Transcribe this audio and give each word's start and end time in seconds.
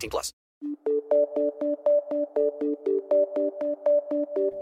18 0.00 0.10
plus. 0.10 0.32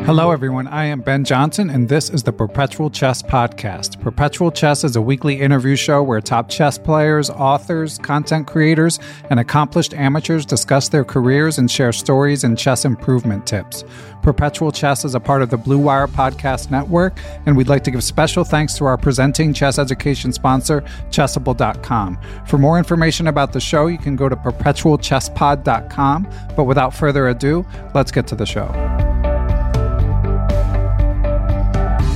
Hello, 0.03 0.31
everyone. 0.31 0.69
I 0.69 0.84
am 0.86 1.00
Ben 1.03 1.25
Johnson, 1.25 1.69
and 1.69 1.88
this 1.88 2.09
is 2.09 2.22
the 2.22 2.32
Perpetual 2.32 2.88
Chess 2.88 3.20
Podcast. 3.20 4.00
Perpetual 4.00 4.50
Chess 4.50 4.82
is 4.82 4.97
a 4.97 5.03
weekly 5.03 5.38
interview 5.38 5.76
show 5.76 6.03
where 6.03 6.20
top 6.20 6.48
chess 6.48 6.78
players, 6.78 7.28
authors, 7.28 7.98
content 7.98 8.47
creators, 8.47 8.98
and 9.28 9.38
accomplished 9.38 9.92
amateurs 9.92 10.47
discuss 10.47 10.88
their 10.88 11.04
careers 11.04 11.59
and 11.59 11.70
share 11.70 11.92
stories 11.92 12.42
and 12.42 12.56
chess 12.56 12.86
improvement 12.86 13.47
tips. 13.47 13.84
Perpetual 14.22 14.72
Chess 14.72 15.04
is 15.04 15.14
a 15.14 15.20
part 15.20 15.42
of 15.42 15.50
the 15.50 15.59
Blue 15.59 15.78
Wire 15.78 16.06
Podcast 16.06 16.70
Network, 16.70 17.19
and 17.44 17.54
we'd 17.54 17.69
like 17.69 17.84
to 17.84 17.91
give 17.91 18.03
special 18.03 18.44
thanks 18.44 18.75
to 18.78 18.86
our 18.86 18.97
presenting 18.97 19.53
chess 19.53 19.78
education 19.78 20.32
sponsor, 20.32 20.80
Chessable.com. 21.10 22.19
For 22.47 22.56
more 22.56 22.78
information 22.78 23.26
about 23.26 23.53
the 23.53 23.60
show, 23.60 23.88
you 23.88 23.98
can 23.98 24.16
go 24.16 24.28
to 24.30 24.36
perpetualchesspod.com. 24.36 26.28
But 26.56 26.65
without 26.65 26.94
further 26.94 27.28
ado, 27.28 27.66
let's 27.94 28.10
get 28.10 28.26
to 28.28 28.34
the 28.36 28.47
show. 28.47 29.28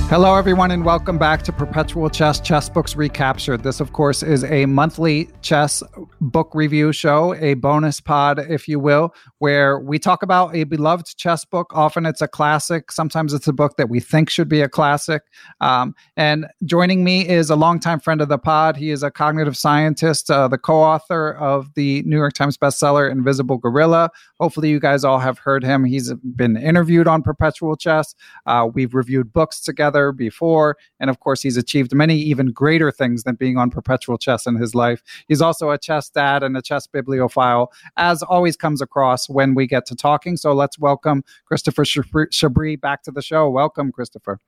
Hello, 0.09 0.35
everyone, 0.35 0.69
and 0.69 0.85
welcome 0.85 1.17
back 1.17 1.41
to 1.41 1.51
Perpetual 1.51 2.07
Chess 2.07 2.39
Chess 2.39 2.69
Books 2.69 2.95
Recaptured. 2.95 3.63
This, 3.63 3.79
of 3.79 3.93
course, 3.93 4.21
is 4.21 4.43
a 4.43 4.67
monthly 4.67 5.27
chess 5.41 5.81
book 6.21 6.51
review 6.53 6.91
show, 6.91 7.33
a 7.35 7.55
bonus 7.55 7.99
pod, 7.99 8.37
if 8.37 8.67
you 8.67 8.79
will, 8.79 9.15
where 9.39 9.79
we 9.79 9.97
talk 9.97 10.21
about 10.21 10.55
a 10.55 10.65
beloved 10.65 11.17
chess 11.17 11.45
book. 11.45 11.71
Often 11.73 12.05
it's 12.05 12.21
a 12.21 12.27
classic, 12.27 12.91
sometimes 12.91 13.33
it's 13.33 13.47
a 13.47 13.53
book 13.53 13.77
that 13.77 13.89
we 13.89 13.99
think 13.99 14.29
should 14.29 14.47
be 14.47 14.61
a 14.61 14.69
classic. 14.69 15.23
Um, 15.61 15.95
and 16.15 16.45
joining 16.63 17.03
me 17.03 17.27
is 17.27 17.49
a 17.49 17.55
longtime 17.55 17.99
friend 17.99 18.21
of 18.21 18.29
the 18.29 18.37
pod. 18.37 18.75
He 18.77 18.91
is 18.91 19.01
a 19.01 19.09
cognitive 19.09 19.57
scientist, 19.57 20.29
uh, 20.29 20.47
the 20.47 20.59
co 20.59 20.75
author 20.75 21.31
of 21.31 21.73
the 21.73 22.03
New 22.03 22.17
York 22.17 22.33
Times 22.33 22.55
bestseller, 22.55 23.09
Invisible 23.09 23.57
Gorilla. 23.57 24.11
Hopefully, 24.39 24.69
you 24.69 24.79
guys 24.79 25.03
all 25.03 25.19
have 25.19 25.39
heard 25.39 25.63
him. 25.63 25.85
He's 25.85 26.13
been 26.35 26.55
interviewed 26.55 27.07
on 27.07 27.23
Perpetual 27.23 27.75
Chess. 27.77 28.13
Uh, 28.45 28.67
we've 28.71 28.93
reviewed 28.93 29.33
books 29.33 29.59
together 29.59 30.02
before. 30.11 30.77
And 30.99 31.09
of 31.09 31.19
course, 31.19 31.41
he's 31.41 31.57
achieved 31.57 31.93
many 31.93 32.17
even 32.17 32.51
greater 32.51 32.91
things 32.91 33.23
than 33.23 33.35
being 33.35 33.57
on 33.57 33.69
perpetual 33.69 34.17
chess 34.17 34.45
in 34.45 34.55
his 34.55 34.75
life. 34.75 35.01
He's 35.27 35.41
also 35.41 35.69
a 35.69 35.77
chess 35.77 36.09
dad 36.09 36.43
and 36.43 36.57
a 36.57 36.61
chess 36.61 36.87
bibliophile, 36.87 37.71
as 37.97 38.23
always 38.23 38.55
comes 38.55 38.81
across 38.81 39.29
when 39.29 39.55
we 39.55 39.67
get 39.67 39.85
to 39.87 39.95
talking. 39.95 40.37
So 40.37 40.53
let's 40.53 40.77
welcome 40.77 41.23
Christopher 41.45 41.83
Chabris 41.83 42.79
back 42.79 43.03
to 43.03 43.11
the 43.11 43.21
show. 43.21 43.49
Welcome, 43.49 43.91
Christopher. 43.91 44.39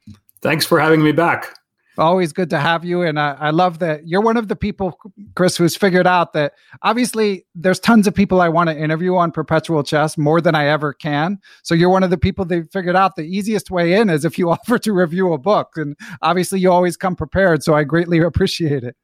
Thanks 0.41 0.65
for 0.65 0.79
having 0.79 1.03
me 1.03 1.11
back 1.11 1.57
always 1.97 2.33
good 2.33 2.49
to 2.49 2.59
have 2.59 2.83
you. 2.83 3.01
And 3.01 3.19
I, 3.19 3.35
I, 3.39 3.49
love 3.51 3.79
that 3.79 4.07
you're 4.07 4.21
one 4.21 4.37
of 4.37 4.47
the 4.47 4.55
people, 4.55 4.99
Chris, 5.35 5.57
who's 5.57 5.75
figured 5.75 6.07
out 6.07 6.33
that 6.33 6.53
obviously 6.81 7.45
there's 7.55 7.79
tons 7.79 8.07
of 8.07 8.13
people 8.13 8.41
I 8.41 8.49
want 8.49 8.69
to 8.69 8.77
interview 8.77 9.15
on 9.15 9.31
perpetual 9.31 9.83
chess 9.83 10.17
more 10.17 10.41
than 10.41 10.55
I 10.55 10.67
ever 10.67 10.93
can. 10.93 11.39
So 11.63 11.75
you're 11.75 11.89
one 11.89 12.03
of 12.03 12.09
the 12.09 12.17
people 12.17 12.45
that 12.45 12.71
figured 12.71 12.95
out 12.95 13.15
the 13.15 13.23
easiest 13.23 13.71
way 13.71 13.93
in 13.93 14.09
is 14.09 14.25
if 14.25 14.37
you 14.37 14.49
offer 14.51 14.77
to 14.79 14.93
review 14.93 15.33
a 15.33 15.37
book. 15.37 15.73
And 15.75 15.95
obviously 16.21 16.59
you 16.59 16.71
always 16.71 16.97
come 16.97 17.15
prepared. 17.15 17.63
So 17.63 17.75
I 17.75 17.83
greatly 17.83 18.19
appreciate 18.21 18.83
it. 18.83 18.95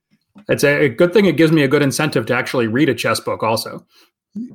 It's 0.47 0.63
a, 0.63 0.85
a 0.85 0.89
good 0.89 1.13
thing. 1.13 1.25
It 1.25 1.37
gives 1.37 1.51
me 1.51 1.63
a 1.63 1.67
good 1.67 1.81
incentive 1.81 2.25
to 2.27 2.35
actually 2.35 2.67
read 2.67 2.89
a 2.89 2.95
chess 2.95 3.19
book 3.19 3.43
also. 3.43 3.85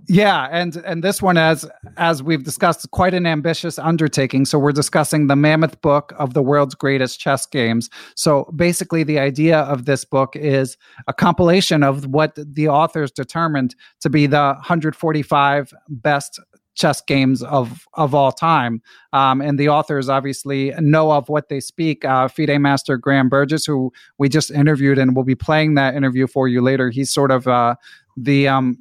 Yeah, 0.08 0.48
and 0.50 0.76
and 0.76 1.04
this 1.04 1.20
one 1.20 1.36
as 1.36 1.68
as 1.98 2.22
we've 2.22 2.44
discussed 2.44 2.90
quite 2.92 3.12
an 3.12 3.26
ambitious 3.26 3.78
undertaking. 3.78 4.46
So 4.46 4.58
we're 4.58 4.72
discussing 4.72 5.26
the 5.26 5.36
mammoth 5.36 5.78
book 5.82 6.14
of 6.16 6.32
the 6.32 6.42
world's 6.42 6.74
greatest 6.74 7.20
chess 7.20 7.44
games. 7.44 7.90
So 8.14 8.50
basically 8.56 9.02
the 9.02 9.18
idea 9.18 9.58
of 9.60 9.84
this 9.84 10.04
book 10.04 10.34
is 10.34 10.78
a 11.08 11.12
compilation 11.12 11.82
of 11.82 12.06
what 12.06 12.32
the 12.36 12.68
authors 12.68 13.10
determined 13.10 13.74
to 14.00 14.08
be 14.08 14.26
the 14.26 14.54
145 14.54 15.74
best 15.88 16.40
chess 16.74 17.02
games 17.02 17.42
of 17.42 17.86
of 17.94 18.14
all 18.14 18.32
time. 18.32 18.80
Um, 19.12 19.42
and 19.42 19.58
the 19.58 19.68
authors 19.68 20.08
obviously 20.08 20.72
know 20.78 21.12
of 21.12 21.28
what 21.28 21.50
they 21.50 21.60
speak. 21.60 22.02
Uh, 22.02 22.28
FIDE 22.28 22.58
master 22.60 22.96
Graham 22.96 23.28
Burgess, 23.28 23.66
who 23.66 23.92
we 24.16 24.30
just 24.30 24.50
interviewed 24.50 24.98
and 24.98 25.14
will 25.14 25.24
be 25.24 25.34
playing 25.34 25.74
that 25.74 25.94
interview 25.94 26.26
for 26.26 26.48
you 26.48 26.62
later. 26.62 26.88
He's 26.88 27.12
sort 27.12 27.30
of 27.30 27.46
uh, 27.46 27.74
the 28.16 28.48
um, 28.48 28.78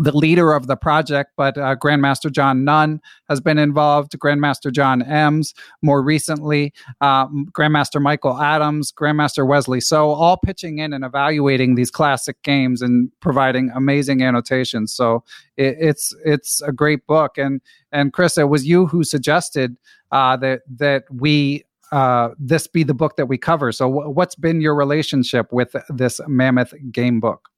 the 0.00 0.16
leader 0.16 0.52
of 0.52 0.66
the 0.66 0.76
project, 0.76 1.32
but 1.36 1.58
uh, 1.58 1.76
Grandmaster 1.76 2.30
John 2.30 2.64
Nunn 2.64 3.00
has 3.28 3.40
been 3.40 3.58
involved, 3.58 4.12
Grandmaster 4.18 4.72
John 4.72 5.02
Emms 5.02 5.54
more 5.82 6.02
recently, 6.02 6.72
um, 7.00 7.46
Grandmaster 7.52 8.00
Michael 8.00 8.40
Adams, 8.40 8.92
Grandmaster 8.92 9.46
Wesley 9.46 9.80
So, 9.80 10.10
all 10.10 10.36
pitching 10.36 10.78
in 10.78 10.92
and 10.92 11.04
evaluating 11.04 11.74
these 11.74 11.90
classic 11.90 12.40
games 12.42 12.82
and 12.82 13.10
providing 13.20 13.70
amazing 13.74 14.22
annotations. 14.22 14.92
So 14.92 15.24
it, 15.56 15.76
it's 15.80 16.14
it's 16.24 16.62
a 16.62 16.72
great 16.72 17.06
book. 17.06 17.38
And 17.38 17.60
and 17.92 18.12
Chris, 18.12 18.38
it 18.38 18.48
was 18.48 18.66
you 18.66 18.86
who 18.86 19.04
suggested 19.04 19.76
uh, 20.12 20.36
that 20.38 20.62
that 20.78 21.04
we 21.10 21.64
uh, 21.90 22.30
this 22.38 22.66
be 22.66 22.82
the 22.82 22.94
book 22.94 23.16
that 23.16 23.26
we 23.26 23.38
cover. 23.38 23.72
So, 23.72 23.88
w- 23.88 24.10
what's 24.10 24.34
been 24.34 24.60
your 24.60 24.74
relationship 24.74 25.52
with 25.52 25.74
this 25.88 26.20
Mammoth 26.26 26.74
game 26.92 27.20
book? 27.20 27.48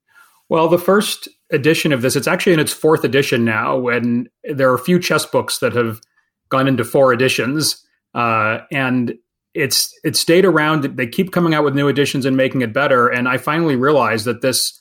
Well, 0.50 0.68
the 0.68 0.78
first 0.78 1.28
edition 1.52 1.92
of 1.92 2.02
this, 2.02 2.16
it's 2.16 2.26
actually 2.26 2.54
in 2.54 2.60
its 2.60 2.72
fourth 2.72 3.04
edition 3.04 3.44
now, 3.44 3.86
and 3.86 4.28
there 4.42 4.68
are 4.68 4.74
a 4.74 4.80
few 4.80 4.98
chess 4.98 5.24
books 5.24 5.58
that 5.58 5.72
have 5.74 6.00
gone 6.48 6.66
into 6.66 6.82
four 6.82 7.12
editions. 7.12 7.86
Uh, 8.14 8.58
and 8.72 9.14
it's 9.54 9.96
it 10.02 10.16
stayed 10.16 10.44
around. 10.44 10.82
They 10.82 11.06
keep 11.06 11.30
coming 11.30 11.54
out 11.54 11.62
with 11.62 11.76
new 11.76 11.86
editions 11.86 12.26
and 12.26 12.36
making 12.36 12.62
it 12.62 12.72
better. 12.72 13.08
And 13.08 13.28
I 13.28 13.36
finally 13.36 13.76
realized 13.76 14.24
that 14.24 14.42
this 14.42 14.78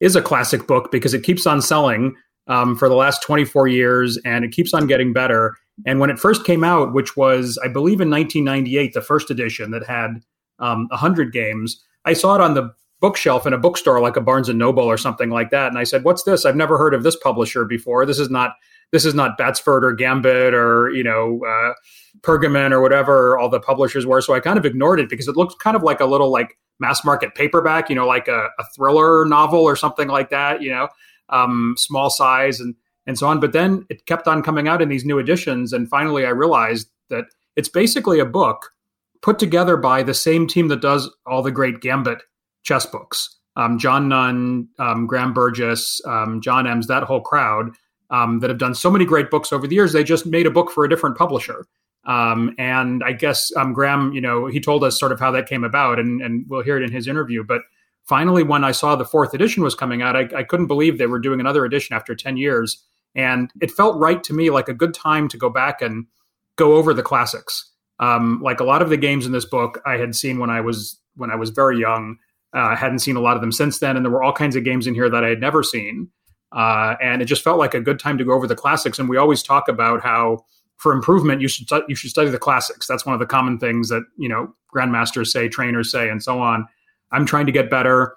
is 0.00 0.16
a 0.16 0.22
classic 0.22 0.66
book 0.66 0.90
because 0.90 1.12
it 1.12 1.22
keeps 1.22 1.46
on 1.46 1.60
selling 1.60 2.16
um, 2.46 2.74
for 2.74 2.88
the 2.88 2.94
last 2.94 3.22
24 3.22 3.68
years 3.68 4.18
and 4.24 4.42
it 4.42 4.52
keeps 4.52 4.72
on 4.72 4.86
getting 4.86 5.12
better. 5.12 5.54
And 5.84 6.00
when 6.00 6.08
it 6.08 6.18
first 6.18 6.46
came 6.46 6.64
out, 6.64 6.94
which 6.94 7.14
was, 7.14 7.58
I 7.62 7.68
believe, 7.68 8.00
in 8.00 8.08
1998, 8.08 8.94
the 8.94 9.02
first 9.02 9.30
edition 9.30 9.70
that 9.72 9.86
had 9.86 10.22
um, 10.58 10.86
100 10.88 11.30
games, 11.30 11.84
I 12.06 12.14
saw 12.14 12.34
it 12.34 12.40
on 12.40 12.54
the 12.54 12.72
bookshelf 13.00 13.46
in 13.46 13.52
a 13.52 13.58
bookstore 13.58 14.00
like 14.00 14.16
a 14.16 14.20
Barnes 14.20 14.48
and 14.48 14.58
Noble 14.58 14.84
or 14.84 14.98
something 14.98 15.30
like 15.30 15.50
that. 15.50 15.68
And 15.68 15.78
I 15.78 15.84
said, 15.84 16.04
"What's 16.04 16.22
this? 16.22 16.44
I've 16.44 16.56
never 16.56 16.78
heard 16.78 16.94
of 16.94 17.02
this 17.02 17.16
publisher 17.16 17.64
before. 17.64 18.06
This 18.06 18.18
is 18.18 18.30
not 18.30 18.56
this 18.92 19.04
is 19.04 19.14
not 19.14 19.38
Batsford 19.38 19.84
or 19.84 19.92
Gambit 19.92 20.54
or 20.54 20.90
you 20.90 21.02
know 21.02 21.40
uh, 21.44 21.74
Pergamon 22.20 22.72
or 22.72 22.80
whatever 22.80 23.38
all 23.38 23.48
the 23.48 23.60
publishers 23.60 24.06
were." 24.06 24.20
So 24.20 24.34
I 24.34 24.40
kind 24.40 24.58
of 24.58 24.66
ignored 24.66 25.00
it 25.00 25.08
because 25.08 25.28
it 25.28 25.36
looked 25.36 25.58
kind 25.58 25.76
of 25.76 25.82
like 25.82 26.00
a 26.00 26.06
little 26.06 26.30
like 26.30 26.58
mass 26.78 27.04
market 27.04 27.34
paperback, 27.34 27.90
you 27.90 27.96
know, 27.96 28.06
like 28.06 28.28
a, 28.28 28.48
a 28.58 28.64
thriller 28.74 29.24
novel 29.24 29.60
or 29.60 29.76
something 29.76 30.08
like 30.08 30.30
that. 30.30 30.62
You 30.62 30.70
know, 30.70 30.88
um, 31.30 31.74
small 31.78 32.10
size 32.10 32.60
and 32.60 32.74
and 33.06 33.18
so 33.18 33.26
on. 33.26 33.40
But 33.40 33.52
then 33.52 33.86
it 33.88 34.06
kept 34.06 34.28
on 34.28 34.42
coming 34.42 34.68
out 34.68 34.82
in 34.82 34.88
these 34.88 35.04
new 35.04 35.18
editions, 35.18 35.72
and 35.72 35.88
finally 35.88 36.26
I 36.26 36.30
realized 36.30 36.90
that 37.08 37.24
it's 37.56 37.68
basically 37.68 38.20
a 38.20 38.26
book 38.26 38.72
put 39.22 39.38
together 39.38 39.76
by 39.76 40.02
the 40.02 40.14
same 40.14 40.46
team 40.46 40.68
that 40.68 40.80
does 40.80 41.10
all 41.26 41.42
the 41.42 41.50
great 41.50 41.80
Gambit 41.80 42.22
chess 42.62 42.86
books. 42.86 43.36
Um, 43.56 43.78
John 43.78 44.08
Nunn, 44.08 44.68
um, 44.78 45.06
Graham 45.06 45.32
Burgess, 45.32 46.00
um, 46.06 46.40
John 46.40 46.66
Emms, 46.66 46.86
that 46.86 47.02
whole 47.02 47.20
crowd 47.20 47.70
um, 48.10 48.40
that 48.40 48.50
have 48.50 48.58
done 48.58 48.74
so 48.74 48.90
many 48.90 49.04
great 49.04 49.30
books 49.30 49.52
over 49.52 49.66
the 49.66 49.74
years. 49.74 49.92
They 49.92 50.04
just 50.04 50.26
made 50.26 50.46
a 50.46 50.50
book 50.50 50.70
for 50.70 50.84
a 50.84 50.88
different 50.88 51.16
publisher. 51.16 51.66
Um, 52.04 52.54
and 52.58 53.02
I 53.04 53.12
guess 53.12 53.50
Graham, 53.72 54.12
you 54.12 54.20
know, 54.20 54.46
he 54.46 54.60
told 54.60 54.84
us 54.84 54.98
sort 54.98 55.12
of 55.12 55.20
how 55.20 55.30
that 55.32 55.48
came 55.48 55.64
about, 55.64 55.98
and, 55.98 56.22
and 56.22 56.46
we'll 56.48 56.62
hear 56.62 56.76
it 56.76 56.82
in 56.82 56.92
his 56.92 57.06
interview. 57.06 57.44
But 57.44 57.62
finally, 58.04 58.42
when 58.42 58.64
I 58.64 58.72
saw 58.72 58.96
the 58.96 59.04
fourth 59.04 59.34
edition 59.34 59.62
was 59.62 59.74
coming 59.74 60.02
out, 60.02 60.16
I, 60.16 60.28
I 60.34 60.42
couldn't 60.42 60.66
believe 60.66 60.98
they 60.98 61.06
were 61.06 61.18
doing 61.18 61.40
another 61.40 61.64
edition 61.64 61.94
after 61.94 62.14
10 62.14 62.36
years. 62.36 62.82
And 63.14 63.50
it 63.60 63.70
felt 63.70 63.98
right 63.98 64.22
to 64.24 64.32
me 64.32 64.50
like 64.50 64.68
a 64.68 64.74
good 64.74 64.94
time 64.94 65.28
to 65.28 65.36
go 65.36 65.50
back 65.50 65.82
and 65.82 66.06
go 66.56 66.76
over 66.76 66.94
the 66.94 67.02
classics. 67.02 67.70
Um, 67.98 68.40
like 68.42 68.60
a 68.60 68.64
lot 68.64 68.82
of 68.82 68.88
the 68.88 68.96
games 68.96 69.26
in 69.26 69.32
this 69.32 69.44
book, 69.44 69.80
I 69.84 69.96
had 69.98 70.14
seen 70.14 70.38
when 70.38 70.48
I 70.48 70.60
was 70.60 70.98
when 71.16 71.30
I 71.30 71.36
was 71.36 71.50
very 71.50 71.78
young. 71.78 72.16
I 72.52 72.72
uh, 72.72 72.76
hadn't 72.76 72.98
seen 72.98 73.16
a 73.16 73.20
lot 73.20 73.36
of 73.36 73.40
them 73.40 73.52
since 73.52 73.78
then, 73.78 73.96
and 73.96 74.04
there 74.04 74.10
were 74.10 74.22
all 74.22 74.32
kinds 74.32 74.56
of 74.56 74.64
games 74.64 74.86
in 74.86 74.94
here 74.94 75.08
that 75.08 75.24
I 75.24 75.28
had 75.28 75.40
never 75.40 75.62
seen. 75.62 76.08
Uh, 76.52 76.96
and 77.00 77.22
it 77.22 77.26
just 77.26 77.44
felt 77.44 77.58
like 77.58 77.74
a 77.74 77.80
good 77.80 77.98
time 77.98 78.18
to 78.18 78.24
go 78.24 78.32
over 78.32 78.46
the 78.46 78.56
classics. 78.56 78.98
And 78.98 79.08
we 79.08 79.16
always 79.16 79.42
talk 79.42 79.68
about 79.68 80.02
how, 80.02 80.44
for 80.76 80.92
improvement, 80.92 81.40
you 81.40 81.48
should 81.48 81.68
you 81.88 81.94
should 81.94 82.10
study 82.10 82.28
the 82.28 82.38
classics. 82.38 82.86
That's 82.86 83.06
one 83.06 83.14
of 83.14 83.20
the 83.20 83.26
common 83.26 83.58
things 83.58 83.88
that 83.90 84.02
you 84.16 84.28
know 84.28 84.52
grandmasters 84.74 85.28
say, 85.28 85.48
trainers 85.48 85.90
say, 85.90 86.08
and 86.08 86.22
so 86.22 86.40
on. 86.40 86.66
I'm 87.12 87.26
trying 87.26 87.46
to 87.46 87.52
get 87.52 87.70
better. 87.70 88.16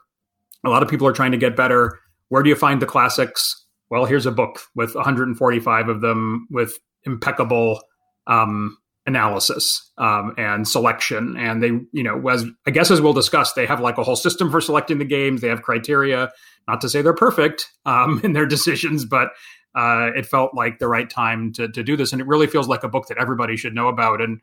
A 0.63 0.69
lot 0.69 0.81
of 0.81 0.89
people 0.89 1.07
are 1.07 1.13
trying 1.13 1.31
to 1.31 1.38
get 1.38 1.56
better. 1.56 2.00
Where 2.30 2.41
do 2.41 2.50
you 2.50 2.56
find 2.56 2.81
the 2.81 2.85
classics? 2.85 3.65
Well, 3.89 4.06
here's 4.06 4.25
a 4.25 4.31
book 4.31 4.62
with 4.75 4.95
145 4.95 5.89
of 5.89 6.01
them 6.01 6.47
with 6.50 6.80
impeccable 7.03 7.81
um, 8.27 8.77
analysis 9.05 9.91
um, 9.97 10.33
and 10.38 10.67
selection. 10.67 11.35
And 11.38 11.61
they, 11.61 11.71
you 11.91 12.03
know, 12.03 12.27
as 12.29 12.45
I 12.65 12.71
guess 12.71 12.91
as 12.91 13.01
we'll 13.01 13.13
discuss, 13.13 13.53
they 13.53 13.65
have 13.65 13.81
like 13.81 13.97
a 13.97 14.03
whole 14.03 14.15
system 14.15 14.50
for 14.50 14.61
selecting 14.61 15.00
the 15.00 15.05
games. 15.05 15.41
They 15.41 15.50
have 15.50 15.61
criteria. 15.61 16.31
Not 16.67 16.79
to 16.81 16.89
say 16.89 17.01
they're 17.01 17.13
perfect 17.13 17.69
um, 17.85 18.21
in 18.23 18.33
their 18.33 18.45
decisions, 18.45 19.05
but 19.05 19.29
uh, 19.75 20.11
it 20.15 20.25
felt 20.25 20.53
like 20.53 20.79
the 20.79 20.88
right 20.88 21.09
time 21.09 21.51
to 21.53 21.67
to 21.67 21.83
do 21.83 21.97
this. 21.97 22.11
And 22.11 22.21
it 22.21 22.27
really 22.27 22.47
feels 22.47 22.67
like 22.67 22.83
a 22.83 22.89
book 22.89 23.07
that 23.07 23.17
everybody 23.17 23.57
should 23.57 23.75
know 23.75 23.88
about. 23.88 24.21
And 24.21 24.39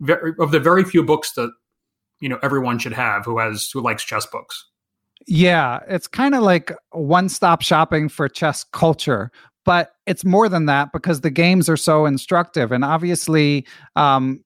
very, 0.00 0.32
of 0.38 0.50
the 0.50 0.60
very 0.60 0.84
few 0.84 1.02
books 1.02 1.32
that 1.32 1.50
you 2.20 2.28
know 2.28 2.38
everyone 2.42 2.78
should 2.78 2.92
have 2.92 3.24
who 3.24 3.38
has 3.38 3.70
who 3.72 3.80
likes 3.80 4.04
chess 4.04 4.26
books. 4.26 4.66
Yeah, 5.26 5.78
it's 5.88 6.08
kind 6.08 6.34
of 6.34 6.42
like 6.42 6.72
one 6.90 7.28
stop 7.28 7.62
shopping 7.62 8.08
for 8.08 8.28
chess 8.28 8.64
culture, 8.72 9.30
but 9.64 9.92
it's 10.06 10.24
more 10.24 10.48
than 10.48 10.66
that 10.66 10.92
because 10.92 11.20
the 11.20 11.30
games 11.30 11.68
are 11.68 11.76
so 11.76 12.06
instructive. 12.06 12.72
And 12.72 12.84
obviously 12.84 13.66
um, 13.96 14.42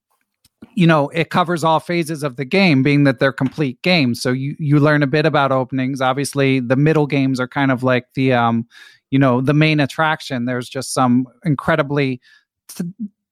you 0.74 0.86
know 0.86 1.08
it 1.08 1.30
covers 1.30 1.64
all 1.64 1.80
phases 1.80 2.22
of 2.22 2.36
the 2.36 2.44
game 2.44 2.82
being 2.82 3.04
that 3.04 3.18
they're 3.18 3.32
complete 3.32 3.80
games. 3.82 4.20
So 4.22 4.32
you 4.32 4.56
you 4.58 4.80
learn 4.80 5.02
a 5.02 5.06
bit 5.06 5.26
about 5.26 5.52
openings. 5.52 6.00
Obviously 6.00 6.60
the 6.60 6.76
middle 6.76 7.06
games 7.06 7.40
are 7.40 7.48
kind 7.48 7.70
of 7.70 7.82
like 7.82 8.06
the 8.14 8.32
um 8.32 8.66
you 9.10 9.18
know 9.18 9.40
the 9.40 9.54
main 9.54 9.80
attraction. 9.80 10.44
There's 10.44 10.68
just 10.68 10.92
some 10.92 11.26
incredibly 11.44 12.20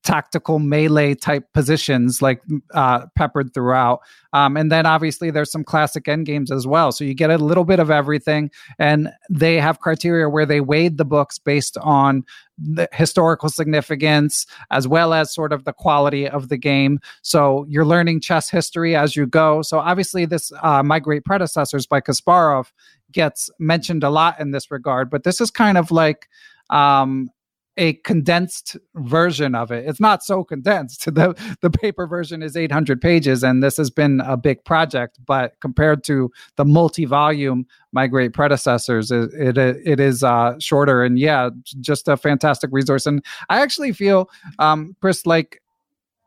tactical 0.04 0.58
melee 0.58 1.14
type 1.14 1.50
positions 1.54 2.20
like 2.20 2.42
uh, 2.74 3.06
peppered 3.16 3.54
throughout. 3.54 4.00
Um, 4.34 4.56
and 4.56 4.70
then 4.70 4.84
obviously 4.84 5.30
there's 5.30 5.50
some 5.50 5.64
classic 5.64 6.06
end 6.06 6.26
games 6.26 6.52
as 6.52 6.66
well. 6.66 6.92
So 6.92 7.04
you 7.04 7.14
get 7.14 7.30
a 7.30 7.38
little 7.38 7.64
bit 7.64 7.80
of 7.80 7.90
everything. 7.90 8.50
And 8.78 9.08
they 9.30 9.58
have 9.58 9.80
criteria 9.80 10.28
where 10.28 10.44
they 10.44 10.60
weighed 10.60 10.98
the 10.98 11.06
books 11.06 11.38
based 11.38 11.78
on 11.78 12.24
the 12.58 12.86
historical 12.92 13.48
significance 13.48 14.46
as 14.70 14.86
well 14.86 15.14
as 15.14 15.32
sort 15.32 15.52
of 15.52 15.64
the 15.64 15.72
quality 15.72 16.28
of 16.28 16.50
the 16.50 16.58
game. 16.58 17.00
So 17.22 17.64
you're 17.68 17.86
learning 17.86 18.20
chess 18.20 18.50
history 18.50 18.94
as 18.94 19.16
you 19.16 19.26
go. 19.26 19.62
So 19.62 19.78
obviously 19.78 20.26
this 20.26 20.52
uh, 20.62 20.82
My 20.82 21.00
Great 21.00 21.24
Predecessors 21.24 21.86
by 21.86 22.02
Kasparov 22.02 22.72
gets 23.10 23.48
mentioned 23.58 24.04
a 24.04 24.10
lot 24.10 24.38
in 24.38 24.50
this 24.50 24.70
regard, 24.70 25.08
but 25.08 25.24
this 25.24 25.40
is 25.40 25.50
kind 25.50 25.78
of 25.78 25.90
like 25.90 26.28
um, 26.68 27.30
a 27.76 27.94
condensed 27.94 28.76
version 28.94 29.54
of 29.54 29.70
it. 29.70 29.84
It's 29.86 30.00
not 30.00 30.22
so 30.22 30.44
condensed. 30.44 31.08
The 31.14 31.34
the 31.60 31.70
paper 31.70 32.06
version 32.06 32.42
is 32.42 32.56
800 32.56 33.00
pages 33.00 33.44
and 33.44 33.62
this 33.62 33.76
has 33.76 33.88
been 33.88 34.20
a 34.20 34.36
big 34.36 34.64
project, 34.64 35.18
but 35.24 35.54
compared 35.60 36.02
to 36.04 36.30
the 36.56 36.64
multi-volume 36.64 37.66
my 37.92 38.08
great 38.08 38.32
predecessors 38.32 39.12
it 39.12 39.32
it, 39.34 39.56
it 39.56 40.00
is 40.00 40.24
uh, 40.24 40.54
shorter 40.58 41.04
and 41.04 41.18
yeah, 41.18 41.50
just 41.80 42.08
a 42.08 42.16
fantastic 42.16 42.70
resource 42.72 43.06
and 43.06 43.24
I 43.48 43.60
actually 43.60 43.92
feel 43.92 44.28
um 44.58 44.96
Chris 45.00 45.24
like 45.24 45.62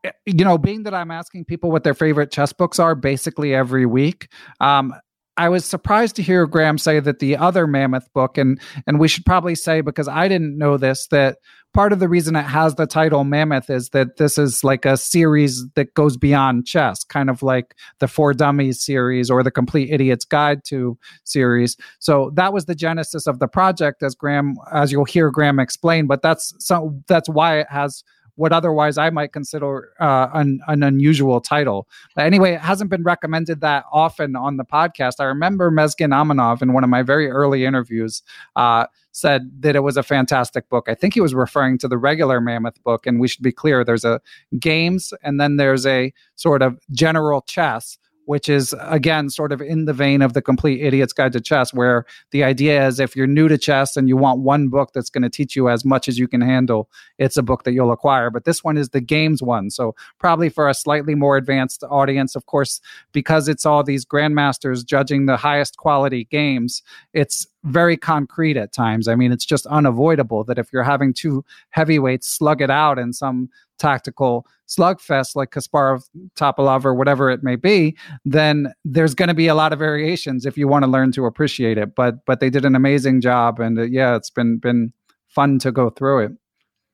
eh, 0.06 0.12
you 0.26 0.46
know, 0.46 0.58
being 0.58 0.84
that 0.84 0.94
I'm 0.94 1.12
asking 1.12 1.46
people 1.46 1.70
what 1.70 1.84
their 1.84 1.94
favorite 1.94 2.32
chess 2.32 2.54
books 2.54 2.80
are 2.80 2.96
basically 2.96 3.54
every 3.54 3.86
week, 3.86 4.30
um, 4.62 4.94
I 5.38 5.50
was 5.50 5.66
surprised 5.66 6.16
to 6.18 6.24
hear 6.24 6.48
Graham 6.48 6.78
say 6.78 7.00
that 7.00 7.20
the 7.20 7.38
other 7.38 7.68
Mammoth 7.68 8.12
book, 8.14 8.38
and 8.38 8.60
and 8.86 9.00
we 9.00 9.08
should 9.08 9.26
probably 9.26 9.56
say 9.56 9.82
because 9.82 10.08
I 10.08 10.28
didn't 10.28 10.58
know 10.58 10.78
this 10.78 11.08
that 11.08 11.38
part 11.74 11.94
of 11.94 12.00
the 12.00 12.10
reason 12.10 12.36
it 12.36 12.44
has 12.44 12.76
the 12.76 12.88
title 12.88 13.24
Mammoth 13.24 13.70
is 13.70 13.90
that 13.90 14.18
this 14.18 14.38
is 14.38 14.64
like 14.64 14.84
a 14.84 14.98
series 14.98 15.64
that 15.76 15.94
goes 15.94 16.18
beyond 16.18 16.66
chess, 16.66 17.04
kind 17.04 17.30
of 17.30 17.44
like 17.44 17.76
the 18.00 18.08
For 18.08 18.34
Dummies 18.34 18.84
series 18.84 19.30
or 19.30 19.44
the 19.44 19.52
Complete 19.52 19.92
Idiot's 19.92 20.26
Guide 20.26 20.64
to 20.66 20.98
series. 21.24 21.78
So 22.00 22.32
that 22.34 22.52
was 22.52 22.66
the 22.66 22.76
genesis 22.76 23.28
of 23.28 23.38
the 23.40 23.48
project, 23.48 24.02
as 24.02 24.16
Graham, 24.16 24.56
as 24.72 24.92
you'll 24.92 25.06
hear 25.06 25.30
Graham 25.30 25.60
explain. 25.60 26.08
But 26.08 26.24
that's 26.24 26.54
so 26.58 27.00
that's 27.08 27.30
why 27.30 27.60
it 27.60 27.68
has 27.70 28.04
what 28.38 28.54
otherwise 28.54 28.98
I 28.98 29.10
might 29.10 29.34
consider 29.34 29.92
uh, 30.00 30.30
an, 30.34 30.62
an 30.68 30.84
unusual 30.84 31.42
title. 31.42 31.88
But 32.16 32.26
anyway, 32.26 32.54
it 32.54 32.62
hasn't 32.62 32.90
been 32.90 33.04
recommended 33.04 33.62
that 33.62 33.86
often 33.92 34.36
on 34.36 34.58
the 34.58 34.64
podcast. 34.64 35.16
I 35.20 35.26
remember 35.26 35.70
Mesgen 35.70 36.14
Amanov 36.14 36.62
in 36.62 36.74
one 36.74 36.84
of 36.84 36.90
my 36.90 37.02
very 37.02 37.30
early 37.30 37.66
interviews 37.66 38.22
uh, 38.56 38.86
said 39.12 39.50
that 39.62 39.76
it 39.76 39.82
was 39.82 39.98
a 39.98 40.04
fantastic 40.04 40.70
book. 40.70 40.88
I 40.88 40.94
think 40.94 41.16
he 41.16 41.22
was 41.22 41.34
referring 41.34 41.80
to 41.80 41.88
the 41.88 41.98
regular 41.98 42.40
Mammoth 42.40 42.82
book. 42.84 43.08
And 43.08 43.20
we 43.20 43.28
should 43.28 43.44
be 43.44 43.52
clear 43.52 43.84
there's 43.84 44.06
a 44.06 44.22
games 44.60 45.14
and 45.24 45.42
then 45.42 45.58
there's 45.58 45.86
a 45.86 46.14
sort 46.36 46.62
of 46.62 46.80
general 46.92 47.42
chess 47.42 47.98
which 48.28 48.50
is 48.50 48.76
again 48.82 49.30
sort 49.30 49.54
of 49.54 49.62
in 49.62 49.86
the 49.86 49.94
vein 49.94 50.22
of 50.22 50.34
the 50.34 50.42
complete 50.42 50.82
idiot's 50.82 51.14
guide 51.14 51.32
to 51.32 51.40
chess 51.40 51.74
where 51.74 52.06
the 52.32 52.44
idea 52.44 52.86
is 52.86 53.00
if 53.00 53.16
you're 53.16 53.26
new 53.26 53.48
to 53.48 53.58
chess 53.58 53.96
and 53.96 54.10
you 54.10 54.18
want 54.18 54.42
one 54.42 54.68
book 54.68 54.92
that's 54.94 55.10
going 55.10 55.24
to 55.24 55.30
teach 55.30 55.56
you 55.56 55.70
as 55.70 55.86
much 55.86 56.10
as 56.10 56.20
you 56.20 56.28
can 56.28 56.42
handle 56.42 56.90
it's 57.18 57.38
a 57.38 57.42
book 57.42 57.64
that 57.64 57.72
you'll 57.72 57.92
acquire. 57.92 58.30
But 58.30 58.44
this 58.44 58.64
one 58.64 58.78
is 58.78 58.90
the 58.90 59.02
games 59.02 59.42
one. 59.42 59.70
So 59.70 59.96
probably 60.20 60.50
for 60.50 60.68
a 60.68 60.74
slightly 60.74 61.16
more 61.16 61.38
advanced 61.38 61.84
audience 61.90 62.36
of 62.36 62.46
course 62.46 62.82
because 63.14 63.48
it's 63.48 63.66
all 63.66 63.82
these 63.82 64.06
grandmasters 64.06 64.86
judging 64.86 65.26
the 65.26 65.38
highest 65.38 65.78
quality 65.78 66.26
games 66.26 66.84
it's 67.14 67.48
very 67.68 67.98
concrete 67.98 68.58
at 68.58 68.74
times. 68.74 69.08
I 69.08 69.16
mean, 69.16 69.32
it's 69.32 69.46
just 69.46 69.66
unavoidable 69.68 70.44
that 70.46 70.58
if 70.58 70.72
you're 70.72 70.84
having 70.84 71.14
two 71.14 71.44
heavyweights 71.70 72.30
slug 72.30 72.62
it 72.62 72.70
out 72.70 72.98
in 72.98 73.14
some 73.14 73.50
tactical 73.78 74.46
slugfest 74.68 75.36
like 75.36 75.52
Kasparov, 75.52 76.10
Topalov, 76.36 76.86
or 76.86 76.94
whatever 76.94 77.30
it 77.30 77.44
may 77.44 77.56
be, 77.56 77.96
then 78.26 78.74
there's 78.84 79.14
going 79.14 79.30
to 79.30 79.34
be 79.34 79.48
a 79.48 79.56
lot 79.56 79.74
of 79.74 79.80
variations 79.80 80.46
if 80.46 80.58
you 80.58 80.68
want 80.68 80.84
to 80.84 80.92
learn 80.92 81.12
to 81.14 81.26
appreciate 81.26 81.78
it. 81.78 81.96
But 81.96 82.26
but 82.26 82.40
they 82.40 82.50
did 82.50 82.66
an 82.66 82.76
amazing 82.76 83.22
job, 83.22 83.60
and 83.60 83.78
uh, 83.80 83.84
yeah, 83.84 84.16
it's 84.16 84.30
been 84.30 84.58
been 84.58 84.94
fun 85.28 85.60
to 85.60 85.72
go 85.72 85.90
through 85.90 86.26
it. 86.26 86.32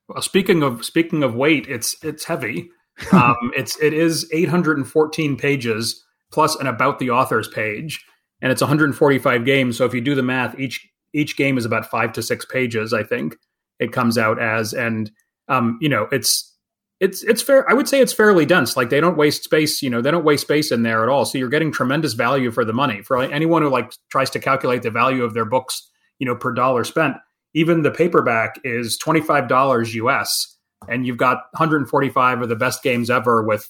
Well, 0.07 0.21
speaking 0.21 0.63
of 0.63 0.85
speaking 0.85 1.23
of 1.23 1.35
weight, 1.35 1.67
it's 1.67 1.95
it's 2.03 2.25
heavy. 2.25 2.69
um, 3.11 3.51
it's 3.55 3.79
it 3.81 3.93
is 3.93 4.29
814 4.31 5.35
pages 5.35 6.03
plus 6.31 6.55
an 6.55 6.67
about 6.67 6.99
the 6.99 7.09
authors 7.09 7.47
page, 7.47 8.03
and 8.43 8.51
it's 8.51 8.61
145 8.61 9.45
games. 9.45 9.77
So 9.77 9.85
if 9.85 9.93
you 9.95 10.01
do 10.01 10.13
the 10.13 10.21
math, 10.21 10.59
each 10.59 10.87
each 11.13 11.37
game 11.37 11.57
is 11.57 11.65
about 11.65 11.89
five 11.89 12.11
to 12.13 12.21
six 12.21 12.45
pages. 12.45 12.93
I 12.93 13.03
think 13.03 13.37
it 13.79 13.91
comes 13.91 14.17
out 14.17 14.39
as, 14.39 14.73
and 14.73 15.09
um, 15.47 15.79
you 15.81 15.89
know, 15.89 16.07
it's 16.11 16.53
it's 16.99 17.23
it's 17.23 17.41
fair. 17.41 17.67
I 17.69 17.73
would 17.73 17.87
say 17.87 18.01
it's 18.01 18.13
fairly 18.13 18.45
dense. 18.45 18.75
Like 18.75 18.89
they 18.89 18.99
don't 18.99 19.17
waste 19.17 19.43
space. 19.43 19.81
You 19.81 19.89
know, 19.89 20.01
they 20.01 20.11
don't 20.11 20.25
waste 20.25 20.43
space 20.43 20.71
in 20.71 20.83
there 20.83 21.03
at 21.03 21.09
all. 21.09 21.25
So 21.25 21.37
you're 21.37 21.49
getting 21.49 21.71
tremendous 21.71 22.13
value 22.13 22.51
for 22.51 22.65
the 22.65 22.73
money. 22.73 23.01
For 23.01 23.17
anyone 23.21 23.61
who 23.61 23.69
like 23.69 23.93
tries 24.11 24.29
to 24.31 24.39
calculate 24.39 24.83
the 24.83 24.91
value 24.91 25.23
of 25.23 25.33
their 25.33 25.45
books, 25.45 25.89
you 26.19 26.27
know, 26.27 26.35
per 26.35 26.51
dollar 26.51 26.83
spent, 26.83 27.15
even 27.53 27.81
the 27.81 27.91
paperback 27.91 28.59
is 28.65 28.97
twenty 28.97 29.21
five 29.21 29.47
dollars 29.47 29.95
US, 29.95 30.57
and 30.89 31.07
you've 31.07 31.17
got 31.17 31.37
145 31.51 32.41
of 32.41 32.49
the 32.49 32.55
best 32.57 32.83
games 32.83 33.09
ever 33.09 33.41
with 33.41 33.69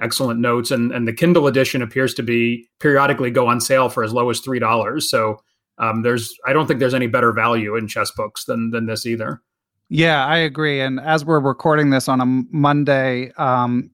excellent 0.00 0.40
notes. 0.40 0.70
And 0.70 0.92
and 0.92 1.06
the 1.06 1.12
Kindle 1.12 1.46
edition 1.46 1.82
appears 1.82 2.14
to 2.14 2.22
be 2.22 2.68
periodically 2.78 3.30
go 3.30 3.46
on 3.46 3.60
sale 3.60 3.88
for 3.88 4.02
as 4.02 4.12
low 4.12 4.30
as 4.30 4.40
three 4.40 4.58
dollars. 4.58 5.10
So 5.10 5.42
um, 5.78 6.02
there's 6.02 6.34
I 6.46 6.52
don't 6.52 6.66
think 6.66 6.80
there's 6.80 6.94
any 6.94 7.06
better 7.06 7.32
value 7.32 7.76
in 7.76 7.88
chess 7.88 8.10
books 8.10 8.44
than 8.44 8.70
than 8.70 8.86
this 8.86 9.06
either. 9.06 9.42
Yeah, 9.88 10.24
I 10.24 10.36
agree. 10.36 10.80
And 10.80 11.00
as 11.00 11.24
we're 11.24 11.40
recording 11.40 11.90
this 11.90 12.08
on 12.08 12.20
a 12.20 12.26
Monday, 12.26 13.32
um, 13.36 13.90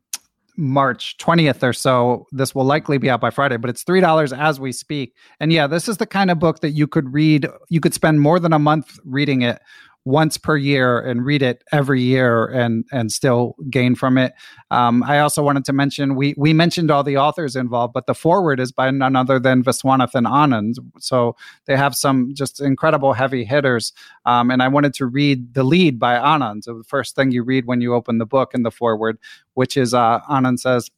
March 0.58 1.16
20th 1.18 1.62
or 1.62 1.72
so, 1.72 2.26
this 2.32 2.54
will 2.54 2.64
likely 2.64 2.98
be 2.98 3.08
out 3.08 3.20
by 3.20 3.30
Friday, 3.30 3.56
but 3.56 3.70
it's 3.70 3.82
$3 3.82 4.38
as 4.38 4.60
we 4.60 4.72
speak. 4.72 5.14
And 5.40 5.52
yeah, 5.52 5.66
this 5.66 5.88
is 5.88 5.96
the 5.96 6.06
kind 6.06 6.30
of 6.30 6.38
book 6.38 6.60
that 6.60 6.70
you 6.70 6.86
could 6.86 7.14
read, 7.14 7.48
you 7.70 7.80
could 7.80 7.94
spend 7.94 8.20
more 8.20 8.38
than 8.38 8.52
a 8.52 8.58
month 8.58 8.98
reading 9.04 9.40
it 9.40 9.60
once 10.06 10.38
per 10.38 10.56
year 10.56 11.00
and 11.00 11.26
read 11.26 11.42
it 11.42 11.64
every 11.72 12.00
year 12.00 12.46
and 12.46 12.84
and 12.92 13.10
still 13.10 13.56
gain 13.68 13.96
from 13.96 14.16
it. 14.16 14.32
Um, 14.70 15.02
I 15.02 15.18
also 15.18 15.42
wanted 15.42 15.64
to 15.64 15.72
mention 15.72 16.14
we 16.14 16.32
we 16.38 16.52
mentioned 16.52 16.92
all 16.92 17.02
the 17.02 17.16
authors 17.16 17.56
involved, 17.56 17.92
but 17.92 18.06
the 18.06 18.14
foreword 18.14 18.60
is 18.60 18.70
by 18.70 18.90
none 18.92 19.16
other 19.16 19.40
than 19.40 19.64
Viswanathan 19.64 20.26
Anand. 20.26 20.76
So 21.00 21.34
they 21.66 21.76
have 21.76 21.96
some 21.96 22.32
just 22.34 22.60
incredible 22.60 23.14
heavy 23.14 23.44
hitters. 23.44 23.92
Um, 24.24 24.50
and 24.50 24.62
I 24.62 24.68
wanted 24.68 24.94
to 24.94 25.06
read 25.06 25.54
the 25.54 25.64
lead 25.64 25.98
by 25.98 26.14
Anand. 26.14 26.62
So 26.62 26.78
the 26.78 26.84
first 26.84 27.16
thing 27.16 27.32
you 27.32 27.42
read 27.42 27.66
when 27.66 27.80
you 27.80 27.92
open 27.92 28.18
the 28.18 28.26
book 28.26 28.52
in 28.54 28.62
the 28.62 28.70
foreword, 28.70 29.18
which 29.54 29.76
is 29.76 29.92
uh, 29.92 30.20
Anand 30.30 30.60
says 30.60 30.88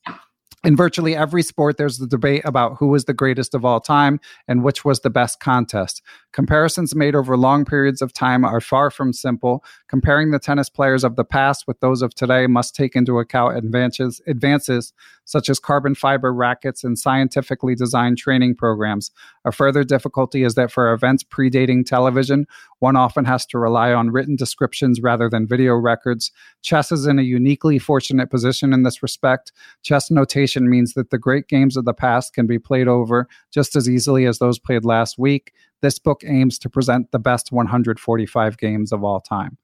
in 0.64 0.76
virtually 0.76 1.14
every 1.14 1.42
sport, 1.42 1.76
there's 1.76 1.98
the 1.98 2.06
debate 2.06 2.42
about 2.44 2.76
who 2.78 2.88
was 2.88 3.04
the 3.04 3.14
greatest 3.14 3.54
of 3.54 3.64
all 3.64 3.80
time 3.80 4.18
and 4.48 4.64
which 4.64 4.84
was 4.84 5.00
the 5.00 5.10
best 5.10 5.38
contest. 5.38 6.02
Comparisons 6.32 6.94
made 6.94 7.14
over 7.14 7.36
long 7.36 7.64
periods 7.64 8.02
of 8.02 8.12
time 8.12 8.44
are 8.44 8.60
far 8.60 8.90
from 8.90 9.12
simple. 9.12 9.64
Comparing 9.86 10.30
the 10.30 10.38
tennis 10.38 10.68
players 10.68 11.04
of 11.04 11.16
the 11.16 11.24
past 11.24 11.66
with 11.68 11.78
those 11.80 12.02
of 12.02 12.14
today 12.14 12.46
must 12.46 12.74
take 12.74 12.96
into 12.96 13.18
account 13.18 13.56
advances, 13.56 14.20
advances 14.26 14.92
such 15.24 15.48
as 15.48 15.60
carbon 15.60 15.94
fiber 15.94 16.32
rackets 16.32 16.82
and 16.82 16.98
scientifically 16.98 17.74
designed 17.74 18.18
training 18.18 18.54
programs. 18.54 19.10
A 19.44 19.52
further 19.52 19.84
difficulty 19.84 20.42
is 20.42 20.54
that 20.54 20.72
for 20.72 20.92
events 20.92 21.22
predating 21.22 21.84
television, 21.84 22.46
one 22.78 22.96
often 22.96 23.26
has 23.26 23.44
to 23.46 23.58
rely 23.58 23.92
on 23.92 24.10
written 24.10 24.36
descriptions 24.36 25.00
rather 25.02 25.28
than 25.28 25.46
video 25.46 25.74
records. 25.74 26.32
Chess 26.62 26.90
is 26.90 27.06
in 27.06 27.18
a 27.18 27.22
uniquely 27.22 27.78
fortunate 27.78 28.30
position 28.30 28.72
in 28.72 28.84
this 28.84 29.02
respect. 29.02 29.52
Chess 29.82 30.10
notation 30.10 30.48
means 30.57 30.95
that 30.95 31.11
the 31.11 31.19
great 31.19 31.49
games 31.49 31.76
of 31.76 31.85
the 31.85 31.95
past 31.95 32.35
can 32.35 32.47
be 32.47 32.59
played 32.59 32.88
over 32.88 33.28
just 33.52 33.76
as 33.76 33.88
easily 33.88 34.26
as 34.26 34.38
those 34.38 34.59
played 34.59 34.85
last 34.85 35.19
week. 35.19 35.52
This 35.81 35.99
book 35.99 36.23
aims 36.25 36.59
to 36.61 36.71
present 36.71 37.11
the 37.12 37.19
best 37.19 37.52
145 37.52 38.59
games 38.59 38.93
of 38.93 39.05
all 39.05 39.21
time. 39.21 39.59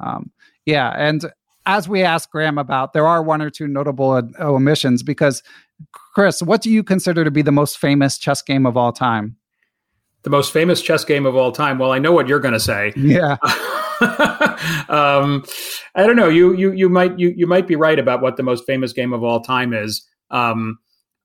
Um, 0.00 0.30
yeah, 0.64 0.92
and 0.96 1.30
as 1.66 1.88
we 1.88 2.02
asked 2.02 2.30
Graham 2.30 2.58
about, 2.58 2.92
there 2.92 3.06
are 3.06 3.22
one 3.22 3.42
or 3.42 3.50
two 3.50 3.66
notable 3.66 4.12
uh, 4.12 4.22
omissions 4.40 5.02
because, 5.02 5.42
Chris, 5.92 6.40
what 6.42 6.62
do 6.62 6.70
you 6.70 6.82
consider 6.82 7.24
to 7.24 7.30
be 7.30 7.42
the 7.42 7.52
most 7.52 7.78
famous 7.78 8.18
chess 8.18 8.40
game 8.40 8.66
of 8.66 8.76
all 8.76 8.92
time? 8.92 9.36
The 10.22 10.30
most 10.30 10.52
famous 10.52 10.80
chess 10.82 11.04
game 11.04 11.26
of 11.26 11.36
all 11.36 11.52
time. 11.52 11.78
Well, 11.78 11.92
I 11.92 11.98
know 11.98 12.12
what 12.12 12.28
you're 12.28 12.40
going 12.40 12.54
to 12.54 12.60
say. 12.60 12.92
Yeah. 12.96 13.36
um, 14.88 15.44
I 15.94 16.04
don't 16.06 16.16
know. 16.16 16.28
You 16.28 16.52
you 16.54 16.72
you 16.72 16.88
might 16.88 17.18
you 17.18 17.32
you 17.36 17.46
might 17.46 17.66
be 17.66 17.76
right 17.76 17.98
about 17.98 18.20
what 18.20 18.36
the 18.36 18.42
most 18.42 18.64
famous 18.66 18.92
game 18.92 19.12
of 19.12 19.22
all 19.22 19.40
time 19.40 19.72
is. 19.72 20.04
Um, 20.30 20.78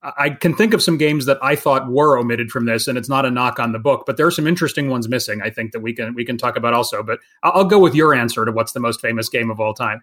I 0.03 0.31
can 0.31 0.55
think 0.55 0.73
of 0.73 0.81
some 0.81 0.97
games 0.97 1.27
that 1.27 1.37
I 1.43 1.55
thought 1.55 1.87
were 1.87 2.17
omitted 2.17 2.49
from 2.49 2.65
this, 2.65 2.87
and 2.87 2.97
it's 2.97 3.09
not 3.09 3.23
a 3.23 3.29
knock 3.29 3.59
on 3.59 3.71
the 3.71 3.77
book, 3.77 4.03
but 4.07 4.17
there 4.17 4.25
are 4.25 4.31
some 4.31 4.47
interesting 4.47 4.89
ones 4.89 5.07
missing. 5.07 5.41
I 5.43 5.51
think 5.51 5.73
that 5.73 5.81
we 5.81 5.93
can 5.93 6.15
we 6.15 6.25
can 6.25 6.37
talk 6.37 6.57
about 6.57 6.73
also. 6.73 7.03
But 7.03 7.19
I'll 7.43 7.65
go 7.65 7.77
with 7.77 7.93
your 7.93 8.15
answer 8.15 8.43
to 8.43 8.51
what's 8.51 8.71
the 8.71 8.79
most 8.79 8.99
famous 8.99 9.29
game 9.29 9.51
of 9.51 9.59
all 9.59 9.75
time. 9.75 10.01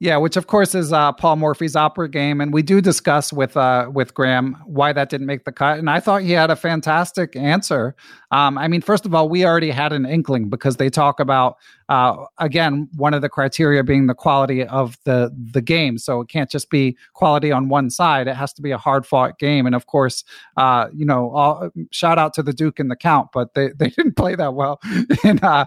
Yeah, 0.00 0.16
which 0.16 0.36
of 0.36 0.48
course 0.48 0.74
is 0.74 0.92
uh, 0.92 1.12
Paul 1.12 1.36
Morphy's 1.36 1.76
opera 1.76 2.08
game, 2.08 2.40
and 2.40 2.52
we 2.52 2.62
do 2.62 2.80
discuss 2.80 3.32
with 3.32 3.56
uh, 3.56 3.88
with 3.92 4.12
Graham 4.12 4.60
why 4.66 4.92
that 4.92 5.08
didn't 5.08 5.28
make 5.28 5.44
the 5.44 5.52
cut. 5.52 5.78
And 5.78 5.88
I 5.88 6.00
thought 6.00 6.22
he 6.22 6.32
had 6.32 6.50
a 6.50 6.56
fantastic 6.56 7.36
answer. 7.36 7.94
Um, 8.32 8.58
I 8.58 8.66
mean, 8.66 8.82
first 8.82 9.06
of 9.06 9.14
all, 9.14 9.28
we 9.28 9.46
already 9.46 9.70
had 9.70 9.92
an 9.92 10.04
inkling 10.04 10.50
because 10.50 10.78
they 10.78 10.90
talk 10.90 11.20
about 11.20 11.58
uh, 11.88 12.16
again 12.38 12.88
one 12.96 13.14
of 13.14 13.22
the 13.22 13.28
criteria 13.28 13.84
being 13.84 14.08
the 14.08 14.14
quality 14.14 14.64
of 14.66 14.98
the 15.04 15.32
the 15.52 15.62
game. 15.62 15.96
So 15.96 16.20
it 16.22 16.28
can't 16.28 16.50
just 16.50 16.70
be 16.70 16.96
quality 17.12 17.52
on 17.52 17.68
one 17.68 17.88
side; 17.88 18.26
it 18.26 18.34
has 18.34 18.52
to 18.54 18.62
be 18.62 18.72
a 18.72 18.78
hard 18.78 19.06
fought 19.06 19.38
game. 19.38 19.64
And 19.64 19.76
of 19.76 19.86
course, 19.86 20.24
uh, 20.56 20.88
you 20.92 21.06
know, 21.06 21.30
all, 21.30 21.70
shout 21.92 22.18
out 22.18 22.34
to 22.34 22.42
the 22.42 22.52
Duke 22.52 22.80
and 22.80 22.90
the 22.90 22.96
Count, 22.96 23.28
but 23.32 23.54
they 23.54 23.68
they 23.78 23.90
didn't 23.90 24.16
play 24.16 24.34
that 24.34 24.54
well 24.54 24.80
in 25.22 25.38
uh, 25.38 25.66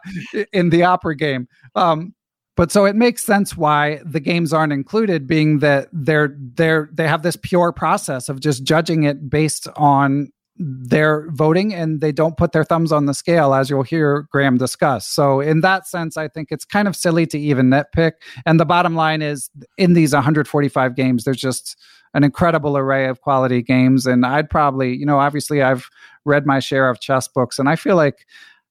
in 0.51 0.69
the 0.69 0.83
opera 0.83 1.15
game. 1.15 1.47
Um, 1.75 2.13
but 2.57 2.71
so 2.71 2.85
it 2.85 2.95
makes 2.95 3.23
sense 3.23 3.55
why 3.55 4.01
the 4.03 4.19
games 4.19 4.51
aren't 4.51 4.73
included, 4.73 5.27
being 5.27 5.59
that 5.59 5.87
they're 5.93 6.35
they're 6.55 6.89
they 6.91 7.07
have 7.07 7.21
this 7.21 7.37
pure 7.37 7.71
process 7.71 8.27
of 8.27 8.39
just 8.39 8.63
judging 8.63 9.03
it 9.03 9.29
based 9.29 9.67
on 9.77 10.31
their 10.59 11.29
voting 11.29 11.71
and 11.71 12.01
they 12.01 12.11
don't 12.11 12.35
put 12.35 12.51
their 12.51 12.63
thumbs 12.63 12.91
on 12.91 13.05
the 13.05 13.13
scale 13.13 13.53
as 13.53 13.69
you'll 13.69 13.83
hear 13.83 14.27
Graham 14.31 14.57
discuss. 14.57 15.07
So 15.07 15.39
in 15.39 15.61
that 15.61 15.87
sense 15.87 16.17
I 16.17 16.27
think 16.27 16.47
it's 16.49 16.65
kind 16.65 16.87
of 16.87 16.95
silly 16.95 17.27
to 17.27 17.37
even 17.37 17.69
nitpick 17.69 18.13
and 18.43 18.59
the 18.59 18.65
bottom 18.65 18.95
line 18.95 19.21
is 19.21 19.51
in 19.77 19.93
these 19.93 20.13
145 20.13 20.95
games 20.95 21.25
there's 21.25 21.37
just 21.37 21.77
an 22.15 22.23
incredible 22.23 22.75
array 22.75 23.05
of 23.05 23.21
quality 23.21 23.61
games 23.61 24.07
and 24.07 24.25
I'd 24.25 24.49
probably 24.49 24.95
you 24.95 25.05
know 25.05 25.19
obviously 25.19 25.61
I've 25.61 25.87
read 26.25 26.47
my 26.47 26.57
share 26.57 26.89
of 26.89 26.99
chess 27.01 27.27
books 27.27 27.59
and 27.59 27.69
I 27.69 27.75
feel 27.75 27.95
like 27.95 28.25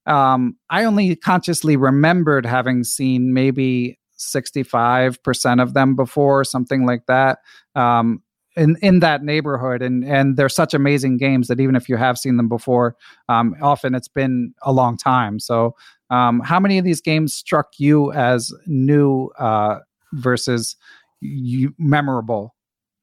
um, 0.07 0.55
I 0.69 0.83
only 0.85 1.15
consciously 1.15 1.75
remembered 1.75 2.45
having 2.45 2.83
seen 2.83 3.33
maybe 3.33 3.99
65% 4.17 5.61
of 5.61 5.73
them 5.73 5.95
before, 5.95 6.43
something 6.43 6.85
like 6.85 7.05
that. 7.07 7.39
Um, 7.75 8.23
in, 8.55 8.75
in 8.81 9.01
that 9.01 9.23
neighborhood 9.23 9.83
and 9.83 10.03
and 10.03 10.35
they're 10.35 10.49
such 10.49 10.73
amazing 10.73 11.17
games 11.17 11.47
that 11.47 11.59
even 11.59 11.75
if 11.75 11.87
you 11.87 11.95
have 11.95 12.17
seen 12.17 12.37
them 12.37 12.49
before 12.49 12.95
um, 13.29 13.55
often 13.61 13.93
it's 13.93 14.07
been 14.07 14.51
a 14.63 14.71
long 14.73 14.97
time 14.97 15.39
so 15.39 15.75
um, 16.09 16.39
how 16.39 16.59
many 16.59 16.79
of 16.79 16.83
these 16.83 16.99
games 16.99 17.35
struck 17.35 17.73
you 17.77 18.11
as 18.13 18.51
new 18.65 19.27
uh, 19.37 19.77
versus 20.13 20.75
you, 21.21 21.73
memorable 21.77 22.55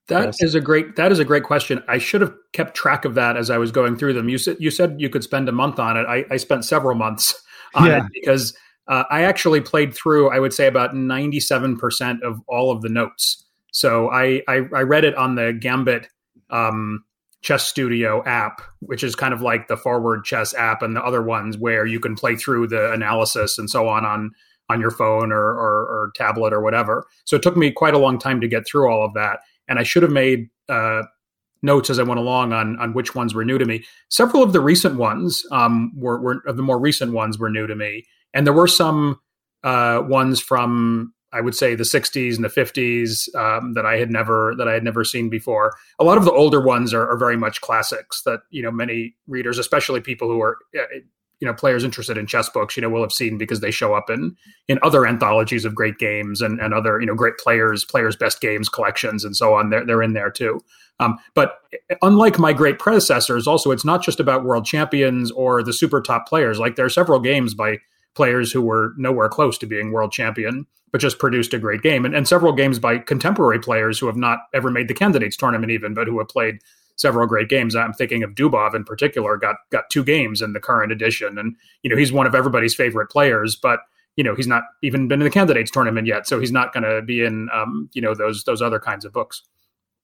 that 0.09 0.27
yes. 0.27 0.43
is 0.43 0.55
a 0.55 0.61
great 0.61 0.97
that 0.97 1.13
is 1.13 1.19
a 1.19 1.25
great 1.25 1.45
question. 1.45 1.83
I 1.89 1.99
should 1.99 2.21
have 2.21 2.35
kept 2.53 2.77
track 2.77 3.05
of 3.05 3.15
that 3.15 3.37
as 3.37 3.51
I 3.51 3.59
was 3.59 3.73
going 3.73 3.97
through 3.97 4.13
them. 4.13 4.29
You 4.29 4.39
said 4.39 4.57
you 4.61 4.71
said 4.71 4.97
you 4.99 5.09
could 5.09 5.25
spend 5.25 5.49
a 5.49 5.53
month 5.53 5.79
on 5.79 5.97
it. 5.97 6.05
I, 6.07 6.25
I 6.31 6.37
spent 6.37 6.65
several 6.65 6.95
months 6.95 7.35
on 7.75 7.87
yeah. 7.87 7.99
it 7.99 8.05
because 8.13 8.57
uh, 8.87 9.05
I 9.11 9.23
actually 9.23 9.61
played 9.61 9.95
through. 9.95 10.31
I 10.31 10.39
would 10.39 10.53
say 10.53 10.67
about 10.67 10.95
ninety 10.95 11.41
seven 11.41 11.77
percent 11.79 12.23
of 12.23 12.41
all 12.49 12.71
of 12.71 12.83
the 12.83 12.91
notes. 12.91 13.45
So 13.73 14.11
I 14.11 14.43
I, 14.47 14.63
I 14.75 14.83
read 14.83 15.05
it 15.05 15.15
on 15.17 15.37
the 15.37 15.57
Gambit 15.59 16.09
um, 16.51 17.05
Chess 17.41 17.67
Studio 17.67 18.23
app, 18.25 18.61
which 18.81 19.03
is 19.03 19.17
kind 19.17 19.33
of 19.33 19.41
like 19.41 19.69
the 19.69 19.77
Forward 19.77 20.25
Chess 20.25 20.53
app 20.55 20.83
and 20.83 20.95
the 20.95 21.03
other 21.03 21.23
ones 21.23 21.57
where 21.57 21.87
you 21.87 21.99
can 21.99 22.15
play 22.15 22.37
through 22.37 22.69
the 22.69 22.93
analysis 22.93 23.59
and 23.59 23.71
so 23.71 23.89
on 23.89 24.05
on 24.05 24.33
on 24.71 24.81
your 24.81 24.91
phone 24.91 25.31
or, 25.31 25.45
or, 25.45 25.83
or 25.83 26.13
tablet 26.15 26.53
or 26.53 26.61
whatever. 26.61 27.07
So 27.27 27.37
it 27.37 27.43
took 27.43 27.57
me 27.57 27.71
quite 27.71 27.93
a 27.93 27.99
long 27.99 28.19
time 28.19 28.41
to 28.41 28.49
get 28.49 28.67
through 28.67 28.91
all 28.91 29.05
of 29.05 29.13
that 29.13 29.41
and 29.69 29.79
I 29.79 29.83
should 29.83 30.03
have 30.03 30.13
made 30.13 30.49
uh, 30.69 31.03
notes 31.63 31.91
as 31.91 31.99
I 31.99 32.03
went 32.03 32.21
along 32.21 32.53
on 32.53 32.79
on 32.79 32.93
which 32.93 33.15
ones 33.15 33.35
were 33.35 33.45
new 33.45 33.59
to 33.59 33.65
me. 33.65 33.85
Several 34.11 34.43
of 34.43 34.53
the 34.53 34.61
recent 34.61 34.97
ones 34.97 35.45
um, 35.51 35.93
were, 35.97 36.21
were 36.21 36.43
of 36.47 36.57
the 36.57 36.63
more 36.63 36.79
recent 36.79 37.13
ones 37.13 37.39
were 37.39 37.51
new 37.51 37.67
to 37.67 37.75
me, 37.75 38.05
and 38.33 38.47
there 38.47 38.55
were 38.55 38.69
some 38.69 39.21
uh, 39.63 40.03
ones 40.07 40.41
from 40.41 41.13
I 41.35 41.41
would 41.41 41.57
say 41.57 41.75
the 41.75 41.83
60s 41.83 42.37
and 42.37 42.45
the 42.45 42.49
50s 42.49 43.35
um, 43.35 43.73
that 43.73 43.85
I 43.85 43.97
had 43.97 44.11
never 44.11 44.55
that 44.57 44.69
I 44.69 44.73
had 44.73 44.85
never 44.85 45.05
seen 45.05 45.29
before. 45.29 45.75
A 45.99 46.05
lot 46.05 46.17
of 46.17 46.25
the 46.25 46.33
older 46.33 46.61
ones 46.61 46.95
are, 46.95 47.11
are, 47.11 47.19
very 47.19 47.37
much 47.37 47.61
classics 47.61 48.23
that 48.23 48.41
you 48.51 48.63
know 48.63 48.71
many 48.71 49.17
readers, 49.27 49.59
especially 49.59 50.01
people 50.01 50.29
who 50.29 50.41
are 50.41 50.59
uh, 50.79 50.85
you 51.41 51.47
know 51.47 51.55
players 51.55 51.85
interested 51.85 52.17
in 52.17 52.27
chess 52.27 52.49
books 52.49 52.77
you 52.77 52.81
know 52.81 52.89
will 52.89 53.03
have 53.03 53.13
seen 53.13 53.37
because 53.37 53.61
they 53.61 53.71
show 53.71 53.95
up 53.95 54.09
in 54.11 54.37
in 54.69 54.79
other 54.83 55.07
anthologies 55.07 55.65
of 55.65 55.75
great 55.75 55.99
games 55.99 56.41
and, 56.41 56.61
and 56.61 56.73
other 56.73 57.01
you 57.01 57.07
know 57.07 57.15
great 57.15 57.37
players 57.39 57.85
players 57.85 58.17
best 58.17 58.41
games 58.41 58.69
collections 58.69 59.25
and 59.25 59.37
so 59.37 59.55
on. 59.55 59.71
They're, 59.71 59.85
they're 59.85 60.03
in 60.03 60.13
there 60.13 60.31
too. 60.31 60.61
Um, 61.01 61.19
but 61.35 61.59
unlike 62.03 62.39
my 62.39 62.53
great 62.53 62.79
predecessors 62.79 63.47
also 63.47 63.71
it's 63.71 63.85
not 63.85 64.03
just 64.03 64.21
about 64.21 64.45
world 64.45 64.65
champions 64.65 65.31
or 65.33 65.63
the 65.63 65.73
super 65.73 66.01
top 66.01 66.29
players. 66.29 66.59
Like 66.59 66.77
there 66.77 66.87
are 66.87 66.91
several 66.91 67.19
games 67.19 67.55
by 67.55 67.79
players 68.15 68.53
who 68.53 68.63
were 68.63 68.93
nowhere 68.97 69.29
close 69.29 69.59
to 69.59 69.67
being 69.67 69.93
world 69.93 70.13
champion, 70.13 70.67
but 70.93 71.01
just 71.01 71.19
produced 71.19 71.53
a 71.53 71.59
great 71.59 71.83
game. 71.83 72.05
And, 72.05 72.15
and 72.15 72.29
several 72.29 72.53
games 72.53 72.79
by 72.79 72.99
contemporary 72.99 73.59
players 73.59 73.99
who 73.99 74.07
have 74.07 74.17
not 74.17 74.41
ever 74.55 74.71
made 74.71 74.87
the 74.87 74.95
candidates 74.95 75.37
tournament, 75.37 75.73
even, 75.73 75.95
but 75.95 76.07
who 76.07 76.19
have 76.19 76.29
played 76.29 76.61
several 76.97 77.27
great 77.27 77.49
games. 77.49 77.75
I'm 77.75 77.93
thinking 77.93 78.23
of 78.23 78.31
Dubov 78.31 78.75
in 78.75 78.85
particular, 78.85 79.37
got 79.37 79.57
got 79.71 79.91
two 79.91 80.05
games 80.05 80.43
in 80.43 80.53
the 80.53 80.61
current 80.61 80.93
edition. 80.93 81.39
And, 81.39 81.57
you 81.83 81.91
know, 81.91 81.97
he's 81.97 82.13
one 82.13 82.27
of 82.27 82.35
everybody's 82.35 82.75
favorite 82.75 83.11
players, 83.11 83.57
but 83.57 83.81
you 84.17 84.25
know 84.25 84.35
he's 84.35 84.47
not 84.47 84.65
even 84.83 85.09
been 85.09 85.21
in 85.21 85.25
the 85.25 85.31
candidates 85.31 85.71
tournament 85.71 86.07
yet 86.07 86.27
so 86.27 86.39
he's 86.39 86.53
not 86.53 86.73
going 86.73 86.85
to 86.85 87.03
be 87.03 87.25
in 87.25 87.49
um, 87.53 87.89
you 87.95 88.03
know 88.03 88.15
those 88.15 88.45
those 88.45 88.63
other 88.63 88.79
kinds 88.79 89.05
of 89.05 89.13
books 89.13 89.43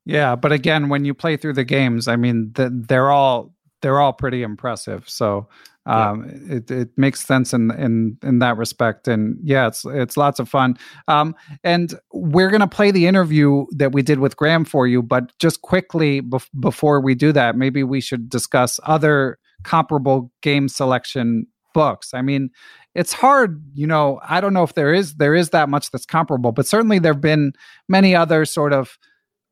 yeah 0.04 0.34
but 0.34 0.52
again 0.52 0.88
when 0.88 1.04
you 1.04 1.14
play 1.14 1.36
through 1.36 1.52
the 1.52 1.64
games 1.64 2.08
i 2.08 2.16
mean 2.16 2.50
the, 2.54 2.70
they're 2.88 3.10
all 3.10 3.52
they're 3.82 4.00
all 4.00 4.12
pretty 4.12 4.42
impressive 4.42 5.08
so 5.08 5.48
um, 5.90 6.24
yeah. 6.46 6.56
it, 6.56 6.70
it 6.70 6.88
makes 6.96 7.24
sense 7.24 7.52
in 7.52 7.70
in 7.72 8.18
in 8.22 8.38
that 8.38 8.56
respect. 8.56 9.08
And 9.08 9.38
yeah 9.42 9.66
it's 9.66 9.84
it's 9.84 10.16
lots 10.16 10.38
of 10.38 10.48
fun. 10.48 10.76
Um, 11.08 11.34
and 11.64 11.94
we're 12.12 12.50
going 12.50 12.60
to 12.60 12.66
play 12.68 12.90
the 12.90 13.06
interview 13.06 13.66
that 13.72 13.92
we 13.92 14.02
did 14.02 14.18
with 14.18 14.36
graham 14.36 14.64
for 14.64 14.86
you 14.86 15.02
but 15.02 15.36
just 15.38 15.62
quickly 15.62 16.22
bef- 16.22 16.48
before 16.58 17.00
we 17.00 17.14
do 17.14 17.32
that 17.32 17.56
maybe 17.56 17.82
we 17.82 18.00
should 18.00 18.28
discuss 18.28 18.78
other 18.84 19.38
comparable 19.62 20.32
game 20.42 20.68
selection 20.68 21.46
books. 21.74 22.14
I 22.14 22.22
mean 22.22 22.50
it's 22.94 23.12
hard 23.12 23.62
you 23.72 23.86
know 23.86 24.20
i 24.28 24.40
don't 24.40 24.52
know 24.52 24.64
if 24.64 24.74
there 24.74 24.92
is 24.92 25.14
there 25.14 25.34
is 25.34 25.50
that 25.50 25.68
much 25.68 25.90
that's 25.90 26.06
comparable 26.06 26.50
but 26.50 26.66
certainly 26.66 26.98
there 26.98 27.12
have 27.12 27.20
been 27.20 27.52
many 27.88 28.16
other 28.16 28.44
sort 28.44 28.72
of 28.72 28.98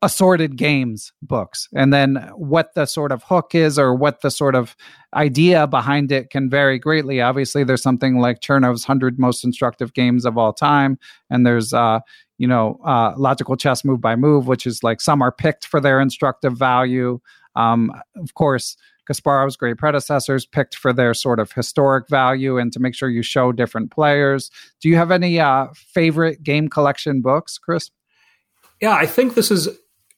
assorted 0.00 0.56
games 0.56 1.12
books 1.22 1.68
and 1.74 1.92
then 1.92 2.16
what 2.36 2.72
the 2.74 2.86
sort 2.86 3.10
of 3.10 3.22
hook 3.24 3.52
is 3.52 3.78
or 3.78 3.92
what 3.92 4.20
the 4.20 4.30
sort 4.30 4.54
of 4.54 4.76
idea 5.14 5.66
behind 5.66 6.12
it 6.12 6.30
can 6.30 6.48
vary 6.48 6.78
greatly 6.78 7.20
obviously 7.20 7.64
there's 7.64 7.82
something 7.82 8.18
like 8.18 8.40
Chernev's 8.40 8.86
100 8.86 9.18
most 9.18 9.44
instructive 9.44 9.92
games 9.94 10.24
of 10.24 10.38
all 10.38 10.52
time 10.52 10.98
and 11.30 11.44
there's 11.44 11.74
uh 11.74 11.98
you 12.38 12.46
know 12.46 12.78
uh 12.86 13.12
logical 13.16 13.56
chess 13.56 13.84
move 13.84 14.00
by 14.00 14.14
move 14.14 14.46
which 14.46 14.66
is 14.66 14.84
like 14.84 15.00
some 15.00 15.20
are 15.20 15.32
picked 15.32 15.66
for 15.66 15.80
their 15.80 16.00
instructive 16.00 16.56
value 16.56 17.18
um 17.56 17.90
of 18.16 18.34
course 18.34 18.76
Kasparov's 19.10 19.56
great 19.56 19.78
predecessors 19.78 20.44
picked 20.44 20.76
for 20.76 20.92
their 20.92 21.14
sort 21.14 21.40
of 21.40 21.50
historic 21.50 22.08
value 22.08 22.58
and 22.58 22.72
to 22.72 22.78
make 22.78 22.94
sure 22.94 23.08
you 23.08 23.22
show 23.22 23.52
different 23.52 23.90
players. 23.90 24.50
Do 24.82 24.90
you 24.90 24.96
have 24.96 25.10
any 25.10 25.40
uh, 25.40 25.68
favorite 25.74 26.42
game 26.42 26.68
collection 26.68 27.22
books, 27.22 27.56
Chris? 27.56 27.90
Yeah, 28.82 28.92
I 28.92 29.06
think 29.06 29.34
this 29.34 29.50
is 29.50 29.68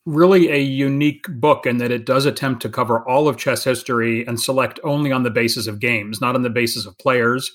really 0.06 0.50
a 0.50 0.58
unique 0.58 1.26
book 1.28 1.66
in 1.66 1.76
that 1.78 1.90
it 1.90 2.06
does 2.06 2.26
attempt 2.26 2.62
to 2.62 2.68
cover 2.68 3.06
all 3.08 3.28
of 3.28 3.36
chess 3.36 3.64
history 3.64 4.26
and 4.26 4.40
select 4.40 4.80
only 4.82 5.12
on 5.12 5.22
the 5.22 5.30
basis 5.30 5.66
of 5.66 5.80
games, 5.80 6.20
not 6.20 6.34
on 6.34 6.42
the 6.42 6.50
basis 6.50 6.86
of 6.86 6.98
players. 6.98 7.50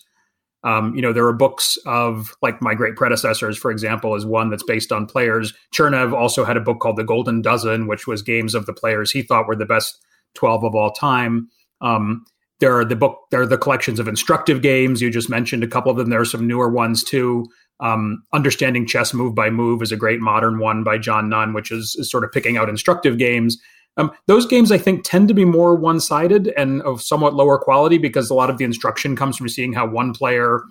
Um, 0.64 0.96
you 0.96 1.02
know, 1.02 1.14
there 1.14 1.26
are 1.28 1.34
books 1.34 1.78
of 1.86 2.34
like 2.42 2.62
my 2.62 2.74
great 2.74 2.96
predecessors, 2.96 3.58
for 3.58 3.70
example, 3.70 4.16
is 4.16 4.26
one 4.26 4.50
that's 4.50 4.64
based 4.64 4.92
on 4.92 5.06
players. 5.06 5.54
Chernev 5.76 6.14
also 6.14 6.44
had 6.44 6.58
a 6.58 6.62
book 6.62 6.80
called 6.80 6.98
The 6.98 7.04
Golden 7.04 7.42
Dozen, 7.42 7.88
which 7.88 8.08
was 8.08 8.24
games 8.24 8.56
of 8.56 8.66
the 8.66 8.74
players 8.74 9.12
he 9.12 9.22
thought 9.22 9.48
were 9.48 9.56
the 9.56 9.66
best 9.66 10.00
12 10.34 10.64
of 10.64 10.76
all 10.76 10.92
time. 10.92 11.50
Um, 11.82 12.26
there 12.60 12.78
are 12.80 12.86
the 12.86 12.96
book, 12.96 13.20
there 13.32 13.42
are 13.42 13.48
the 13.48 13.58
collections 13.58 14.00
of 14.00 14.08
instructive 14.08 14.62
games. 14.62 15.02
You 15.02 15.12
just 15.12 15.30
mentioned 15.30 15.64
a 15.64 15.68
couple 15.68 15.92
of 15.92 15.98
them. 15.98 16.10
There 16.10 16.22
are 16.22 16.26
some 16.26 16.48
newer 16.48 16.70
ones 16.70 17.04
too. 17.04 17.48
Um, 17.80 18.24
Understanding 18.34 18.88
Chess 18.88 19.14
Move 19.14 19.36
by 19.36 19.50
Move 19.50 19.82
is 19.82 19.92
a 19.92 19.98
great 19.98 20.22
modern 20.22 20.60
one 20.60 20.84
by 20.84 20.98
John 20.98 21.30
Nunn, 21.30 21.54
which 21.54 21.72
is, 21.72 21.96
is 22.00 22.10
sort 22.10 22.24
of 22.24 22.32
picking 22.32 22.58
out 22.58 22.70
instructive 22.70 23.18
games. 23.18 23.58
Um, 23.98 24.12
those 24.28 24.46
games, 24.46 24.72
I 24.72 24.78
think, 24.78 25.04
tend 25.04 25.28
to 25.30 25.34
be 25.34 25.46
more 25.46 25.76
one 25.76 26.00
sided 26.00 26.54
and 26.58 26.82
of 26.82 27.02
somewhat 27.02 27.34
lower 27.34 27.58
quality 27.58 27.98
because 27.98 28.30
a 28.30 28.34
lot 28.34 28.50
of 28.50 28.58
the 28.58 28.66
instruction 28.66 29.16
comes 29.16 29.38
from 29.38 29.48
seeing 29.48 29.74
how 29.74 29.88
one 29.88 30.14
player 30.14 30.64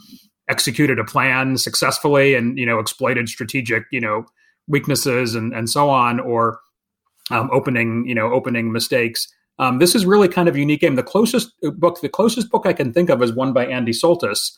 executed 0.49 0.99
a 0.99 1.05
plan 1.05 1.57
successfully 1.57 2.35
and 2.35 2.59
you 2.59 2.67
know 2.67 2.79
exploited 2.79 3.31
strategic 3.31 3.85
you 3.91 4.01
know 4.01 4.27
weaknesses 4.69 5.35
and 5.35 5.55
and 5.55 5.71
so 5.71 5.89
on, 5.89 6.21
or 6.21 6.61
um, 7.31 7.49
opening 7.53 8.05
you 8.07 8.15
know 8.15 8.33
opening 8.33 8.73
mistakes. 8.73 9.27
Um, 9.59 9.79
this 9.79 9.95
is 9.95 10.05
really 10.05 10.29
kind 10.29 10.49
of 10.49 10.57
unique 10.57 10.81
game. 10.81 10.97
The 10.97 11.03
closest 11.03 11.53
uh, 11.65 11.71
book, 11.71 12.01
the 12.01 12.09
closest 12.09 12.51
book 12.51 12.67
I 12.67 12.73
can 12.73 12.93
think 12.93 13.09
of 13.09 13.23
is 13.23 13.33
one 13.33 13.53
by 13.53 13.67
Andy 13.67 13.93
Soltis, 13.93 14.51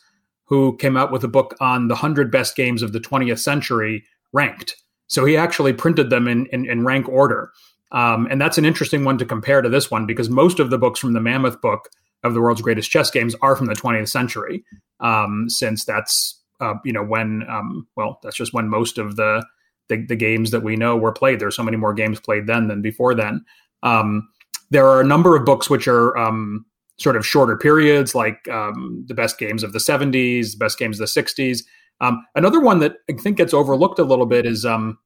who 0.47 0.75
came 0.77 0.97
out 0.97 1.11
with 1.11 1.23
a 1.23 1.27
book 1.27 1.55
on 1.59 1.87
the 1.87 1.95
hundred 1.95 2.31
best 2.31 2.55
games 2.55 2.81
of 2.81 2.93
the 2.93 2.99
20th 2.99 3.39
century, 3.39 4.03
ranked. 4.33 4.75
So 5.07 5.25
he 5.25 5.37
actually 5.37 5.73
printed 5.73 6.09
them 6.09 6.27
in 6.27 6.47
in, 6.47 6.69
in 6.69 6.85
rank 6.85 7.07
order, 7.07 7.51
um, 7.91 8.27
and 8.29 8.41
that's 8.41 8.57
an 8.57 8.65
interesting 8.65 9.05
one 9.05 9.17
to 9.19 9.25
compare 9.25 9.61
to 9.61 9.69
this 9.69 9.89
one 9.89 10.05
because 10.05 10.29
most 10.29 10.59
of 10.59 10.69
the 10.69 10.77
books 10.77 10.99
from 10.99 11.13
the 11.13 11.21
Mammoth 11.21 11.61
book 11.61 11.89
of 12.23 12.33
the 12.33 12.41
world's 12.41 12.61
greatest 12.61 12.91
chess 12.91 13.09
games 13.09 13.35
are 13.41 13.55
from 13.55 13.67
the 13.67 13.75
20th 13.75 14.09
century, 14.09 14.63
um, 14.99 15.45
since 15.49 15.85
that's 15.85 16.41
uh, 16.59 16.75
you 16.83 16.93
know 16.93 17.03
when 17.03 17.43
um, 17.49 17.87
well 17.95 18.19
that's 18.23 18.35
just 18.35 18.53
when 18.53 18.67
most 18.67 18.97
of 18.97 19.15
the, 19.15 19.45
the, 19.89 20.05
the 20.07 20.15
games 20.15 20.51
that 20.51 20.63
we 20.63 20.75
know 20.75 20.97
were 20.97 21.11
played. 21.11 21.39
There's 21.39 21.55
so 21.55 21.63
many 21.63 21.77
more 21.77 21.93
games 21.93 22.19
played 22.19 22.47
then 22.47 22.67
than 22.67 22.81
before 22.81 23.15
then. 23.15 23.45
Um, 23.83 24.29
there 24.69 24.87
are 24.87 24.99
a 24.99 25.05
number 25.05 25.35
of 25.35 25.45
books 25.45 25.69
which 25.69 25.87
are 25.87 26.17
um, 26.17 26.65
sort 26.99 27.15
of 27.15 27.25
shorter 27.25 27.57
periods, 27.57 28.15
like 28.15 28.47
um, 28.49 29.05
the 29.07 29.13
best 29.13 29.37
games 29.37 29.63
of 29.63 29.73
the 29.73 29.79
70s, 29.79 30.51
the 30.51 30.57
best 30.57 30.79
games 30.79 30.99
of 30.99 31.07
the 31.07 31.21
60s. 31.21 31.63
Um, 32.01 32.25
another 32.35 32.59
one 32.59 32.79
that 32.79 32.97
I 33.09 33.13
think 33.13 33.37
gets 33.37 33.53
overlooked 33.53 33.99
a 33.99 34.03
little 34.03 34.25
bit 34.25 34.45
is 34.45 34.65
um, 34.65 34.97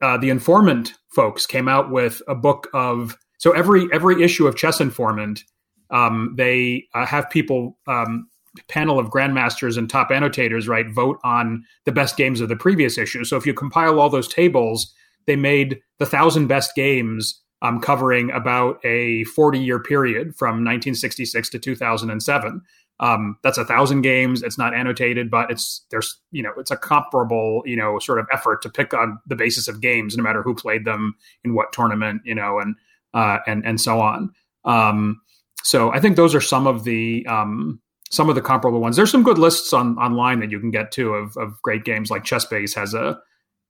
uh, 0.00 0.16
the 0.16 0.30
Informant 0.30 0.94
folks 1.14 1.46
came 1.46 1.68
out 1.68 1.90
with 1.90 2.22
a 2.28 2.34
book 2.34 2.68
of 2.74 3.16
so 3.38 3.52
every 3.52 3.88
every 3.92 4.22
issue 4.22 4.46
of 4.46 4.56
Chess 4.56 4.80
Informant, 4.80 5.44
um, 5.90 6.34
they 6.36 6.86
uh, 6.94 7.04
have 7.04 7.28
people 7.30 7.78
um, 7.86 8.28
panel 8.68 8.98
of 8.98 9.08
grandmasters 9.08 9.76
and 9.76 9.90
top 9.90 10.10
annotators 10.10 10.68
right 10.68 10.88
vote 10.90 11.18
on 11.24 11.64
the 11.84 11.92
best 11.92 12.16
games 12.16 12.40
of 12.40 12.48
the 12.48 12.56
previous 12.56 12.96
issue. 12.96 13.24
So 13.24 13.36
if 13.36 13.46
you 13.46 13.52
compile 13.52 14.00
all 14.00 14.08
those 14.08 14.28
tables, 14.28 14.92
they 15.26 15.36
made 15.36 15.80
the 15.98 16.06
thousand 16.06 16.46
best 16.46 16.74
games 16.74 17.40
um, 17.64 17.80
covering 17.80 18.30
about 18.30 18.78
a 18.84 19.24
40 19.24 19.58
year 19.58 19.80
period 19.80 20.36
from 20.36 20.62
1966 20.62 21.48
to 21.48 21.58
2007. 21.58 22.60
Um, 23.00 23.38
that's 23.42 23.58
a 23.58 23.64
thousand 23.64 24.02
games. 24.02 24.42
It's 24.42 24.58
not 24.58 24.74
annotated, 24.74 25.30
but 25.30 25.50
it's 25.50 25.84
there's 25.90 26.20
you 26.30 26.42
know 26.42 26.52
it's 26.58 26.70
a 26.70 26.76
comparable 26.76 27.62
you 27.64 27.74
know 27.74 27.98
sort 27.98 28.20
of 28.20 28.26
effort 28.32 28.62
to 28.62 28.68
pick 28.68 28.94
on 28.94 29.18
the 29.26 29.34
basis 29.34 29.66
of 29.66 29.80
games, 29.80 30.16
no 30.16 30.22
matter 30.22 30.42
who 30.42 30.54
played 30.54 30.84
them 30.84 31.14
in 31.42 31.54
what 31.54 31.72
tournament, 31.72 32.22
you 32.24 32.34
know, 32.34 32.60
and 32.60 32.76
uh, 33.14 33.38
and 33.46 33.66
and 33.66 33.80
so 33.80 34.00
on. 34.00 34.30
Um, 34.64 35.20
so 35.64 35.90
I 35.90 36.00
think 36.00 36.16
those 36.16 36.34
are 36.34 36.40
some 36.40 36.66
of 36.66 36.84
the 36.84 37.26
um, 37.26 37.80
some 38.10 38.28
of 38.28 38.36
the 38.36 38.42
comparable 38.42 38.80
ones. 38.80 38.94
There's 38.94 39.10
some 39.10 39.24
good 39.24 39.38
lists 39.38 39.72
on 39.72 39.96
online 39.96 40.38
that 40.40 40.50
you 40.50 40.60
can 40.60 40.70
get 40.70 40.92
to 40.92 41.14
of, 41.14 41.36
of 41.36 41.60
great 41.62 41.84
games. 41.84 42.10
Like 42.10 42.24
ChessBase 42.24 42.74
has 42.76 42.94
a 42.94 43.18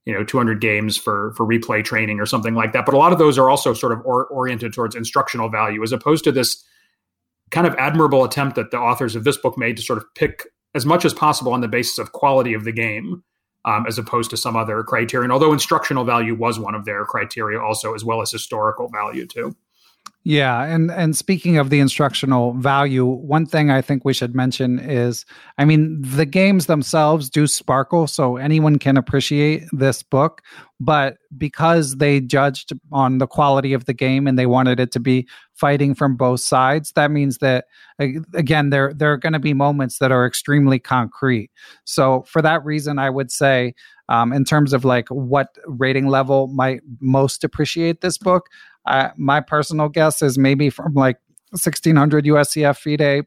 you 0.06 0.12
know 0.12 0.24
200 0.24 0.60
games 0.60 0.96
for 0.96 1.32
for 1.36 1.46
replay 1.46 1.84
training 1.84 2.20
or 2.20 2.26
something 2.26 2.54
like 2.54 2.72
that. 2.72 2.84
But 2.84 2.94
a 2.94 2.98
lot 2.98 3.12
of 3.12 3.18
those 3.18 3.38
are 3.38 3.50
also 3.50 3.72
sort 3.74 3.92
of 3.92 4.00
or, 4.04 4.26
oriented 4.26 4.72
towards 4.72 4.94
instructional 4.94 5.48
value 5.48 5.82
as 5.82 5.92
opposed 5.92 6.24
to 6.24 6.32
this 6.32 6.62
kind 7.50 7.66
of 7.66 7.74
admirable 7.76 8.24
attempt 8.24 8.56
that 8.56 8.70
the 8.70 8.78
authors 8.78 9.16
of 9.16 9.24
this 9.24 9.36
book 9.36 9.56
made 9.56 9.76
to 9.76 9.82
sort 9.82 9.98
of 9.98 10.04
pick 10.14 10.44
as 10.74 10.84
much 10.84 11.04
as 11.04 11.14
possible 11.14 11.52
on 11.52 11.60
the 11.60 11.68
basis 11.68 11.98
of 11.98 12.12
quality 12.12 12.52
of 12.52 12.64
the 12.64 12.72
game 12.72 13.22
um, 13.64 13.86
as 13.86 13.98
opposed 13.98 14.30
to 14.30 14.36
some 14.36 14.56
other 14.56 14.82
criterion 14.82 15.30
although 15.30 15.52
instructional 15.52 16.04
value 16.04 16.34
was 16.34 16.58
one 16.58 16.74
of 16.74 16.84
their 16.84 17.04
criteria 17.04 17.60
also 17.60 17.94
as 17.94 18.04
well 18.04 18.20
as 18.20 18.30
historical 18.30 18.88
value 18.88 19.26
too 19.26 19.54
yeah, 20.26 20.64
and 20.64 20.90
and 20.90 21.14
speaking 21.14 21.58
of 21.58 21.68
the 21.68 21.80
instructional 21.80 22.54
value, 22.54 23.04
one 23.04 23.44
thing 23.44 23.70
I 23.70 23.82
think 23.82 24.06
we 24.06 24.14
should 24.14 24.34
mention 24.34 24.78
is 24.78 25.26
I 25.58 25.66
mean, 25.66 26.00
the 26.00 26.24
games 26.24 26.64
themselves 26.64 27.28
do 27.28 27.46
sparkle 27.46 28.06
so 28.06 28.38
anyone 28.38 28.78
can 28.78 28.96
appreciate 28.96 29.64
this 29.70 30.02
book, 30.02 30.40
but 30.80 31.18
because 31.36 31.96
they 31.96 32.20
judged 32.20 32.72
on 32.90 33.18
the 33.18 33.26
quality 33.26 33.74
of 33.74 33.84
the 33.84 33.92
game 33.92 34.26
and 34.26 34.38
they 34.38 34.46
wanted 34.46 34.80
it 34.80 34.92
to 34.92 35.00
be 35.00 35.28
fighting 35.52 35.94
from 35.94 36.16
both 36.16 36.40
sides, 36.40 36.92
that 36.92 37.10
means 37.10 37.38
that 37.38 37.66
again 37.98 38.70
there 38.70 38.94
there 38.94 39.12
are 39.12 39.18
going 39.18 39.34
to 39.34 39.38
be 39.38 39.52
moments 39.52 39.98
that 39.98 40.10
are 40.10 40.26
extremely 40.26 40.78
concrete. 40.78 41.50
So 41.84 42.22
for 42.22 42.40
that 42.40 42.64
reason 42.64 42.98
I 42.98 43.10
would 43.10 43.30
say 43.30 43.74
um, 44.08 44.32
in 44.32 44.44
terms 44.44 44.72
of 44.72 44.84
like 44.84 45.08
what 45.08 45.56
rating 45.66 46.08
level 46.08 46.48
might 46.48 46.80
most 47.00 47.44
appreciate 47.44 48.00
this 48.00 48.18
book, 48.18 48.48
my 49.16 49.40
personal 49.40 49.88
guess 49.88 50.22
is 50.22 50.38
maybe 50.38 50.70
from 50.70 50.94
like 50.94 51.16
1600 51.50 52.24
USCF 52.24 52.76
FIDE 52.76 53.26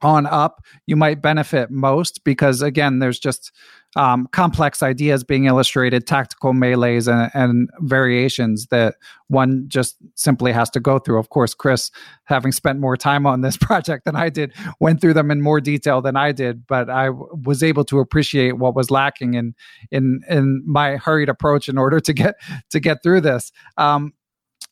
on 0.00 0.26
up, 0.26 0.64
you 0.86 0.96
might 0.96 1.20
benefit 1.20 1.70
most 1.70 2.22
because 2.24 2.62
again, 2.62 3.00
there's 3.00 3.18
just 3.18 3.52
um, 3.96 4.28
complex 4.32 4.82
ideas 4.82 5.24
being 5.24 5.46
illustrated, 5.46 6.06
tactical 6.06 6.52
melees 6.52 7.08
and, 7.08 7.30
and, 7.34 7.70
variations 7.80 8.66
that 8.66 8.96
one 9.28 9.64
just 9.66 9.96
simply 10.14 10.52
has 10.52 10.68
to 10.70 10.78
go 10.78 10.98
through. 10.98 11.18
Of 11.18 11.30
course, 11.30 11.54
Chris, 11.54 11.90
having 12.24 12.52
spent 12.52 12.78
more 12.78 12.96
time 12.96 13.26
on 13.26 13.40
this 13.40 13.56
project 13.60 14.04
than 14.04 14.14
I 14.14 14.28
did, 14.28 14.52
went 14.78 15.00
through 15.00 15.14
them 15.14 15.30
in 15.30 15.40
more 15.40 15.60
detail 15.60 16.02
than 16.02 16.16
I 16.16 16.32
did, 16.32 16.66
but 16.66 16.90
I 16.90 17.06
w- 17.06 17.28
was 17.44 17.62
able 17.62 17.84
to 17.86 17.98
appreciate 17.98 18.58
what 18.58 18.76
was 18.76 18.90
lacking 18.90 19.34
in 19.34 19.54
in 19.90 20.20
in 20.28 20.62
my 20.66 20.96
hurried 20.96 21.30
approach 21.30 21.68
in 21.68 21.78
order 21.78 21.98
to 21.98 22.12
get 22.12 22.36
to 22.70 22.80
get 22.80 23.02
through 23.02 23.22
this. 23.22 23.50
Um, 23.78 24.12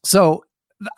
so 0.04 0.44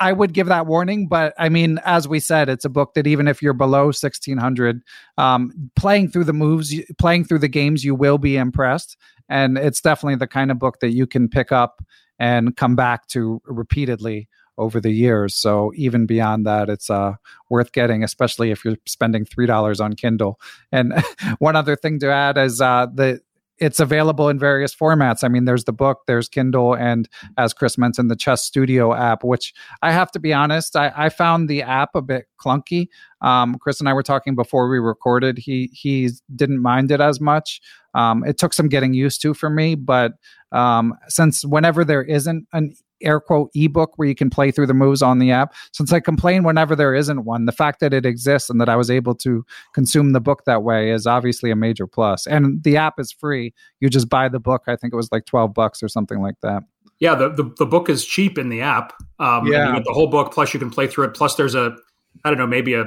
I 0.01 0.13
would 0.13 0.33
give 0.33 0.49
that 0.49 0.67
warning, 0.67 1.07
but 1.07 1.35
I 1.39 1.49
mean, 1.49 1.79
as 1.85 2.09
we 2.09 2.19
said, 2.19 2.49
it's 2.49 2.65
a 2.65 2.69
book 2.69 2.95
that 2.95 3.07
even 3.07 3.29
if 3.29 3.41
you're 3.41 3.53
below 3.53 3.87
1600, 3.87 4.83
um, 5.17 5.71
playing 5.77 6.11
through 6.11 6.25
the 6.25 6.33
moves, 6.33 6.75
playing 6.99 7.25
through 7.25 7.39
the 7.39 7.49
games, 7.49 7.85
you 7.85 7.95
will 7.95 8.19
be 8.19 8.37
impressed. 8.37 8.97
And 9.29 9.57
it's 9.57 9.81
definitely 9.81 10.17
the 10.17 10.27
kind 10.27 10.51
of 10.51 10.59
book 10.59 10.81
that 10.81 10.91
you 10.91 11.07
can 11.07 11.29
pick 11.29 11.53
up 11.53 11.85
and 12.19 12.57
come 12.57 12.75
back 12.75 13.07
to 13.09 13.41
repeatedly 13.45 14.29
over 14.57 14.81
the 14.81 14.91
years. 14.91 15.37
So 15.37 15.73
even 15.77 16.07
beyond 16.07 16.45
that, 16.47 16.69
it's 16.69 16.91
uh, 16.91 17.15
worth 17.49 17.71
getting, 17.71 18.03
especially 18.03 18.51
if 18.51 18.65
you're 18.65 18.77
spending 18.87 19.25
three 19.25 19.47
dollars 19.47 19.81
on 19.81 19.95
Kindle. 19.95 20.41
And 20.73 20.93
one 21.39 21.55
other 21.55 21.77
thing 21.77 22.01
to 22.01 22.11
add 22.11 22.37
is 22.37 22.61
uh, 22.61 22.87
the 22.93 23.21
it's 23.61 23.81
available 23.81 24.29
in 24.29 24.39
various 24.39 24.75
formats. 24.75 25.25
I 25.25 25.29
mean, 25.29 25.45
there's 25.45 25.65
the 25.65 25.73
book, 25.73 26.03
there's 26.07 26.29
Kindle, 26.29 26.75
and 26.75 27.09
as 27.37 27.53
Chris 27.53 27.77
mentioned, 27.79 28.11
the 28.11 28.17
Chess 28.17 28.43
Studio 28.43 28.95
app, 28.95 29.25
which 29.25 29.53
I 29.83 29.93
have 29.93 30.11
to 30.13 30.19
be 30.19 30.33
honest, 30.33 30.77
I, 30.77 30.93
I 30.97 31.09
found 31.09 31.49
the 31.49 31.63
app 31.63 31.95
a 31.95 32.03
bit 32.03 32.27
clunky. 32.41 32.89
Um, 33.21 33.57
Chris 33.57 33.81
and 33.81 33.89
I 33.89 33.93
were 33.93 34.03
talking 34.03 34.35
before 34.35 34.69
we 34.69 34.79
recorded. 34.79 35.39
He 35.39 35.71
he 35.73 36.11
didn't 36.35 36.63
mind 36.63 36.91
it 36.91 37.01
as 37.01 37.21
much. 37.21 37.61
Um, 37.95 38.25
it 38.25 38.39
took 38.39 38.53
some 38.53 38.69
getting 38.69 38.95
used 38.95 39.21
to 39.23 39.35
for 39.35 39.51
me, 39.51 39.75
but 39.75 40.13
um, 40.53 40.95
since 41.09 41.45
whenever 41.45 41.85
there 41.85 42.05
isn't 42.05 42.47
an 42.53 42.75
air 43.03 43.21
quote 43.21 43.51
ebook 43.55 43.93
where 43.97 44.09
you 44.09 44.15
can 44.15 44.31
play 44.31 44.51
through 44.51 44.67
the 44.67 44.75
moves 44.75 45.03
on 45.03 45.19
the 45.19 45.31
app. 45.31 45.55
Since 45.73 45.93
I 45.93 46.01
complain 46.01 46.43
whenever 46.43 46.75
there 46.75 46.95
isn't 46.95 47.25
one, 47.25 47.47
the 47.47 47.53
fact 47.53 47.81
that 47.81 47.95
it 47.95 48.07
exists 48.07 48.51
and 48.51 48.61
that 48.61 48.69
I 48.69 48.77
was 48.77 48.91
able 48.91 49.15
to 49.17 49.45
consume 49.75 50.13
the 50.13 50.21
book 50.21 50.45
that 50.47 50.63
way 50.63 50.91
is 50.91 51.07
obviously 51.07 51.51
a 51.51 51.57
major 51.57 51.87
plus. 51.87 52.27
And 52.27 52.63
the 52.63 52.77
app 52.77 52.99
is 52.99 53.13
free. 53.13 53.55
You 53.81 53.89
just 53.89 54.09
buy 54.09 54.29
the 54.29 54.41
book. 54.41 54.65
I 54.67 54.77
think 54.77 54.93
it 54.93 54.97
was 54.97 55.11
like 55.13 55.27
12 55.27 55.55
bucks 55.55 55.83
or 55.83 55.89
something 55.89 56.21
like 56.21 56.41
that. 56.43 56.63
Yeah, 57.01 57.15
the, 57.15 57.29
the, 57.31 57.55
the 57.59 57.67
book 57.67 57.89
is 57.89 58.05
cheap 58.05 58.39
in 58.39 58.49
the 58.49 58.61
app. 58.61 58.93
Um, 59.19 59.47
yeah. 59.47 59.69
You 59.69 59.75
get 59.75 59.85
the 59.85 59.93
whole 59.93 60.09
book, 60.09 60.33
plus 60.33 60.53
you 60.53 60.59
can 60.59 60.71
play 60.71 60.89
through 60.89 61.05
it. 61.05 61.15
Plus 61.15 61.37
there's 61.37 61.55
a, 61.55 61.77
I 62.25 62.31
don't 62.31 62.39
know, 62.39 62.47
maybe 62.47 62.75
a 62.75 62.87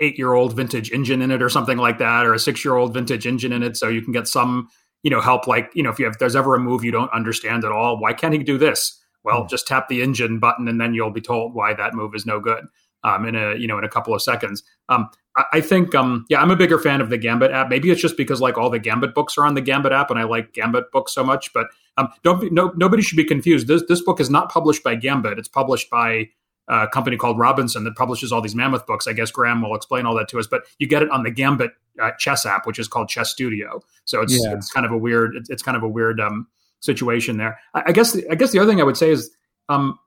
eight 0.00 0.18
year 0.18 0.34
old 0.34 0.54
vintage 0.54 0.90
engine 0.90 1.22
in 1.22 1.30
it 1.30 1.42
or 1.42 1.48
something 1.48 1.78
like 1.78 1.98
that, 1.98 2.26
or 2.26 2.34
a 2.34 2.38
six 2.38 2.64
year 2.64 2.74
old 2.74 2.92
vintage 2.92 3.26
engine 3.26 3.52
in 3.52 3.62
it. 3.62 3.76
So 3.76 3.88
you 3.88 4.02
can 4.02 4.12
get 4.12 4.28
some, 4.28 4.68
you 5.02 5.10
know, 5.10 5.20
help 5.20 5.46
like, 5.46 5.70
you 5.74 5.82
know, 5.82 5.90
if 5.90 5.98
you 5.98 6.04
have, 6.04 6.18
there's 6.18 6.36
ever 6.36 6.54
a 6.54 6.58
move 6.58 6.84
you 6.84 6.90
don't 6.90 7.10
understand 7.12 7.64
at 7.64 7.72
all, 7.72 7.98
why 7.98 8.12
can't 8.12 8.34
he 8.34 8.42
do 8.42 8.58
this? 8.58 9.00
Well, 9.26 9.42
mm. 9.42 9.50
just 9.50 9.66
tap 9.66 9.88
the 9.88 10.00
engine 10.00 10.38
button 10.38 10.68
and 10.68 10.80
then 10.80 10.94
you'll 10.94 11.10
be 11.10 11.20
told 11.20 11.52
why 11.52 11.74
that 11.74 11.92
move 11.92 12.14
is 12.14 12.24
no 12.24 12.40
good. 12.40 12.64
Um, 13.04 13.24
in 13.24 13.36
a 13.36 13.54
you 13.54 13.68
know 13.68 13.78
in 13.78 13.84
a 13.84 13.88
couple 13.88 14.14
of 14.14 14.22
seconds. 14.22 14.64
Um, 14.88 15.08
I, 15.36 15.44
I, 15.52 15.60
think 15.60 15.94
um, 15.94 16.24
yeah, 16.28 16.40
I'm 16.40 16.50
a 16.50 16.56
bigger 16.56 16.78
fan 16.78 17.00
of 17.00 17.08
the 17.08 17.18
Gambit 17.18 17.52
app. 17.52 17.68
Maybe 17.68 17.90
it's 17.90 18.00
just 18.00 18.16
because 18.16 18.40
like 18.40 18.58
all 18.58 18.68
the 18.68 18.80
Gambit 18.80 19.14
books 19.14 19.38
are 19.38 19.44
on 19.44 19.54
the 19.54 19.60
Gambit 19.60 19.92
app, 19.92 20.10
and 20.10 20.18
I 20.18 20.24
like 20.24 20.54
Gambit 20.54 20.90
books 20.90 21.14
so 21.14 21.22
much. 21.22 21.52
But 21.52 21.68
um, 21.98 22.08
don't 22.24 22.40
be, 22.40 22.50
no 22.50 22.72
nobody 22.74 23.02
should 23.02 23.16
be 23.16 23.24
confused. 23.24 23.68
This 23.68 23.84
this 23.86 24.00
book 24.00 24.18
is 24.18 24.28
not 24.28 24.50
published 24.50 24.82
by 24.82 24.96
Gambit. 24.96 25.38
It's 25.38 25.46
published 25.46 25.88
by 25.88 26.30
a 26.68 26.88
company 26.88 27.16
called 27.16 27.38
Robinson 27.38 27.84
that 27.84 27.94
publishes 27.94 28.32
all 28.32 28.40
these 28.40 28.56
mammoth 28.56 28.86
books. 28.86 29.06
I 29.06 29.12
guess 29.12 29.30
Graham 29.30 29.62
will 29.62 29.76
explain 29.76 30.04
all 30.04 30.16
that 30.16 30.28
to 30.30 30.40
us. 30.40 30.48
But 30.48 30.62
you 30.78 30.88
get 30.88 31.02
it 31.02 31.10
on 31.10 31.22
the 31.22 31.30
Gambit 31.30 31.70
uh, 32.02 32.10
chess 32.18 32.44
app, 32.44 32.66
which 32.66 32.80
is 32.80 32.88
called 32.88 33.08
Chess 33.08 33.30
Studio. 33.30 33.82
So 34.04 34.20
it's 34.20 34.32
yeah. 34.32 34.54
it's 34.54 34.72
kind 34.72 34.84
of 34.84 34.90
a 34.90 34.98
weird 34.98 35.36
it's, 35.36 35.48
it's 35.48 35.62
kind 35.62 35.76
of 35.76 35.84
a 35.84 35.88
weird 35.88 36.18
um, 36.20 36.48
situation 36.80 37.36
there. 37.36 37.58
I, 37.74 37.84
I 37.86 37.92
guess 37.92 38.16
I 38.30 38.34
guess 38.34 38.52
the 38.52 38.58
other 38.58 38.70
thing 38.70 38.80
I 38.80 38.84
would 38.84 38.96
say 38.96 39.10
is 39.10 39.30
um, 39.68 39.98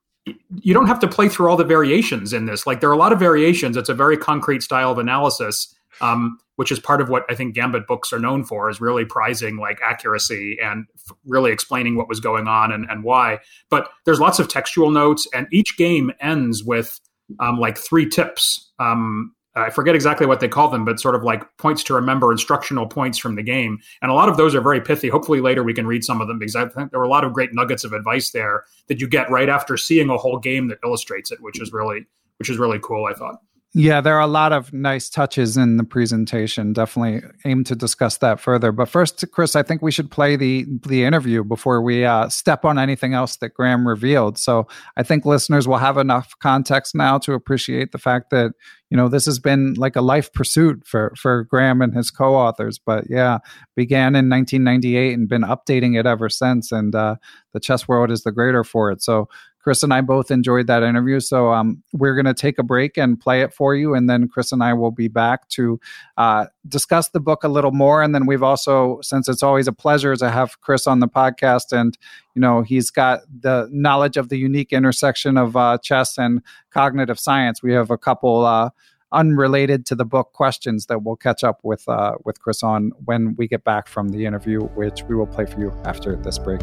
you 0.62 0.74
don't 0.74 0.88
have 0.88 1.00
to 1.00 1.08
play 1.08 1.30
through 1.30 1.50
all 1.50 1.58
the 1.58 1.64
variations 1.64 2.34
in 2.34 2.46
this. 2.46 2.68
Like 2.68 2.82
there 2.82 2.90
are 2.90 2.94
a 2.94 2.98
lot 2.98 3.14
of 3.14 3.20
variations. 3.20 3.78
It's 3.78 3.90
a 3.90 3.94
very 3.94 4.18
concrete 4.18 4.64
style 4.64 4.92
of 4.92 4.98
analysis, 4.98 5.74
um, 6.02 6.38
which 6.56 6.72
is 6.72 6.80
part 6.80 7.02
of 7.02 7.10
what 7.10 7.24
I 7.30 7.36
think 7.36 7.56
Gambit 7.56 7.88
books 7.88 8.12
are 8.14 8.20
known 8.20 8.44
for, 8.44 8.70
is 8.70 8.82
really 8.82 9.06
prizing 9.06 9.58
like 9.58 9.80
accuracy 9.82 10.58
and 10.62 10.86
f- 10.96 11.16
really 11.26 11.52
explaining 11.52 11.96
what 11.96 12.10
was 12.10 12.20
going 12.20 12.48
on 12.48 12.72
and, 12.72 12.86
and 12.90 13.04
why. 13.04 13.40
But 13.70 13.90
there's 14.06 14.20
lots 14.20 14.40
of 14.40 14.48
textual 14.48 14.92
notes, 14.92 15.28
and 15.34 15.48
each 15.52 15.78
game 15.78 16.12
ends 16.20 16.64
with 16.64 17.00
um, 17.40 17.60
like 17.60 17.78
three 17.78 18.08
tips 18.08 18.72
um, 18.80 19.34
I 19.56 19.70
forget 19.70 19.96
exactly 19.96 20.26
what 20.26 20.40
they 20.40 20.48
call 20.48 20.70
them, 20.70 20.86
but 20.86 21.00
sort 21.00 21.16
of 21.16 21.24
like 21.24 21.44
points 21.58 21.84
to 21.86 21.94
remember, 21.94 22.32
instructional 22.32 22.88
points 22.88 23.18
from 23.18 23.36
the 23.36 23.44
game. 23.44 23.80
And 24.02 24.12
a 24.12 24.14
lot 24.14 24.30
of 24.30 24.38
those 24.38 24.54
are 24.56 24.62
very 24.62 24.80
pithy. 24.80 25.10
Hopefully, 25.10 25.42
later 25.42 25.64
we 25.64 25.74
can 25.74 25.88
read 25.88 26.04
some 26.04 26.22
of 26.22 26.28
them 26.28 26.40
because 26.40 26.56
I 26.56 26.68
think 26.68 26.92
there 26.92 27.00
were 27.00 27.06
a 27.06 27.10
lot 27.10 27.24
of 27.24 27.34
great 27.34 27.54
nuggets 27.54 27.84
of 27.84 27.94
advice 27.94 28.32
there 28.32 28.64
that 28.88 29.02
you 29.02 29.08
get 29.08 29.30
right 29.30 29.50
after 29.50 29.76
seeing 29.76 30.10
a 30.10 30.18
whole 30.18 30.38
game 30.38 30.68
that 30.68 30.80
illustrates 30.84 31.32
it, 31.32 31.42
which 31.42 31.60
is 31.60 31.74
really, 31.74 32.06
which 32.38 32.50
is 32.50 32.58
really 32.58 32.80
cool. 32.82 33.06
I 33.06 33.14
thought. 33.14 33.42
Yeah, 33.76 34.02
there 34.02 34.16
are 34.16 34.22
a 34.22 34.28
lot 34.28 34.52
of 34.52 34.74
nice 34.74 35.10
touches 35.10 35.56
in 35.56 35.78
the 35.78 35.84
presentation. 35.84 36.74
Definitely 36.74 37.22
aim 37.46 37.64
to 37.66 37.76
discuss 37.76 38.18
that 38.18 38.40
further. 38.40 38.72
But 38.72 38.90
first, 38.90 39.24
Chris, 39.32 39.56
I 39.56 39.62
think 39.62 39.84
we 39.84 39.92
should 39.92 40.10
play 40.10 40.36
the 40.36 40.66
the 40.88 41.04
interview 41.04 41.44
before 41.44 41.80
we 41.80 42.04
uh, 42.04 42.30
step 42.30 42.66
on 42.66 42.80
anything 42.80 43.14
else 43.14 43.38
that 43.38 43.54
Graham 43.54 43.88
revealed. 43.88 44.40
So 44.40 44.68
I 44.98 45.04
think 45.04 45.24
listeners 45.24 45.68
will 45.68 45.78
have 45.78 46.00
enough 46.00 46.34
context 46.40 46.96
now 46.96 47.20
to 47.20 47.34
appreciate 47.34 47.92
the 47.92 48.00
fact 48.00 48.32
that 48.32 48.54
you 48.90 48.98
know 48.98 49.08
this 49.08 49.28
has 49.28 49.38
been 49.38 49.76
like 49.76 49.96
a 49.96 50.02
life 50.02 50.34
pursuit 50.34 50.82
for 50.88 51.14
for 51.16 51.44
Graham 51.44 51.84
and 51.84 51.94
his 51.94 52.10
co-authors. 52.10 52.80
But 52.80 53.04
yeah, 53.08 53.38
began 53.76 54.16
in 54.16 54.30
1998 54.30 55.14
and 55.14 55.30
been 55.30 55.44
updating 55.44 55.96
it 55.96 56.08
ever 56.08 56.28
since. 56.28 56.72
And 56.72 56.96
uh, 56.96 57.18
the 57.54 57.60
chess 57.60 57.88
world 57.88 58.10
is 58.10 58.24
the 58.24 58.32
greater 58.32 58.64
for 58.64 58.90
it. 58.92 59.04
So 59.04 59.30
Chris 59.60 59.84
and 59.84 59.94
I 59.94 60.02
both 60.02 60.32
enjoyed 60.32 60.68
that 60.68 60.84
interview. 60.84 61.20
So 61.20 61.52
um, 61.52 61.84
we're 61.94 62.16
going 62.16 62.26
to 62.26 62.34
take 62.34 62.58
a 62.60 62.64
break 62.64 62.98
and 62.98 63.20
play 63.20 63.42
it 63.42 63.54
for 63.54 63.76
you. 63.76 63.94
And 63.94 64.10
then 64.10 64.28
Chris 64.28 64.52
and 64.52 64.64
I 64.64 64.74
will 64.74 64.92
be 64.92 65.08
back 65.08 65.48
to 65.50 65.80
uh, 66.18 66.46
discuss 66.68 67.10
the 67.10 67.20
book 67.20 67.44
a 67.44 67.50
little 67.50 67.72
more. 67.72 68.02
And 68.02 68.16
then 68.16 68.26
we've 68.26 68.44
also, 68.44 69.00
since 69.02 69.28
it's 69.28 69.44
always 69.44 69.68
a 69.68 69.74
pleasure 69.74 70.16
to 70.16 70.30
have 70.30 70.60
Chris 70.62 70.88
on 70.88 71.00
the 71.00 71.08
podcast, 71.08 71.72
and, 71.72 71.98
you 72.36 72.42
know, 72.42 72.62
he's 72.62 72.90
got 72.90 73.22
the 73.42 73.68
knowledge 73.72 74.18
of 74.18 74.30
the 74.30 74.38
unique 74.38 74.72
intersection 74.72 75.38
of 75.38 75.58
uh, 75.58 75.78
chess 75.80 76.18
and 76.18 76.42
cognitive 76.72 77.20
science, 77.20 77.62
we 77.62 77.74
have 77.74 77.92
a 77.92 77.98
couple. 77.98 78.46
Uh, 78.46 78.70
unrelated 79.12 79.88
to 79.88 79.96
the 79.96 80.06
book 80.06 80.34
questions 80.34 80.86
that 80.86 81.02
we'll 81.02 81.16
catch 81.16 81.44
up 81.44 81.60
with 81.64 81.90
uh, 81.90 82.14
with 82.26 82.40
Chris 82.40 82.62
on 82.62 82.92
when 83.06 83.36
we 83.38 83.48
get 83.48 83.64
back 83.64 83.88
from 83.88 84.10
the 84.10 84.28
interview, 84.28 84.62
which 84.76 85.02
we 85.10 85.16
will 85.16 85.26
play 85.26 85.48
for 85.48 85.60
you 85.60 85.74
after 85.84 86.16
this 86.16 86.38
break. 86.38 86.62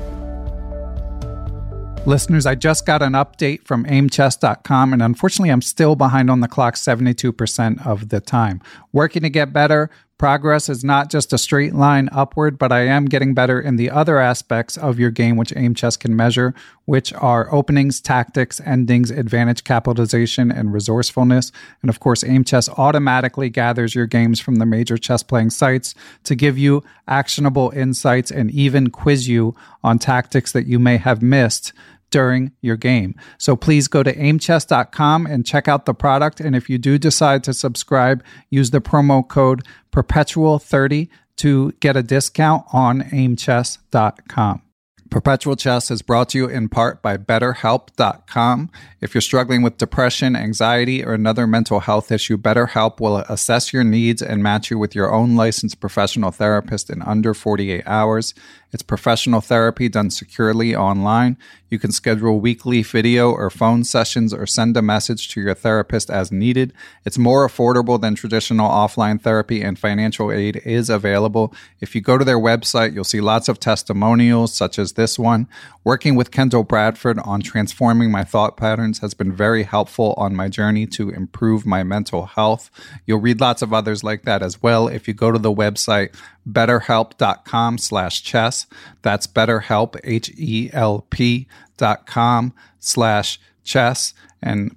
Listeners, 2.07 2.47
I 2.47 2.55
just 2.55 2.87
got 2.87 3.03
an 3.03 3.15
update 3.15 3.65
from 3.65 3.85
aimchess.com, 3.85 4.93
and 4.93 5.03
unfortunately, 5.03 5.51
I'm 5.51 5.61
still 5.61 5.97
behind 5.97 6.31
on 6.31 6.39
the 6.39 6.47
clock 6.47 6.77
72% 6.77 7.85
of 7.85 8.11
the 8.11 8.21
time. 8.21 8.63
Working 8.93 9.23
to 9.23 9.29
get 9.29 9.53
better, 9.53 9.91
Progress 10.19 10.71
is 10.71 10.83
not 10.83 11.11
just 11.11 11.35
a 11.35 11.39
straight 11.39 11.75
line 11.75 12.09
upward, 12.11 12.59
but 12.59 12.73
I 12.73 12.87
am 12.87 13.05
getting 13.05 13.35
better 13.35 13.61
in 13.61 13.77
the 13.77 13.91
other 13.91 14.19
aspects 14.19 14.79
of 14.79 14.99
your 14.99 15.11
game, 15.11 15.37
which 15.37 15.53
Aim 15.55 15.75
Chess 15.75 15.99
can 15.99 16.17
measure, 16.17 16.55
which 16.87 17.13
are 17.13 17.53
openings, 17.53 18.01
tactics, 18.01 18.59
endings, 18.65 19.11
advantage 19.11 19.63
capitalization, 19.63 20.51
and 20.51 20.73
resourcefulness. 20.73 21.53
And 21.83 21.91
of 21.91 22.01
course, 22.01 22.25
Aim 22.25 22.45
Chess 22.45 22.67
automatically 22.71 23.51
gathers 23.51 23.95
your 23.95 24.07
games 24.07 24.41
from 24.41 24.57
the 24.57 24.65
major 24.65 24.97
chess 24.97 25.23
playing 25.23 25.51
sites 25.51 25.95
to 26.25 26.35
give 26.35 26.57
you 26.57 26.83
actionable 27.07 27.71
insights 27.77 28.31
and 28.31 28.51
even 28.51 28.89
quiz 28.89 29.29
you 29.29 29.55
on 29.85 29.99
tactics 29.99 30.51
that 30.53 30.67
you 30.67 30.79
may 30.79 30.97
have 30.97 31.21
missed 31.21 31.75
during 32.17 32.51
your 32.63 32.79
game. 32.79 33.15
So 33.37 33.57
please 33.57 33.89
go 33.89 34.03
to 34.03 34.11
aimchess.com 34.11 35.27
and 35.27 35.45
check 35.45 35.69
out 35.69 35.85
the 35.85 35.93
product. 35.93 36.41
And 36.41 36.57
if 36.57 36.71
you 36.71 36.79
do 36.79 36.97
decide 36.97 37.45
to 37.45 37.53
subscribe, 37.53 38.25
use 38.49 38.71
the 38.71 38.81
promo 38.81 39.29
code 39.29 39.67
perpetual30 39.93 41.11
to 41.37 41.73
get 41.73 41.95
a 41.95 42.03
discount 42.03 42.65
on 42.73 43.03
aimchess.com. 43.13 44.63
Perpetual 45.11 45.57
Chess 45.57 45.91
is 45.91 46.03
brought 46.03 46.31
to 46.31 46.39
you 46.39 46.49
in 46.49 46.69
part 46.69 47.03
by 47.03 47.17
BetterHelp.com. 47.17 48.71
If 49.01 49.15
you're 49.15 49.21
struggling 49.21 49.63
with 49.63 49.79
depression, 49.79 50.35
anxiety, 50.35 51.05
or 51.05 51.13
another 51.13 51.47
mental 51.47 51.81
health 51.81 52.11
issue, 52.11 52.37
BetterHelp 52.37 52.99
will 52.99 53.19
assess 53.19 53.73
your 53.73 53.85
needs 53.85 54.23
and 54.23 54.43
match 54.43 54.71
you 54.71 54.79
with 54.79 54.95
your 54.95 55.13
own 55.13 55.37
licensed 55.37 55.81
professional 55.81 56.31
therapist 56.31 56.91
in 56.91 57.03
under 57.03 57.35
48 57.35 57.83
hours. 57.87 58.35
It's 58.73 58.83
professional 58.83 59.41
therapy 59.41 59.89
done 59.89 60.11
securely 60.11 60.75
online. 60.75 61.37
You 61.69 61.79
can 61.79 61.91
schedule 61.91 62.41
weekly 62.41 62.83
video 62.83 63.33
or 63.33 63.51
phone 63.51 63.83
sessions 63.83 64.33
or 64.33 64.47
send 64.47 64.77
a 64.77 64.83
message 64.83 65.29
to 65.31 65.41
your 65.41 65.55
therapist 65.55 66.11
as 66.11 66.31
needed. 66.31 66.73
It's 67.05 67.19
more 67.19 67.47
affordable 67.47 68.01
than 68.01 68.15
traditional 68.15 68.71
offline 68.71 69.21
therapy, 69.21 69.63
and 69.63 69.79
financial 69.79 70.31
aid 70.31 70.63
is 70.65 70.89
available. 70.89 71.53
If 71.81 71.95
you 71.95 72.01
go 72.01 72.19
to 72.19 72.25
their 72.25 72.39
website, 72.39 72.95
you'll 72.95 73.05
see 73.05 73.21
lots 73.21 73.49
of 73.49 73.59
testimonials, 73.59 74.55
such 74.55 74.79
as 74.79 74.93
this 74.93 75.19
one. 75.19 75.49
Working 75.83 76.15
with 76.15 76.31
Kendall 76.31 76.63
Bradford 76.63 77.19
on 77.21 77.41
transforming 77.41 78.11
my 78.11 78.23
thought 78.23 78.57
patterns 78.57 79.01
has 79.01 79.15
been 79.15 79.33
very 79.33 79.65
helpful 79.65 80.15
on 80.17 80.37
my 80.37 80.49
journey 80.49 80.87
to 80.89 81.11
improve 81.11 81.67
my 81.67 81.83
mental 81.83 82.27
health. 82.27 82.71
You'll 83.07 83.21
read 83.21 83.41
lots 83.41 83.63
of 83.63 83.73
others 83.73 84.05
like 84.05 84.23
that 84.23 84.43
as 84.43 84.63
well 84.63 84.87
if 84.87 85.09
you 85.09 85.15
go 85.15 85.33
to 85.33 85.39
the 85.39 85.53
website 85.53 86.15
betterhelp.com 86.51 87.79
slash 87.79 88.23
chess. 88.23 88.67
That's 89.03 89.27
betterhelp, 89.27 89.99
H-E-L-P 90.05 91.49
dot 91.77 92.07
com 92.07 92.55
slash 92.79 93.41
chess. 93.65 94.15
And 94.43 94.77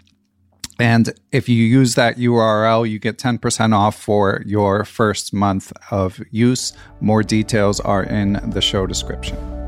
and 0.79 1.11
if 1.33 1.49
you 1.49 1.61
use 1.61 1.95
that 1.95 2.15
URL, 2.15 2.89
you 2.89 2.99
get 2.99 3.17
10% 3.17 3.75
off 3.75 4.01
for 4.01 4.41
your 4.45 4.85
first 4.85 5.33
month 5.33 5.73
of 5.91 6.21
use. 6.31 6.71
More 7.01 7.21
details 7.21 7.81
are 7.81 8.03
in 8.03 8.39
the 8.51 8.61
show 8.61 8.87
description. 8.87 9.58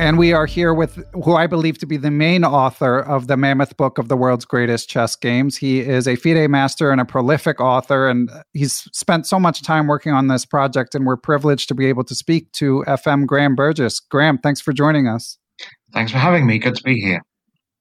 And 0.00 0.16
we 0.16 0.32
are 0.32 0.46
here 0.46 0.72
with 0.72 0.98
who 1.12 1.34
I 1.34 1.46
believe 1.46 1.76
to 1.76 1.86
be 1.86 1.98
the 1.98 2.10
main 2.10 2.42
author 2.42 3.00
of 3.00 3.26
the 3.26 3.36
Mammoth 3.36 3.76
Book 3.76 3.98
of 3.98 4.08
the 4.08 4.16
World's 4.16 4.46
Greatest 4.46 4.88
Chess 4.88 5.14
Games. 5.14 5.58
He 5.58 5.80
is 5.80 6.08
a 6.08 6.16
FIDE 6.16 6.48
master 6.48 6.90
and 6.90 7.02
a 7.02 7.04
prolific 7.04 7.60
author, 7.60 8.08
and 8.08 8.30
he's 8.54 8.88
spent 8.94 9.26
so 9.26 9.38
much 9.38 9.62
time 9.62 9.88
working 9.88 10.14
on 10.14 10.28
this 10.28 10.46
project. 10.46 10.94
And 10.94 11.04
we're 11.04 11.18
privileged 11.18 11.68
to 11.68 11.74
be 11.74 11.84
able 11.84 12.04
to 12.04 12.14
speak 12.14 12.50
to 12.52 12.82
FM 12.88 13.26
Graham 13.26 13.54
Burgess. 13.54 14.00
Graham, 14.00 14.38
thanks 14.38 14.62
for 14.62 14.72
joining 14.72 15.06
us. 15.06 15.36
Thanks 15.92 16.12
for 16.12 16.18
having 16.18 16.46
me. 16.46 16.58
Good 16.58 16.76
to 16.76 16.82
be 16.82 16.98
here. 16.98 17.20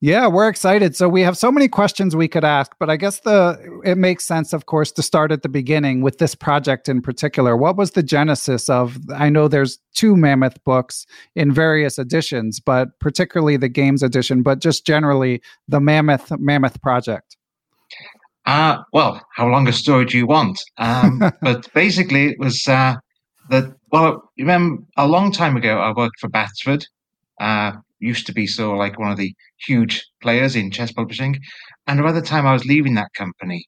Yeah, 0.01 0.27
we're 0.27 0.47
excited. 0.47 0.95
So 0.95 1.09
we 1.09 1.23
have 1.23 1.37
so 1.37 1.51
many 1.51 1.67
questions 1.67 2.15
we 2.15 2.29
could 2.29 2.45
ask, 2.45 2.71
but 2.79 2.89
I 2.89 2.95
guess 2.95 3.19
the 3.19 3.81
it 3.83 3.97
makes 3.97 4.25
sense, 4.25 4.53
of 4.53 4.65
course, 4.65 4.93
to 4.93 5.01
start 5.01 5.29
at 5.29 5.41
the 5.41 5.49
beginning 5.49 6.01
with 6.01 6.19
this 6.19 6.35
project 6.35 6.87
in 6.87 7.01
particular. 7.01 7.57
What 7.57 7.75
was 7.75 7.91
the 7.91 8.03
genesis 8.03 8.69
of? 8.69 8.97
I 9.13 9.29
know 9.29 9.49
there's 9.49 9.77
two 9.93 10.15
Mammoth 10.15 10.63
books 10.63 11.05
in 11.35 11.51
various 11.51 11.99
editions, 11.99 12.61
but 12.61 12.97
particularly 12.99 13.57
the 13.57 13.67
games 13.67 14.01
edition, 14.01 14.41
but 14.41 14.59
just 14.59 14.85
generally 14.85 15.41
the 15.67 15.81
Mammoth 15.81 16.31
Mammoth 16.39 16.81
project. 16.81 17.35
Uh, 18.45 18.77
well, 18.93 19.21
how 19.35 19.49
long 19.49 19.67
a 19.67 19.73
story 19.73 20.05
do 20.05 20.17
you 20.17 20.25
want? 20.25 20.61
Um, 20.77 21.19
but 21.41 21.67
basically, 21.73 22.29
it 22.29 22.39
was 22.39 22.65
uh, 22.69 22.95
that. 23.49 23.75
Well, 23.91 24.31
remember 24.37 24.81
a 24.95 25.07
long 25.07 25.33
time 25.33 25.57
ago, 25.57 25.77
I 25.77 25.91
worked 25.91 26.21
for 26.21 26.29
Batsford. 26.29 26.85
Uh, 27.39 27.73
used 27.99 28.25
to 28.25 28.33
be 28.33 28.47
so 28.47 28.73
like 28.73 28.97
one 28.97 29.11
of 29.11 29.17
the 29.17 29.35
huge 29.57 30.05
players 30.21 30.55
in 30.55 30.71
chess 30.71 30.91
publishing. 30.91 31.37
And 31.87 32.01
by 32.01 32.11
the 32.11 32.21
time 32.21 32.45
I 32.47 32.53
was 32.53 32.65
leaving 32.65 32.95
that 32.95 33.13
company, 33.13 33.65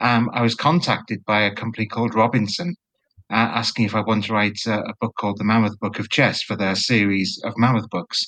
um, 0.00 0.30
I 0.32 0.42
was 0.42 0.54
contacted 0.54 1.24
by 1.24 1.42
a 1.42 1.54
company 1.54 1.86
called 1.86 2.14
Robinson, 2.14 2.74
uh, 3.30 3.50
asking 3.54 3.84
if 3.84 3.94
I 3.94 4.00
wanted 4.00 4.24
to 4.24 4.32
write 4.32 4.58
uh, 4.66 4.82
a 4.82 4.94
book 5.00 5.14
called 5.18 5.38
The 5.38 5.44
Mammoth 5.44 5.78
Book 5.78 5.98
of 5.98 6.10
Chess 6.10 6.42
for 6.42 6.56
their 6.56 6.74
series 6.74 7.40
of 7.44 7.54
Mammoth 7.56 7.88
books. 7.90 8.20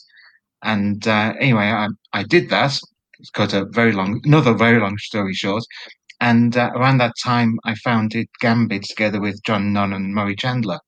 And 0.62 1.06
uh, 1.06 1.34
anyway, 1.40 1.64
I, 1.64 1.88
I, 2.12 2.22
did 2.22 2.50
that. 2.50 2.78
It's 3.18 3.30
got 3.30 3.52
a 3.52 3.64
very 3.64 3.92
long, 3.92 4.20
another 4.24 4.54
very 4.54 4.78
long 4.78 4.96
story 4.98 5.34
short. 5.34 5.64
And 6.20 6.56
uh, 6.56 6.70
around 6.76 6.98
that 6.98 7.14
time, 7.22 7.58
I 7.64 7.74
founded 7.74 8.28
Gambit 8.40 8.84
together 8.84 9.20
with 9.20 9.42
John 9.42 9.72
Nunn 9.72 9.92
and 9.92 10.14
Murray 10.14 10.36
Chandler. 10.36 10.78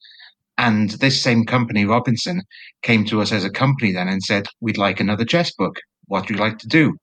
And 0.56 0.90
this 0.90 1.20
same 1.20 1.44
company, 1.44 1.84
Robinson, 1.84 2.42
came 2.82 3.04
to 3.06 3.20
us 3.20 3.32
as 3.32 3.44
a 3.44 3.50
company 3.50 3.92
then 3.92 4.08
and 4.08 4.22
said, 4.22 4.46
We'd 4.60 4.78
like 4.78 5.00
another 5.00 5.24
chess 5.24 5.52
book. 5.52 5.76
What 6.06 6.22
would 6.22 6.30
you 6.30 6.36
like 6.36 6.58
to 6.58 6.68
do? 6.68 6.94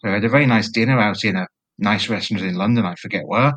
So 0.00 0.08
I 0.08 0.14
had 0.14 0.24
a 0.24 0.28
very 0.28 0.46
nice 0.46 0.68
dinner 0.70 0.98
out 0.98 1.24
in 1.24 1.36
a 1.36 1.46
nice 1.78 2.08
restaurant 2.08 2.44
in 2.44 2.54
London, 2.54 2.84
I 2.84 2.94
forget 2.96 3.26
where. 3.26 3.52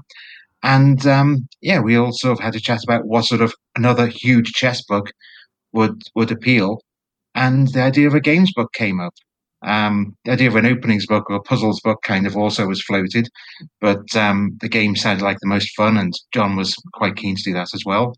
And 0.64 1.06
um, 1.08 1.48
yeah, 1.62 1.80
we 1.80 1.96
all 1.96 2.12
sort 2.14 2.34
of 2.34 2.40
had 2.40 2.56
a 2.56 2.60
chat 2.60 2.84
about 2.84 3.06
what 3.06 3.26
sort 3.26 3.42
of 3.42 3.54
another 3.76 4.08
huge 4.08 4.52
chess 4.54 4.84
book 4.84 5.12
would 5.74 6.02
would 6.16 6.32
appeal. 6.32 6.82
And 7.36 7.68
the 7.70 7.82
idea 7.82 8.08
of 8.08 8.14
a 8.14 8.20
games 8.20 8.52
book 8.54 8.72
came 8.74 9.00
up. 9.00 9.14
Um, 9.64 10.16
the 10.26 10.32
idea 10.32 10.48
of 10.50 10.56
an 10.56 10.66
openings 10.66 11.06
book 11.06 11.30
or 11.30 11.36
a 11.36 11.42
puzzles 11.42 11.80
book 11.82 12.02
kind 12.04 12.26
of 12.26 12.36
also 12.36 12.66
was 12.68 12.82
floated, 12.84 13.30
but 13.80 14.16
um, 14.16 14.58
the 14.60 14.70
game 14.70 14.96
sounded 14.96 15.24
like 15.24 15.38
the 15.40 15.48
most 15.48 15.76
fun, 15.76 15.98
and 15.98 16.14
John 16.34 16.56
was 16.56 16.76
quite 16.94 17.16
keen 17.16 17.36
to 17.36 17.44
do 17.44 17.54
that 17.54 17.74
as 17.74 17.84
well. 17.86 18.16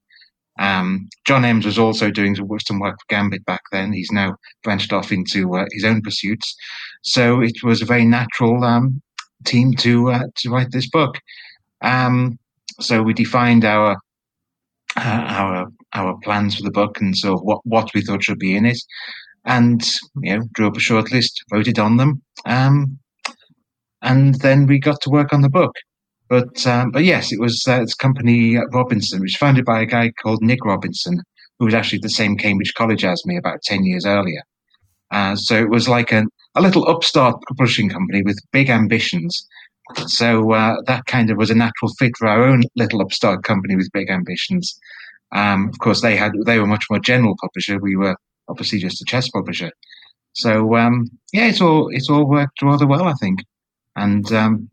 Um, 0.60 1.10
John 1.26 1.44
Emms 1.44 1.66
was 1.66 1.80
also 1.80 2.12
doing 2.12 2.36
some 2.36 2.48
work 2.80 2.96
for 3.00 3.06
Gambit 3.10 3.46
back 3.46 3.62
then. 3.72 3.92
He's 3.92 4.12
now 4.12 4.36
branched 4.64 4.94
off 4.94 5.12
into 5.12 5.56
uh, 5.56 5.66
his 5.72 5.84
own 5.84 6.02
pursuits. 6.02 6.56
So 7.02 7.42
it 7.42 7.64
was 7.64 7.82
a 7.82 7.86
very 7.86 8.06
natural 8.06 8.64
um, 8.64 9.02
team 9.46 9.74
to 9.76 10.12
uh, 10.12 10.24
to 10.36 10.50
write 10.50 10.72
this 10.72 10.90
book. 10.90 11.18
Um, 11.82 12.38
so 12.80 13.02
we 13.02 13.14
defined 13.14 13.66
our 13.66 13.98
uh, 14.96 15.26
our 15.28 15.68
our 15.94 16.18
plans 16.24 16.56
for 16.56 16.64
the 16.64 16.72
book 16.72 17.00
and 17.00 17.16
so 17.18 17.38
what 17.38 17.62
what 17.66 17.94
we 17.94 18.02
thought 18.02 18.24
should 18.24 18.40
be 18.40 18.56
in 18.56 18.66
it, 18.66 18.80
and 19.46 19.84
you 20.22 20.38
know 20.38 20.44
drew 20.54 20.68
up 20.68 20.78
a 20.78 20.82
short 20.82 21.12
list, 21.12 21.44
voted 21.52 21.80
on 21.80 21.98
them, 21.98 22.22
um, 22.46 22.98
and 24.02 24.36
then 24.42 24.68
we 24.68 24.80
got 24.80 25.02
to 25.02 25.10
work 25.10 25.34
on 25.34 25.42
the 25.42 25.50
book. 25.50 25.74
But 26.34 26.66
um, 26.66 26.90
but 26.90 27.04
yes, 27.04 27.32
it 27.32 27.40
was 27.40 27.64
uh, 27.68 27.86
company 28.00 28.58
Robinson, 28.72 29.20
which 29.20 29.34
was 29.34 29.36
founded 29.36 29.66
by 29.66 29.82
a 29.82 29.86
guy 29.86 30.12
called 30.20 30.42
Nick 30.42 30.66
Robinson, 30.66 31.22
who 31.60 31.66
was 31.66 31.76
actually 31.76 32.00
the 32.00 32.10
same 32.10 32.38
Cambridge 32.38 32.74
College 32.74 33.06
as 33.06 33.24
me 33.24 33.38
about 33.38 33.62
ten 33.62 33.84
years 33.84 34.04
earlier. 34.04 34.42
Uh, 35.12 35.36
so 35.36 35.56
it 35.56 35.70
was 35.70 35.88
like 35.88 36.12
a, 36.12 36.24
a 36.56 36.62
little 36.62 36.90
upstart 36.90 37.36
publishing 37.48 37.88
company 37.88 38.24
with 38.24 38.40
big 38.52 38.72
ambitions. 38.72 39.48
So 40.08 40.54
uh, 40.54 40.78
that 40.88 41.06
kind 41.06 41.30
of 41.30 41.38
was 41.38 41.52
a 41.52 41.56
natural 41.66 41.94
fit 42.00 42.14
for 42.18 42.28
our 42.28 42.44
own 42.44 42.64
little 42.76 43.02
upstart 43.04 43.44
company 43.44 43.76
with 43.76 43.92
big 43.94 44.10
ambitions. 44.10 44.76
Um, 45.36 45.70
of 45.70 45.78
course, 45.78 46.02
they 46.02 46.16
had 46.16 46.32
they 46.48 46.58
were 46.58 46.66
much 46.66 46.86
more 46.90 47.00
general 47.00 47.36
publisher. 47.40 47.78
We 47.78 47.96
were 47.96 48.16
obviously 48.48 48.80
just 48.80 49.04
a 49.04 49.06
chess 49.06 49.30
publisher. 49.30 49.70
So 50.32 50.78
um, 50.78 51.12
yeah, 51.32 51.46
it's 51.46 51.62
all 51.62 51.90
it's 51.90 52.10
all 52.10 52.28
worked 52.28 52.64
rather 52.64 52.88
well, 52.88 53.08
I 53.08 53.14
think. 53.22 53.42
And 53.96 54.26
um, 54.34 54.70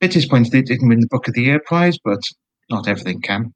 bit 0.00 0.12
disappointed 0.12 0.52
they 0.52 0.62
didn't 0.62 0.88
win 0.88 1.00
the 1.00 1.06
Book 1.08 1.28
of 1.28 1.34
the 1.34 1.42
Year 1.42 1.60
prize, 1.60 1.98
but 1.98 2.20
not 2.70 2.88
everything 2.88 3.20
can. 3.20 3.52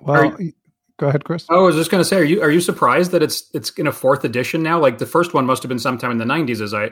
Well, 0.00 0.40
you, 0.40 0.52
go 0.98 1.08
ahead, 1.08 1.24
Chris. 1.24 1.46
Oh, 1.50 1.60
I 1.60 1.66
was 1.66 1.76
just 1.76 1.90
going 1.90 2.00
to 2.00 2.08
say, 2.08 2.16
are 2.16 2.24
you 2.24 2.42
are 2.42 2.50
you 2.50 2.60
surprised 2.60 3.10
that 3.12 3.22
it's 3.22 3.48
it's 3.54 3.70
in 3.70 3.86
a 3.86 3.92
fourth 3.92 4.24
edition 4.24 4.62
now? 4.62 4.78
Like 4.78 4.98
the 4.98 5.06
first 5.06 5.34
one 5.34 5.46
must 5.46 5.62
have 5.62 5.68
been 5.68 5.78
sometime 5.78 6.10
in 6.10 6.18
the 6.18 6.24
nineties, 6.24 6.60
as 6.60 6.74
I 6.74 6.90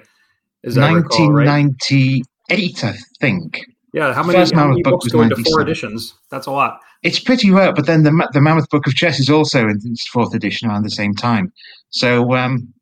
as 0.64 0.76
nineteen 0.76 1.34
ninety 1.34 2.22
eight, 2.50 2.84
I 2.84 2.94
think. 3.20 3.60
Yeah, 3.94 4.12
how 4.12 4.22
many, 4.22 4.38
First 4.38 4.54
how 4.54 4.68
many 4.68 4.82
books 4.82 5.08
go 5.08 5.22
into 5.22 5.36
four 5.36 5.62
editions? 5.62 6.14
That's 6.30 6.46
a 6.46 6.50
lot. 6.50 6.80
It's 7.02 7.18
pretty 7.18 7.50
rare, 7.50 7.72
but 7.72 7.86
then 7.86 8.02
the 8.02 8.28
the 8.32 8.40
Mammoth 8.40 8.68
Book 8.70 8.86
of 8.86 8.94
Chess 8.94 9.18
is 9.18 9.30
also 9.30 9.66
in 9.68 9.80
its 9.84 10.06
fourth 10.08 10.34
edition 10.34 10.68
around 10.68 10.84
the 10.84 10.90
same 10.90 11.14
time. 11.14 11.52
So 11.90 12.34
um, 12.34 12.72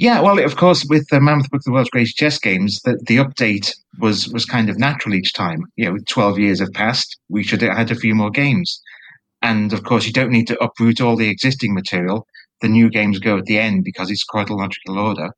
yeah, 0.00 0.18
well, 0.18 0.42
of 0.42 0.56
course, 0.56 0.86
with 0.88 1.06
the 1.10 1.20
Mammoth 1.20 1.50
Book, 1.50 1.58
of 1.60 1.64
the 1.64 1.72
World's 1.72 1.90
Greatest 1.90 2.16
Chess 2.16 2.38
Games, 2.38 2.80
the, 2.86 2.98
the 3.06 3.18
update 3.18 3.70
was 3.98 4.30
was 4.30 4.46
kind 4.46 4.70
of 4.70 4.78
natural 4.78 5.14
each 5.14 5.34
time. 5.34 5.58
You 5.76 5.90
know, 5.90 5.98
twelve 6.08 6.38
years 6.38 6.60
have 6.60 6.72
passed, 6.72 7.18
we 7.28 7.42
should 7.42 7.60
have 7.60 7.76
had 7.76 7.90
a 7.90 7.94
few 7.94 8.14
more 8.14 8.30
games, 8.30 8.80
and 9.42 9.74
of 9.74 9.84
course, 9.84 10.06
you 10.06 10.12
don't 10.14 10.30
need 10.30 10.46
to 10.46 10.58
uproot 10.64 11.02
all 11.02 11.16
the 11.16 11.28
existing 11.28 11.74
material. 11.74 12.26
The 12.62 12.68
new 12.68 12.88
games 12.88 13.18
go 13.18 13.36
at 13.36 13.44
the 13.44 13.58
end 13.58 13.84
because 13.84 14.10
it's 14.10 14.24
chronological 14.24 14.98
order. 14.98 15.28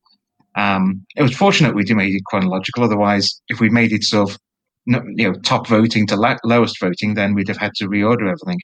Um, 0.55 1.05
it 1.17 1.23
was 1.23 1.37
fortunate 1.37 1.75
we 1.75 1.83
made 1.93 2.15
it 2.15 2.23
chronological. 2.27 2.85
Otherwise, 2.85 3.43
if 3.49 3.59
we 3.59 3.69
made 3.69 3.91
it 3.93 4.05
sort 4.05 4.31
of 4.31 4.39
you 4.87 5.29
know 5.29 5.35
top 5.45 5.67
voting 5.67 6.07
to 6.07 6.15
la- 6.15 6.37
lowest 6.45 6.79
voting, 6.79 7.15
then 7.15 7.35
we'd 7.35 7.49
have 7.49 7.59
had 7.59 7.75
to 7.79 7.89
reorder 7.89 8.31
everything. 8.31 8.61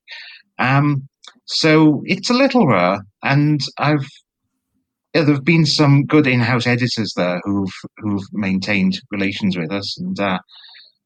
Um, 0.60 1.08
so 1.46 2.02
it's 2.04 2.30
a 2.30 2.34
little 2.34 2.68
rare, 2.68 3.00
and 3.24 3.60
I've 3.78 4.06
yeah, 5.18 5.24
there 5.24 5.34
have 5.34 5.44
been 5.44 5.66
some 5.66 6.04
good 6.04 6.28
in-house 6.28 6.66
editors 6.66 7.12
there 7.16 7.40
who've 7.44 7.72
who've 7.98 8.22
maintained 8.32 9.00
relations 9.10 9.56
with 9.58 9.72
us, 9.72 9.98
and 9.98 10.18
uh, 10.20 10.38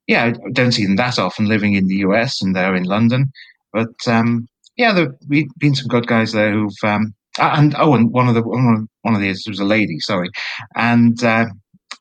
yeah, 0.07 0.25
I 0.25 0.51
don't 0.53 0.73
see 0.73 0.85
them 0.85 0.97
that 0.97 1.19
often 1.19 1.47
living 1.47 1.75
in 1.75 1.87
the 1.87 1.97
US 2.07 2.43
and 2.43 2.55
they're 2.55 2.75
in 2.75 2.85
London, 2.85 3.33
but 3.73 3.95
um, 4.07 4.49
yeah, 4.77 4.93
there've 4.93 5.19
been 5.59 5.75
some 5.75 5.89
good 5.89 6.07
guys 6.07 6.33
there 6.33 6.53
who've 6.53 6.85
um, 6.85 7.15
and 7.39 7.75
oh, 7.79 7.95
and 7.95 8.13
one 8.13 8.29
of 8.29 8.35
the 8.35 8.43
one 8.43 8.87
of 9.15 9.21
the 9.21 9.29
editors 9.29 9.47
was 9.49 9.61
a 9.61 9.65
lady, 9.65 9.99
sorry, 10.01 10.29
and 10.77 11.25
uh, 11.25 11.47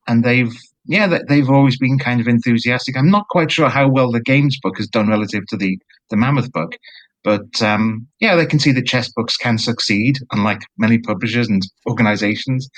and 0.07 0.25
they've 0.25 0.53
yeah, 0.85 1.19
they've 1.29 1.49
always 1.49 1.77
been 1.77 1.97
kind 1.97 2.19
of 2.19 2.27
enthusiastic. 2.27 2.97
I'm 2.97 3.09
not 3.09 3.29
quite 3.29 3.51
sure 3.51 3.69
how 3.69 3.87
well 3.87 4.11
the 4.11 4.19
games 4.19 4.57
book 4.61 4.77
has 4.77 4.87
done 4.87 5.07
relative 5.07 5.45
to 5.47 5.55
the 5.55 5.79
the 6.09 6.17
Mammoth 6.17 6.51
book, 6.51 6.75
but 7.23 7.61
um, 7.61 8.07
yeah, 8.19 8.35
they 8.35 8.45
can 8.45 8.59
see 8.59 8.71
that 8.71 8.85
chess 8.85 9.11
books 9.15 9.37
can 9.37 9.57
succeed, 9.57 10.17
unlike 10.31 10.61
many 10.77 10.97
publishers 10.97 11.47
and 11.47 11.61
organizations. 11.87 12.69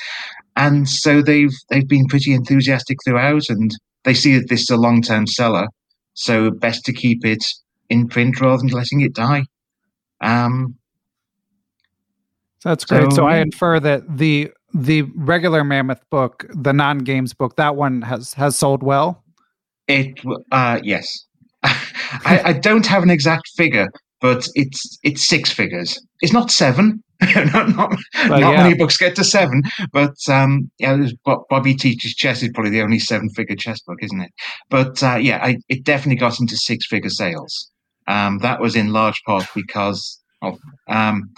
And 0.56 0.88
so 0.88 1.22
they've 1.22 1.54
they've 1.70 1.88
been 1.88 2.08
pretty 2.08 2.34
enthusiastic 2.34 2.98
throughout, 3.06 3.50
and 3.50 3.72
they 4.04 4.14
see 4.14 4.38
that 4.38 4.50
this 4.50 4.62
is 4.62 4.70
a 4.70 4.78
long 4.78 5.02
term 5.02 5.28
seller. 5.28 5.68
So 6.14 6.52
best 6.52 6.86
to 6.86 6.94
keep 6.94 7.26
it 7.26 7.44
in 7.90 8.08
print 8.08 8.40
rather 8.40 8.58
than 8.58 8.68
letting 8.68 9.02
it 9.02 9.14
die. 9.14 9.44
Um, 10.22 10.76
that's 12.64 12.86
great. 12.86 13.12
So, 13.12 13.18
so 13.18 13.26
I 13.26 13.38
infer 13.38 13.80
that 13.80 14.18
the 14.18 14.52
the 14.74 15.04
regular 15.16 15.64
Mammoth 15.64 16.08
book, 16.10 16.46
the 16.50 16.74
non 16.74 17.00
games 17.00 17.34
book, 17.34 17.56
that 17.58 17.76
one 17.76 18.02
has 18.04 18.34
has 18.34 18.58
sold 18.58 18.84
well. 18.84 19.24
It 19.88 20.20
uh, 20.52 20.80
yes. 20.84 21.26
I, 21.64 22.42
I, 22.46 22.54
don't 22.54 22.86
have 22.86 23.04
an 23.04 23.10
exact 23.10 23.48
figure, 23.56 23.88
but 24.24 24.48
it's 24.56 24.98
it's 25.04 25.28
six 25.28 25.52
figures. 25.52 26.00
It's 26.22 26.32
not 26.32 26.50
seven. 26.50 27.04
not 27.36 27.70
not, 27.76 27.94
well, 28.30 28.40
not 28.40 28.54
yeah. 28.54 28.64
many 28.64 28.74
books 28.74 28.96
get 28.96 29.18
to 29.18 29.24
seven, 29.24 29.64
but 29.92 30.16
um, 30.30 30.72
yeah, 30.80 30.98
Bobby 31.26 31.76
teaches 31.76 32.16
chess 32.16 32.42
is 32.42 32.50
probably 32.54 32.72
the 32.72 32.82
only 32.82 33.00
seven-figure 33.00 33.58
chess 33.58 33.82
book, 33.82 33.98
isn't 34.02 34.22
it? 34.22 34.32
But 34.70 35.04
uh, 35.04 35.16
yeah, 35.16 35.40
I, 35.44 35.58
it 35.68 35.84
definitely 35.84 36.20
got 36.20 36.40
into 36.40 36.56
six-figure 36.56 37.10
sales. 37.10 37.70
Um, 38.08 38.40
that 38.40 38.62
was 38.62 38.76
in 38.78 38.94
large 38.94 39.22
part 39.26 39.46
because 39.54 40.22
of 40.42 40.58
um, 40.88 41.30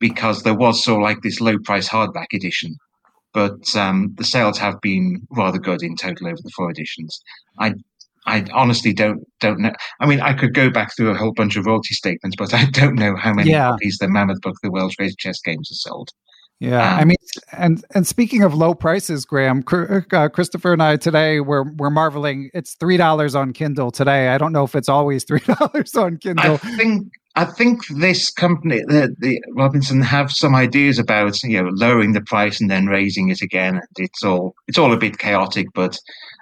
because 0.00 0.42
there 0.42 0.54
was 0.54 0.82
sort 0.82 1.02
of 1.02 1.04
like 1.04 1.20
this 1.20 1.40
low-price 1.40 1.88
hardback 1.88 2.32
edition, 2.32 2.76
but 3.34 3.76
um, 3.76 4.14
the 4.16 4.24
sales 4.24 4.56
have 4.56 4.80
been 4.80 5.20
rather 5.30 5.58
good 5.58 5.82
in 5.82 5.96
total 5.96 6.28
over 6.28 6.40
the 6.42 6.52
four 6.56 6.70
editions. 6.70 7.20
I 7.58 7.74
I 8.26 8.44
honestly 8.52 8.92
don't 8.92 9.24
don't 9.40 9.60
know. 9.60 9.72
I 10.00 10.06
mean, 10.06 10.20
I 10.20 10.32
could 10.32 10.54
go 10.54 10.70
back 10.70 10.96
through 10.96 11.10
a 11.10 11.14
whole 11.14 11.32
bunch 11.32 11.56
of 11.56 11.66
royalty 11.66 11.94
statements, 11.94 12.36
but 12.36 12.52
I 12.54 12.66
don't 12.66 12.96
know 12.96 13.16
how 13.16 13.32
many 13.32 13.50
yeah. 13.50 13.70
copies 13.70 13.98
the 13.98 14.08
Mammoth 14.08 14.40
Book, 14.40 14.56
the 14.62 14.70
World's 14.70 14.96
Greatest 14.96 15.18
Chess 15.18 15.40
Games, 15.40 15.68
have 15.68 15.76
sold. 15.76 16.10
Yeah, 16.58 16.94
um, 16.94 17.00
I 17.00 17.04
mean, 17.04 17.16
and 17.52 17.84
and 17.94 18.06
speaking 18.06 18.42
of 18.42 18.54
low 18.54 18.74
prices, 18.74 19.26
Graham, 19.26 19.62
uh, 19.70 20.28
Christopher 20.30 20.72
and 20.72 20.82
I 20.82 20.96
today 20.96 21.40
were 21.40 21.70
we're 21.72 21.90
marveling. 21.90 22.50
It's 22.54 22.74
three 22.74 22.96
dollars 22.96 23.34
on 23.34 23.52
Kindle 23.52 23.90
today. 23.90 24.28
I 24.28 24.38
don't 24.38 24.52
know 24.52 24.64
if 24.64 24.74
it's 24.74 24.88
always 24.88 25.24
three 25.28 25.40
dollars 25.40 25.94
on 25.94 26.16
Kindle. 26.16 26.54
I 26.54 26.76
think 26.76 27.12
I 27.36 27.44
think 27.44 27.86
this 27.88 28.30
company, 28.30 28.80
the, 28.86 29.14
the 29.18 29.42
Robinson, 29.54 30.00
have 30.00 30.32
some 30.32 30.54
ideas 30.54 30.98
about 30.98 31.42
you 31.42 31.62
know 31.62 31.68
lowering 31.74 32.12
the 32.12 32.22
price 32.22 32.60
and 32.60 32.70
then 32.70 32.86
raising 32.86 33.28
it 33.28 33.42
again. 33.42 33.82
It's 33.98 34.24
all 34.24 34.54
it's 34.66 34.78
all 34.78 34.92
a 34.92 34.96
bit 34.96 35.18
chaotic, 35.18 35.66
but 35.74 35.98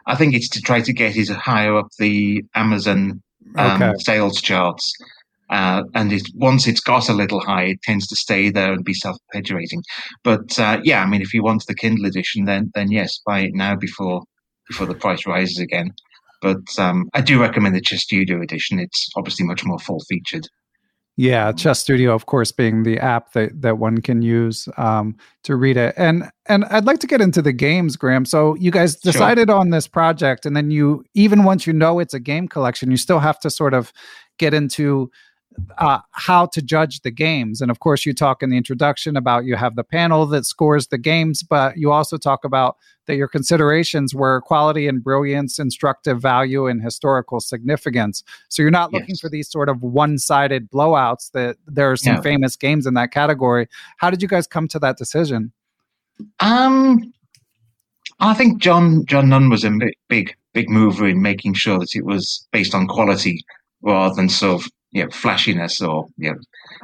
I 0.06 0.14
think 0.14 0.34
it's 0.34 0.48
to 0.50 0.60
try 0.60 0.80
to 0.80 0.92
get 0.92 1.16
it 1.16 1.28
higher 1.28 1.76
up 1.76 1.88
the 1.98 2.44
Amazon 2.54 3.20
um, 3.56 3.82
okay. 3.82 3.92
sales 3.98 4.40
charts. 4.40 4.92
Uh, 5.50 5.82
and 5.94 6.12
it, 6.12 6.22
once 6.36 6.66
it's 6.66 6.80
got 6.80 7.08
a 7.08 7.12
little 7.12 7.40
high, 7.40 7.64
it 7.64 7.82
tends 7.82 8.06
to 8.06 8.16
stay 8.16 8.48
there 8.48 8.72
and 8.72 8.84
be 8.84 8.94
self-perpetuating. 8.94 9.82
But 10.22 10.58
uh, 10.58 10.80
yeah, 10.84 11.02
I 11.02 11.06
mean, 11.06 11.20
if 11.22 11.34
you 11.34 11.42
want 11.42 11.66
the 11.66 11.74
Kindle 11.74 12.06
edition, 12.06 12.44
then 12.44 12.70
then 12.74 12.92
yes, 12.92 13.20
buy 13.26 13.40
it 13.40 13.54
now 13.54 13.74
before 13.74 14.22
before 14.68 14.86
the 14.86 14.94
price 14.94 15.26
rises 15.26 15.58
again. 15.58 15.90
But 16.40 16.78
um, 16.78 17.08
I 17.14 17.20
do 17.20 17.40
recommend 17.40 17.74
the 17.74 17.80
Chess 17.80 18.02
Studio 18.02 18.40
edition. 18.40 18.78
It's 18.78 19.08
obviously 19.16 19.44
much 19.44 19.64
more 19.64 19.78
full-featured. 19.78 20.46
Yeah, 21.16 21.52
Chess 21.52 21.78
Studio, 21.78 22.12
of 22.12 22.26
course, 22.26 22.50
being 22.50 22.82
the 22.82 22.98
app 22.98 23.32
that, 23.34 23.62
that 23.62 23.78
one 23.78 24.00
can 24.00 24.20
use 24.20 24.68
um, 24.76 25.16
to 25.44 25.54
read 25.54 25.76
it. 25.76 25.94
And 25.96 26.28
and 26.46 26.64
I'd 26.66 26.86
like 26.86 26.98
to 27.00 27.06
get 27.06 27.20
into 27.20 27.40
the 27.40 27.52
games, 27.52 27.96
Graham. 27.96 28.24
So 28.24 28.56
you 28.56 28.72
guys 28.72 28.96
decided 28.96 29.48
sure. 29.48 29.56
on 29.56 29.70
this 29.70 29.86
project, 29.86 30.44
and 30.44 30.56
then 30.56 30.72
you 30.72 31.04
even 31.14 31.44
once 31.44 31.68
you 31.68 31.72
know 31.72 32.00
it's 32.00 32.14
a 32.14 32.20
game 32.20 32.48
collection, 32.48 32.90
you 32.90 32.96
still 32.96 33.20
have 33.20 33.38
to 33.40 33.50
sort 33.50 33.74
of 33.74 33.92
get 34.38 34.54
into 34.54 35.08
uh, 35.78 35.98
how 36.12 36.46
to 36.46 36.62
judge 36.62 37.00
the 37.00 37.10
games. 37.10 37.60
And 37.60 37.70
of 37.70 37.80
course, 37.80 38.04
you 38.04 38.12
talk 38.12 38.42
in 38.42 38.50
the 38.50 38.56
introduction 38.56 39.16
about 39.16 39.44
you 39.44 39.56
have 39.56 39.76
the 39.76 39.84
panel 39.84 40.26
that 40.26 40.46
scores 40.46 40.88
the 40.88 40.98
games, 40.98 41.42
but 41.42 41.76
you 41.76 41.92
also 41.92 42.16
talk 42.16 42.44
about 42.44 42.76
that 43.06 43.16
your 43.16 43.28
considerations 43.28 44.14
were 44.14 44.40
quality 44.40 44.88
and 44.88 45.04
brilliance, 45.04 45.58
instructive 45.58 46.20
value, 46.20 46.66
and 46.66 46.82
historical 46.82 47.40
significance. 47.40 48.22
So 48.48 48.62
you're 48.62 48.70
not 48.70 48.92
looking 48.92 49.10
yes. 49.10 49.20
for 49.20 49.28
these 49.28 49.50
sort 49.50 49.68
of 49.68 49.82
one 49.82 50.18
sided 50.18 50.70
blowouts 50.70 51.30
that 51.32 51.56
there 51.66 51.90
are 51.90 51.96
some 51.96 52.22
famous 52.22 52.56
games 52.56 52.86
in 52.86 52.94
that 52.94 53.10
category. 53.10 53.68
How 53.98 54.10
did 54.10 54.22
you 54.22 54.28
guys 54.28 54.46
come 54.46 54.68
to 54.68 54.78
that 54.78 54.96
decision? 54.96 55.52
Um, 56.40 57.12
I 58.20 58.34
think 58.34 58.60
John 58.60 59.04
John 59.06 59.28
Nunn 59.28 59.50
was 59.50 59.64
a 59.64 59.70
big 60.08 60.34
big 60.52 60.70
mover 60.70 61.08
in 61.08 61.20
making 61.20 61.54
sure 61.54 61.78
that 61.78 61.94
it 61.94 62.04
was 62.04 62.46
based 62.52 62.74
on 62.74 62.86
quality 62.86 63.44
rather 63.82 64.14
than 64.14 64.28
sort 64.28 64.62
of 64.62 64.70
you 64.94 65.02
know, 65.02 65.10
flashiness 65.10 65.80
or, 65.80 66.06
you 66.16 66.30
know, 66.30 66.38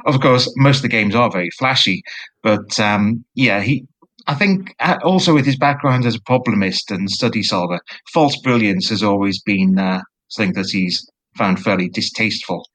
of 0.05 0.19
course, 0.19 0.51
most 0.57 0.77
of 0.77 0.81
the 0.83 0.89
games 0.89 1.15
are 1.15 1.31
very 1.31 1.49
flashy, 1.57 2.03
but, 2.43 2.79
um, 2.79 3.23
yeah, 3.35 3.61
he, 3.61 3.87
I 4.27 4.35
think 4.35 4.75
uh, 4.79 4.97
also 5.03 5.33
with 5.33 5.45
his 5.45 5.57
background 5.57 6.05
as 6.05 6.15
a 6.15 6.19
problemist 6.19 6.93
and 6.93 7.09
study 7.09 7.41
solver, 7.41 7.79
false 8.13 8.35
brilliance 8.41 8.89
has 8.89 9.01
always 9.01 9.41
been 9.41 9.79
uh, 9.79 10.01
something 10.27 10.53
that 10.53 10.69
he's 10.69 11.09
found 11.37 11.63
fairly 11.63 11.89
distasteful. 11.89 12.67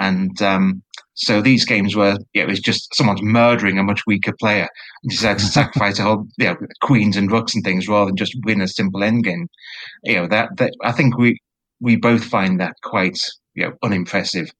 And 0.00 0.40
um, 0.42 0.82
so 1.14 1.42
these 1.42 1.64
games 1.64 1.94
were, 1.94 2.16
yeah, 2.32 2.44
it 2.44 2.48
was 2.48 2.60
just 2.60 2.94
someone's 2.94 3.22
murdering 3.22 3.78
a 3.78 3.82
much 3.82 4.02
weaker 4.06 4.32
player 4.32 4.68
and 5.02 5.10
decided 5.10 5.40
to 5.40 5.46
sacrifice 5.60 5.98
a 5.98 6.02
whole, 6.02 6.26
you 6.38 6.46
know, 6.46 6.56
queens 6.80 7.16
and 7.16 7.30
rooks 7.30 7.54
and 7.54 7.62
things 7.62 7.88
rather 7.88 8.06
than 8.06 8.16
just 8.16 8.36
win 8.44 8.60
a 8.60 8.68
simple 8.68 9.00
endgame. 9.00 9.46
You 10.04 10.16
know, 10.16 10.28
that, 10.28 10.56
that 10.56 10.72
I 10.82 10.92
think 10.92 11.18
we, 11.18 11.38
we 11.80 11.96
both 11.96 12.24
find 12.24 12.58
that 12.60 12.74
quite, 12.82 13.18
you 13.54 13.66
know, 13.66 13.72
unimpressive 13.82 14.50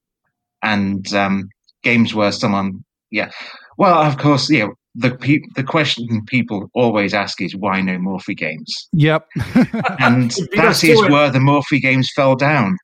and 0.62 1.12
um, 1.14 1.48
games 1.82 2.14
where 2.14 2.32
someone, 2.32 2.84
yeah, 3.10 3.30
well, 3.76 4.02
of 4.02 4.18
course, 4.18 4.50
yeah. 4.50 4.68
The 4.94 5.14
pe- 5.14 5.42
the 5.54 5.62
question 5.62 6.24
people 6.26 6.68
always 6.74 7.14
ask 7.14 7.40
is 7.40 7.54
why 7.54 7.80
no 7.82 7.98
Morphy 7.98 8.34
games? 8.34 8.88
Yep, 8.92 9.26
and 10.00 10.32
that 10.56 10.82
is 10.82 11.00
where 11.02 11.30
the 11.30 11.40
Morphy 11.40 11.78
games 11.78 12.10
fell 12.16 12.34
down. 12.34 12.76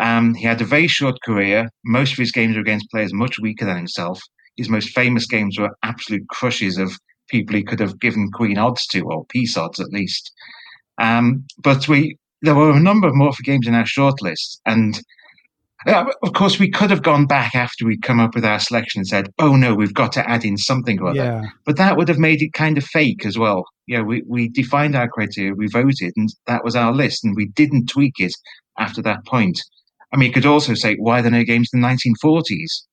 Um, 0.00 0.34
he 0.34 0.44
had 0.44 0.60
a 0.60 0.64
very 0.64 0.88
short 0.88 1.16
career. 1.24 1.68
Most 1.84 2.12
of 2.12 2.18
his 2.18 2.32
games 2.32 2.56
were 2.56 2.62
against 2.62 2.90
players 2.90 3.12
much 3.12 3.38
weaker 3.38 3.64
than 3.64 3.76
himself. 3.76 4.20
His 4.56 4.68
most 4.68 4.90
famous 4.90 5.26
games 5.26 5.58
were 5.58 5.76
absolute 5.82 6.26
crushes 6.28 6.78
of 6.78 6.92
people 7.28 7.56
he 7.56 7.62
could 7.62 7.80
have 7.80 8.00
given 8.00 8.30
queen 8.32 8.58
odds 8.58 8.86
to, 8.88 9.02
or 9.02 9.24
piece 9.26 9.56
odds 9.56 9.78
at 9.78 9.92
least. 9.92 10.32
Um, 10.98 11.44
but 11.58 11.88
we 11.88 12.16
there 12.42 12.54
were 12.54 12.72
a 12.72 12.80
number 12.80 13.06
of 13.06 13.14
Morphy 13.14 13.44
games 13.44 13.66
in 13.66 13.74
our 13.74 13.84
shortlist, 13.84 14.58
and 14.66 15.00
uh, 15.86 16.04
of 16.22 16.32
course, 16.32 16.58
we 16.58 16.70
could 16.70 16.90
have 16.90 17.02
gone 17.02 17.26
back 17.26 17.54
after 17.54 17.84
we'd 17.84 18.02
come 18.02 18.20
up 18.20 18.34
with 18.34 18.44
our 18.44 18.58
selection 18.58 19.00
and 19.00 19.06
said, 19.06 19.28
"Oh 19.38 19.56
no, 19.56 19.74
we've 19.74 19.94
got 19.94 20.12
to 20.12 20.28
add 20.28 20.44
in 20.44 20.56
something 20.56 21.00
or 21.00 21.08
other." 21.08 21.16
Yeah. 21.16 21.44
But 21.64 21.76
that 21.76 21.96
would 21.96 22.08
have 22.08 22.18
made 22.18 22.42
it 22.42 22.52
kind 22.52 22.78
of 22.78 22.84
fake 22.84 23.26
as 23.26 23.38
well. 23.38 23.64
Yeah, 23.86 24.02
we 24.02 24.22
we 24.26 24.48
defined 24.48 24.94
our 24.94 25.08
criteria, 25.08 25.54
we 25.54 25.68
voted, 25.68 26.12
and 26.16 26.28
that 26.46 26.64
was 26.64 26.76
our 26.76 26.92
list, 26.92 27.24
and 27.24 27.34
we 27.36 27.46
didn't 27.48 27.86
tweak 27.88 28.14
it 28.18 28.32
after 28.78 29.02
that 29.02 29.24
point. 29.26 29.60
I 30.12 30.16
mean, 30.16 30.28
you 30.28 30.32
could 30.32 30.46
also 30.46 30.74
say, 30.74 30.96
"Why 30.96 31.18
are 31.18 31.22
there 31.22 31.30
no 31.30 31.44
games 31.44 31.70
in 31.72 31.80
the 31.80 31.86
1940s?" 31.86 32.84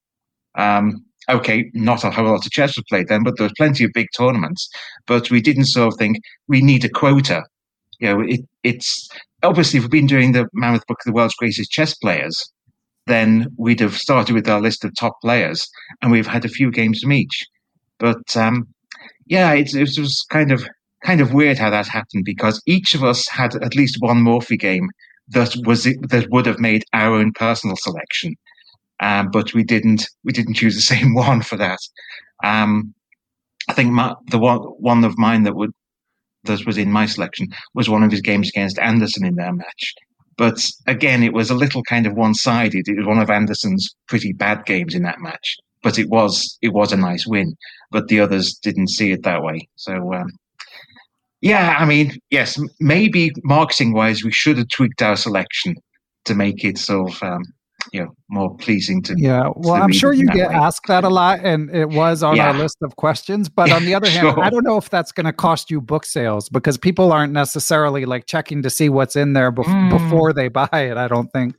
Um, 0.56 1.06
okay, 1.30 1.70
not 1.74 2.04
a 2.04 2.12
whole 2.12 2.26
lot 2.26 2.46
of 2.46 2.52
chess 2.52 2.76
was 2.76 2.86
played 2.90 3.08
then, 3.08 3.24
but 3.24 3.38
there 3.38 3.46
was 3.46 3.54
plenty 3.58 3.84
of 3.84 3.92
big 3.94 4.08
tournaments. 4.18 4.68
But 5.06 5.30
we 5.30 5.42
didn't 5.42 5.66
sort 5.66 5.94
of 5.94 6.00
think 6.00 6.18
we 6.48 6.62
need 6.62 6.86
a 6.86 6.90
quota. 6.90 7.44
You 8.00 8.08
know, 8.08 8.22
it, 8.22 8.42
it's 8.64 9.10
obviously 9.44 9.80
we've 9.80 9.92
been 9.92 10.08
doing 10.08 10.32
the 10.32 10.48
Mammoth 10.54 10.88
Book 10.88 11.00
of 11.02 11.06
the 11.06 11.16
World's 11.16 11.36
Greatest 11.36 11.72
Chess 11.72 11.94
Players 11.96 12.52
then 13.10 13.48
we'd 13.58 13.80
have 13.80 13.98
started 13.98 14.34
with 14.34 14.48
our 14.48 14.62
list 14.62 14.86
of 14.86 14.96
top 14.96 15.20
players, 15.22 15.68
and 16.02 16.12
we've 16.12 16.28
had 16.28 16.46
a 16.46 16.50
few 16.50 16.72
games 16.72 17.02
from 17.02 17.14
each. 17.14 17.46
But 17.98 18.36
um, 18.38 18.68
yeah, 19.26 19.54
it, 19.54 19.74
it, 19.74 19.98
was 19.98 20.26
kind 20.32 20.52
of 20.52 20.68
kind 21.04 21.22
of 21.22 21.34
weird 21.34 21.58
how 21.58 21.70
that 21.70 21.88
happened 21.88 22.26
because 22.26 22.62
each 22.66 22.94
of 22.96 23.04
us 23.04 23.28
had 23.28 23.56
at 23.56 23.76
least 23.76 23.98
one 24.00 24.22
Morphy 24.22 24.58
game 24.58 24.90
that 25.30 25.56
was 25.66 25.84
that 25.84 26.28
would 26.32 26.46
have 26.46 26.60
made 26.60 26.84
our 26.94 27.14
own 27.16 27.32
personal 27.34 27.76
selection, 27.78 28.36
um, 29.00 29.30
but 29.32 29.54
we 29.54 29.64
didn't 29.64 30.08
we 30.24 30.32
didn't 30.32 30.56
choose 30.56 30.76
the 30.76 30.82
same 30.96 31.14
one 31.14 31.42
for 31.42 31.58
that. 31.58 31.80
Um, 32.44 32.94
I 33.68 33.74
think 33.74 33.92
my, 33.92 34.16
the 34.32 34.40
one 34.40 34.60
one 34.60 35.04
of 35.04 35.18
mine 35.18 35.44
that 35.44 35.56
would 35.56 35.72
that 36.46 36.66
was 36.66 36.78
in 36.78 36.92
my 36.92 37.06
selection 37.06 37.48
was 37.74 37.90
one 37.90 38.04
of 38.04 38.12
his 38.12 38.22
games 38.22 38.50
against 38.50 38.78
Anderssen 38.78 39.28
in 39.28 39.36
their 39.36 39.54
match, 39.54 39.94
but 40.40 40.66
again, 40.88 41.22
it 41.22 41.34
was 41.34 41.50
a 41.50 41.54
little 41.54 41.84
kind 41.84 42.08
of 42.08 42.14
one 42.14 42.34
sided. 42.34 42.88
It 42.88 42.98
was 42.98 43.06
one 43.06 43.20
of 43.20 43.30
Anderssen's 43.30 43.94
pretty 44.08 44.32
bad 44.32 44.66
games 44.66 44.96
in 44.96 45.04
that 45.04 45.20
match, 45.20 45.58
but 45.84 46.00
it 46.00 46.08
was 46.08 46.58
it 46.62 46.70
was 46.70 46.94
a 46.94 46.98
nice 46.98 47.28
win. 47.28 47.58
But 47.92 48.08
the 48.08 48.22
others 48.22 48.54
didn't 48.54 48.88
see 48.88 49.12
it 49.12 49.24
that 49.24 49.44
way. 49.44 49.68
So 49.76 50.14
um, 50.14 50.30
yeah, 51.42 51.76
I 51.78 51.84
mean, 51.84 52.18
yes, 52.30 52.58
maybe 52.80 53.32
marketing 53.44 53.92
wise, 53.92 54.24
we 54.24 54.32
should 54.32 54.58
have 54.58 54.70
tweaked 54.70 55.02
our 55.02 55.18
selection 55.18 55.76
to 56.24 56.34
make 56.34 56.64
it 56.64 56.78
sort 56.78 57.12
of 57.12 57.22
um, 57.22 57.44
you 57.92 58.02
know 58.02 58.16
more 58.30 58.56
pleasing 58.58 59.02
to 59.02 59.16
yeah 59.18 59.50
well 59.56 59.76
to 59.76 59.82
i'm 59.82 59.92
sure 59.92 60.14
you 60.14 60.26
get 60.28 60.50
way. 60.50 60.56
asked 60.56 60.88
that 60.88 61.04
a 61.04 61.10
lot 61.10 61.40
and 61.44 61.74
it 61.76 61.90
was 61.90 62.24
on 62.24 62.36
yeah. 62.36 62.48
our 62.48 62.54
list 62.54 62.78
of 62.82 62.96
questions 62.96 63.50
but 63.50 63.72
on 63.72 63.86
the 63.86 63.94
other 63.96 64.10
hand 64.10 64.40
i 64.40 64.50
don't 64.50 64.64
know 64.64 64.78
if 64.78 64.90
that's 64.90 65.12
going 65.12 65.26
to 65.26 65.34
cost 65.34 65.72
you 65.72 65.82
book 65.82 66.06
sales 66.06 66.50
because 66.50 66.78
people 66.78 67.12
aren't 67.12 67.34
necessarily 67.34 68.06
like 68.06 68.26
checking 68.26 68.62
to 68.62 68.70
see 68.70 68.90
what's 68.90 69.16
in 69.16 69.34
there 69.34 69.52
bef- 69.52 69.66
mm. 69.66 69.90
before 69.90 70.34
they 70.34 70.48
buy 70.48 70.68
it 70.74 70.98
i 70.98 71.08
don't 71.08 71.32
think 71.32 71.56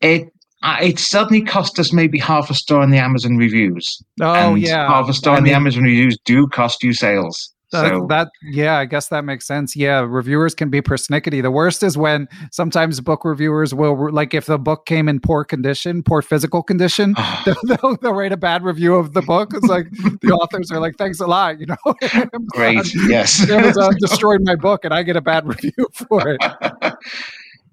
it 0.00 0.28
uh, 0.64 0.78
it 0.80 0.96
suddenly 0.96 1.42
cost 1.42 1.78
us 1.80 1.92
maybe 1.92 2.18
half 2.18 2.48
a 2.48 2.54
star 2.54 2.82
in 2.82 2.90
the 2.90 2.98
amazon 2.98 3.36
reviews 3.36 4.02
oh 4.20 4.54
and 4.54 4.62
yeah 4.62 4.88
half 4.88 5.08
a 5.08 5.12
star 5.12 5.34
I 5.34 5.38
in 5.38 5.44
mean, 5.44 5.52
the 5.52 5.56
amazon 5.56 5.84
reviews 5.84 6.18
do 6.24 6.46
cost 6.48 6.82
you 6.82 6.92
sales 6.92 7.51
so. 7.80 8.06
that 8.08 8.30
yeah, 8.42 8.78
I 8.78 8.84
guess 8.84 9.08
that 9.08 9.24
makes 9.24 9.46
sense. 9.46 9.74
Yeah, 9.74 10.00
reviewers 10.00 10.54
can 10.54 10.70
be 10.70 10.82
persnickety. 10.82 11.42
The 11.42 11.50
worst 11.50 11.82
is 11.82 11.96
when 11.96 12.28
sometimes 12.50 13.00
book 13.00 13.24
reviewers 13.24 13.74
will 13.74 14.12
like 14.12 14.34
if 14.34 14.46
the 14.46 14.58
book 14.58 14.86
came 14.86 15.08
in 15.08 15.20
poor 15.20 15.44
condition, 15.44 16.02
poor 16.02 16.22
physical 16.22 16.62
condition, 16.62 17.14
ah. 17.16 17.42
they'll, 17.46 17.76
they'll, 17.76 17.96
they'll, 17.96 18.12
write 18.12 18.32
a 18.32 18.36
bad 18.36 18.62
review 18.62 18.94
of 18.94 19.14
the 19.14 19.22
book. 19.22 19.52
It's 19.54 19.66
like 19.66 19.90
the 20.20 20.32
authors 20.32 20.70
are 20.70 20.80
like, 20.80 20.96
"Thanks 20.98 21.20
a 21.20 21.26
lot," 21.26 21.58
you 21.58 21.66
know. 21.66 21.76
Great, 22.48 22.94
yes. 23.08 23.48
Amazon 23.48 23.94
uh, 23.94 23.96
destroyed 24.00 24.40
my 24.42 24.54
book, 24.54 24.84
and 24.84 24.92
I 24.92 25.02
get 25.02 25.16
a 25.16 25.22
bad 25.22 25.46
review 25.46 25.88
for 25.92 26.28
it. 26.28 26.40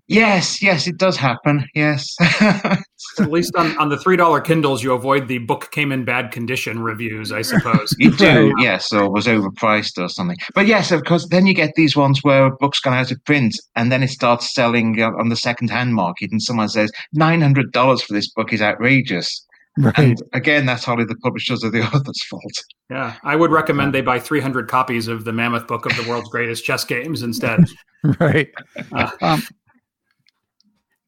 Yes, 0.09 0.59
yes, 0.59 0.87
it 0.87 0.97
does 0.97 1.15
happen. 1.15 1.69
Yes. 1.75 2.15
At 2.19 2.79
least 3.29 3.55
on, 3.55 3.77
on 3.77 3.89
the 3.89 3.97
three 3.97 4.17
dollar 4.17 4.41
Kindles, 4.41 4.83
you 4.83 4.91
avoid 4.91 5.27
the 5.27 5.37
book 5.37 5.69
came 5.69 5.91
in 5.91 6.03
bad 6.03 6.31
condition 6.31 6.81
reviews, 6.81 7.31
I 7.31 7.43
suppose. 7.43 7.93
you 7.99 8.09
do, 8.17 8.51
yes, 8.57 8.91
or 8.91 9.11
was 9.11 9.27
overpriced 9.27 10.01
or 10.01 10.09
something. 10.09 10.37
But 10.55 10.65
yes, 10.65 10.91
of 10.91 11.03
course, 11.03 11.27
then 11.29 11.45
you 11.45 11.53
get 11.53 11.75
these 11.75 11.95
ones 11.95 12.23
where 12.23 12.47
a 12.47 12.51
book's 12.51 12.79
gone 12.79 12.95
out 12.95 13.11
of 13.11 13.23
print, 13.25 13.55
and 13.75 13.91
then 13.91 14.01
it 14.01 14.09
starts 14.09 14.51
selling 14.51 14.99
uh, 14.99 15.11
on 15.19 15.29
the 15.29 15.35
second 15.35 15.69
hand 15.69 15.93
market, 15.93 16.31
and 16.31 16.41
someone 16.41 16.69
says 16.69 16.91
nine 17.13 17.41
hundred 17.41 17.71
dollars 17.71 18.01
for 18.01 18.13
this 18.13 18.31
book 18.31 18.51
is 18.51 18.63
outrageous. 18.63 19.45
Right. 19.77 19.97
And 19.97 20.21
again, 20.33 20.65
that's 20.65 20.83
hardly 20.83 21.05
the 21.05 21.15
publishers 21.17 21.63
or 21.63 21.69
the 21.69 21.83
author's 21.95 22.23
fault. 22.23 22.63
Yeah, 22.89 23.15
I 23.23 23.35
would 23.35 23.51
recommend 23.51 23.93
they 23.93 24.01
buy 24.01 24.19
300 24.19 24.67
copies 24.67 25.07
of 25.07 25.23
the 25.23 25.31
Mammoth 25.31 25.67
Book 25.67 25.85
of 25.85 25.95
the 25.95 26.09
World's 26.09 26.29
Greatest 26.29 26.65
Chess 26.65 26.83
Games 26.83 27.21
instead. 27.21 27.65
right. 28.19 28.49
Uh, 28.91 29.11
um, 29.21 29.43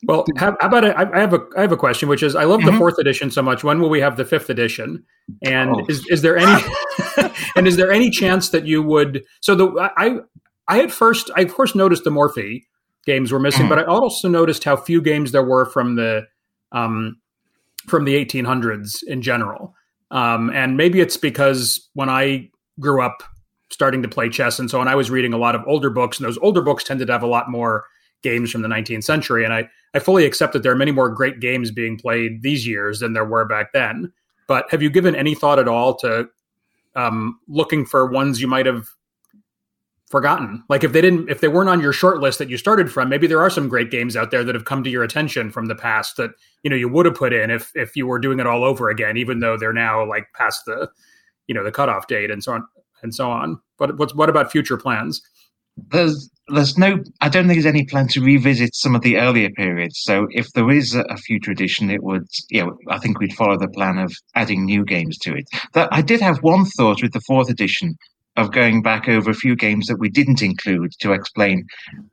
Well, 0.08 0.26
how, 0.36 0.58
how 0.60 0.68
about 0.68 0.86
a, 0.86 0.98
I 0.98 1.20
have 1.20 1.34
a 1.34 1.46
I 1.56 1.62
have 1.62 1.72
a 1.72 1.78
question, 1.78 2.10
which 2.10 2.24
is 2.24 2.36
I 2.36 2.46
love 2.46 2.62
mm-hmm. 2.62 2.72
the 2.72 2.78
fourth 2.78 2.98
edition 2.98 3.30
so 3.30 3.42
much. 3.42 3.64
When 3.64 3.80
will 3.80 3.90
we 3.90 4.02
have 4.02 4.18
the 4.18 4.26
fifth 4.26 4.50
edition? 4.50 5.04
And 5.44 5.72
oh. 5.76 5.86
is 5.88 6.06
is 6.08 6.22
there 6.22 6.38
any 6.38 6.64
and 7.56 7.68
is 7.68 7.78
there 7.78 7.92
any 7.92 8.10
chance 8.10 8.50
that 8.50 8.66
you 8.66 8.82
would? 8.82 9.24
So 9.42 9.56
the 9.56 9.92
I 9.98 10.18
I 10.68 10.84
at 10.84 10.92
first 10.92 11.30
I 11.36 11.42
of 11.42 11.54
course 11.54 11.76
noticed 11.76 12.04
the 12.04 12.12
Morphy 12.12 12.68
games 13.06 13.32
were 13.32 13.40
missing, 13.40 13.62
mm-hmm. 13.62 13.70
but 13.70 13.80
I 13.80 13.86
also 13.86 14.28
noticed 14.28 14.64
how 14.64 14.76
few 14.76 15.02
games 15.02 15.32
there 15.32 15.44
were 15.44 15.66
from 15.66 15.96
the 15.96 16.28
um, 16.72 17.18
from 17.88 18.06
the 18.06 18.14
1800s 18.24 19.04
in 19.04 19.22
general. 19.22 19.76
Um, 20.12 20.50
and 20.52 20.78
maybe 20.78 21.00
it's 21.00 21.18
because 21.18 21.90
when 21.94 22.10
I 22.10 22.50
grew 22.80 23.02
up 23.02 23.24
starting 23.70 24.02
to 24.04 24.10
play 24.10 24.30
chess 24.30 24.60
and 24.60 24.70
so 24.70 24.80
on, 24.82 24.88
I 24.88 24.96
was 24.96 25.10
reading 25.10 25.34
a 25.34 25.38
lot 25.38 25.56
of 25.56 25.64
older 25.66 25.90
books, 25.90 26.20
and 26.20 26.28
those 26.28 26.38
older 26.40 26.62
books 26.62 26.84
tended 26.84 27.08
to 27.08 27.14
have 27.14 27.24
a 27.24 27.28
lot 27.28 27.50
more 27.50 27.86
games 28.22 28.52
from 28.52 28.62
the 28.62 28.68
19th 28.68 29.04
century. 29.04 29.44
And 29.44 29.54
I, 29.54 29.70
I 29.94 30.00
fully 30.00 30.26
accept 30.26 30.54
that 30.54 30.64
there 30.64 30.72
are 30.72 30.78
many 30.78 30.92
more 30.92 31.10
great 31.10 31.40
games 31.40 31.72
being 31.72 31.98
played 31.98 32.42
these 32.42 32.68
years 32.68 33.00
than 33.00 33.14
there 33.14 33.26
were 33.26 33.46
back 33.46 33.74
then. 33.74 34.12
But 34.48 34.70
have 34.72 34.82
you 34.82 34.90
given 34.90 35.16
any 35.16 35.36
thought 35.36 35.60
at 35.60 35.68
all 35.68 35.96
to 36.00 36.30
um, 36.96 37.40
looking 37.48 37.86
for 37.86 38.06
ones 38.06 38.42
you 38.42 38.48
might 38.48 38.66
have 38.66 38.88
forgotten? 40.08 40.64
Like 40.70 40.84
if 40.84 40.92
they 40.92 41.02
didn't, 41.02 41.30
if 41.30 41.42
they 41.42 41.48
weren't 41.48 41.70
on 41.70 41.80
your 41.80 41.94
short 41.94 42.20
list 42.20 42.38
that 42.40 42.50
you 42.50 42.58
started 42.58 42.92
from, 42.92 43.10
maybe 43.10 43.28
there 43.28 43.42
are 43.42 43.50
some 43.50 43.70
great 43.70 43.92
games 43.92 44.16
out 44.16 44.30
there 44.30 44.44
that 44.44 44.56
have 44.56 44.66
come 44.66 44.84
to 44.84 44.90
your 44.90 45.04
attention 45.04 45.52
from 45.52 45.68
the 45.68 45.76
past 45.76 46.18
that 46.18 46.32
you 46.64 46.70
know 46.70 46.76
you 46.76 46.90
would 46.90 47.06
have 47.06 47.16
put 47.16 47.34
in 47.34 47.50
if 47.50 47.72
if 47.76 47.96
you 47.96 48.06
were 48.06 48.20
doing 48.20 48.40
it 48.40 48.48
all 48.48 48.64
over 48.64 48.90
again, 48.90 49.18
even 49.18 49.40
though 49.40 49.58
they're 49.58 49.74
now 49.74 50.06
like 50.06 50.28
past 50.34 50.66
the 50.66 50.90
you 51.48 51.56
know 51.56 51.64
the 51.64 51.72
cutoff 51.72 52.08
date 52.08 52.30
and 52.30 52.44
so 52.44 52.54
on 52.54 52.68
and 53.02 53.16
so 53.16 53.32
on. 53.32 53.60
But 53.78 53.98
what's 53.98 54.14
what 54.14 54.30
about 54.30 54.52
future 54.52 54.78
plans? 54.78 55.22
There's 55.92 56.30
there's 56.54 56.78
no 56.78 57.00
I 57.22 57.30
don't 57.30 57.48
think 57.48 57.58
there's 57.58 57.74
any 57.74 57.86
plan 57.86 58.08
to 58.10 58.22
revisit 58.22 58.76
some 58.76 58.96
of 58.96 59.02
the 59.02 59.18
earlier 59.18 59.50
periods. 59.50 60.02
So 60.02 60.28
if 60.32 60.52
there 60.54 60.70
is 60.70 60.96
a, 60.96 61.18
future 61.18 61.52
edition, 61.52 61.90
it 61.90 62.04
would 62.04 62.28
you 62.50 62.66
know 62.66 62.78
I 62.90 63.00
think 63.00 63.20
we'd 63.20 63.34
follow 63.34 63.58
the 63.58 63.68
plan 63.68 63.98
of 63.98 64.14
adding 64.36 64.66
new 64.66 64.84
games 64.84 65.18
to 65.20 65.34
it. 65.34 65.46
That 65.74 65.90
I 65.92 66.02
did 66.02 66.22
have 66.22 66.40
one 66.42 66.66
thought 66.66 67.02
with 67.02 67.14
the 67.14 67.22
fourth 67.22 67.50
edition 67.50 67.96
of 68.38 68.52
going 68.52 68.82
back 68.82 69.10
over 69.10 69.30
a 69.30 69.36
few 69.36 69.56
games 69.56 69.88
that 69.88 70.00
we 70.00 70.10
didn't 70.10 70.42
include 70.42 70.92
to 71.02 71.12
explain 71.12 71.66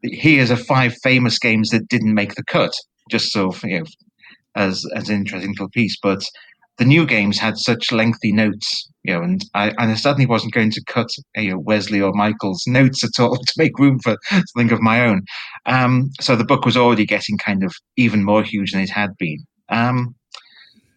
here's 0.03 0.51
a 0.51 0.57
five 0.57 0.95
famous 1.03 1.39
games 1.39 1.71
that 1.71 1.89
didn't 1.89 2.15
make 2.15 2.35
the 2.35 2.45
cut, 2.45 2.73
just 3.11 3.33
so 3.33 3.53
you 3.65 3.81
know 3.81 3.87
as 4.55 4.85
as 4.95 5.09
an 5.09 5.17
interesting 5.17 5.51
little 5.51 5.71
piece. 5.71 5.97
But 6.03 6.23
the 6.79 6.85
new 6.85 7.05
games 7.05 7.39
had 7.39 7.59
such 7.59 7.91
lengthy 7.91 8.33
notes, 8.33 8.89
you 9.03 9.13
know, 9.13 9.23
and 9.23 9.45
I, 9.55 9.71
and 9.71 9.91
I 9.91 9.95
certainly 9.95 10.27
wasn't 10.27 10.55
going 10.55 10.71
to 10.71 10.85
cut 10.87 11.09
you 11.37 11.51
know, 11.51 11.59
Wesley 11.59 12.01
or 12.01 12.13
Michael's 12.13 12.65
notes 12.67 13.03
at 13.03 13.21
all 13.21 13.37
to 13.47 13.53
make 13.57 13.79
room 13.79 13.99
for 13.99 14.17
something 14.31 14.73
of 14.73 14.81
my 14.81 15.05
own. 15.05 15.23
Um, 15.67 16.11
so 16.21 16.37
the 16.37 16.45
book 16.45 16.65
was 16.65 16.77
already 16.77 17.05
getting 17.05 17.37
kind 17.37 17.65
of 17.65 17.75
even 17.97 18.25
more 18.25 18.43
huge 18.43 18.73
than 18.73 18.81
it 18.81 18.91
had 18.91 19.17
been. 19.19 19.45
Um, 19.69 20.15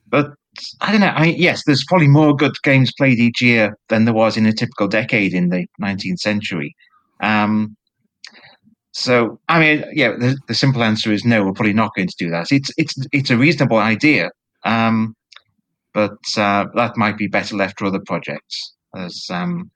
but 0.08 0.34
I 0.82 0.92
don't 0.92 1.02
know. 1.02 1.08
I 1.08 1.26
yes, 1.26 1.64
there's 1.66 1.86
probably 1.88 2.08
more 2.08 2.36
good 2.36 2.54
games 2.64 2.92
played 2.96 3.20
each 3.20 3.42
year 3.42 3.76
than 3.90 4.06
there 4.06 4.14
was 4.14 4.38
in 4.38 4.46
a 4.46 4.54
typical 4.54 4.88
decade 4.88 5.34
in 5.34 5.50
the 5.50 5.66
19th 5.82 6.20
century. 6.20 6.76
Um, 7.24 7.76
so, 8.94 9.40
I 9.48 9.60
mean, 9.60 9.86
yeah, 9.94 10.12
the, 10.12 10.38
the, 10.48 10.54
simple 10.54 10.84
answer 10.84 11.14
is 11.14 11.24
no. 11.24 11.46
We're 11.46 11.54
probably 11.54 11.74
not 11.74 11.96
going 11.96 12.10
to 12.10 12.16
do 12.20 12.30
that. 12.30 12.52
It's 12.52 12.70
it's 12.78 12.94
it's 13.14 13.30
a 13.30 13.38
reasonable 13.38 13.78
idea. 13.78 14.32
Um, 14.66 15.16
but 15.94 16.18
uh, 16.38 16.66
that 16.76 16.98
might 16.98 17.18
be 17.18 17.28
better 17.28 17.56
left 17.56 17.80
for 17.80 17.86
other 17.86 18.02
projects. 18.06 18.74
As 18.96 19.26
um, 19.30 19.72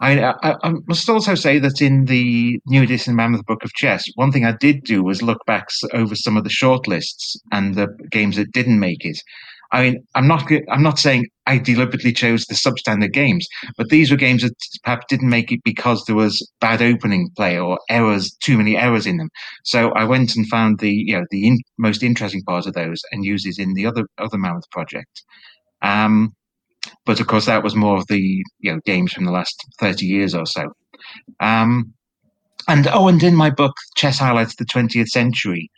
I, 0.00 0.22
I, 0.22 0.56
I, 0.62 0.72
must 0.86 1.08
also 1.08 1.34
say 1.34 1.58
that 1.58 1.80
in 1.82 2.04
the 2.04 2.60
new 2.66 2.82
edition 2.82 3.16
Mammoth 3.16 3.46
Book 3.46 3.64
of 3.64 3.72
Chess, 3.74 4.04
one 4.14 4.30
thing 4.30 4.44
I 4.44 4.52
did 4.52 4.84
do 4.84 5.02
was 5.02 5.22
look 5.22 5.44
back 5.46 5.68
over 5.92 6.14
some 6.14 6.36
of 6.36 6.44
the 6.44 6.50
shortlists 6.50 7.36
and 7.50 7.74
the 7.74 7.88
games 8.10 8.36
that 8.36 8.52
didn't 8.52 8.78
make 8.78 9.04
it. 9.04 9.20
I 9.70 9.82
mean, 9.82 10.06
I'm 10.14 10.26
not 10.26 10.50
I'm 10.70 10.82
not 10.82 10.98
saying 10.98 11.26
I 11.46 11.58
deliberately 11.58 12.12
chose 12.12 12.44
the 12.46 12.54
substandard 12.54 13.12
games, 13.12 13.46
but 13.76 13.88
these 13.90 14.10
were 14.10 14.16
games 14.16 14.42
that 14.42 14.54
perhaps 14.82 15.06
didn't 15.08 15.28
make 15.28 15.52
it 15.52 15.60
because 15.64 16.04
there 16.04 16.16
was 16.16 16.46
bad 16.60 16.80
opening 16.80 17.30
play 17.36 17.58
or 17.58 17.78
errors, 17.90 18.34
too 18.42 18.56
many 18.56 18.76
errors 18.76 19.06
in 19.06 19.18
them. 19.18 19.28
So 19.64 19.90
I 19.90 20.04
went 20.04 20.36
and 20.36 20.48
found 20.48 20.78
the 20.78 20.90
you 20.90 21.18
know 21.18 21.26
the 21.30 21.46
in, 21.46 21.58
most 21.76 22.02
interesting 22.02 22.42
parts 22.42 22.66
of 22.66 22.74
those 22.74 23.00
and 23.12 23.24
used 23.24 23.46
in 23.58 23.74
the 23.74 23.86
other 23.86 24.04
other 24.18 24.38
Mammoth 24.38 24.70
project. 24.70 25.22
Um, 25.82 26.32
but 27.04 27.20
of 27.20 27.26
course, 27.26 27.46
that 27.46 27.62
was 27.62 27.74
more 27.74 27.98
of 27.98 28.06
the 28.08 28.20
you 28.60 28.72
know 28.72 28.80
games 28.86 29.12
from 29.12 29.24
the 29.24 29.32
last 29.32 29.54
thirty 29.78 30.06
years 30.06 30.34
or 30.34 30.46
so. 30.46 30.64
Um, 31.40 31.92
and 32.68 32.86
oh, 32.88 33.08
and 33.08 33.22
in 33.22 33.34
my 33.34 33.50
book, 33.50 33.74
Chess 33.96 34.18
Highlights 34.18 34.56
the 34.56 34.66
20th 34.66 35.08
Century, 35.08 35.70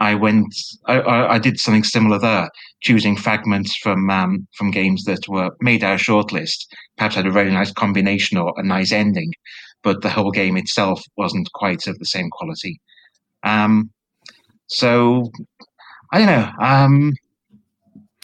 I 0.00 0.14
went, 0.14 0.54
I, 0.86 1.00
I, 1.00 1.38
did 1.38 1.58
something 1.58 1.82
similar 1.82 2.20
there, 2.20 2.48
choosing 2.82 3.16
fragments 3.16 3.76
from 3.76 4.08
um, 4.10 4.46
from 4.54 4.70
games 4.70 5.04
that 5.04 5.28
were 5.28 5.50
made 5.60 5.82
our 5.82 5.96
shortlist. 5.96 6.66
Perhaps 6.96 7.16
had 7.16 7.26
a 7.26 7.32
very 7.32 7.50
nice 7.50 7.72
combination 7.72 8.38
or 8.38 8.54
a 8.56 8.62
nice 8.62 8.92
ending, 8.92 9.32
but 9.82 10.02
the 10.02 10.10
whole 10.10 10.30
game 10.30 10.56
itself 10.56 11.02
wasn't 11.16 11.50
quite 11.52 11.86
of 11.88 11.98
the 11.98 12.04
same 12.04 12.30
quality. 12.30 12.80
Um, 13.42 13.90
so 14.68 15.32
I 16.12 16.18
don't 16.18 16.26
know. 16.26 16.52
Um, 16.60 17.12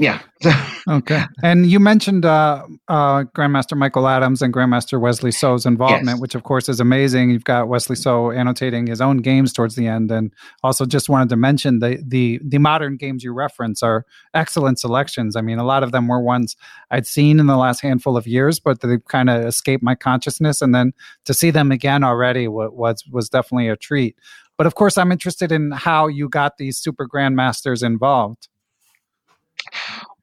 yeah. 0.01 0.21
okay. 0.89 1.23
And 1.45 1.67
you 1.67 1.79
mentioned 1.79 2.25
uh, 2.25 2.67
uh, 2.89 3.25
Grandmaster 3.37 3.77
Michael 3.77 4.09
Adams 4.09 4.43
and 4.43 4.53
Grandmaster 4.53 5.01
Wesley 5.01 5.31
So's 5.31 5.65
involvement, 5.65 6.17
yes. 6.17 6.21
which 6.21 6.35
of 6.35 6.43
course 6.43 6.69
is 6.69 6.81
amazing. 6.81 7.31
You've 7.31 7.45
got 7.45 7.69
Wesley 7.69 7.95
So 7.95 8.33
annotating 8.33 8.89
his 8.89 9.01
own 9.01 9.19
games 9.19 9.53
towards 9.53 9.77
the 9.77 9.87
end, 9.87 10.11
and 10.11 10.33
also 10.65 10.85
just 10.85 11.09
wanted 11.09 11.29
to 11.29 11.37
mention 11.37 11.79
the 11.79 12.03
the 12.05 12.41
the 12.45 12.59
modern 12.59 12.97
games 12.97 13.23
you 13.23 13.33
reference 13.33 13.85
are 13.85 14.05
excellent 14.35 14.81
selections. 14.81 15.37
I 15.37 15.43
mean, 15.43 15.59
a 15.59 15.65
lot 15.65 15.85
of 15.85 15.93
them 15.93 16.09
were 16.09 16.21
ones 16.21 16.57
I'd 16.91 17.07
seen 17.07 17.39
in 17.39 17.47
the 17.47 17.57
last 17.57 17.81
handful 17.81 18.17
of 18.17 18.27
years, 18.27 18.59
but 18.59 18.81
they've 18.81 19.05
kind 19.05 19.31
of 19.31 19.45
escaped 19.45 19.83
my 19.83 19.95
consciousness, 19.95 20.61
and 20.61 20.75
then 20.75 20.93
to 21.25 21.33
see 21.33 21.53
them 21.53 21.71
again 21.71 22.03
already 22.03 22.49
was 22.49 23.05
was 23.11 23.29
definitely 23.29 23.69
a 23.69 23.77
treat. 23.77 24.17
But 24.57 24.67
of 24.67 24.75
course, 24.75 24.99
I'm 24.99 25.13
interested 25.13 25.53
in 25.53 25.71
how 25.71 26.09
you 26.09 26.29
got 26.29 26.59
these 26.59 26.79
super 26.79 27.07
grandmasters 27.07 27.83
involved. 27.85 28.49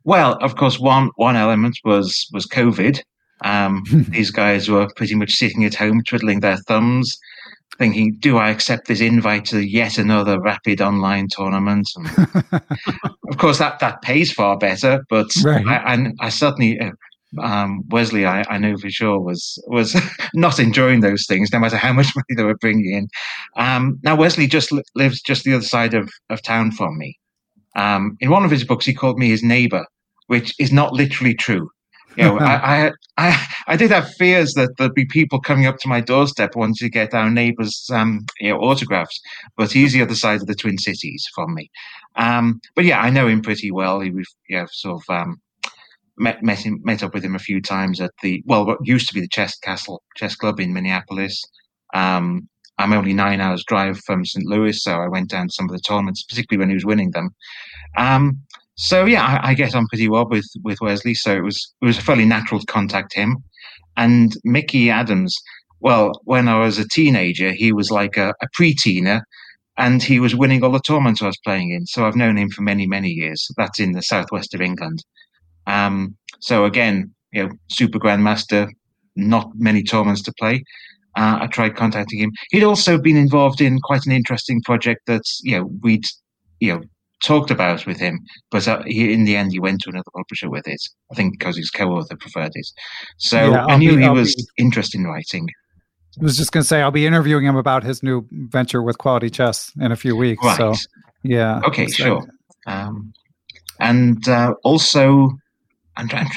Well, 0.03 0.33
of 0.41 0.55
course, 0.55 0.79
one 0.79 1.11
one 1.15 1.35
element 1.35 1.77
was 1.83 2.27
was 2.33 2.47
COVID. 2.47 3.01
Um, 3.43 3.83
these 4.09 4.31
guys 4.31 4.69
were 4.69 4.89
pretty 4.95 5.15
much 5.15 5.33
sitting 5.33 5.65
at 5.65 5.75
home, 5.75 6.03
twiddling 6.03 6.39
their 6.39 6.57
thumbs, 6.57 7.17
thinking, 7.77 8.17
"Do 8.19 8.37
I 8.37 8.49
accept 8.49 8.87
this 8.87 9.01
invite 9.01 9.45
to 9.45 9.59
yet 9.59 9.97
another 9.97 10.39
rapid 10.39 10.81
online 10.81 11.27
tournament?" 11.29 11.89
And 11.95 12.07
of 13.29 13.37
course, 13.37 13.59
that 13.59 13.79
that 13.79 14.01
pays 14.01 14.31
far 14.31 14.57
better, 14.57 15.03
but 15.09 15.27
right. 15.43 15.65
I, 15.65 15.95
I, 15.95 16.11
I, 16.19 16.29
certainly. 16.29 16.79
Uh, 16.79 16.91
um, 17.41 17.83
Wesley, 17.87 18.25
I, 18.25 18.43
I, 18.49 18.57
know 18.57 18.75
for 18.77 18.89
sure, 18.89 19.17
was 19.17 19.57
was 19.67 19.95
not 20.33 20.59
enjoying 20.59 20.99
those 20.99 21.25
things, 21.25 21.49
no 21.53 21.59
matter 21.59 21.77
how 21.77 21.93
much 21.93 22.13
money 22.13 22.35
they 22.35 22.43
were 22.43 22.57
bringing 22.57 22.91
in. 22.91 23.07
Um, 23.55 23.99
now 24.03 24.17
Wesley 24.17 24.47
just 24.47 24.69
li- 24.69 24.83
lives 24.95 25.21
just 25.21 25.45
the 25.45 25.53
other 25.53 25.63
side 25.63 25.93
of, 25.93 26.09
of 26.29 26.41
town 26.41 26.71
from 26.71 26.97
me, 26.97 27.17
um, 27.75 28.17
in 28.19 28.29
one 28.29 28.45
of 28.45 28.51
his 28.51 28.63
books, 28.63 28.85
he 28.85 28.93
called 28.93 29.17
me 29.17 29.29
his 29.29 29.43
neighbor, 29.43 29.85
which 30.27 30.53
is 30.59 30.71
not 30.71 30.93
literally 30.93 31.33
true. 31.33 31.69
You 32.17 32.23
know, 32.23 32.39
I, 32.39 32.87
I, 32.87 32.91
I, 33.17 33.47
I, 33.67 33.75
did 33.77 33.91
have 33.91 34.13
fears 34.15 34.53
that 34.53 34.69
there'd 34.77 34.93
be 34.93 35.05
people 35.05 35.39
coming 35.39 35.65
up 35.65 35.77
to 35.79 35.87
my 35.87 36.01
doorstep 36.01 36.55
wanting 36.55 36.75
to 36.75 36.89
get 36.89 37.13
our 37.13 37.29
neighbours, 37.29 37.89
um, 37.91 38.25
you 38.39 38.49
know, 38.49 38.59
autographs. 38.59 39.19
But 39.57 39.71
he's 39.71 39.93
the 39.93 40.01
other 40.01 40.15
side 40.15 40.41
of 40.41 40.47
the 40.47 40.55
Twin 40.55 40.77
Cities 40.77 41.25
from 41.33 41.53
me. 41.53 41.69
Um, 42.15 42.59
but 42.75 42.85
yeah, 42.85 42.99
I 42.99 43.09
know 43.09 43.27
him 43.27 43.41
pretty 43.41 43.71
well. 43.71 44.01
He, 44.01 44.11
we've, 44.11 44.25
yeah, 44.49 44.65
sort 44.71 45.01
of 45.01 45.15
um, 45.15 45.37
met 46.17 46.43
met 46.43 46.59
him, 46.59 46.79
met 46.83 47.03
up 47.03 47.13
with 47.13 47.23
him 47.23 47.35
a 47.35 47.39
few 47.39 47.61
times 47.61 48.01
at 48.01 48.11
the 48.21 48.43
well, 48.45 48.65
what 48.65 48.79
used 48.83 49.07
to 49.07 49.13
be 49.13 49.21
the 49.21 49.29
Chess 49.29 49.57
Castle 49.59 50.01
Chess 50.17 50.35
Club 50.35 50.59
in 50.59 50.73
Minneapolis. 50.73 51.41
Um, 51.93 52.47
I'm 52.81 52.93
only 52.93 53.13
nine 53.13 53.41
hours 53.41 53.63
drive 53.63 53.99
from 53.99 54.25
St. 54.25 54.45
Louis, 54.45 54.81
so 54.81 54.93
I 54.93 55.07
went 55.07 55.29
down 55.29 55.47
to 55.47 55.53
some 55.53 55.65
of 55.65 55.71
the 55.71 55.79
tournaments, 55.79 56.23
particularly 56.23 56.59
when 56.59 56.69
he 56.69 56.75
was 56.75 56.85
winning 56.85 57.11
them. 57.11 57.29
Um, 57.97 58.41
so 58.75 59.05
yeah, 59.05 59.23
I, 59.23 59.49
I, 59.49 59.53
get 59.53 59.75
on 59.75 59.87
pretty 59.87 60.09
well 60.09 60.27
with 60.27 60.49
with 60.63 60.79
Wesley. 60.81 61.13
So 61.13 61.35
it 61.35 61.43
was 61.43 61.73
it 61.81 61.85
was 61.85 61.99
fairly 61.99 62.25
natural 62.25 62.59
to 62.59 62.65
contact 62.65 63.13
him. 63.13 63.37
And 63.97 64.35
Mickey 64.43 64.89
Adams, 64.89 65.35
well, 65.81 66.13
when 66.23 66.47
I 66.47 66.59
was 66.59 66.79
a 66.79 66.87
teenager, 66.87 67.51
he 67.51 67.71
was 67.71 67.91
like 67.91 68.17
a, 68.17 68.33
a 68.41 68.47
pre-teener, 68.53 69.21
and 69.77 70.01
he 70.01 70.19
was 70.19 70.35
winning 70.35 70.63
all 70.63 70.71
the 70.71 70.79
tournaments 70.79 71.21
I 71.21 71.27
was 71.27 71.39
playing 71.43 71.71
in. 71.71 71.85
So 71.85 72.05
I've 72.05 72.15
known 72.15 72.37
him 72.37 72.49
for 72.49 72.61
many 72.61 72.87
many 72.87 73.09
years. 73.09 73.47
That's 73.57 73.79
in 73.79 73.91
the 73.91 74.01
southwest 74.01 74.53
of 74.53 74.61
England. 74.61 75.03
Um, 75.67 76.15
so 76.39 76.65
again, 76.65 77.13
you 77.33 77.43
know, 77.43 77.51
super 77.69 77.99
grandmaster, 77.99 78.69
not 79.15 79.51
many 79.55 79.83
tournaments 79.83 80.23
to 80.23 80.33
play 80.39 80.63
uh, 81.15 81.39
I 81.41 81.47
tried 81.47 81.75
contacting 81.75 82.19
him. 82.19 82.31
He'd 82.51 82.63
also 82.63 82.97
been 82.97 83.17
involved 83.17 83.61
in 83.61 83.79
quite 83.79 84.05
an 84.05 84.11
interesting 84.11 84.61
project 84.61 85.01
that 85.07 85.23
you 85.41 85.57
know 85.57 85.69
we'd 85.81 86.05
you 86.59 86.73
know 86.73 86.81
talked 87.23 87.51
about 87.51 87.85
with 87.85 87.99
him, 87.99 88.19
but 88.49 88.67
uh, 88.67 88.81
he, 88.85 89.13
in 89.13 89.25
the 89.25 89.35
end 89.35 89.51
he 89.51 89.59
went 89.59 89.81
to 89.81 89.89
another 89.89 90.09
publisher 90.15 90.49
with 90.49 90.67
it. 90.67 90.81
I 91.11 91.15
think 91.15 91.37
because 91.37 91.57
his 91.57 91.69
co-author 91.69 92.15
preferred 92.15 92.51
it. 92.55 92.67
So 93.17 93.51
yeah, 93.51 93.65
I 93.65 93.77
knew 93.77 93.95
be, 93.95 94.01
he 94.01 94.07
I'll 94.07 94.15
was 94.15 94.35
be, 94.35 94.43
interested 94.57 94.99
in 94.99 95.07
writing. 95.07 95.47
I 96.19 96.23
was 96.23 96.35
just 96.37 96.51
going 96.51 96.61
to 96.63 96.67
say 96.67 96.81
I'll 96.81 96.91
be 96.91 97.07
interviewing 97.07 97.45
him 97.45 97.55
about 97.55 97.83
his 97.83 98.03
new 98.03 98.27
venture 98.31 98.81
with 98.81 98.97
Quality 98.97 99.29
Chess 99.29 99.71
in 99.79 99.93
a 99.93 99.95
few 99.95 100.15
weeks. 100.15 100.43
Right. 100.43 100.57
So 100.57 100.73
Yeah. 101.23 101.61
Okay, 101.65 101.87
sure. 101.87 102.25
Um, 102.67 103.13
and 103.79 104.27
uh, 104.27 104.53
also, 104.63 105.29
I'm 105.97 106.07
trying. 106.07 106.27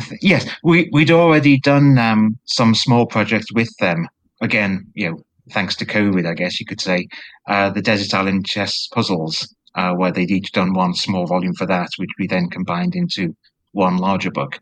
Th- 0.00 0.20
yes, 0.22 0.48
we 0.62 0.88
we'd 0.92 1.10
already 1.10 1.58
done 1.58 1.98
um, 1.98 2.38
some 2.44 2.74
small 2.74 3.06
projects 3.06 3.52
with 3.52 3.74
them. 3.78 4.08
Again, 4.40 4.86
you 4.94 5.10
know, 5.10 5.18
thanks 5.50 5.74
to 5.76 5.86
COVID, 5.86 6.26
I 6.26 6.34
guess 6.34 6.60
you 6.60 6.66
could 6.66 6.80
say, 6.80 7.08
uh, 7.48 7.70
the 7.70 7.82
Desert 7.82 8.14
Island 8.14 8.46
chess 8.46 8.88
puzzles, 8.88 9.54
uh, 9.74 9.94
where 9.94 10.12
they'd 10.12 10.30
each 10.30 10.52
done 10.52 10.74
one 10.74 10.94
small 10.94 11.26
volume 11.26 11.54
for 11.54 11.66
that, 11.66 11.88
which 11.96 12.10
we 12.18 12.26
then 12.26 12.48
combined 12.50 12.94
into 12.94 13.34
one 13.72 13.98
larger 13.98 14.30
book. 14.30 14.58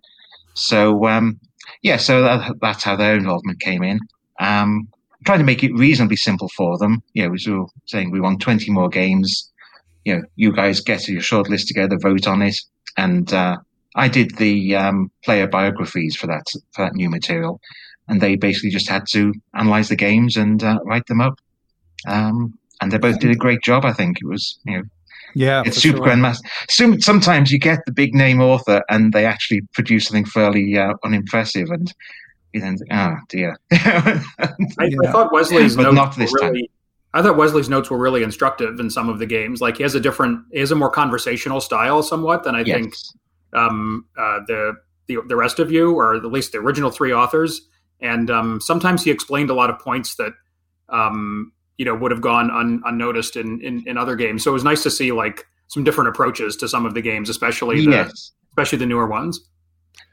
So 0.54 1.06
um, 1.06 1.40
yeah, 1.82 1.96
so 1.96 2.22
that, 2.22 2.54
that's 2.60 2.84
how 2.84 2.96
their 2.96 3.16
involvement 3.16 3.60
came 3.60 3.82
in. 3.82 4.00
Um, 4.40 4.88
trying 5.24 5.38
to 5.38 5.44
make 5.44 5.64
it 5.64 5.74
reasonably 5.74 6.16
simple 6.16 6.48
for 6.56 6.78
them. 6.78 7.02
You 7.14 7.24
know, 7.24 7.30
we 7.30 7.52
were 7.52 7.66
saying 7.86 8.10
we 8.10 8.20
want 8.20 8.40
20 8.40 8.70
more 8.70 8.88
games. 8.88 9.50
You 10.04 10.16
know, 10.16 10.22
you 10.36 10.52
guys 10.52 10.80
get 10.80 11.08
your 11.08 11.22
short 11.22 11.48
list 11.48 11.68
together, 11.68 11.98
vote 11.98 12.26
on 12.26 12.42
it, 12.42 12.56
and 12.96 13.32
uh, 13.32 13.56
I 13.94 14.08
did 14.08 14.36
the 14.38 14.74
um, 14.76 15.10
player 15.24 15.46
biographies 15.46 16.16
for 16.16 16.26
that 16.26 16.44
for 16.72 16.84
that 16.84 16.94
new 16.94 17.08
material, 17.10 17.60
and 18.08 18.20
they 18.20 18.36
basically 18.36 18.70
just 18.70 18.88
had 18.88 19.04
to 19.12 19.32
analyze 19.54 19.88
the 19.88 19.96
games 19.96 20.36
and 20.36 20.62
uh, 20.62 20.78
write 20.84 21.06
them 21.06 21.20
up. 21.20 21.38
Um, 22.08 22.58
and 22.80 22.90
they 22.92 22.98
both 22.98 23.20
did 23.20 23.30
a 23.30 23.36
great 23.36 23.62
job. 23.62 23.84
I 23.84 23.92
think 23.92 24.18
it 24.20 24.26
was 24.26 24.58
you 24.64 24.78
know 24.78 24.82
Yeah. 25.34 25.62
it's 25.64 25.78
super 25.78 25.98
sure. 25.98 26.06
grandmaster. 26.06 26.40
Some, 26.68 27.00
sometimes 27.00 27.50
you 27.52 27.58
get 27.58 27.80
the 27.86 27.92
big 27.92 28.14
name 28.14 28.40
author 28.40 28.82
and 28.88 29.12
they 29.12 29.24
actually 29.26 29.62
produce 29.72 30.06
something 30.06 30.24
fairly 30.26 30.76
uh, 30.76 30.94
unimpressive, 31.04 31.70
and 31.70 31.92
you 32.52 32.60
then 32.60 32.76
think, 32.76 32.92
oh 32.92 33.16
dear. 33.28 33.56
I, 33.72 34.20
I 34.78 35.12
thought 35.12 35.32
Wesley's 35.32 35.76
But 35.76 35.84
notes 35.84 35.94
not 35.94 36.16
this 36.16 36.32
were 36.32 36.38
time. 36.40 36.52
really, 36.52 36.70
I 37.14 37.22
thought 37.22 37.36
Wesley's 37.36 37.68
notes 37.68 37.90
were 37.90 37.98
really 37.98 38.22
instructive 38.24 38.80
in 38.80 38.90
some 38.90 39.08
of 39.08 39.18
the 39.20 39.26
games. 39.26 39.60
Like 39.60 39.76
he 39.76 39.82
has 39.84 39.94
a 39.94 40.00
different, 40.00 40.44
he 40.52 40.58
has 40.58 40.72
a 40.72 40.74
more 40.76 40.90
conversational 40.90 41.60
style, 41.60 42.02
somewhat 42.02 42.42
than 42.42 42.54
I 42.56 42.64
think 42.64 42.92
yes. 42.92 43.14
Um, 43.54 44.06
uh, 44.18 44.40
the, 44.46 44.74
the 45.06 45.18
the 45.26 45.36
rest 45.36 45.58
of 45.58 45.70
you, 45.70 45.94
or 45.94 46.14
at 46.14 46.24
least 46.24 46.52
the 46.52 46.58
original 46.58 46.90
three 46.90 47.12
authors. 47.12 47.60
And 48.00 48.30
um, 48.30 48.60
sometimes 48.60 49.04
he 49.04 49.10
explained 49.10 49.50
a 49.50 49.54
lot 49.54 49.70
of 49.70 49.78
points 49.78 50.16
that 50.16 50.32
um, 50.88 51.52
you 51.78 51.84
know 51.84 51.94
would 51.94 52.10
have 52.10 52.20
gone 52.20 52.50
un, 52.50 52.82
unnoticed 52.84 53.36
in, 53.36 53.60
in 53.60 53.84
in 53.86 53.96
other 53.96 54.16
games. 54.16 54.42
So 54.42 54.50
it 54.50 54.54
was 54.54 54.64
nice 54.64 54.82
to 54.82 54.90
see 54.90 55.12
like 55.12 55.46
some 55.68 55.84
different 55.84 56.08
approaches 56.08 56.56
to 56.56 56.68
some 56.68 56.86
of 56.86 56.94
the 56.94 57.02
games, 57.02 57.28
especially 57.28 57.84
the 57.84 57.90
Yes. 57.90 58.32
especially 58.50 58.78
the 58.78 58.86
newer 58.86 59.06
ones. 59.06 59.40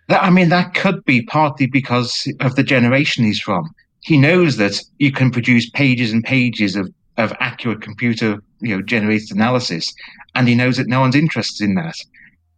That, 0.07 0.23
I 0.23 0.29
mean, 0.29 0.49
that 0.49 0.73
could 0.73 1.03
be 1.05 1.23
partly 1.23 1.67
because 1.67 2.31
of 2.39 2.55
the 2.55 2.63
generation 2.63 3.23
he's 3.23 3.39
from. 3.39 3.69
He 4.01 4.17
knows 4.17 4.57
that 4.57 4.81
you 4.97 5.11
can 5.11 5.29
produce 5.29 5.69
pages 5.69 6.11
and 6.11 6.23
pages 6.23 6.75
of, 6.75 6.91
of 7.17 7.33
accurate 7.39 7.81
computer, 7.81 8.41
you 8.59 8.75
know, 8.75 8.81
generated 8.81 9.31
analysis, 9.31 9.93
and 10.33 10.47
he 10.47 10.55
knows 10.55 10.77
that 10.77 10.87
no 10.87 11.01
one's 11.01 11.15
interested 11.15 11.65
in 11.65 11.75
that. 11.75 11.95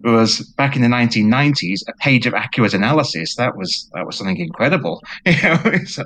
Whereas 0.04 0.41
back 0.58 0.76
in 0.76 0.82
the 0.82 0.89
1990s, 0.89 1.80
a 1.88 1.93
page 1.99 2.26
of 2.26 2.34
accurate 2.34 2.74
analysis 2.74 3.36
that 3.36 3.56
was 3.58 3.89
that 3.93 4.06
was 4.06 4.18
something 4.18 4.38
incredible. 4.38 5.01
You 5.26 5.41
know, 5.41 5.86
so 5.86 6.04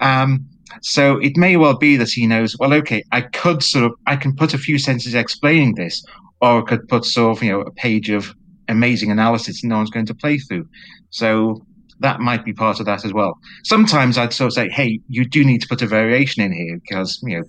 um, 0.00 0.46
so 0.82 1.18
it 1.18 1.36
may 1.36 1.56
well 1.56 1.76
be 1.76 1.96
that 1.96 2.10
he 2.10 2.26
knows. 2.26 2.56
Well, 2.58 2.74
okay, 2.74 3.02
I 3.12 3.22
could 3.22 3.62
sort 3.62 3.86
of 3.86 3.92
I 4.06 4.16
can 4.16 4.36
put 4.36 4.54
a 4.54 4.58
few 4.58 4.78
sentences 4.78 5.14
explaining 5.14 5.74
this, 5.74 6.04
or 6.40 6.60
I 6.60 6.62
could 6.62 6.86
put 6.88 7.04
sort 7.04 7.36
of 7.36 7.42
you 7.42 7.50
know 7.52 7.60
a 7.62 7.70
page 7.72 8.10
of 8.10 8.34
amazing 8.68 9.10
analysis 9.10 9.64
no 9.64 9.76
one's 9.76 9.90
going 9.90 10.06
to 10.06 10.14
play 10.14 10.38
through. 10.38 10.66
So 11.10 11.62
that 12.00 12.20
might 12.20 12.44
be 12.44 12.52
part 12.52 12.80
of 12.80 12.86
that 12.86 13.04
as 13.04 13.12
well. 13.12 13.38
Sometimes 13.62 14.18
I'd 14.18 14.32
sort 14.32 14.48
of 14.48 14.52
say, 14.52 14.68
hey, 14.68 15.00
you 15.08 15.24
do 15.24 15.44
need 15.44 15.62
to 15.62 15.68
put 15.68 15.82
a 15.82 15.86
variation 15.86 16.42
in 16.42 16.52
here 16.52 16.78
because, 16.82 17.20
you 17.22 17.38
know, 17.38 17.44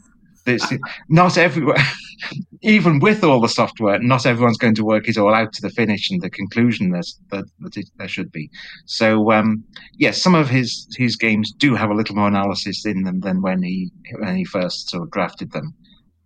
there's 0.46 0.64
not 1.10 1.38
everywhere, 1.38 1.84
even 2.62 3.00
with 3.00 3.24
all 3.24 3.42
the 3.42 3.50
software, 3.50 4.00
not 4.00 4.26
everyone's 4.26 4.58
going 4.58 4.76
to 4.76 4.86
work 4.86 5.08
it 5.08 5.18
all 5.18 5.34
out 5.34 5.54
to 5.54 5.62
the 5.62 5.70
finish 5.70 6.10
and 6.10 6.22
the 6.22 6.30
conclusion 6.30 6.92
that, 6.92 7.06
that 7.32 7.46
it, 7.76 7.90
there 7.98 8.08
should 8.08 8.32
be. 8.32 8.50
So, 8.86 9.32
um, 9.32 9.64
yes, 9.98 10.22
some 10.22 10.36
of 10.36 10.50
his, 10.50 10.88
his 10.98 11.16
games 11.16 11.52
do 11.52 11.76
have 11.76 11.90
a 11.90 11.96
little 11.96 12.16
more 12.16 12.28
analysis 12.28 12.86
in 12.86 13.04
them 13.04 13.20
than 13.22 13.42
when 13.42 13.62
he, 13.64 13.92
when 14.20 14.36
he 14.36 14.46
first 14.46 14.90
sort 14.90 15.04
of 15.04 15.12
drafted 15.12 15.52
them. 15.52 15.74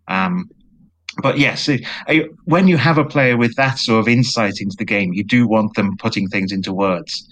Um, 0.08 0.50
but 1.22 1.38
yes, 1.38 1.70
I, 2.08 2.26
when 2.46 2.68
you 2.68 2.78
have 2.78 2.98
a 2.98 3.06
player 3.06 3.36
with 3.36 3.56
that 3.56 3.80
sort 3.80 4.00
of 4.00 4.08
insight 4.08 4.62
into 4.62 4.76
the 4.78 4.86
game, 4.86 5.14
you 5.14 5.24
do 5.24 5.48
want 5.48 5.76
them 5.76 5.98
putting 5.98 6.28
things 6.28 6.52
into 6.52 6.74
words. 6.74 7.28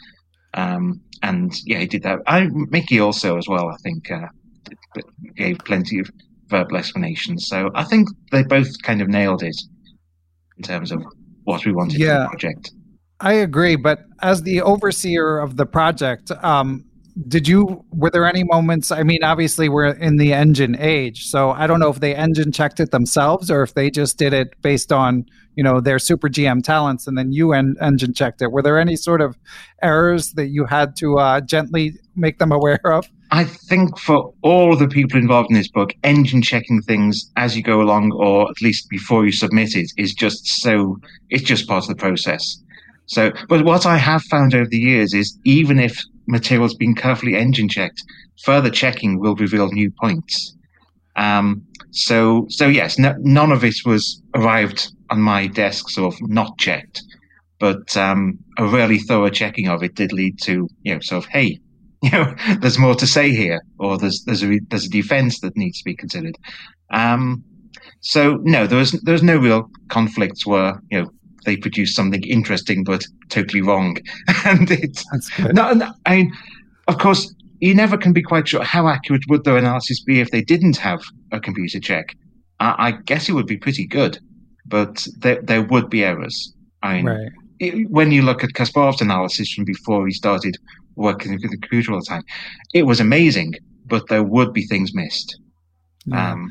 Um, 0.54 1.02
and 1.22 1.54
yeah, 1.66 1.80
he 1.80 1.88
did 1.88 2.04
that. 2.04 2.20
I, 2.28 2.50
Mickey 2.52 3.00
also 3.00 3.38
as 3.38 3.48
well. 3.48 3.70
I 3.70 3.78
think 3.78 4.12
uh, 4.12 4.28
gave 5.36 5.60
plenty 5.60 6.00
of 6.00 6.10
verbal 6.50 6.78
explanations. 6.78 7.48
So 7.48 7.70
I 7.76 7.84
think 7.84 8.08
they 8.32 8.44
both 8.44 8.70
kind 8.84 9.02
of 9.02 9.08
nailed 9.10 9.44
it 9.44 9.56
in 10.58 10.64
terms 10.64 10.92
of 10.92 11.04
what 11.44 11.66
we 11.66 11.72
wanted 11.72 12.00
Yeah. 12.00 12.20
the 12.24 12.28
project. 12.30 12.72
I 13.20 13.34
agree, 13.34 13.76
but 13.76 14.00
as 14.22 14.44
the 14.44 14.62
overseer 14.62 15.40
of 15.40 15.58
the 15.58 15.66
project, 15.66 16.32
um, 16.44 16.84
did 17.28 17.48
you 17.48 17.84
were 17.92 18.12
there 18.12 18.28
any 18.28 18.44
moments? 18.44 18.92
I 18.92 19.02
mean, 19.02 19.24
obviously 19.24 19.70
we're 19.70 19.88
in 19.88 20.18
the 20.18 20.34
engine 20.34 20.76
age, 20.80 21.26
so 21.26 21.50
I 21.50 21.66
don't 21.66 21.80
know 21.80 21.90
if 21.90 22.00
they 22.00 22.14
engine 22.14 22.52
checked 22.52 22.80
it 22.80 22.92
themselves 22.92 23.50
or 23.50 23.64
if 23.64 23.74
they 23.74 23.90
just 23.90 24.20
did 24.20 24.34
it 24.34 24.50
based 24.62 24.92
on 24.92 25.26
you 25.56 25.64
know 25.64 25.82
their 25.82 25.98
super 25.98 26.30
GM 26.30 26.62
talents, 26.62 27.08
and 27.08 27.18
then 27.18 27.32
you 27.32 27.54
en- 27.54 27.76
engine 27.82 28.14
checked 28.14 28.44
it. 28.44 28.52
Were 28.52 28.62
there 28.62 28.78
any 28.80 28.96
sort 28.96 29.22
of 29.22 29.36
errors 29.82 30.34
that 30.34 30.50
you 30.50 30.66
had 30.66 30.96
to 30.98 31.18
uh, 31.18 31.42
gently 31.42 31.94
make 32.16 32.38
them 32.38 32.52
aware 32.52 32.80
of? 32.86 33.10
I 33.32 33.44
think 33.44 34.00
for 34.00 34.34
all 34.42 34.76
the 34.76 34.88
people 34.88 35.20
involved 35.20 35.50
in 35.50 35.56
this 35.56 35.70
book, 35.70 35.94
engine 36.04 36.42
checking 36.42 36.82
things 36.82 37.30
as 37.36 37.58
you 37.58 37.64
go 37.64 37.82
along, 37.82 38.14
or 38.14 38.50
at 38.50 38.62
least 38.62 38.90
before 38.90 39.26
you 39.26 39.32
submit 39.32 39.76
it, 39.76 39.92
is 39.98 40.14
just 40.14 40.46
so, 40.62 40.98
it's 41.30 41.44
just 41.44 41.68
part 41.68 41.84
of 41.84 41.90
the 41.90 41.96
process. 41.96 42.62
So, 43.06 43.32
but 43.50 43.66
what 43.66 43.86
I 43.86 43.98
have 43.98 44.24
found 44.24 44.54
over 44.54 44.70
the 44.70 44.78
years 44.78 45.14
is 45.14 45.38
even 45.44 45.80
if 45.80 46.02
material's 46.28 46.76
been 46.76 46.96
carefully 46.96 47.36
engine 47.36 47.70
checked, 47.70 48.04
further 48.44 48.70
checking 48.70 49.20
will 49.20 49.36
reveal 49.36 49.72
new 49.72 49.92
points. 49.92 50.56
Um, 51.16 51.66
so, 51.92 52.46
so 52.50 52.68
yes, 52.68 53.00
no, 53.00 53.16
none 53.20 53.52
of 53.52 53.64
it 53.64 53.76
was 53.86 54.22
arrived 54.36 54.92
on 55.10 55.22
my 55.22 55.48
desk 55.48 55.90
sort 55.90 56.14
of 56.14 56.30
not 56.30 56.58
checked, 56.58 57.02
but 57.60 57.96
um, 57.98 58.38
a 58.58 58.66
really 58.66 59.00
thorough 59.00 59.30
checking 59.30 59.68
of 59.68 59.84
it 59.84 59.96
did 59.96 60.14
lead 60.14 60.40
to, 60.44 60.70
you 60.84 60.94
know, 60.94 61.00
sort 61.00 61.24
of, 61.24 61.30
hey, 61.30 61.60
you 62.04 62.12
know, 62.12 62.36
there's 62.60 62.78
more 62.78 62.96
to 62.96 63.08
say 63.08 63.32
here, 63.32 63.62
or 63.80 63.98
there's 63.98 64.24
there's 64.26 64.44
a 64.44 64.60
there's 64.70 64.86
a 64.86 64.90
defense 64.90 65.40
that 65.42 65.58
needs 65.58 65.80
to 65.80 65.84
be 65.86 65.96
considered. 65.96 66.38
Um, 66.92 67.44
so 68.02 68.38
no, 68.44 68.68
there 68.68 68.78
was 68.78 68.92
there 69.04 69.14
was 69.14 69.24
no 69.24 69.38
real 69.38 69.70
conflicts 69.90 70.46
where 70.46 70.80
you 70.92 71.02
know 71.02 71.10
they 71.46 71.58
produced 71.58 71.96
something 71.96 72.24
interesting 72.24 72.84
but 72.84 73.04
totally 73.30 73.62
wrong, 73.62 73.98
and 74.46 74.70
it's 74.70 75.04
That's 75.12 75.30
good. 75.30 75.56
no, 75.56 75.74
no, 75.74 75.92
I 76.06 76.16
mean, 76.18 76.34
of 76.88 76.98
course, 77.00 77.34
you 77.60 77.74
never 77.74 77.98
can 77.98 78.14
be 78.14 78.22
quite 78.22 78.48
sure 78.48 78.64
how 78.64 78.88
accurate 78.88 79.24
would 79.30 79.44
their 79.44 79.58
analysis 79.58 80.02
be 80.04 80.20
if 80.20 80.30
they 80.32 80.42
didn't 80.42 80.78
have 80.78 81.02
a 81.32 81.40
computer 81.40 81.80
check. 81.80 82.16
I, 82.60 82.76
I 82.88 82.92
guess 82.92 83.28
it 83.30 83.34
would 83.34 83.48
be 83.48 83.58
pretty 83.58 83.88
good, 83.88 84.20
but 84.66 85.06
there 85.20 85.42
there 85.42 85.64
would 85.64 85.90
be 85.90 86.04
errors. 86.04 86.54
I 86.84 86.98
mean, 86.98 87.06
Right. 87.08 87.32
it- 87.60 87.90
when 87.90 88.12
you 88.12 88.22
look 88.22 88.44
at 88.44 88.52
Kasparov's 88.52 89.02
analysis 89.02 89.52
from 89.52 89.66
before 89.66 90.06
he 90.06 90.14
started 90.14 90.58
working 90.98 91.32
with 91.34 91.42
the 91.44 91.50
computer 91.50 91.94
all 91.94 92.00
the 92.00 92.06
time, 92.06 92.24
it 92.74 92.84
was 92.84 93.00
amazing, 93.00 93.54
but 93.86 94.08
there 94.10 94.24
would 94.24 94.52
be 94.54 94.64
things 94.66 94.94
missed. 94.94 95.40
Yeah. 96.06 96.34
Um, 96.34 96.50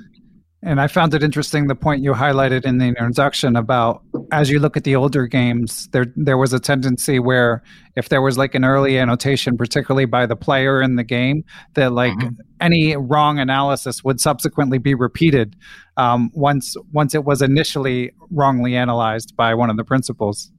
And 0.63 0.81
I 0.81 0.89
found 0.89 1.15
it 1.15 1.23
interesting 1.23 1.69
the 1.69 1.75
point 1.77 2.03
you 2.03 2.13
highlighted 2.13 2.65
in 2.65 2.79
the 2.79 2.87
introduction 2.87 3.55
about 3.57 4.03
as 4.33 4.51
you 4.51 4.59
look 4.59 4.77
at 4.77 4.85
the 4.85 4.97
older 4.97 5.27
games, 5.29 5.89
there 5.93 6.07
there 6.17 6.39
was 6.39 6.53
a 6.53 6.59
tendency 6.59 7.19
where 7.21 7.63
if 7.95 8.09
there 8.09 8.23
was 8.23 8.37
like 8.37 8.55
an 8.57 8.65
early 8.65 8.99
annotation, 8.99 9.57
particularly 9.57 10.07
by 10.07 10.27
the 10.27 10.35
player 10.35 10.83
in 10.83 10.97
the 10.97 11.05
game, 11.05 11.45
that 11.75 11.93
like 11.93 12.15
Mhm. 12.19 12.37
any 12.61 12.97
wrong 12.97 13.39
analysis 13.39 14.03
would 14.03 14.19
subsequently 14.21 14.79
be 14.79 14.95
repeated 14.95 15.55
um, 15.97 16.31
once 16.35 16.75
once 16.93 17.15
it 17.15 17.25
was 17.25 17.43
initially 17.43 18.11
wrongly 18.31 18.75
analyzed 18.77 19.37
by 19.37 19.55
one 19.55 19.71
of 19.71 19.77
the 19.77 19.85
principals. 19.85 20.51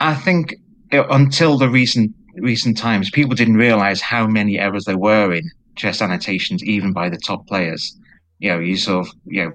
I 0.00 0.14
think 0.14 0.54
uh, 0.92 1.06
until 1.10 1.58
the 1.58 1.68
recent 1.68 2.10
recent 2.40 2.76
times, 2.76 3.10
people 3.10 3.34
didn't 3.34 3.56
realize 3.56 4.00
how 4.00 4.26
many 4.26 4.58
errors 4.58 4.84
there 4.84 4.98
were 4.98 5.32
in 5.32 5.50
chess 5.76 6.02
annotations, 6.02 6.62
even 6.64 6.92
by 6.92 7.08
the 7.08 7.16
top 7.16 7.46
players. 7.46 7.96
You 8.40 8.50
know, 8.50 8.58
you 8.58 8.76
sort 8.76 9.06
of, 9.06 9.14
you 9.24 9.44
know, 9.44 9.52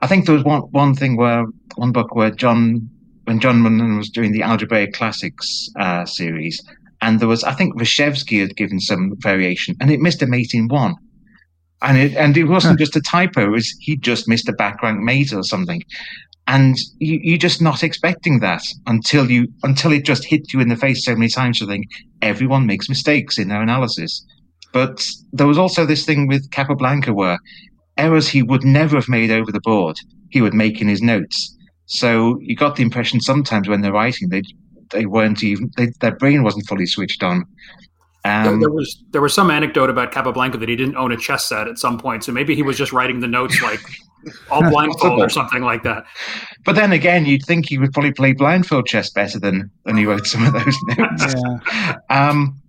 I 0.00 0.06
think 0.06 0.26
there 0.26 0.34
was 0.34 0.44
one 0.44 0.62
one 0.70 0.94
thing 0.94 1.16
where 1.16 1.44
one 1.76 1.92
book 1.92 2.14
where 2.14 2.30
John, 2.30 2.88
when 3.24 3.40
John 3.40 3.62
Nunn 3.62 3.98
was 3.98 4.10
doing 4.10 4.32
the 4.32 4.42
Algebraic 4.42 4.92
Classics 4.92 5.68
uh, 5.78 6.04
series, 6.04 6.62
and 7.00 7.18
there 7.18 7.28
was, 7.28 7.42
I 7.42 7.52
think 7.52 7.76
Reshevsky 7.76 8.40
had 8.40 8.56
given 8.56 8.78
some 8.78 9.14
variation, 9.18 9.76
and 9.80 9.90
it 9.90 10.00
missed 10.00 10.22
a 10.22 10.26
mate 10.26 10.54
in 10.54 10.68
one. 10.68 10.94
And 11.80 11.98
it 11.98 12.14
and 12.14 12.36
it 12.36 12.44
wasn't 12.44 12.78
just 12.78 12.94
a 12.94 13.00
typo; 13.00 13.46
it 13.46 13.50
was 13.50 13.74
he 13.80 13.96
just 13.96 14.28
missed 14.28 14.48
a 14.48 14.52
back 14.52 14.82
rank 14.82 15.00
mate 15.00 15.32
or 15.32 15.42
something 15.42 15.82
and 16.46 16.76
you, 16.98 17.20
you're 17.22 17.38
just 17.38 17.62
not 17.62 17.82
expecting 17.82 18.40
that 18.40 18.62
until 18.86 19.30
you 19.30 19.48
until 19.62 19.92
it 19.92 20.04
just 20.04 20.24
hit 20.24 20.52
you 20.52 20.60
in 20.60 20.68
the 20.68 20.76
face 20.76 21.04
so 21.04 21.14
many 21.14 21.28
times. 21.28 21.60
You 21.60 21.66
think 21.66 21.86
everyone 22.20 22.66
makes 22.66 22.88
mistakes 22.88 23.38
in 23.38 23.48
their 23.48 23.62
analysis, 23.62 24.24
but 24.72 25.04
there 25.32 25.46
was 25.46 25.58
also 25.58 25.86
this 25.86 26.04
thing 26.04 26.26
with 26.26 26.50
Capablanca 26.50 27.12
where 27.12 27.38
errors 27.96 28.28
he 28.28 28.42
would 28.42 28.64
never 28.64 28.96
have 28.96 29.08
made 29.08 29.30
over 29.30 29.52
the 29.52 29.60
board, 29.60 29.96
he 30.30 30.40
would 30.40 30.54
make 30.54 30.80
in 30.80 30.88
his 30.88 31.02
notes. 31.02 31.56
So 31.86 32.38
you 32.40 32.56
got 32.56 32.76
the 32.76 32.82
impression 32.82 33.20
sometimes 33.20 33.68
when 33.68 33.82
they're 33.82 33.92
writing, 33.92 34.28
they 34.30 34.42
they 34.90 35.06
weren't 35.06 35.42
even 35.42 35.70
they, 35.76 35.88
their 36.00 36.16
brain 36.16 36.42
wasn't 36.42 36.66
fully 36.66 36.86
switched 36.86 37.22
on. 37.22 37.44
There, 38.24 38.46
Um, 38.46 38.60
there 38.60 38.70
was 38.70 39.02
there 39.10 39.20
was 39.20 39.34
some 39.34 39.50
anecdote 39.50 39.90
about 39.90 40.12
Capablanca 40.12 40.58
that 40.58 40.68
he 40.68 40.76
didn't 40.76 40.96
own 40.96 41.12
a 41.12 41.16
chess 41.16 41.48
set 41.48 41.68
at 41.68 41.78
some 41.78 41.98
point, 41.98 42.24
so 42.24 42.32
maybe 42.32 42.54
he 42.54 42.62
was 42.62 42.78
just 42.78 42.92
writing 42.92 43.20
the 43.20 43.28
notes 43.28 43.60
like 43.62 43.80
all 44.50 44.62
blindfold 44.70 45.20
or 45.20 45.28
something 45.28 45.62
like 45.62 45.82
that. 45.82 46.04
but 46.64 46.74
then 46.74 46.92
again, 46.92 47.26
you'd 47.26 47.44
think 47.44 47.68
he 47.68 47.78
would 47.78 47.92
probably 47.92 48.12
play 48.12 48.32
blindfold 48.32 48.86
chess 48.86 49.10
better 49.10 49.38
than 49.38 49.70
than 49.84 49.96
he 49.96 50.06
wrote 50.06 50.26
some 50.26 50.46
of 50.46 50.52
those 50.52 50.76
notes. 50.98 51.34
Yeah. 51.34 51.96
Um, 52.10 52.60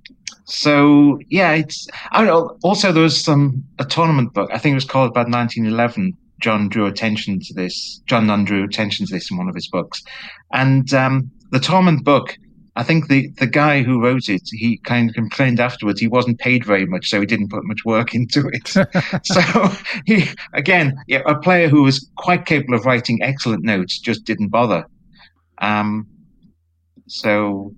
so 0.46 1.20
yeah, 1.30 1.54
it's 1.54 1.88
I 2.12 2.24
don't 2.24 2.28
know. 2.28 2.58
Also, 2.64 2.92
there 2.92 3.04
was 3.04 3.22
some 3.22 3.64
a 3.80 3.86
tournament 3.86 4.34
book. 4.34 4.50
I 4.54 4.58
think 4.58 4.74
it 4.74 4.76
was 4.76 4.86
called 4.86 5.12
about 5.12 5.30
1911. 5.30 6.18
John 6.40 6.68
drew 6.68 6.86
attention 6.86 7.40
to 7.40 7.54
this. 7.54 8.02
John 8.06 8.28
Nunn 8.28 8.44
drew 8.44 8.66
attention 8.66 9.06
to 9.06 9.14
this 9.14 9.32
in 9.32 9.38
one 9.38 9.48
of 9.48 9.56
his 9.56 9.70
books, 9.70 10.04
and 10.52 10.94
um, 10.94 11.32
the 11.52 11.60
tournament 11.60 12.04
book. 12.04 12.38
I 12.76 12.82
think 12.84 13.08
the, 13.08 13.30
the 13.38 13.46
guy 13.46 13.84
who 13.84 14.02
wrote 14.02 14.30
it, 14.30 14.42
he 14.52 14.78
kind 14.80 15.10
of 15.10 15.16
complained 15.16 15.60
afterwards 15.60 16.00
he 16.00 16.08
wasn't 16.08 16.40
paid 16.40 16.66
very 16.66 16.88
much, 16.88 17.08
so 17.10 17.20
he 17.20 17.26
didn't 17.28 17.50
put 17.50 17.64
much 17.66 17.86
work 17.86 18.16
into 18.20 18.50
it. 18.52 18.68
so 19.26 19.42
he, 20.06 20.26
again, 20.54 20.98
yeah, 21.08 21.22
a 21.28 21.36
player 21.38 21.70
who 21.70 21.84
was 21.84 22.10
quite 22.18 22.46
capable 22.46 22.74
of 22.76 22.86
writing 22.86 23.22
excellent 23.22 23.64
notes 23.64 24.00
just 24.00 24.26
didn't 24.26 24.50
bother. 24.50 24.86
Um, 25.60 26.08
so 27.08 27.74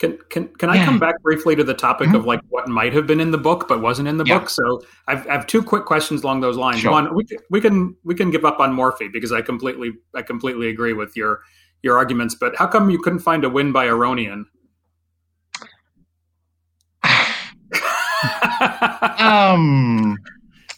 Can 0.00 0.18
can 0.28 0.48
can 0.58 0.68
I 0.70 0.76
Yeah. 0.76 0.84
come 0.86 0.98
back 0.98 1.22
briefly 1.22 1.54
to 1.54 1.62
the 1.62 1.72
topic 1.72 2.08
Mhm. 2.08 2.16
of 2.16 2.24
like 2.26 2.40
what 2.48 2.66
might 2.68 2.92
have 2.92 3.06
been 3.06 3.20
in 3.20 3.30
the 3.30 3.38
book 3.38 3.68
but 3.68 3.80
wasn't 3.80 4.08
in 4.08 4.16
the 4.16 4.24
Yeah. 4.24 4.40
book? 4.40 4.50
So 4.50 4.82
I've, 5.06 5.24
I 5.28 5.32
have 5.32 5.46
two 5.46 5.62
quick 5.62 5.84
questions 5.84 6.24
along 6.24 6.40
those 6.40 6.56
lines. 6.56 6.80
Sure. 6.80 6.90
One, 6.90 7.14
we 7.14 7.24
can, 7.24 7.38
we 7.50 7.60
can 7.60 7.94
we 8.02 8.14
can 8.16 8.30
give 8.32 8.44
up 8.44 8.58
on 8.58 8.72
Morphy 8.72 9.06
because 9.08 9.30
I 9.30 9.40
completely 9.42 9.92
I 10.14 10.22
completely 10.22 10.68
agree 10.68 10.92
with 10.92 11.16
your 11.16 11.40
your 11.84 11.96
arguments. 11.96 12.34
But 12.34 12.56
how 12.56 12.66
come 12.66 12.90
you 12.90 12.98
couldn't 12.98 13.20
find 13.20 13.44
a 13.44 13.50
win 13.50 13.70
by 13.70 13.86
Aronian? 13.86 14.46
um, 19.20 20.18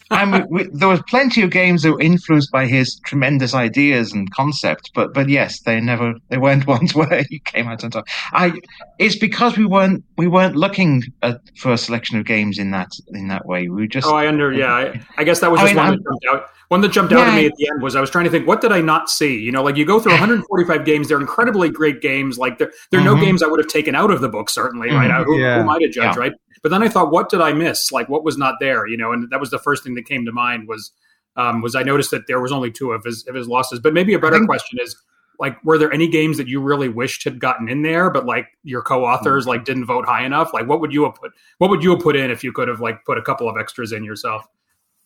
I 0.09 0.25
mean, 0.25 0.45
we, 0.49 0.67
there 0.71 0.87
was 0.87 1.01
plenty 1.09 1.41
of 1.41 1.51
games 1.51 1.83
that 1.83 1.91
were 1.91 1.99
influenced 2.01 2.51
by 2.51 2.65
his 2.65 2.95
tremendous 3.05 3.53
ideas 3.53 4.13
and 4.13 4.31
concept, 4.31 4.91
but 4.95 5.13
but 5.13 5.27
yes, 5.29 5.59
they 5.61 5.79
never 5.81 6.13
they 6.29 6.37
weren't 6.37 6.65
ones 6.75 6.95
where 6.95 7.23
he 7.29 7.39
came 7.39 7.67
out 7.67 7.83
on 7.83 7.91
top. 7.91 8.05
I 8.31 8.53
it's 8.99 9.17
because 9.17 9.57
we 9.57 9.65
weren't 9.65 10.03
we 10.17 10.27
weren't 10.27 10.55
looking 10.55 11.03
at, 11.23 11.41
for 11.57 11.73
a 11.73 11.77
selection 11.77 12.17
of 12.17 12.25
games 12.25 12.57
in 12.57 12.71
that 12.71 12.89
in 13.09 13.27
that 13.27 13.45
way. 13.45 13.67
We 13.67 13.81
were 13.81 13.87
just 13.87 14.07
Oh, 14.07 14.15
I 14.15 14.27
under 14.27 14.53
yeah. 14.53 14.73
I, 14.73 15.01
I 15.17 15.23
guess 15.23 15.39
that 15.41 15.51
was 15.51 15.59
I 15.61 15.65
mean, 15.65 15.75
one 15.75 15.85
I'm- 15.85 15.95
that 15.97 16.03
jumped 16.03 16.25
out. 16.43 16.49
One 16.69 16.81
that 16.81 16.89
jumped 16.91 17.13
out 17.13 17.25
at 17.29 17.33
me 17.33 17.45
at 17.45 17.53
the 17.55 17.69
end 17.69 17.81
was 17.81 17.95
I 17.95 18.01
was 18.01 18.09
trying 18.09 18.25
to 18.25 18.29
think 18.29 18.45
what 18.45 18.59
did 18.59 18.73
I 18.73 18.81
not 18.81 19.09
see? 19.09 19.37
You 19.39 19.53
know, 19.53 19.63
like 19.63 19.77
you 19.77 19.85
go 19.85 20.01
through 20.01 20.11
145 20.19 20.83
games, 20.83 21.07
they're 21.07 21.21
incredibly 21.21 21.69
great 21.69 22.01
games. 22.01 22.37
Like 22.37 22.57
there, 22.57 22.73
there 22.91 22.99
are 22.99 23.03
no 23.05 23.15
Mhm. 23.15 23.21
games 23.21 23.41
I 23.41 23.47
would 23.47 23.61
have 23.61 23.69
taken 23.69 23.95
out 23.95 24.11
of 24.11 24.19
the 24.19 24.27
book, 24.27 24.49
certainly, 24.49 24.89
right? 24.91 25.09
Mhm. 25.09 25.23
Who, 25.23 25.35
who 25.35 25.39
Yeah. 25.39 25.59
am 25.61 25.69
I 25.69 25.79
to 25.79 25.87
judge, 25.87 26.15
Yeah. 26.15 26.19
right? 26.19 26.33
But 26.63 26.69
then 26.69 26.83
I 26.83 26.89
thought, 26.89 27.11
what 27.11 27.29
did 27.29 27.41
I 27.41 27.53
miss? 27.53 27.91
Like 27.91 28.09
what 28.09 28.23
was 28.23 28.37
not 28.37 28.55
there? 28.59 28.87
You 28.87 28.97
know, 28.97 29.11
and 29.11 29.29
that 29.31 29.39
was 29.39 29.49
the 29.49 29.59
first 29.59 29.83
thing 29.83 29.95
that 29.95 30.05
came 30.05 30.25
to 30.25 30.31
mind 30.31 30.67
was 30.67 30.91
um, 31.35 31.61
was 31.61 31.75
I 31.75 31.83
noticed 31.83 32.11
that 32.11 32.27
there 32.27 32.41
was 32.41 32.51
only 32.51 32.71
two 32.71 32.91
of 32.91 33.03
his 33.03 33.25
of 33.27 33.35
his 33.35 33.47
losses. 33.47 33.79
But 33.79 33.93
maybe 33.93 34.13
a 34.13 34.19
better 34.19 34.37
think- 34.37 34.47
question 34.47 34.79
is 34.81 34.95
like 35.39 35.63
were 35.63 35.77
there 35.77 35.93
any 35.93 36.07
games 36.07 36.37
that 36.37 36.47
you 36.47 36.59
really 36.59 36.89
wished 36.89 37.23
had 37.23 37.39
gotten 37.39 37.69
in 37.69 37.83
there 37.83 38.09
but 38.09 38.25
like 38.25 38.47
your 38.63 38.81
co-authors 38.81 39.43
Mm-hmm. 39.43 39.49
like 39.49 39.65
didn't 39.65 39.85
vote 39.85 40.03
high 40.07 40.25
enough 40.25 40.51
like 40.51 40.67
what 40.67 40.81
would 40.81 40.91
you 40.91 41.03
have 41.03 41.13
put 41.13 41.31
what 41.59 41.69
would 41.69 41.83
you 41.83 41.91
have 41.91 41.99
put 41.99 42.15
in 42.15 42.31
if 42.31 42.43
you 42.43 42.51
could 42.51 42.67
have 42.67 42.79
like 42.79 43.05
put 43.05 43.19
a 43.19 43.21
couple 43.21 43.47
of 43.47 43.55
extras 43.55 43.91
in 43.91 44.03
yourself 44.03 44.47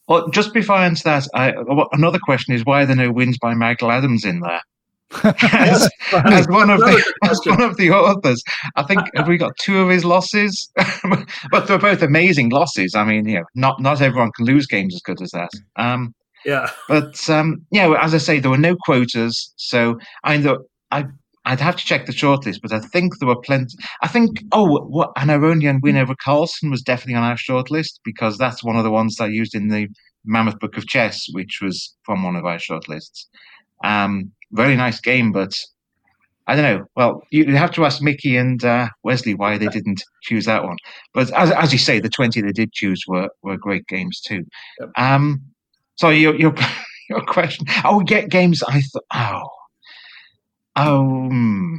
Well, 0.07 0.29
just 0.29 0.53
before 0.53 0.77
I 0.77 0.85
answer 0.85 1.03
that, 1.03 1.27
I, 1.35 1.53
another 1.91 2.17
question 2.17 2.53
is 2.55 2.63
why 2.63 2.83
are 2.83 2.85
there 2.85 2.95
no 2.95 3.11
wins 3.11 3.37
by 3.39 3.53
Michael 3.55 3.91
Adams 3.91 4.23
in 4.23 4.39
there? 4.39 4.61
As, 5.23 5.89
as 6.13 6.47
one 6.47 6.69
of 6.69 6.79
the 6.79 7.13
as 7.23 7.39
one 7.45 7.61
of 7.61 7.77
the 7.77 7.91
authors, 7.91 8.43
I 8.75 8.83
think 8.83 9.01
have 9.15 9.27
we 9.27 9.37
got 9.37 9.57
two 9.57 9.79
of 9.79 9.89
his 9.89 10.05
losses, 10.05 10.69
but 11.51 11.67
they're 11.67 11.77
both 11.77 12.01
amazing 12.01 12.49
losses. 12.49 12.95
I 12.95 13.03
mean, 13.03 13.27
you 13.27 13.39
know, 13.39 13.45
not 13.55 13.81
not 13.81 14.01
everyone 14.01 14.31
can 14.31 14.45
lose 14.45 14.67
games 14.67 14.95
as 14.95 15.01
good 15.01 15.21
as 15.21 15.31
that. 15.31 15.49
Um, 15.75 16.13
yeah 16.45 16.71
but 16.87 17.29
um, 17.29 17.65
yeah, 17.71 17.93
as 18.01 18.13
I 18.13 18.17
say, 18.17 18.39
there 18.39 18.51
were 18.51 18.57
no 18.57 18.75
quotas, 18.75 19.53
so 19.57 19.99
I 20.23 20.37
know 20.37 20.59
I. 20.91 21.05
I'd 21.43 21.59
have 21.59 21.75
to 21.75 21.83
check 21.83 22.05
the 22.05 22.11
shortlist, 22.11 22.59
but 22.61 22.71
I 22.71 22.79
think 22.79 23.17
there 23.17 23.27
were 23.27 23.41
plenty. 23.41 23.75
I 24.03 24.07
think, 24.07 24.43
oh, 24.51 24.79
what 24.79 25.11
an 25.15 25.29
Aronian 25.29 25.81
win 25.81 25.97
over 25.97 26.13
Carlsen 26.23 26.69
was 26.69 26.83
definitely 26.83 27.15
on 27.15 27.23
our 27.23 27.35
shortlist 27.35 27.93
because 28.05 28.37
that's 28.37 28.63
one 28.63 28.75
of 28.75 28.83
the 28.83 28.91
ones 28.91 29.19
I 29.19 29.25
used 29.25 29.55
in 29.55 29.69
the 29.69 29.87
Mammoth 30.23 30.59
Book 30.59 30.77
of 30.77 30.87
Chess, 30.87 31.25
which 31.31 31.59
was 31.59 31.95
from 32.03 32.23
one 32.23 32.35
of 32.35 32.45
our 32.45 32.57
shortlists. 32.57 33.25
Um, 33.83 34.31
very 34.51 34.75
nice 34.75 34.99
game, 34.99 35.31
but 35.31 35.53
I 36.47 36.55
don't 36.55 36.65
know. 36.65 36.85
Well, 36.95 37.21
you 37.31 37.55
have 37.55 37.71
to 37.71 37.85
ask 37.85 38.01
Mickey 38.01 38.35
and 38.35 38.63
uh, 38.63 38.89
Wesley 39.03 39.35
why 39.35 39.57
they 39.57 39.67
didn't 39.67 40.03
choose 40.23 40.45
that 40.45 40.63
one. 40.63 40.77
But 41.13 41.31
as, 41.33 41.51
as 41.51 41.71
you 41.71 41.79
say, 41.79 41.99
the 41.99 42.09
twenty 42.09 42.41
they 42.41 42.51
did 42.51 42.73
choose 42.73 43.03
were, 43.07 43.29
were 43.43 43.57
great 43.57 43.87
games 43.87 44.19
too. 44.19 44.43
Yep. 44.79 44.89
Um, 44.97 45.41
so 45.95 46.09
your 46.09 46.35
your 46.35 46.53
your 47.09 47.23
question? 47.25 47.67
Oh, 47.85 48.01
get 48.01 48.29
games. 48.29 48.63
I 48.63 48.81
thought. 48.81 49.49
Oh, 50.75 51.27
hmm. 51.29 51.75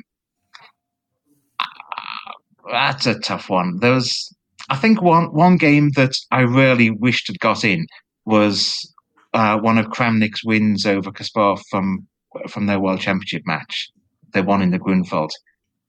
Ah, 1.60 2.32
That's 2.70 3.06
a 3.06 3.18
tough 3.18 3.48
one. 3.48 3.78
There 3.80 3.92
was, 3.92 4.34
I 4.70 4.76
think, 4.76 5.02
one 5.02 5.32
one 5.34 5.56
game 5.56 5.90
that 5.96 6.12
I 6.30 6.40
really 6.40 6.90
wished 6.90 7.26
had 7.28 7.38
got 7.40 7.64
in 7.64 7.86
was 8.24 8.91
uh, 9.34 9.58
one 9.58 9.78
of 9.78 9.86
Kramnik's 9.86 10.44
wins 10.44 10.86
over 10.86 11.10
Kasparov 11.10 11.62
from 11.70 12.06
from 12.48 12.66
their 12.66 12.80
World 12.80 13.00
Championship 13.00 13.42
match. 13.46 13.90
They 14.32 14.40
won 14.40 14.62
in 14.62 14.70
the 14.70 14.78
Grunfeld. 14.78 15.30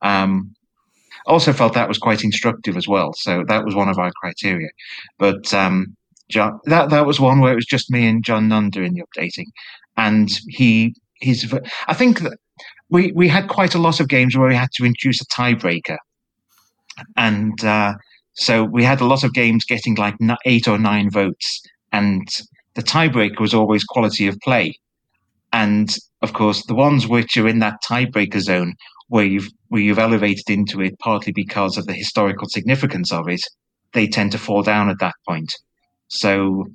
Um, 0.02 0.54
also 1.26 1.54
felt 1.54 1.74
that 1.74 1.88
was 1.88 1.98
quite 1.98 2.24
instructive 2.24 2.76
as 2.76 2.88
well. 2.88 3.14
So 3.14 3.44
that 3.48 3.64
was 3.66 3.76
one 3.76 3.90
of 3.90 3.98
our 3.98 4.12
criteria. 4.22 4.70
But 5.18 5.54
um, 5.54 5.96
John, 6.30 6.60
that 6.66 6.90
that 6.90 7.06
was 7.06 7.20
one 7.20 7.40
where 7.40 7.54
it 7.54 7.56
was 7.56 7.66
just 7.66 7.92
me 7.92 8.08
and 8.08 8.24
John 8.24 8.48
Nunn 8.48 8.70
doing 8.70 8.94
the 8.94 9.04
updating, 9.04 9.48
and 9.98 10.30
he 10.48 10.96
he's. 11.16 11.54
I 11.88 11.94
think 11.94 12.22
that 12.22 12.38
we 12.90 13.12
we 13.14 13.28
had 13.28 13.48
quite 13.48 13.76
a 13.76 13.80
lot 13.80 14.00
of 14.00 14.08
games 14.08 14.36
where 14.36 14.48
we 14.48 14.56
had 14.56 14.72
to 14.76 14.86
introduce 14.86 15.22
a 15.22 15.26
tiebreaker, 15.26 15.98
and 17.18 17.64
uh, 17.64 17.94
so 18.34 18.64
we 18.64 18.84
had 18.84 19.02
a 19.02 19.06
lot 19.06 19.24
of 19.24 19.34
games 19.34 19.66
getting 19.66 19.96
like 19.96 20.16
eight 20.46 20.68
or 20.68 20.78
nine 20.78 21.10
votes, 21.10 21.62
and 21.92 22.28
the 22.76 22.84
tiebreaker 22.84 23.40
was 23.40 23.54
always 23.54 23.84
quality 23.84 24.28
of 24.28 24.40
play, 24.40 24.74
and 25.52 25.96
of 26.22 26.34
course 26.34 26.66
the 26.66 26.76
ones 26.76 27.08
which 27.08 27.38
are 27.38 27.48
in 27.48 27.60
that 27.60 27.82
tiebreaker 27.88 28.40
zone 28.40 28.74
where 29.10 29.26
you've 29.26 29.50
where 29.68 29.82
you've 29.82 30.00
elevated 30.00 30.50
into 30.50 30.82
it 30.82 30.98
partly 31.00 31.32
because 31.32 31.78
of 31.78 31.86
the 31.86 31.94
historical 31.94 32.48
significance 32.48 33.12
of 33.12 33.28
it, 33.28 33.42
they 33.94 34.08
tend 34.08 34.32
to 34.32 34.38
fall 34.38 34.64
down 34.64 34.90
at 34.90 35.00
that 35.00 35.16
point. 35.28 35.54
So 36.08 36.66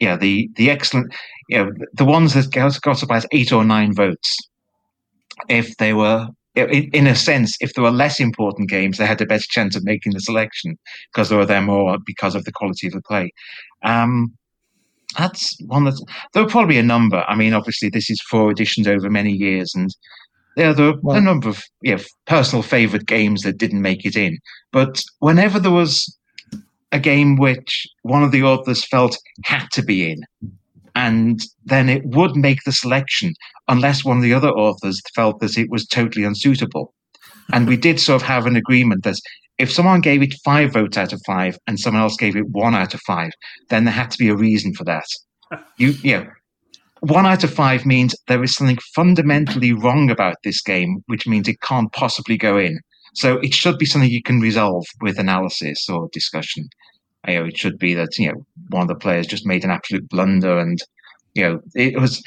yeah, 0.00 0.16
the 0.16 0.48
the 0.56 0.70
excellent, 0.70 1.14
you 1.48 1.58
know, 1.58 1.72
the 1.94 2.04
ones 2.04 2.34
that 2.34 2.50
got, 2.52 3.02
about 3.02 3.26
eight 3.32 3.52
or 3.52 3.64
nine 3.64 3.94
votes, 3.94 4.36
if 5.48 5.76
they 5.78 5.92
were 5.92 6.28
in, 6.54 7.06
a 7.06 7.14
sense, 7.14 7.56
if 7.60 7.72
there 7.74 7.84
were 7.84 7.90
less 7.90 8.18
important 8.20 8.68
games, 8.68 8.98
they 8.98 9.06
had 9.06 9.20
a 9.20 9.26
better 9.26 9.44
chance 9.48 9.76
of 9.76 9.84
making 9.84 10.12
the 10.12 10.20
selection 10.20 10.76
because 11.12 11.28
they 11.28 11.36
were 11.36 11.46
there 11.46 11.62
more 11.62 11.98
because 12.04 12.34
of 12.34 12.44
the 12.44 12.52
quality 12.52 12.86
of 12.88 12.92
the 12.92 13.02
play. 13.02 13.30
Um, 13.84 14.36
that's 15.16 15.56
one 15.66 15.84
that 15.84 16.00
there 16.32 16.42
were 16.42 16.48
probably 16.48 16.78
a 16.78 16.82
number. 16.82 17.24
I 17.28 17.34
mean, 17.34 17.54
obviously, 17.54 17.88
this 17.88 18.10
is 18.10 18.20
four 18.30 18.50
editions 18.50 18.86
over 18.86 19.08
many 19.08 19.32
years, 19.32 19.72
and 19.74 19.94
yeah, 20.56 20.72
there 20.72 20.92
were 20.92 21.00
Well- 21.02 21.16
a 21.16 21.20
number 21.20 21.48
of 21.48 21.62
yeah, 21.82 21.98
personal 22.26 22.62
favorite 22.62 23.06
games 23.06 23.42
that 23.42 23.58
didn't 23.58 23.82
make 23.82 24.04
it 24.04 24.16
in. 24.16 24.38
But 24.72 25.02
whenever 25.20 25.58
there 25.58 25.70
was 25.72 26.14
a 26.92 26.98
game 26.98 27.36
which 27.36 27.86
one 28.02 28.22
of 28.22 28.32
the 28.32 28.42
authors 28.42 28.84
felt 28.84 29.16
had 29.44 29.70
to 29.72 29.82
be 29.82 30.10
in, 30.10 30.20
and 30.94 31.40
then 31.64 31.88
it 31.88 32.04
would 32.06 32.36
make 32.36 32.64
the 32.64 32.72
selection 32.72 33.34
unless 33.68 34.04
one 34.04 34.16
of 34.16 34.22
the 34.22 34.34
other 34.34 34.50
authors 34.50 35.00
felt 35.14 35.40
that 35.40 35.56
it 35.56 35.70
was 35.70 35.86
totally 35.86 36.24
unsuitable. 36.24 36.92
And 37.52 37.66
we 37.68 37.76
did 37.76 38.00
sort 38.00 38.20
of 38.20 38.28
have 38.28 38.46
an 38.46 38.56
agreement 38.56 39.04
that 39.04 39.16
if 39.58 39.72
someone 39.72 40.00
gave 40.00 40.22
it 40.22 40.34
five 40.44 40.72
votes 40.72 40.96
out 40.96 41.12
of 41.12 41.20
five 41.26 41.58
and 41.66 41.78
someone 41.78 42.02
else 42.02 42.16
gave 42.16 42.36
it 42.36 42.48
one 42.50 42.74
out 42.74 42.94
of 42.94 43.00
five, 43.06 43.30
then 43.70 43.84
there 43.84 43.94
had 43.94 44.10
to 44.10 44.18
be 44.18 44.28
a 44.28 44.36
reason 44.36 44.74
for 44.74 44.84
that. 44.84 45.06
You, 45.78 45.94
you 46.02 46.18
know, 46.18 46.26
one 47.00 47.24
out 47.24 47.44
of 47.44 47.52
five 47.52 47.86
means 47.86 48.14
there 48.26 48.42
is 48.42 48.54
something 48.54 48.78
fundamentally 48.94 49.72
wrong 49.72 50.10
about 50.10 50.36
this 50.44 50.60
game, 50.60 51.02
which 51.06 51.26
means 51.26 51.48
it 51.48 51.60
can't 51.60 51.92
possibly 51.92 52.36
go 52.36 52.58
in. 52.58 52.80
So 53.14 53.38
it 53.38 53.54
should 53.54 53.78
be 53.78 53.86
something 53.86 54.10
you 54.10 54.22
can 54.22 54.40
resolve 54.40 54.84
with 55.00 55.18
analysis 55.18 55.88
or 55.88 56.08
discussion. 56.12 56.68
You 57.26 57.34
know, 57.34 57.44
it 57.46 57.56
should 57.56 57.78
be 57.78 57.94
that 57.94 58.18
you 58.18 58.28
know 58.28 58.46
one 58.70 58.82
of 58.82 58.88
the 58.88 58.94
players 58.94 59.26
just 59.26 59.46
made 59.46 59.64
an 59.64 59.70
absolute 59.70 60.08
blunder, 60.08 60.58
and 60.58 60.78
you 61.34 61.42
know 61.42 61.60
it 61.74 61.98
was. 62.00 62.22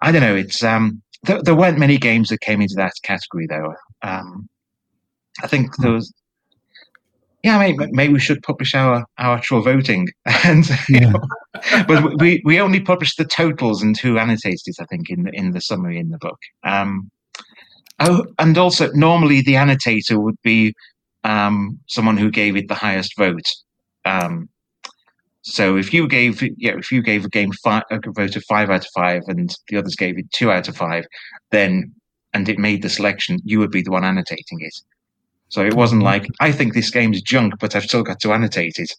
I 0.00 0.12
don't 0.12 0.22
know. 0.22 0.34
It's 0.34 0.62
um. 0.62 1.02
There, 1.24 1.40
there 1.42 1.54
weren't 1.54 1.78
many 1.78 1.96
games 1.96 2.28
that 2.30 2.40
came 2.40 2.60
into 2.60 2.74
that 2.76 2.92
category 3.04 3.46
though. 3.48 3.74
Um, 4.02 4.48
I 5.42 5.46
think 5.46 5.76
there 5.78 5.92
was. 5.92 6.12
Yeah, 7.42 7.58
maybe, 7.58 7.86
maybe 7.90 8.12
we 8.12 8.20
should 8.20 8.42
publish 8.42 8.74
our, 8.74 9.04
our 9.18 9.36
actual 9.36 9.62
voting. 9.62 10.08
and 10.44 10.68
yeah. 10.88 11.10
know, 11.10 11.20
but 11.86 12.20
we, 12.20 12.40
we 12.44 12.60
only 12.60 12.80
published 12.80 13.18
the 13.18 13.24
totals 13.24 13.82
and 13.82 13.98
who 13.98 14.18
annotated 14.18 14.60
it, 14.66 14.76
I 14.80 14.84
think, 14.84 15.10
in 15.10 15.24
the, 15.24 15.30
in 15.32 15.52
the 15.52 15.60
summary 15.60 15.98
in 15.98 16.10
the 16.10 16.18
book. 16.18 16.38
Um, 16.62 17.10
oh, 18.00 18.24
and 18.38 18.56
also 18.56 18.90
normally 18.92 19.40
the 19.40 19.56
annotator 19.56 20.20
would 20.20 20.40
be 20.42 20.74
um, 21.24 21.78
someone 21.88 22.16
who 22.16 22.30
gave 22.30 22.56
it 22.56 22.68
the 22.68 22.74
highest 22.74 23.16
vote. 23.16 23.48
Um, 24.04 24.48
so 25.42 25.76
if 25.76 25.92
you 25.92 26.06
gave 26.06 26.40
yeah, 26.56 26.78
if 26.78 26.92
you 26.92 27.02
gave 27.02 27.24
a 27.24 27.28
game 27.28 27.50
five, 27.64 27.82
a 27.90 27.98
vote 28.12 28.36
of 28.36 28.44
five 28.48 28.70
out 28.70 28.84
of 28.84 28.90
five, 28.94 29.22
and 29.26 29.54
the 29.68 29.76
others 29.76 29.96
gave 29.96 30.16
it 30.16 30.30
two 30.30 30.52
out 30.52 30.68
of 30.68 30.76
five, 30.76 31.04
then 31.50 31.92
and 32.32 32.48
it 32.48 32.58
made 32.58 32.82
the 32.82 32.88
selection, 32.88 33.38
you 33.44 33.58
would 33.58 33.70
be 33.70 33.82
the 33.82 33.90
one 33.90 34.04
annotating 34.04 34.60
it. 34.60 34.74
So 35.52 35.62
it 35.62 35.74
wasn't 35.74 36.02
like 36.02 36.26
I 36.40 36.50
think 36.50 36.72
this 36.72 36.90
game's 36.90 37.20
junk, 37.20 37.54
but 37.60 37.76
I've 37.76 37.84
still 37.84 38.02
got 38.02 38.20
to 38.20 38.32
annotate 38.32 38.78
it. 38.78 38.90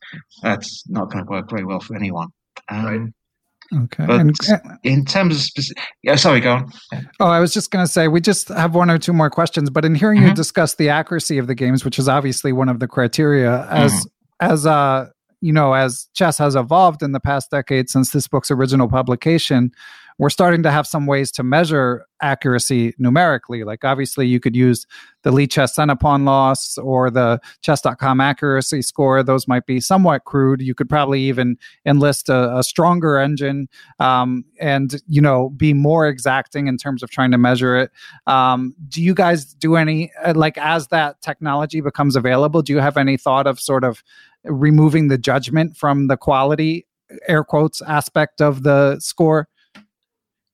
That's 0.43 0.83
not 0.87 1.11
going 1.11 1.25
to 1.25 1.29
work 1.29 1.49
very 1.49 1.65
well 1.65 1.79
for 1.79 1.95
anyone. 1.95 2.27
Um, 2.69 2.85
right. 2.85 3.81
Okay. 3.85 4.05
But 4.05 4.19
and, 4.19 4.35
uh, 4.51 4.57
in 4.83 5.03
terms 5.03 5.35
of 5.35 5.41
specific, 5.41 5.81
yeah, 6.03 6.13
sorry, 6.13 6.41
go 6.41 6.51
on. 6.51 6.71
Oh, 7.19 7.25
I 7.25 7.39
was 7.39 7.55
just 7.55 7.71
going 7.71 7.83
to 7.83 7.91
say 7.91 8.07
we 8.07 8.21
just 8.21 8.49
have 8.49 8.75
one 8.75 8.91
or 8.91 8.99
two 8.99 9.13
more 9.13 9.31
questions, 9.31 9.71
but 9.71 9.83
in 9.83 9.95
hearing 9.95 10.19
mm-hmm. 10.19 10.27
you 10.27 10.35
discuss 10.35 10.75
the 10.75 10.89
accuracy 10.89 11.39
of 11.39 11.47
the 11.47 11.55
games, 11.55 11.83
which 11.83 11.97
is 11.97 12.07
obviously 12.07 12.53
one 12.53 12.69
of 12.69 12.79
the 12.79 12.87
criteria, 12.87 13.67
as 13.71 13.91
mm-hmm. 13.91 14.51
as 14.51 14.67
uh 14.67 15.09
you 15.41 15.51
know, 15.51 15.73
as 15.73 16.07
chess 16.13 16.37
has 16.37 16.55
evolved 16.55 17.01
in 17.01 17.13
the 17.13 17.19
past 17.19 17.49
decade 17.49 17.89
since 17.89 18.11
this 18.11 18.27
book's 18.27 18.51
original 18.51 18.87
publication, 18.87 19.71
we're 20.17 20.29
starting 20.29 20.63
to 20.63 20.71
have 20.71 20.87
some 20.87 21.05
ways 21.05 21.31
to 21.31 21.43
measure 21.43 22.05
accuracy 22.21 22.93
numerically. 22.97 23.63
Like 23.63 23.83
obviously 23.83 24.27
you 24.27 24.39
could 24.39 24.55
use 24.55 24.87
the 25.23 25.31
Lichess 25.31 25.75
Centipawn 25.75 26.25
loss 26.25 26.77
or 26.77 27.11
the 27.11 27.39
chess.com 27.61 28.21
accuracy 28.21 28.81
score. 28.81 29.23
Those 29.23 29.47
might 29.47 29.65
be 29.65 29.79
somewhat 29.79 30.23
crude. 30.25 30.61
You 30.61 30.73
could 30.73 30.89
probably 30.89 31.21
even 31.23 31.57
enlist 31.85 32.29
a, 32.29 32.57
a 32.57 32.63
stronger 32.63 33.17
engine 33.17 33.67
um, 33.99 34.45
and, 34.59 35.01
you 35.07 35.21
know, 35.21 35.49
be 35.49 35.73
more 35.73 36.07
exacting 36.07 36.67
in 36.67 36.77
terms 36.77 37.03
of 37.03 37.09
trying 37.09 37.31
to 37.31 37.37
measure 37.37 37.75
it. 37.75 37.91
Um, 38.25 38.73
do 38.87 39.01
you 39.01 39.13
guys 39.13 39.45
do 39.45 39.75
any, 39.75 40.11
uh, 40.23 40.33
like 40.35 40.57
as 40.57 40.87
that 40.87 41.21
technology 41.21 41.81
becomes 41.81 42.15
available, 42.15 42.61
do 42.61 42.73
you 42.73 42.79
have 42.79 42.97
any 42.97 43.17
thought 43.17 43.47
of 43.47 43.59
sort 43.59 43.83
of 43.83 44.03
removing 44.45 45.07
the 45.07 45.17
judgment 45.17 45.75
from 45.75 46.07
the 46.07 46.17
quality 46.17 46.85
air 47.27 47.43
quotes 47.43 47.81
aspect 47.83 48.41
of 48.41 48.63
the 48.63 48.99
score 48.99 49.47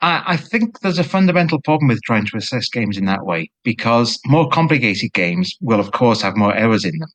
I, 0.02 0.24
I 0.28 0.38
think 0.38 0.80
there's 0.80 1.00
a 1.00 1.04
fundamental 1.04 1.62
problem 1.62 1.89
with 1.89 2.02
trying 2.04 2.26
to 2.28 2.38
assess 2.38 2.70
games 2.70 2.97
in 2.97 3.06
that 3.06 3.26
way 3.26 3.50
because 3.64 4.20
more 4.26 4.50
complicated 4.50 5.14
games 5.14 5.56
will, 5.62 5.80
of 5.80 5.91
course, 5.91 6.22
have 6.22 6.38
more 6.38 6.56
errors 6.56 6.86
in 6.86 6.97
them. 7.00 7.10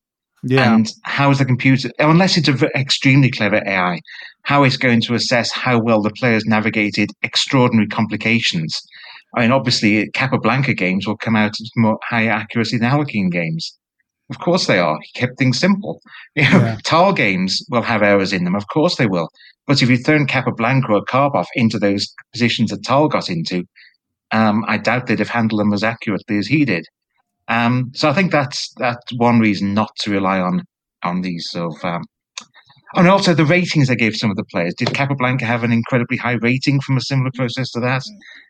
Yeah. 0.47 0.74
And 0.74 0.91
how 1.05 1.30
is 1.30 1.39
the 1.39 1.47
computer, 1.47 1.91
unless 1.99 2.37
it's 2.37 2.49
an 2.49 2.68
extremely 2.76 3.30
clever 3.30 3.62
AI, 3.66 4.01
how 4.43 4.62
it's 4.62 4.76
going 4.76 5.01
to 5.03 5.14
assess 5.14 5.51
how 5.51 5.78
well 5.78 6.03
the 6.03 6.11
players 6.11 6.45
navigated 6.45 7.11
extraordinary 7.22 7.89
complications? 7.89 8.78
I 9.37 9.41
mean, 9.41 9.53
obviously, 9.53 10.11
Capablanca 10.11 10.74
games 10.74 11.07
will 11.07 11.16
come 11.16 11.35
out 11.35 11.57
more 11.76 11.99
high 12.09 12.26
accuracy 12.26 12.76
than 12.76 12.91
Alekhine 12.91 13.32
games. 13.32 13.76
Of 14.30 14.39
course 14.39 14.66
they 14.66 14.78
are. 14.78 14.99
He 15.03 15.20
kept 15.20 15.39
things 15.39 15.59
simple. 15.59 16.01
You 16.35 16.43
know, 16.51 16.59
yeah. 16.59 16.78
Tal 16.85 17.12
games 17.12 17.64
will 17.70 17.82
have 17.82 18.03
errors 18.03 18.32
in 18.32 18.45
them. 18.45 18.55
Of 18.55 18.68
course 18.68 18.97
they 18.97 19.07
will. 19.07 19.28
But 19.67 19.83
if 19.83 19.89
you 19.89 19.97
turn 19.97 20.27
Capablanca 20.27 20.93
or 20.93 21.05
Karpov 21.05 21.47
into 21.55 21.79
those 21.79 22.12
positions 22.33 22.71
that 22.71 22.85
Tal 22.85 23.09
got 23.09 23.31
into, 23.31 23.65
um, 24.31 24.65
I 24.69 24.79
doubt 24.79 25.07
they'd 25.07 25.19
have 25.19 25.29
handled 25.29 25.61
them 25.61 25.73
as 25.73 25.83
accurately 25.83 26.39
as 26.39 26.47
he 26.47 26.65
did. 26.65 26.87
Um, 27.49 27.91
so 27.95 28.09
I 28.09 28.12
think 28.12 28.33
that's 28.33 28.73
that's 28.79 29.12
one 29.17 29.39
reason 29.39 29.75
not 29.75 29.91
to 30.01 30.11
rely 30.11 30.41
on 30.41 30.65
on 31.03 31.23
these 31.23 31.49
sort 31.51 31.75
of. 31.77 31.85
Um, 31.85 32.05
and 32.97 33.09
also 33.09 33.35
the 33.35 33.45
ratings 33.45 33.89
they 33.89 33.97
gave 33.97 34.15
some 34.15 34.31
of 34.31 34.37
the 34.37 34.45
players. 34.45 34.75
Did 34.75 34.95
Capablanca 34.95 35.45
have 35.45 35.65
an 35.65 35.73
incredibly 35.73 36.17
high 36.17 36.37
rating 36.41 36.81
from 36.81 36.97
a 36.97 37.01
similar 37.01 37.31
process 37.35 37.71
to 37.73 37.81
that? 37.81 38.03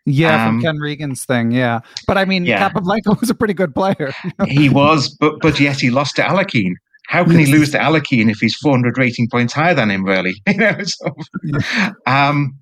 Yeah, 0.05 0.45
from 0.45 0.57
um, 0.57 0.61
Ken 0.61 0.77
Regan's 0.77 1.25
thing. 1.25 1.51
Yeah, 1.51 1.79
but 2.07 2.17
I 2.17 2.25
mean, 2.25 2.45
yeah. 2.45 2.59
Capablanca 2.59 3.13
was 3.19 3.29
a 3.29 3.35
pretty 3.35 3.53
good 3.53 3.73
player. 3.73 4.13
he 4.47 4.69
was, 4.69 5.09
but 5.09 5.39
but 5.41 5.59
yet 5.59 5.79
he 5.79 5.89
lost 5.89 6.17
to 6.17 6.21
Alekhine. 6.21 6.73
How 7.07 7.23
can 7.23 7.37
he 7.37 7.45
lose 7.45 7.71
to 7.71 7.77
Alekhine 7.77 8.29
if 8.29 8.39
he's 8.39 8.55
400 8.55 8.97
rating 8.97 9.29
points 9.29 9.53
higher 9.53 9.73
than 9.73 9.91
him, 9.91 10.03
really? 10.03 10.35
you 10.47 10.57
know, 10.57 10.77
so, 10.83 11.15
yeah. 11.43 11.91
Um, 12.07 12.57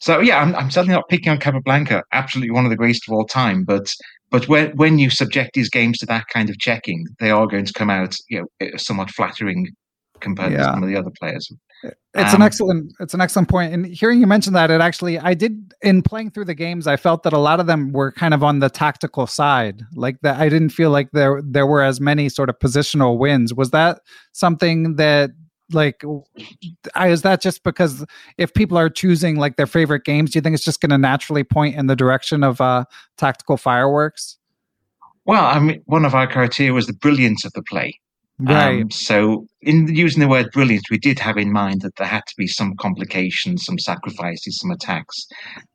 so 0.00 0.20
yeah, 0.20 0.40
I'm, 0.40 0.54
I'm, 0.54 0.70
certainly 0.70 0.94
not 0.94 1.08
picking 1.08 1.30
on 1.30 1.38
Capablanca. 1.38 2.02
Absolutely 2.12 2.50
one 2.50 2.64
of 2.64 2.70
the 2.70 2.76
greatest 2.76 3.08
of 3.08 3.14
all 3.14 3.26
time. 3.26 3.64
But 3.64 3.92
but 4.30 4.48
when 4.48 4.76
when 4.76 4.98
you 4.98 5.10
subject 5.10 5.50
these 5.54 5.70
games 5.70 5.98
to 5.98 6.06
that 6.06 6.26
kind 6.32 6.50
of 6.50 6.58
checking, 6.58 7.06
they 7.20 7.30
are 7.30 7.46
going 7.46 7.64
to 7.64 7.72
come 7.72 7.90
out, 7.90 8.16
you 8.28 8.46
know, 8.60 8.68
somewhat 8.76 9.10
flattering 9.10 9.68
compared 10.20 10.52
yeah. 10.52 10.58
to 10.58 10.64
some 10.64 10.82
of 10.82 10.88
the 10.88 10.96
other 10.96 11.10
players. 11.18 11.52
It's 11.84 12.32
um, 12.32 12.40
an 12.40 12.42
excellent 12.42 12.92
it's 13.00 13.14
an 13.14 13.20
excellent 13.20 13.48
point. 13.48 13.72
And 13.72 13.86
hearing 13.86 14.20
you 14.20 14.26
mention 14.26 14.54
that, 14.54 14.70
it 14.70 14.80
actually 14.80 15.18
I 15.18 15.34
did 15.34 15.74
in 15.82 16.02
playing 16.02 16.30
through 16.30 16.46
the 16.46 16.54
games, 16.54 16.86
I 16.86 16.96
felt 16.96 17.22
that 17.24 17.32
a 17.32 17.38
lot 17.38 17.60
of 17.60 17.66
them 17.66 17.92
were 17.92 18.10
kind 18.12 18.32
of 18.32 18.42
on 18.42 18.60
the 18.60 18.70
tactical 18.70 19.26
side. 19.26 19.82
Like 19.94 20.20
that 20.22 20.40
I 20.40 20.48
didn't 20.48 20.70
feel 20.70 20.90
like 20.90 21.10
there 21.12 21.40
there 21.44 21.66
were 21.66 21.82
as 21.82 22.00
many 22.00 22.28
sort 22.28 22.48
of 22.48 22.58
positional 22.58 23.18
wins. 23.18 23.52
Was 23.52 23.70
that 23.70 24.00
something 24.32 24.96
that 24.96 25.30
like 25.72 26.02
I, 26.94 27.08
is 27.08 27.22
that 27.22 27.42
just 27.42 27.62
because 27.64 28.04
if 28.38 28.54
people 28.54 28.78
are 28.78 28.88
choosing 28.88 29.36
like 29.36 29.56
their 29.56 29.66
favorite 29.66 30.04
games, 30.04 30.30
do 30.30 30.38
you 30.38 30.40
think 30.40 30.54
it's 30.54 30.64
just 30.64 30.80
going 30.80 30.90
to 30.90 30.98
naturally 30.98 31.44
point 31.44 31.76
in 31.76 31.86
the 31.86 31.96
direction 31.96 32.42
of 32.42 32.60
uh 32.60 32.84
tactical 33.18 33.56
fireworks? 33.56 34.38
Well, 35.26 35.44
I 35.44 35.58
mean, 35.58 35.82
one 35.86 36.04
of 36.04 36.14
our 36.14 36.26
criteria 36.26 36.72
was 36.72 36.86
the 36.86 36.92
brilliance 36.92 37.44
of 37.44 37.52
the 37.52 37.62
play. 37.62 37.98
Right. 38.38 38.82
Um, 38.82 38.90
so, 38.90 39.46
in 39.62 39.94
using 39.94 40.20
the 40.20 40.28
word 40.28 40.50
brilliant, 40.52 40.84
we 40.90 40.98
did 40.98 41.18
have 41.18 41.38
in 41.38 41.52
mind 41.52 41.80
that 41.80 41.96
there 41.96 42.06
had 42.06 42.26
to 42.26 42.34
be 42.36 42.46
some 42.46 42.76
complications, 42.76 43.64
some 43.64 43.78
sacrifices, 43.78 44.58
some 44.60 44.70
attacks. 44.70 45.26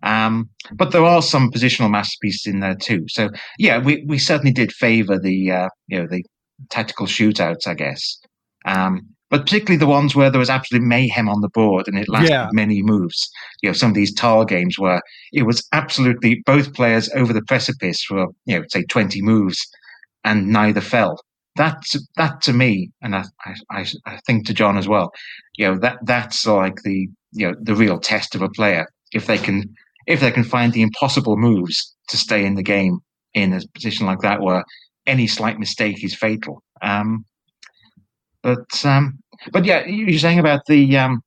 Um, 0.03 0.47
but 0.73 0.91
there 0.91 1.03
are 1.03 1.23
some 1.23 1.51
positional 1.51 1.89
masterpieces 1.89 2.45
in 2.45 2.59
there 2.59 2.75
too. 2.75 3.05
So, 3.07 3.29
yeah, 3.57 3.79
we, 3.79 4.05
we 4.07 4.19
certainly 4.19 4.51
did 4.51 4.71
favour 4.71 5.17
the 5.17 5.51
uh, 5.51 5.69
you 5.87 5.99
know 5.99 6.07
the 6.07 6.23
tactical 6.69 7.07
shootouts, 7.07 7.65
I 7.65 7.73
guess. 7.73 8.19
Um, 8.65 9.01
but 9.31 9.41
particularly 9.41 9.77
the 9.77 9.87
ones 9.87 10.13
where 10.13 10.29
there 10.29 10.39
was 10.39 10.49
absolute 10.49 10.83
mayhem 10.83 11.29
on 11.29 11.41
the 11.41 11.49
board 11.49 11.87
and 11.87 11.97
it 11.97 12.09
lasted 12.09 12.31
yeah. 12.31 12.49
many 12.51 12.83
moves. 12.83 13.31
You 13.63 13.69
know, 13.69 13.73
some 13.73 13.89
of 13.89 13.95
these 13.95 14.13
Tal 14.13 14.45
games 14.45 14.77
where 14.77 15.01
it 15.33 15.43
was 15.43 15.65
absolutely 15.71 16.43
both 16.45 16.73
players 16.75 17.09
over 17.15 17.33
the 17.33 17.41
precipice 17.41 18.03
for 18.03 18.27
you 18.45 18.59
know 18.59 18.65
say 18.69 18.83
twenty 18.83 19.23
moves 19.23 19.65
and 20.23 20.49
neither 20.49 20.81
fell 20.81 21.17
that 21.55 21.83
that 22.17 22.41
to 22.41 22.53
me, 22.53 22.91
and 23.01 23.15
I, 23.15 23.25
I, 23.69 23.85
I 24.05 24.17
think 24.25 24.45
to 24.45 24.53
John 24.53 24.77
as 24.77 24.87
well, 24.87 25.11
you 25.57 25.67
know 25.67 25.77
that 25.79 25.99
that's 26.03 26.45
like 26.47 26.77
the 26.83 27.09
you 27.31 27.47
know 27.47 27.55
the 27.61 27.75
real 27.75 27.99
test 27.99 28.35
of 28.35 28.41
a 28.41 28.49
player 28.49 28.87
if 29.13 29.27
they 29.27 29.37
can 29.37 29.73
if 30.07 30.19
they 30.19 30.31
can 30.31 30.43
find 30.43 30.73
the 30.73 30.81
impossible 30.81 31.37
moves 31.37 31.95
to 32.07 32.17
stay 32.17 32.45
in 32.45 32.55
the 32.55 32.63
game 32.63 32.99
in 33.33 33.53
a 33.53 33.61
position 33.73 34.05
like 34.05 34.19
that 34.19 34.41
where 34.41 34.63
any 35.05 35.27
slight 35.27 35.59
mistake 35.59 36.03
is 36.03 36.15
fatal. 36.15 36.63
Um, 36.81 37.25
but 38.43 38.85
um, 38.85 39.19
but 39.51 39.65
yeah, 39.65 39.85
you're 39.85 40.19
saying 40.19 40.39
about 40.39 40.65
the 40.67 40.97
um, 40.97 41.21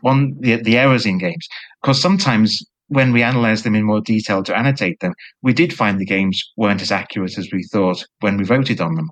one 0.00 0.36
the 0.40 0.56
the 0.56 0.76
errors 0.78 1.06
in 1.06 1.18
games 1.18 1.46
because 1.82 2.00
sometimes 2.00 2.64
when 2.88 3.12
we 3.12 3.22
analysed 3.22 3.64
them 3.64 3.74
in 3.74 3.82
more 3.82 4.00
detail 4.00 4.42
to 4.42 4.56
annotate 4.56 5.00
them, 5.00 5.14
we 5.42 5.52
did 5.52 5.72
find 5.72 5.98
the 5.98 6.04
games 6.04 6.42
weren't 6.56 6.82
as 6.82 6.92
accurate 6.92 7.38
as 7.38 7.48
we 7.52 7.62
thought 7.64 8.04
when 8.20 8.36
we 8.36 8.44
voted 8.44 8.80
on 8.80 8.94
them. 8.94 9.10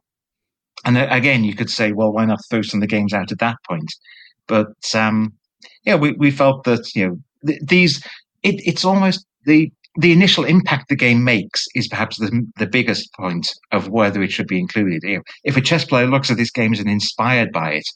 And 0.85 0.99
again, 0.99 1.45
you 1.45 1.55
could 1.55 1.71
say, 1.71 1.93
well, 1.93 2.13
why 2.13 2.25
not 2.25 2.41
throw 2.51 2.63
some 2.63 2.79
of 2.79 2.83
the 2.83 2.95
games 2.95 3.13
out 3.13 3.31
at 3.31 3.39
that 3.39 3.57
point? 3.69 3.93
But 4.49 4.95
um, 4.95 5.33
yeah, 5.85 5.95
we, 5.95 6.13
we 6.13 6.31
felt 6.31 6.65
that 6.65 6.95
you 6.95 7.07
know 7.07 7.17
th- 7.47 7.61
these 7.63 8.05
it, 8.43 8.61
it's 8.67 8.85
almost 8.85 9.25
the 9.45 9.73
the 9.97 10.13
initial 10.13 10.45
impact 10.45 10.89
the 10.89 10.97
game 10.97 11.23
makes 11.23 11.67
is 11.75 11.87
perhaps 11.87 12.17
the, 12.19 12.47
the 12.57 12.67
biggest 12.67 13.13
point 13.15 13.55
of 13.73 13.89
whether 13.89 14.23
it 14.23 14.33
should 14.33 14.47
be 14.47 14.59
included. 14.59 15.03
You 15.03 15.17
know, 15.17 15.23
if 15.45 15.57
a 15.57 15.61
chess 15.61 15.85
player 15.85 16.07
looks 16.07 16.31
at 16.31 16.39
this 16.39 16.51
game 16.51 16.73
and 16.73 16.89
inspired 16.89 17.53
by 17.53 17.73
it, 17.73 17.87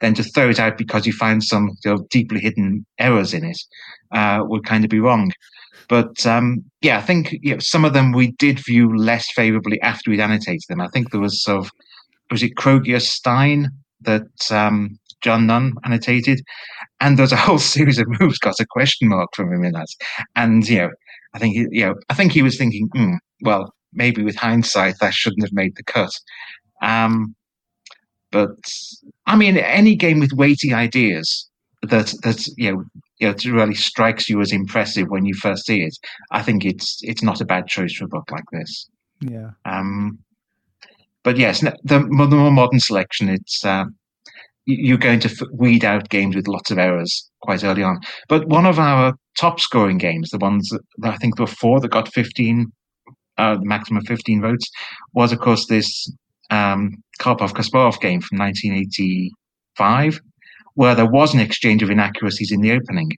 then 0.00 0.14
to 0.14 0.24
throw 0.24 0.50
it 0.50 0.58
out 0.58 0.76
because 0.76 1.06
you 1.06 1.12
find 1.12 1.42
some 1.42 1.70
you 1.84 1.92
know, 1.92 2.06
deeply 2.10 2.40
hidden 2.40 2.84
errors 2.98 3.32
in 3.32 3.44
it 3.44 3.58
uh, 4.12 4.40
would 4.42 4.64
kind 4.66 4.84
of 4.84 4.90
be 4.90 5.00
wrong. 5.00 5.30
But 5.88 6.26
um, 6.26 6.64
yeah, 6.80 6.98
I 6.98 7.02
think 7.02 7.32
you 7.40 7.54
know, 7.54 7.58
some 7.60 7.84
of 7.84 7.92
them 7.92 8.12
we 8.12 8.32
did 8.32 8.58
view 8.64 8.96
less 8.96 9.30
favorably 9.32 9.80
after 9.82 10.10
we'd 10.10 10.20
annotated 10.20 10.64
them. 10.68 10.80
I 10.80 10.88
think 10.88 11.10
there 11.10 11.20
was 11.20 11.42
sort 11.42 11.64
of 11.64 11.70
was 12.30 12.42
it 12.42 12.56
Krogius 12.56 13.06
Stein 13.06 13.70
that 14.02 14.50
um, 14.50 14.98
John 15.22 15.46
Nunn 15.46 15.74
annotated, 15.84 16.40
and 17.00 17.18
there's 17.18 17.32
a 17.32 17.36
whole 17.36 17.58
series 17.74 17.98
of 17.98 18.06
moves 18.20 18.38
got 18.38 18.60
a 18.60 18.66
question 18.66 19.08
mark 19.08 19.30
from 19.34 19.52
him 19.52 19.64
in 19.64 19.72
that. 19.72 19.88
And 20.36 20.68
you 20.68 20.78
know, 20.78 20.90
I 21.34 21.38
think 21.38 21.54
he, 21.54 21.66
you 21.70 21.86
know, 21.86 21.94
I 22.10 22.14
think 22.14 22.32
he 22.32 22.42
was 22.42 22.56
thinking, 22.56 22.88
mm, 22.94 23.16
well, 23.42 23.72
maybe 23.92 24.22
with 24.22 24.36
hindsight, 24.36 24.96
that 25.00 25.14
shouldn't 25.14 25.42
have 25.42 25.52
made 25.52 25.76
the 25.76 25.84
cut. 25.84 26.10
Um, 26.82 27.34
but 28.30 28.50
I 29.26 29.36
mean, 29.36 29.56
any 29.56 29.94
game 29.94 30.20
with 30.20 30.32
weighty 30.32 30.74
ideas 30.74 31.48
that 31.82 32.12
that 32.22 32.46
you 32.56 32.72
know, 32.72 32.84
you 33.20 33.28
know, 33.28 33.56
really 33.56 33.74
strikes 33.74 34.28
you 34.28 34.40
as 34.40 34.52
impressive 34.52 35.08
when 35.08 35.24
you 35.24 35.34
first 35.34 35.66
see 35.66 35.82
it, 35.82 35.96
I 36.32 36.42
think 36.42 36.64
it's 36.64 37.00
it's 37.02 37.22
not 37.22 37.40
a 37.40 37.44
bad 37.46 37.68
choice 37.68 37.94
for 37.94 38.04
a 38.04 38.08
book 38.08 38.30
like 38.30 38.44
this. 38.52 38.88
Yeah. 39.20 39.50
Um, 39.64 40.18
but 41.24 41.38
yes, 41.38 41.60
the, 41.60 41.74
the 41.82 42.00
more 42.00 42.52
modern 42.52 42.78
selection, 42.78 43.28
it's 43.28 43.64
uh, 43.64 43.84
you're 44.66 44.98
going 44.98 45.20
to 45.20 45.48
weed 45.52 45.84
out 45.84 46.08
games 46.08 46.36
with 46.36 46.48
lots 46.48 46.70
of 46.70 46.78
errors 46.78 47.30
quite 47.42 47.64
early 47.64 47.82
on. 47.82 47.98
But 48.28 48.46
one 48.46 48.66
of 48.66 48.78
our 48.78 49.14
top 49.38 49.60
scoring 49.60 49.98
games, 49.98 50.30
the 50.30 50.38
ones 50.38 50.68
that, 50.70 51.12
I 51.12 51.16
think 51.16 51.36
there 51.36 51.44
were 51.44 51.52
four 51.52 51.80
that 51.80 51.88
got 51.90 52.12
15, 52.12 52.66
uh, 53.38 53.56
the 53.56 53.64
maximum 53.64 54.04
15 54.04 54.42
votes, 54.42 54.70
was 55.12 55.32
of 55.32 55.40
course 55.40 55.66
this 55.66 56.10
um, 56.50 57.02
Karpov 57.20 57.52
Kasparov 57.52 58.00
game 58.00 58.20
from 58.20 58.38
1985, 58.38 60.20
where 60.74 60.94
there 60.94 61.10
was 61.10 61.34
an 61.34 61.40
exchange 61.40 61.82
of 61.82 61.90
inaccuracies 61.90 62.52
in 62.52 62.60
the 62.60 62.72
opening. 62.72 63.10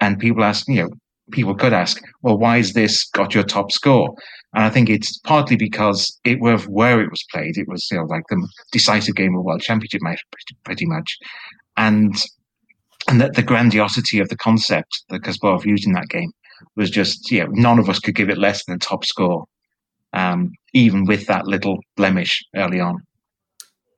And 0.00 0.18
people 0.18 0.44
asked, 0.44 0.68
you 0.68 0.82
know, 0.82 0.90
people 1.30 1.54
could 1.54 1.72
ask, 1.72 2.00
well, 2.22 2.38
why 2.38 2.58
has 2.58 2.72
this 2.72 3.08
got 3.10 3.34
your 3.34 3.44
top 3.44 3.72
score? 3.72 4.14
And 4.54 4.64
I 4.64 4.70
think 4.70 4.90
it's 4.90 5.18
partly 5.18 5.56
because 5.56 6.18
it 6.24 6.40
was 6.40 6.64
where 6.64 7.00
it 7.00 7.10
was 7.10 7.24
played. 7.32 7.56
It 7.56 7.68
was 7.68 7.86
you 7.90 7.98
know, 7.98 8.04
like 8.04 8.24
the 8.28 8.46
decisive 8.72 9.14
game 9.14 9.36
of 9.36 9.44
World 9.44 9.62
Championship 9.62 10.02
match, 10.02 10.22
pretty 10.64 10.86
much, 10.86 11.16
and 11.76 12.14
and 13.08 13.20
that 13.20 13.34
the 13.34 13.42
grandiosity 13.42 14.18
of 14.18 14.28
the 14.28 14.36
concept 14.36 15.04
that 15.08 15.22
Kasparov 15.22 15.64
used 15.64 15.86
in 15.86 15.92
that 15.92 16.08
game 16.08 16.32
was 16.76 16.90
just 16.90 17.30
yeah, 17.30 17.46
none 17.50 17.78
of 17.78 17.88
us 17.88 18.00
could 18.00 18.16
give 18.16 18.28
it 18.28 18.38
less 18.38 18.64
than 18.64 18.74
a 18.74 18.78
top 18.78 19.04
score, 19.04 19.44
um, 20.12 20.50
even 20.74 21.04
with 21.04 21.26
that 21.26 21.46
little 21.46 21.78
blemish 21.96 22.42
early 22.56 22.80
on. 22.80 22.96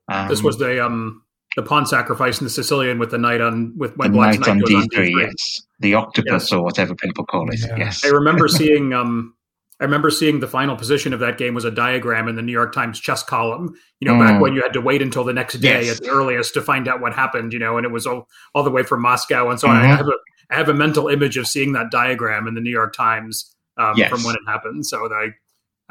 Um, 0.07 0.27
this 0.27 0.43
was 0.43 0.59
the 0.59 0.85
um 0.85 1.22
the 1.55 1.63
pawn 1.63 1.85
sacrifice 1.85 2.39
in 2.39 2.45
the 2.45 2.49
Sicilian 2.49 2.99
with 2.99 3.11
the 3.11 3.17
knight 3.17 3.41
on 3.41 3.73
with 3.77 3.95
when 3.97 4.11
the 4.11 4.17
knight 4.17 4.47
on 4.47 4.59
D 4.59 4.87
three, 4.93 5.15
yes, 5.19 5.61
the 5.79 5.93
octopus 5.93 6.43
yes. 6.43 6.53
or 6.53 6.63
whatever 6.63 6.95
people 6.95 7.25
call 7.25 7.49
it. 7.49 7.59
Yeah. 7.59 7.77
Yes, 7.77 8.03
I 8.05 8.09
remember 8.09 8.47
seeing 8.47 8.93
um 8.93 9.33
I 9.79 9.85
remember 9.85 10.09
seeing 10.11 10.39
the 10.39 10.47
final 10.47 10.75
position 10.75 11.13
of 11.13 11.19
that 11.19 11.37
game 11.37 11.53
was 11.53 11.65
a 11.65 11.71
diagram 11.71 12.27
in 12.27 12.35
the 12.35 12.41
New 12.41 12.51
York 12.51 12.73
Times 12.73 12.99
chess 12.99 13.23
column. 13.23 13.73
You 13.99 14.07
know, 14.07 14.13
mm. 14.15 14.27
back 14.27 14.41
when 14.41 14.53
you 14.53 14.61
had 14.61 14.73
to 14.73 14.81
wait 14.81 15.01
until 15.01 15.23
the 15.23 15.33
next 15.33 15.55
day 15.55 15.85
yes. 15.85 15.97
at 15.97 16.03
the 16.03 16.09
earliest 16.09 16.53
to 16.53 16.61
find 16.61 16.87
out 16.87 17.01
what 17.01 17.13
happened. 17.13 17.53
You 17.53 17.59
know, 17.59 17.77
and 17.77 17.85
it 17.85 17.91
was 17.91 18.07
all, 18.07 18.27
all 18.55 18.63
the 18.63 18.71
way 18.71 18.83
from 18.83 19.01
Moscow 19.01 19.49
and 19.49 19.59
so 19.59 19.67
mm-hmm. 19.67 19.77
on. 19.77 19.85
I 19.85 19.95
have 19.95 20.07
a 20.07 20.13
I 20.49 20.55
have 20.55 20.69
a 20.69 20.73
mental 20.73 21.07
image 21.07 21.37
of 21.37 21.47
seeing 21.47 21.73
that 21.73 21.89
diagram 21.89 22.47
in 22.47 22.53
the 22.53 22.61
New 22.61 22.69
York 22.69 22.93
Times 22.95 23.53
um, 23.77 23.93
yes. 23.97 24.09
from 24.09 24.23
when 24.23 24.35
it 24.35 24.41
happened. 24.45 24.85
So 24.85 25.05
I, 25.11 25.29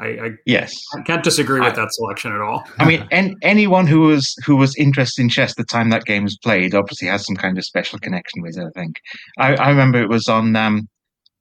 I, 0.03 0.25
I 0.25 0.29
yes, 0.45 0.73
I 0.95 1.01
can't 1.01 1.23
disagree 1.23 1.59
with 1.59 1.73
I, 1.73 1.75
that 1.75 1.93
selection 1.93 2.31
at 2.33 2.41
all. 2.41 2.63
I 2.79 2.85
mean, 2.85 3.07
en- 3.11 3.35
anyone 3.41 3.87
who 3.87 4.01
was 4.01 4.35
who 4.45 4.55
was 4.55 4.75
interested 4.75 5.21
in 5.21 5.29
chess 5.29 5.55
the 5.55 5.63
time 5.63 5.89
that 5.89 6.05
game 6.05 6.23
was 6.23 6.37
played 6.37 6.75
obviously 6.75 7.07
has 7.07 7.25
some 7.25 7.35
kind 7.35 7.57
of 7.57 7.65
special 7.65 7.99
connection 7.99 8.41
with 8.41 8.57
it. 8.57 8.65
I 8.65 8.79
think 8.79 8.95
I, 9.37 9.55
I 9.55 9.69
remember 9.69 10.01
it 10.01 10.09
was 10.09 10.27
on 10.27 10.55
um, 10.55 10.87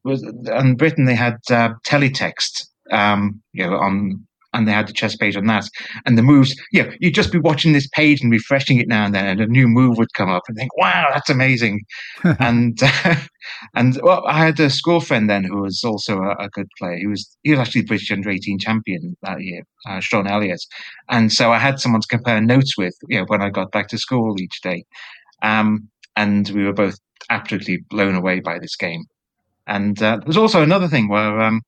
was 0.05 0.23
in 0.23 0.77
Britain 0.77 1.05
they 1.05 1.15
had 1.15 1.39
uh, 1.51 1.71
teletext 1.87 2.67
um, 2.93 3.43
you 3.53 3.69
know, 3.69 3.77
on 3.77 4.27
and 4.53 4.67
they 4.67 4.73
had 4.73 4.87
the 4.87 4.93
chess 4.93 5.17
page 5.17 5.37
on 5.37 5.47
that. 5.47 5.69
And 6.05 6.17
the 6.17 6.23
moves, 6.23 6.55
you 6.73 6.83
know, 6.83 6.93
you'd 7.01 7.15
just 7.15 7.33
be 7.33 7.39
watching 7.39 7.73
this 7.73 7.89
page 7.89 8.21
and 8.21 8.31
refreshing 8.31 8.79
it 8.79 8.89
now 8.89 9.05
and 9.05 9.15
then, 9.15 9.27
and 9.27 9.41
a 9.41 9.47
new 9.47 9.69
move 9.69 9.99
would 9.99 10.13
come 10.15 10.29
up 10.29 10.43
and 10.49 10.57
think, 10.57 10.77
wow, 10.77 11.09
that's 11.13 11.31
amazing. 11.31 11.81
and 12.41 12.79
uh, 12.83 13.17
and 13.75 13.99
well, 14.03 14.25
I 14.27 14.39
had 14.39 14.61
a 14.61 14.71
school 14.71 15.01
friend 15.01 15.29
then 15.29 15.45
who 15.45 15.63
was 15.63 15.83
also 15.85 16.19
a, 16.19 16.37
a, 16.39 16.49
good 16.51 16.69
player. 16.79 16.97
He 16.97 17.07
was 17.07 17.37
he 17.43 17.51
was 17.51 17.61
actually 17.61 17.83
British 17.83 18.11
under 18.11 18.31
eighteen 18.31 18.59
champion 18.59 19.17
that 19.23 19.41
year, 19.41 19.63
uh, 19.89 20.01
Sean 20.01 20.27
Elliott. 20.27 20.63
And 21.09 21.33
so 21.33 21.53
I 21.53 21.59
had 21.59 21.81
someone 21.81 22.03
to 22.03 22.09
compare 22.09 22.41
notes 22.41 22.77
with, 22.77 22.95
you 23.09 23.19
know, 23.19 23.25
when 23.27 23.43
I 23.43 23.51
got 23.51 23.73
back 23.73 23.89
to 23.89 23.99
school 23.99 24.41
each 24.41 24.61
day. 24.63 24.85
Um, 25.43 25.89
and 26.17 26.49
we 26.51 26.65
were 26.65 26.73
both 26.73 26.99
absolutely 27.31 27.79
blown 27.91 28.15
away 28.15 28.41
by 28.41 28.59
this 28.59 28.77
game. 28.77 29.05
And 29.67 30.03
uh, 30.03 30.21
there's 30.25 30.37
also 30.37 30.63
another 30.63 30.89
thing 30.89 31.09
where 31.09 31.41
um, 31.41 31.63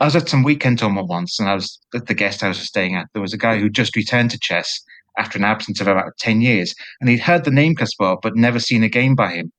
I 0.00 0.04
was 0.04 0.16
at 0.16 0.28
some 0.28 0.42
weekend 0.42 0.78
tournament 0.78 1.08
once, 1.08 1.38
and 1.38 1.48
I 1.48 1.54
was 1.54 1.78
at 1.94 2.06
the 2.06 2.14
guest 2.14 2.40
house 2.40 2.56
I 2.56 2.60
was 2.60 2.68
staying 2.68 2.96
at. 2.96 3.08
There 3.12 3.22
was 3.22 3.32
a 3.32 3.38
guy 3.38 3.58
who 3.58 3.70
just 3.70 3.94
returned 3.94 4.30
to 4.32 4.38
chess 4.38 4.80
after 5.18 5.38
an 5.38 5.44
absence 5.44 5.80
of 5.80 5.86
about 5.86 6.16
ten 6.18 6.40
years, 6.40 6.74
and 7.00 7.08
he'd 7.08 7.20
heard 7.20 7.44
the 7.44 7.50
name 7.50 7.76
Kasparov 7.76 8.18
but 8.22 8.36
never 8.36 8.58
seen 8.58 8.82
a 8.82 8.88
game 8.88 9.14
by 9.14 9.32
him. 9.32 9.52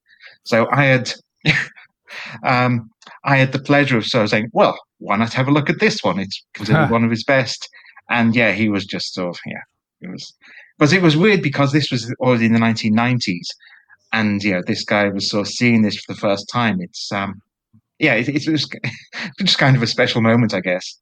So 0.43 0.67
I 0.71 0.83
had, 0.86 1.13
um, 2.43 2.89
I 3.23 3.38
had 3.38 3.53
the 3.53 3.59
pleasure 3.59 3.97
of 3.97 4.05
sort 4.05 4.25
of 4.25 4.29
saying, 4.29 4.49
"Well, 4.51 4.77
why 4.97 5.15
not 5.15 5.33
have 5.33 5.47
a 5.47 5.51
look 5.51 5.69
at 5.69 5.79
this 5.79 6.03
one? 6.03 6.19
It's 6.19 6.43
considered 6.53 6.91
one 6.91 7.05
of 7.05 7.11
his 7.11 7.23
best." 7.23 7.69
And 8.09 8.36
yeah, 8.36 8.51
he 8.51 8.67
was 8.69 8.86
just 8.86 9.13
sort 9.13 9.29
of 9.29 9.39
yeah, 9.45 9.61
it 10.01 10.09
was, 10.09 10.33
but 10.77 10.91
it 10.91 11.01
was 11.01 11.15
weird 11.15 11.41
because 11.41 11.71
this 11.71 11.89
was 11.89 12.13
already 12.19 12.45
in 12.45 12.53
the 12.53 12.59
1990s, 12.59 13.47
and 14.11 14.43
you 14.43 14.51
know 14.51 14.61
this 14.61 14.83
guy 14.83 15.07
was 15.07 15.29
sort 15.29 15.47
of 15.47 15.53
seeing 15.53 15.81
this 15.81 15.97
for 15.97 16.13
the 16.13 16.19
first 16.19 16.49
time. 16.49 16.81
It's 16.81 17.09
um, 17.13 17.41
yeah, 18.00 18.16
it, 18.16 18.30
it's 18.30 18.46
just, 18.46 18.76
just 19.39 19.58
kind 19.58 19.76
of 19.76 19.84
a 19.84 19.88
special 19.88 20.22
moment, 20.22 20.54
I 20.54 20.62
guess. 20.62 21.00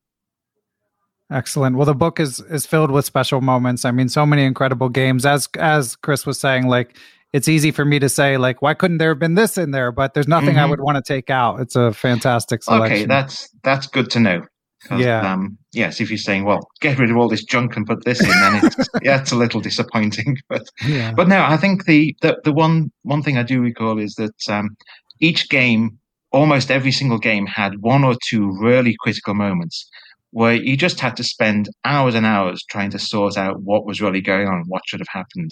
Excellent. 1.32 1.78
Well, 1.78 1.86
the 1.86 1.96
book 1.96 2.20
is 2.20 2.40
is 2.42 2.66
filled 2.66 2.92
with 2.92 3.06
special 3.06 3.42
moments. 3.42 3.86
I 3.86 3.92
mean, 3.92 4.10
so 4.10 4.26
many 4.26 4.44
incredible 4.44 4.90
games. 4.90 5.26
As 5.26 5.48
as 5.58 5.96
Chris 5.96 6.26
was 6.26 6.40
saying, 6.40 6.68
like 6.68 6.98
it's 7.32 7.48
easy 7.48 7.72
for 7.72 7.84
me 7.84 7.98
to 8.00 8.10
say, 8.10 8.38
like, 8.38 8.62
why 8.62 8.76
couldn't 8.76 9.00
there 9.00 9.10
have 9.10 9.20
been 9.20 9.34
this 9.34 9.58
in 9.58 9.72
there? 9.72 9.92
But 9.92 10.14
there's 10.14 10.28
nothing 10.28 10.52
mm-hmm. 10.52 10.60
I 10.60 10.66
would 10.66 10.82
want 10.82 10.98
to 10.98 11.02
take 11.02 11.32
out. 11.32 11.60
It's 11.60 11.76
a 11.76 11.92
fantastic 11.92 12.62
selection. 12.62 12.94
Okay, 12.94 13.06
that's 13.06 13.50
that's 13.64 13.88
good 13.88 14.12
to 14.12 14.20
know. 14.20 14.44
Yeah. 14.92 15.34
Um, 15.34 15.58
yes, 15.72 16.02
if 16.02 16.10
you're 16.10 16.18
saying, 16.18 16.44
well, 16.44 16.70
get 16.82 17.00
rid 17.00 17.10
of 17.10 17.18
all 17.18 17.30
this 17.30 17.44
junk 17.44 17.78
and 17.78 17.88
put 17.88 18.04
this 18.04 18.22
in, 18.22 18.30
then 18.30 18.66
it's 18.66 18.90
yeah, 19.02 19.22
it's 19.22 19.32
a 19.32 19.36
little 19.36 19.62
disappointing. 19.62 20.38
But 20.50 20.70
yeah. 20.86 21.14
but 21.14 21.28
no, 21.28 21.44
I 21.44 21.58
think 21.58 21.86
the, 21.86 22.16
the 22.22 22.40
the 22.44 22.54
one 22.54 22.92
one 23.04 23.24
thing 23.24 23.38
I 23.38 23.44
do 23.44 23.62
recall 23.62 23.98
is 23.98 24.16
that 24.16 24.36
um, 24.50 24.76
each 25.20 25.50
game 25.50 25.98
almost 26.34 26.72
every 26.72 26.92
single 26.92 27.20
game 27.20 27.46
had 27.46 27.82
one 27.82 28.04
or 28.04 28.16
two 28.28 28.52
really 28.60 28.96
critical 29.00 29.36
moments 29.36 29.90
where 30.32 30.56
you 30.56 30.76
just 30.76 31.00
had 31.00 31.16
to 31.16 31.24
spend 31.24 31.70
hours 31.86 32.16
and 32.16 32.26
hours 32.26 32.64
trying 32.70 32.90
to 32.90 33.00
sort 33.00 33.38
out 33.38 33.62
what 33.62 33.86
was 33.86 34.02
really 34.02 34.22
going 34.22 34.48
on, 34.48 34.64
what 34.68 34.82
should 34.88 35.00
have 35.00 35.08
happened. 35.08 35.52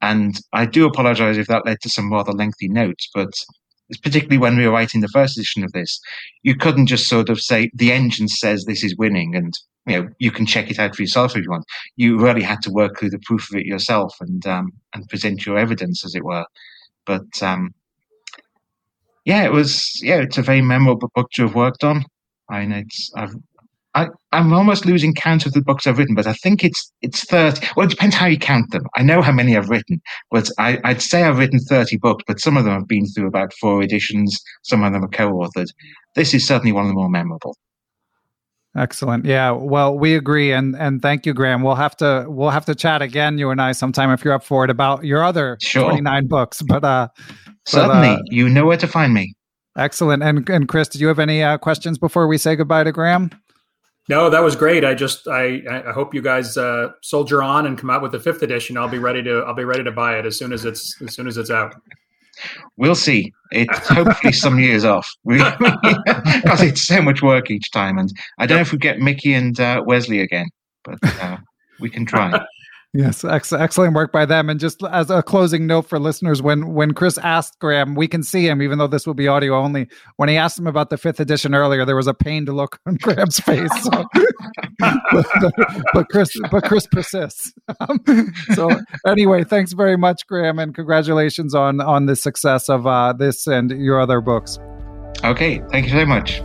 And 0.00 0.40
I 0.54 0.64
do 0.64 0.86
apologize 0.86 1.36
if 1.36 1.46
that 1.48 1.66
led 1.66 1.78
to 1.82 1.90
some 1.90 2.10
rather 2.10 2.32
lengthy 2.32 2.68
notes, 2.68 3.08
but 3.14 3.32
particularly 4.02 4.38
when 4.38 4.56
we 4.56 4.66
were 4.66 4.72
writing 4.72 5.02
the 5.02 5.08
first 5.08 5.36
edition 5.36 5.62
of 5.62 5.72
this, 5.72 6.00
you 6.42 6.56
couldn't 6.56 6.86
just 6.86 7.06
sort 7.06 7.28
of 7.28 7.40
say 7.40 7.70
the 7.74 7.92
engine 7.92 8.28
says 8.28 8.64
this 8.64 8.82
is 8.82 8.96
winning 8.96 9.36
and 9.36 9.52
you 9.86 10.02
know 10.02 10.08
you 10.18 10.30
can 10.30 10.46
check 10.46 10.70
it 10.70 10.78
out 10.78 10.96
for 10.96 11.02
yourself 11.02 11.36
if 11.36 11.44
you 11.44 11.50
want. 11.50 11.64
You 11.96 12.18
really 12.18 12.42
had 12.42 12.62
to 12.62 12.70
work 12.70 12.98
through 12.98 13.10
the 13.10 13.20
proof 13.24 13.50
of 13.50 13.58
it 13.58 13.66
yourself 13.66 14.14
and 14.20 14.46
um, 14.46 14.70
and 14.94 15.08
present 15.08 15.44
your 15.44 15.58
evidence, 15.58 16.02
as 16.04 16.14
it 16.14 16.24
were. 16.24 16.46
But 17.04 17.42
um, 17.42 17.74
yeah, 19.24 19.44
it 19.44 19.52
was 19.52 20.00
yeah, 20.02 20.16
it's 20.16 20.38
a 20.38 20.42
very 20.42 20.62
memorable 20.62 21.10
book 21.14 21.30
to 21.34 21.42
have 21.42 21.54
worked 21.54 21.84
on. 21.84 22.04
It's 22.50 23.10
I've 23.16 23.34
I, 23.94 24.08
I'm 24.32 24.52
almost 24.52 24.86
losing 24.86 25.14
count 25.14 25.46
of 25.46 25.52
the 25.52 25.62
books 25.62 25.86
I've 25.86 25.98
written, 25.98 26.16
but 26.16 26.26
I 26.26 26.32
think 26.32 26.64
it's 26.64 26.92
it's 27.00 27.24
thirty. 27.24 27.64
Well, 27.76 27.86
it 27.86 27.90
depends 27.90 28.16
how 28.16 28.26
you 28.26 28.38
count 28.38 28.72
them. 28.72 28.82
I 28.96 29.02
know 29.02 29.22
how 29.22 29.30
many 29.30 29.56
I've 29.56 29.70
written, 29.70 30.00
but 30.32 30.48
I, 30.58 30.80
would 30.84 31.00
say 31.00 31.22
I've 31.22 31.38
written 31.38 31.60
thirty 31.60 31.96
books. 31.96 32.24
But 32.26 32.40
some 32.40 32.56
of 32.56 32.64
them 32.64 32.74
have 32.74 32.88
been 32.88 33.06
through 33.06 33.28
about 33.28 33.52
four 33.60 33.82
editions. 33.82 34.42
Some 34.62 34.82
of 34.82 34.92
them 34.92 35.04
are 35.04 35.08
co-authored. 35.08 35.68
This 36.16 36.34
is 36.34 36.46
certainly 36.46 36.72
one 36.72 36.84
of 36.84 36.88
the 36.88 36.94
more 36.94 37.08
memorable. 37.08 37.56
Excellent. 38.76 39.24
Yeah. 39.24 39.52
Well, 39.52 39.96
we 39.96 40.16
agree, 40.16 40.52
and 40.52 40.74
and 40.74 41.00
thank 41.00 41.24
you, 41.24 41.32
Graham. 41.32 41.62
We'll 41.62 41.76
have 41.76 41.96
to 41.98 42.26
we'll 42.28 42.50
have 42.50 42.64
to 42.64 42.74
chat 42.74 43.00
again, 43.00 43.38
you 43.38 43.50
and 43.50 43.62
I, 43.62 43.70
sometime 43.70 44.10
if 44.10 44.24
you're 44.24 44.34
up 44.34 44.42
for 44.42 44.64
it, 44.64 44.70
about 44.70 45.04
your 45.04 45.22
other 45.22 45.56
sure. 45.62 45.84
twenty 45.84 46.00
nine 46.00 46.26
books. 46.26 46.62
But 46.62 46.82
uh, 46.82 47.08
certainly, 47.66 48.08
but, 48.08 48.20
uh, 48.20 48.22
you 48.26 48.48
know 48.48 48.66
where 48.66 48.76
to 48.76 48.86
find 48.86 49.14
me. 49.14 49.34
Excellent. 49.76 50.22
And 50.22 50.48
and 50.48 50.68
Chris, 50.68 50.88
do 50.88 50.98
you 50.98 51.08
have 51.08 51.18
any 51.18 51.42
uh, 51.42 51.58
questions 51.58 51.98
before 51.98 52.26
we 52.26 52.38
say 52.38 52.56
goodbye 52.56 52.84
to 52.84 52.92
Graham? 52.92 53.30
No, 54.08 54.28
that 54.28 54.42
was 54.42 54.54
great. 54.54 54.84
I 54.84 54.94
just 54.94 55.26
I 55.26 55.62
I 55.70 55.92
hope 55.92 56.14
you 56.14 56.22
guys 56.22 56.56
uh, 56.56 56.90
soldier 57.02 57.42
on 57.42 57.66
and 57.66 57.78
come 57.78 57.90
out 57.90 58.02
with 58.02 58.12
the 58.12 58.20
fifth 58.20 58.42
edition. 58.42 58.76
I'll 58.76 58.88
be 58.88 58.98
ready 58.98 59.22
to 59.22 59.40
I'll 59.46 59.54
be 59.54 59.64
ready 59.64 59.82
to 59.82 59.92
buy 59.92 60.18
it 60.18 60.26
as 60.26 60.38
soon 60.38 60.52
as 60.52 60.64
it's 60.64 61.00
as 61.02 61.14
soon 61.14 61.26
as 61.26 61.36
it's 61.38 61.50
out. 61.50 61.74
We'll 62.76 62.94
see. 62.94 63.32
It's 63.52 63.88
hopefully 63.88 64.32
some 64.32 64.58
years 64.58 64.84
off 64.84 65.08
because 65.26 66.62
it's 66.62 66.82
so 66.82 67.00
much 67.00 67.22
work 67.22 67.50
each 67.50 67.70
time. 67.70 67.98
And 67.98 68.12
I 68.38 68.46
don't 68.46 68.58
know 68.58 68.62
if 68.62 68.72
we 68.72 68.78
get 68.78 68.98
Mickey 68.98 69.34
and 69.34 69.58
uh, 69.58 69.82
Wesley 69.86 70.20
again, 70.20 70.48
but 70.82 70.98
uh, 71.02 71.38
we 71.80 71.88
can 71.88 72.04
try. 72.04 72.44
Yes, 72.96 73.24
ex- 73.24 73.52
excellent 73.52 73.94
work 73.94 74.12
by 74.12 74.24
them. 74.24 74.48
And 74.48 74.60
just 74.60 74.80
as 74.84 75.10
a 75.10 75.20
closing 75.20 75.66
note 75.66 75.88
for 75.88 75.98
listeners, 75.98 76.40
when 76.40 76.74
when 76.74 76.94
Chris 76.94 77.18
asked 77.18 77.58
Graham, 77.58 77.96
we 77.96 78.06
can 78.06 78.22
see 78.22 78.46
him, 78.46 78.62
even 78.62 78.78
though 78.78 78.86
this 78.86 79.04
will 79.04 79.14
be 79.14 79.26
audio 79.26 79.56
only. 79.56 79.88
When 80.16 80.28
he 80.28 80.36
asked 80.36 80.56
him 80.56 80.68
about 80.68 80.90
the 80.90 80.96
fifth 80.96 81.18
edition 81.18 81.56
earlier, 81.56 81.84
there 81.84 81.96
was 81.96 82.06
a 82.06 82.14
pained 82.14 82.48
look 82.48 82.78
on 82.86 82.94
Graham's 82.94 83.40
face. 83.40 83.68
So. 83.82 83.90
but, 84.78 85.26
but, 85.92 86.08
Chris, 86.08 86.36
but 86.52 86.64
Chris 86.64 86.86
persists. 86.86 87.52
Um, 87.80 88.32
so 88.54 88.70
anyway, 89.04 89.42
thanks 89.42 89.72
very 89.72 89.96
much, 89.96 90.24
Graham, 90.28 90.60
and 90.60 90.72
congratulations 90.72 91.52
on 91.52 91.80
on 91.80 92.06
the 92.06 92.14
success 92.14 92.68
of 92.68 92.86
uh, 92.86 93.12
this 93.12 93.48
and 93.48 93.72
your 93.72 94.00
other 94.00 94.20
books. 94.20 94.60
Okay, 95.24 95.60
thank 95.72 95.86
you 95.86 95.92
very 95.92 96.06
much. 96.06 96.40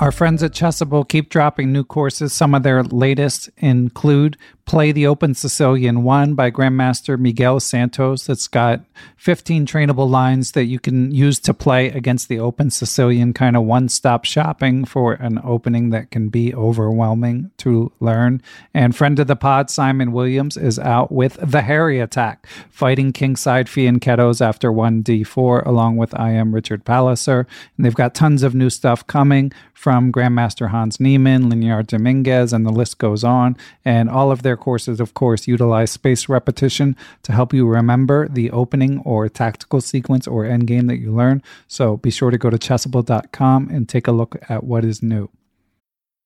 Our 0.00 0.10
friends 0.10 0.42
at 0.42 0.50
Chessable 0.50 1.08
keep 1.08 1.30
dropping 1.30 1.72
new 1.72 1.84
courses. 1.84 2.32
Some 2.32 2.52
of 2.54 2.64
their 2.64 2.82
latest 2.82 3.48
include 3.58 4.36
Play 4.66 4.92
the 4.92 5.06
Open 5.06 5.34
Sicilian 5.34 6.02
1 6.04 6.34
by 6.34 6.50
Grandmaster 6.50 7.18
Miguel 7.18 7.60
Santos. 7.60 8.26
That's 8.26 8.48
got 8.48 8.80
15 9.18 9.66
trainable 9.66 10.08
lines 10.08 10.52
that 10.52 10.64
you 10.64 10.80
can 10.80 11.10
use 11.10 11.38
to 11.40 11.52
play 11.52 11.88
against 11.88 12.28
the 12.28 12.38
Open 12.38 12.70
Sicilian, 12.70 13.34
kind 13.34 13.56
of 13.56 13.64
one 13.64 13.90
stop 13.90 14.24
shopping 14.24 14.86
for 14.86 15.12
an 15.12 15.38
opening 15.44 15.90
that 15.90 16.10
can 16.10 16.30
be 16.30 16.54
overwhelming 16.54 17.50
to 17.58 17.92
learn. 18.00 18.40
And 18.72 18.96
friend 18.96 19.18
of 19.18 19.26
the 19.26 19.36
pod, 19.36 19.68
Simon 19.68 20.12
Williams, 20.12 20.56
is 20.56 20.78
out 20.78 21.12
with 21.12 21.36
The 21.42 21.62
Harry 21.62 22.00
Attack, 22.00 22.46
fighting 22.70 23.12
Kingside 23.12 23.66
Fianchettos 23.66 24.40
after 24.40 24.72
1d4, 24.72 25.66
along 25.66 25.98
with 25.98 26.18
IM 26.18 26.54
Richard 26.54 26.86
Palliser. 26.86 27.46
And 27.76 27.84
they've 27.84 27.94
got 27.94 28.14
tons 28.14 28.42
of 28.42 28.54
new 28.54 28.70
stuff 28.70 29.06
coming 29.06 29.52
from 29.74 30.10
Grandmaster 30.10 30.70
Hans 30.70 30.98
Niemann, 30.98 31.50
Leinier 31.50 31.86
Dominguez, 31.86 32.54
and 32.54 32.64
the 32.64 32.72
list 32.72 32.96
goes 32.96 33.22
on. 33.22 33.56
And 33.84 34.08
all 34.08 34.32
of 34.32 34.42
their 34.42 34.53
courses, 34.56 35.00
of 35.00 35.14
course, 35.14 35.46
utilize 35.46 35.90
space 35.90 36.28
repetition 36.28 36.96
to 37.22 37.32
help 37.32 37.52
you 37.52 37.66
remember 37.66 38.28
the 38.28 38.50
opening 38.50 39.00
or 39.00 39.28
tactical 39.28 39.80
sequence 39.80 40.26
or 40.26 40.44
endgame 40.44 40.88
that 40.88 40.98
you 40.98 41.12
learn. 41.12 41.42
So 41.68 41.96
be 41.96 42.10
sure 42.10 42.30
to 42.30 42.38
go 42.38 42.50
to 42.50 42.58
chessable.com 42.58 43.68
and 43.70 43.88
take 43.88 44.06
a 44.06 44.12
look 44.12 44.36
at 44.48 44.64
what 44.64 44.84
is 44.84 45.02
new. 45.02 45.30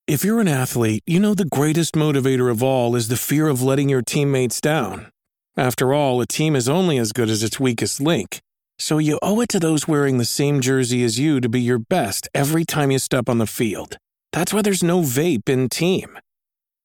If 0.06 0.24
you're 0.24 0.40
an 0.40 0.48
athlete, 0.48 1.02
you 1.06 1.20
know 1.20 1.34
the 1.34 1.44
greatest 1.44 1.94
motivator 1.94 2.50
of 2.50 2.62
all 2.62 2.96
is 2.96 3.08
the 3.08 3.16
fear 3.16 3.46
of 3.46 3.62
letting 3.62 3.90
your 3.90 4.02
teammates 4.02 4.60
down. 4.60 5.10
After 5.56 5.92
all, 5.92 6.20
a 6.20 6.26
team 6.26 6.56
is 6.56 6.68
only 6.68 6.98
as 6.98 7.12
good 7.12 7.28
as 7.28 7.42
its 7.42 7.60
weakest 7.60 8.00
link. 8.00 8.40
So 8.78 8.98
you 8.98 9.18
owe 9.22 9.40
it 9.40 9.48
to 9.50 9.58
those 9.58 9.88
wearing 9.88 10.18
the 10.18 10.24
same 10.24 10.60
jersey 10.60 11.02
as 11.02 11.18
you 11.18 11.40
to 11.40 11.48
be 11.48 11.60
your 11.60 11.80
best 11.80 12.28
every 12.32 12.64
time 12.64 12.92
you 12.92 13.00
step 13.00 13.28
on 13.28 13.38
the 13.38 13.46
field. 13.46 13.98
That's 14.32 14.54
why 14.54 14.62
there's 14.62 14.84
no 14.84 15.00
vape 15.00 15.48
in 15.48 15.68
team. 15.68 16.16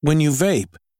When 0.01 0.19
you 0.19 0.31
vape, 0.31 0.75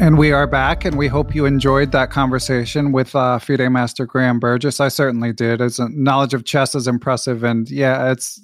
And 0.00 0.16
we 0.16 0.30
are 0.30 0.46
back, 0.46 0.84
and 0.84 0.96
we 0.96 1.08
hope 1.08 1.34
you 1.34 1.44
enjoyed 1.44 1.90
that 1.90 2.12
conversation 2.12 2.92
with 2.92 3.16
uh, 3.16 3.40
FIDE 3.40 3.68
Master 3.68 4.06
Graham 4.06 4.38
Burgess. 4.38 4.78
I 4.78 4.86
certainly 4.86 5.32
did. 5.32 5.58
His 5.58 5.80
knowledge 5.80 6.34
of 6.34 6.44
chess 6.44 6.76
is 6.76 6.86
impressive, 6.86 7.42
and 7.42 7.68
yeah, 7.68 8.12
it's 8.12 8.40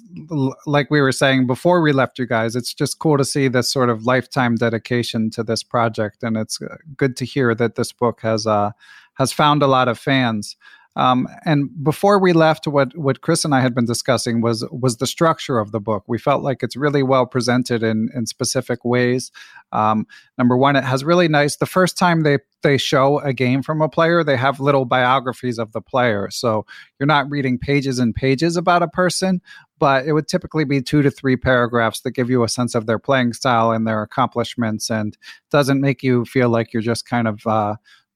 like 0.65 0.91
we 0.91 0.99
were 0.99 1.13
saying 1.13 1.47
before 1.47 1.81
we 1.81 1.93
left 1.93 2.19
you 2.19 2.25
guys. 2.25 2.57
It's 2.57 2.73
just 2.73 2.99
cool 2.99 3.17
to 3.17 3.23
see 3.23 3.47
this 3.47 3.71
sort 3.71 3.89
of 3.89 4.05
lifetime 4.05 4.55
dedication 4.55 5.29
to 5.29 5.43
this 5.43 5.63
project, 5.63 6.23
and 6.23 6.35
it's 6.35 6.61
uh, 6.61 6.75
good 6.97 7.15
to 7.15 7.25
hear 7.25 7.55
that 7.55 7.75
this 7.75 7.93
book 7.93 8.19
has 8.19 8.45
uh, 8.45 8.71
has 9.13 9.31
found 9.31 9.63
a 9.63 9.67
lot 9.67 9.87
of 9.87 9.97
fans. 9.97 10.57
Um, 10.95 11.27
and 11.43 11.69
before 11.83 12.19
we 12.19 12.31
left, 12.31 12.67
what 12.67 12.97
what 12.97 13.21
Chris 13.21 13.43
and 13.43 13.53
I 13.53 13.61
had 13.61 13.75
been 13.75 13.85
discussing 13.85 14.41
was 14.41 14.65
was 14.71 14.97
the 14.97 15.07
structure 15.07 15.59
of 15.59 15.71
the 15.71 15.79
book. 15.81 16.03
We 16.07 16.17
felt 16.17 16.41
like 16.41 16.63
it's 16.63 16.77
really 16.77 17.03
well 17.03 17.25
presented 17.25 17.83
in 17.83 18.09
in 18.15 18.25
specific 18.25 18.85
ways. 18.85 19.31
Um, 19.73 20.07
number 20.37 20.55
one, 20.55 20.75
it 20.75 20.85
has 20.85 21.03
really 21.03 21.27
nice. 21.27 21.57
The 21.57 21.65
first 21.65 21.97
time 21.97 22.23
they 22.23 22.39
they 22.63 22.77
show 22.77 23.19
a 23.19 23.33
game 23.33 23.61
from 23.61 23.81
a 23.81 23.89
player, 23.89 24.23
they 24.23 24.37
have 24.37 24.59
little 24.59 24.85
biographies 24.85 25.59
of 25.59 25.73
the 25.73 25.81
player. 25.81 26.29
So 26.31 26.65
you're 26.99 27.07
not 27.07 27.29
reading 27.29 27.59
pages 27.59 27.99
and 27.99 28.15
pages 28.15 28.55
about 28.55 28.81
a 28.81 28.87
person, 28.87 29.41
but 29.77 30.05
it 30.05 30.13
would 30.13 30.27
typically 30.29 30.63
be 30.63 30.81
two 30.81 31.01
to 31.01 31.11
three 31.11 31.35
paragraphs 31.35 32.01
that 32.01 32.11
give 32.11 32.29
you 32.29 32.43
a 32.43 32.49
sense 32.49 32.73
of 32.73 32.85
their 32.85 32.99
playing 32.99 33.33
style 33.33 33.71
and 33.71 33.85
their 33.85 34.01
accomplishments, 34.01 34.89
and 34.89 35.17
doesn't 35.51 35.81
make 35.81 36.03
you 36.03 36.23
feel 36.23 36.49
like 36.49 36.71
you're 36.71 36.81
just 36.81 37.05
kind 37.05 37.27
of 37.27 37.45
uh, 37.45 37.75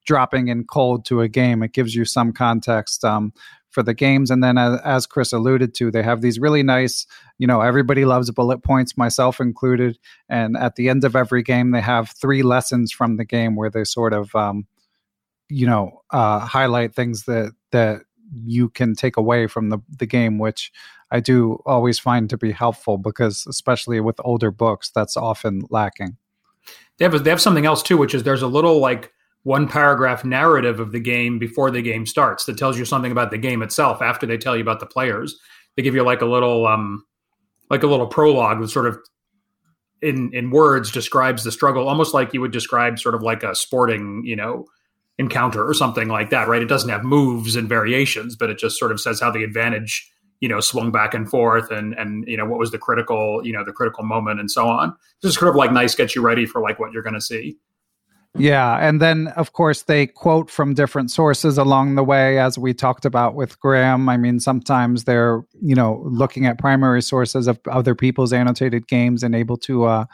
dropping 0.10 0.48
in 0.48 0.64
cold 0.64 1.06
to 1.06 1.22
a 1.22 1.28
game. 1.28 1.62
It 1.62 1.72
gives 1.72 1.94
you 1.94 2.04
some 2.04 2.34
context 2.34 3.06
um, 3.06 3.32
for 3.70 3.84
the 3.84 3.94
games. 3.94 4.32
And 4.32 4.44
then, 4.44 4.58
as, 4.58 4.82
as, 4.84 5.06
Chris 5.06 5.32
alluded 5.32 5.76
to, 5.76 5.92
they 5.92 6.02
have 6.02 6.22
these 6.22 6.40
really 6.40 6.64
nice, 6.64 7.06
you 7.38 7.46
know, 7.46 7.62
everybody 7.62 8.06
loves 8.06 8.32
bullet 8.32 8.64
points, 8.64 8.98
myself 8.98 9.40
included. 9.40 10.00
And 10.28 10.58
at 10.58 10.78
the 10.78 10.90
end 10.90 11.04
of 11.04 11.16
every 11.16 11.44
game, 11.44 11.70
they 11.70 11.82
have 11.82 12.10
three 12.10 12.42
lessons 12.42 12.92
from 12.92 13.18
the 13.18 13.24
game 13.24 13.56
where 13.56 13.70
they 13.70 13.84
sort 13.84 14.14
of, 14.14 14.34
um, 14.34 14.66
you 15.48 15.68
know, 15.68 16.02
uh, 16.10 16.40
highlight 16.40 16.96
things 16.96 17.26
that 17.26 17.54
that 17.70 18.02
you 18.34 18.70
can 18.70 18.96
take 18.96 19.16
away 19.16 19.46
from 19.46 19.70
the 19.70 19.78
the 19.96 20.08
game, 20.08 20.40
which 20.40 20.72
I 21.12 21.20
do 21.20 21.62
always 21.68 22.00
find 22.00 22.32
to 22.32 22.38
be 22.38 22.52
helpful 22.52 22.98
because, 22.98 23.46
especially 23.48 24.00
with 24.00 24.20
older 24.24 24.50
books, 24.50 24.90
that's 24.90 25.16
often 25.16 25.62
lacking. 25.70 26.18
They 26.98 27.06
have 27.06 27.24
they 27.24 27.30
have 27.30 27.42
something 27.42 27.68
else 27.68 27.84
too, 27.84 27.98
which 27.98 28.16
is 28.16 28.24
there's 28.24 28.42
a 28.42 28.48
little 28.48 28.80
like 28.80 29.14
one 29.44 29.68
paragraph 29.68 30.26
narrative 30.26 30.80
of 30.80 30.92
the 30.92 31.00
game 31.00 31.40
before 31.40 31.72
the 31.72 31.82
game 31.82 32.06
starts 32.06 32.46
that 32.46 32.58
tells 32.58 32.78
you 32.78 32.86
something 32.86 33.12
about 33.12 33.32
the 33.32 33.38
game 33.38 33.62
itself 33.62 34.02
after 34.02 34.26
they 34.26 34.38
tell 34.38 34.56
you 34.56 34.62
about 34.62 34.80
the 34.80 34.86
players. 34.86 35.38
They 35.76 35.84
give 35.84 35.96
you 35.96 36.04
like 36.04 36.22
a 36.22 36.26
little 36.26 36.68
um 36.68 37.04
like 37.70 37.84
a 37.84 37.88
little 37.88 38.08
prologue 38.08 38.60
that 38.62 38.70
sort 38.70 38.88
of 38.88 38.98
in 40.02 40.32
in 40.34 40.52
words 40.52 40.92
describes 40.92 41.44
the 41.44 41.52
struggle 41.52 41.88
almost 41.88 42.14
like 42.14 42.34
you 42.34 42.42
would 42.42 42.52
describe 42.52 43.00
sort 43.00 43.16
of 43.16 43.22
like 43.22 43.44
a 43.44 43.56
sporting 43.56 44.24
you 44.26 44.36
know 44.36 44.66
encounter 45.18 45.68
or 45.68 45.74
something 45.74 46.08
like 46.08 46.30
that 46.30 46.48
right? 46.48 46.62
It 46.62 46.70
doesn't 46.70 46.90
have 46.90 47.04
moves 47.04 47.56
and 47.56 47.68
variations 47.68 48.36
but 48.36 48.50
it 48.50 48.58
just 48.58 48.78
sort 48.78 48.92
of 48.92 49.00
says 49.00 49.22
how 49.22 49.32
the 49.32 49.44
advantage 49.44 50.10
you 50.42 50.50
know 50.50 50.60
swung 50.60 50.92
back 50.92 51.14
and 51.14 51.30
forth 51.30 51.72
and 51.72 51.94
and 51.94 52.26
you 52.28 52.38
know 52.38 52.46
what 52.46 52.60
was 52.60 52.72
the 52.72 52.78
critical 52.78 53.42
you 53.44 53.54
know 53.54 53.64
the 53.64 53.74
critical 53.74 54.04
moment 54.04 54.40
and 54.42 54.52
so 54.52 54.68
on. 54.68 54.94
This 55.22 55.30
is 55.30 55.36
sort 55.38 55.50
of 55.50 55.56
like 55.56 55.72
nice 55.72 55.96
gets 55.96 56.16
you 56.16 56.22
ready 56.22 56.46
for 56.46 56.62
like 56.62 56.78
what 56.78 56.92
you're 56.92 57.04
going 57.04 57.16
to 57.16 57.22
see 57.22 57.58
yeah. 58.38 58.78
And 58.78 59.02
then, 59.02 59.28
of 59.30 59.54
course, 59.54 59.84
they 59.84 60.08
quote 60.08 60.50
from 60.50 60.74
different 60.74 61.12
sources 61.12 61.58
along 61.58 61.96
the 61.96 62.04
way, 62.04 62.38
as 62.40 62.58
we 62.58 62.74
talked 62.74 63.06
about 63.06 63.36
with 63.36 63.60
Graham. 63.60 64.08
I 64.08 64.18
mean, 64.18 64.40
sometimes 64.40 65.06
they're, 65.06 65.44
you 65.62 65.76
know, 65.76 66.02
looking 66.06 66.46
at 66.46 66.60
primary 66.60 67.02
sources 67.02 67.48
of 67.48 67.60
other 67.70 67.96
people's 67.96 68.32
annotated 68.32 68.88
games 68.88 69.24
and 69.24 69.34
able 69.34 69.58
to, 69.58 69.86
uh, 69.86 70.06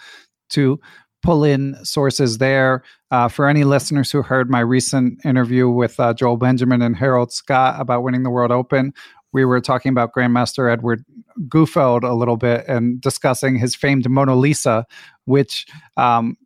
to 0.52 0.80
pull 1.24 1.44
in 1.44 1.76
sources 1.84 2.38
there. 2.38 2.84
Uh, 3.12 3.28
for 3.28 3.48
any 3.48 3.64
listeners 3.64 4.12
who 4.12 4.22
heard 4.22 4.50
my 4.50 4.60
recent 4.60 5.24
interview 5.26 5.70
with 5.70 6.00
uh, 6.00 6.14
Joel 6.14 6.38
Benjamin 6.38 6.82
and 6.82 6.96
Harold 6.96 7.34
Scott 7.34 7.80
about 7.80 8.04
winning 8.04 8.24
the 8.24 8.30
World 8.30 8.52
Open, 8.52 8.94
we 9.34 9.44
were 9.44 9.60
talking 9.60 9.90
about 9.90 10.14
Grandmaster 10.14 10.72
Edward 10.72 11.04
Gufeld 11.48 12.04
a 12.04 12.14
little 12.14 12.38
bit 12.38 12.66
and 12.68 13.02
discussing 13.02 13.58
his 13.58 13.76
famed 13.76 14.10
Mona 14.10 14.36
Lisa, 14.36 14.86
which 15.26 15.66
um, 15.98 16.38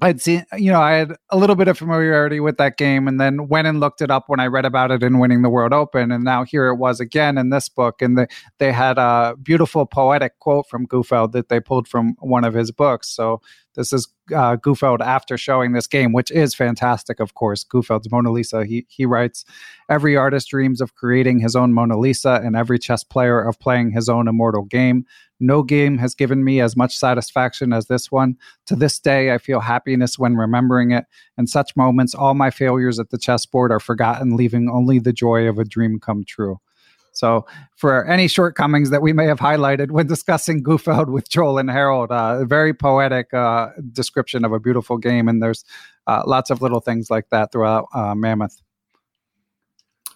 I'd 0.00 0.20
seen, 0.20 0.44
you 0.56 0.70
know, 0.70 0.80
I 0.80 0.92
had 0.92 1.12
a 1.30 1.36
little 1.36 1.56
bit 1.56 1.66
of 1.66 1.78
familiarity 1.78 2.40
with 2.40 2.58
that 2.58 2.76
game 2.76 3.08
and 3.08 3.20
then 3.20 3.48
went 3.48 3.66
and 3.66 3.80
looked 3.80 4.00
it 4.00 4.10
up 4.10 4.24
when 4.28 4.38
I 4.38 4.46
read 4.46 4.64
about 4.64 4.90
it 4.90 5.02
in 5.02 5.18
Winning 5.18 5.42
the 5.42 5.48
World 5.48 5.72
Open. 5.72 6.12
And 6.12 6.22
now 6.24 6.44
here 6.44 6.68
it 6.68 6.76
was 6.76 7.00
again 7.00 7.38
in 7.38 7.50
this 7.50 7.68
book. 7.68 8.02
And 8.02 8.16
the, 8.16 8.28
they 8.58 8.70
had 8.70 8.98
a 8.98 9.34
beautiful 9.42 9.86
poetic 9.86 10.38
quote 10.38 10.68
from 10.68 10.86
Gufeld 10.86 11.32
that 11.32 11.48
they 11.48 11.58
pulled 11.58 11.88
from 11.88 12.14
one 12.20 12.44
of 12.44 12.54
his 12.54 12.70
books. 12.70 13.08
So 13.08 13.40
this 13.78 13.92
is 13.92 14.08
uh, 14.34 14.56
Gufeld 14.56 15.00
after 15.00 15.38
showing 15.38 15.70
this 15.70 15.86
game, 15.86 16.12
which 16.12 16.32
is 16.32 16.52
fantastic, 16.52 17.20
of 17.20 17.34
course. 17.34 17.64
Gufeld's 17.64 18.10
Mona 18.10 18.32
Lisa. 18.32 18.64
He, 18.66 18.84
he 18.88 19.06
writes 19.06 19.44
Every 19.88 20.16
artist 20.16 20.48
dreams 20.48 20.80
of 20.80 20.96
creating 20.96 21.38
his 21.38 21.54
own 21.54 21.72
Mona 21.72 21.96
Lisa, 21.96 22.40
and 22.44 22.56
every 22.56 22.80
chess 22.80 23.04
player 23.04 23.40
of 23.40 23.60
playing 23.60 23.92
his 23.92 24.08
own 24.08 24.26
immortal 24.26 24.64
game. 24.64 25.06
No 25.38 25.62
game 25.62 25.96
has 25.98 26.16
given 26.16 26.42
me 26.42 26.60
as 26.60 26.76
much 26.76 26.98
satisfaction 26.98 27.72
as 27.72 27.86
this 27.86 28.10
one. 28.10 28.36
To 28.66 28.74
this 28.74 28.98
day, 28.98 29.32
I 29.32 29.38
feel 29.38 29.60
happiness 29.60 30.18
when 30.18 30.34
remembering 30.34 30.90
it. 30.90 31.04
In 31.38 31.46
such 31.46 31.76
moments, 31.76 32.16
all 32.16 32.34
my 32.34 32.50
failures 32.50 32.98
at 32.98 33.10
the 33.10 33.18
chessboard 33.18 33.70
are 33.70 33.78
forgotten, 33.78 34.36
leaving 34.36 34.68
only 34.68 34.98
the 34.98 35.12
joy 35.12 35.46
of 35.46 35.56
a 35.56 35.64
dream 35.64 36.00
come 36.00 36.24
true. 36.26 36.58
So, 37.18 37.46
for 37.74 38.06
any 38.06 38.28
shortcomings 38.28 38.90
that 38.90 39.02
we 39.02 39.12
may 39.12 39.26
have 39.26 39.40
highlighted 39.40 39.90
when 39.90 40.06
discussing 40.06 40.62
Gufeld 40.62 41.08
with 41.08 41.28
Joel 41.28 41.58
and 41.58 41.68
Harold, 41.68 42.12
uh, 42.12 42.38
a 42.40 42.46
very 42.46 42.72
poetic 42.72 43.34
uh, 43.34 43.70
description 43.92 44.44
of 44.44 44.52
a 44.52 44.60
beautiful 44.60 44.98
game, 44.98 45.26
and 45.26 45.42
there's 45.42 45.64
uh, 46.06 46.22
lots 46.26 46.50
of 46.50 46.62
little 46.62 46.80
things 46.80 47.10
like 47.10 47.28
that 47.30 47.50
throughout 47.50 47.88
uh, 47.92 48.14
Mammoth. 48.14 48.62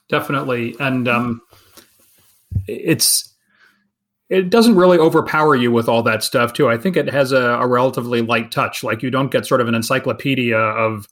Definitely, 0.08 0.76
and 0.78 1.08
um, 1.08 1.40
it's 2.68 3.34
it 4.28 4.48
doesn't 4.48 4.76
really 4.76 4.98
overpower 4.98 5.56
you 5.56 5.72
with 5.72 5.88
all 5.88 6.02
that 6.04 6.22
stuff 6.22 6.52
too. 6.52 6.68
I 6.68 6.78
think 6.78 6.96
it 6.96 7.10
has 7.10 7.32
a, 7.32 7.58
a 7.60 7.66
relatively 7.66 8.22
light 8.22 8.50
touch. 8.50 8.82
Like 8.84 9.02
you 9.02 9.10
don't 9.10 9.30
get 9.30 9.44
sort 9.44 9.60
of 9.60 9.68
an 9.68 9.74
encyclopedia 9.74 10.56
of 10.56 11.08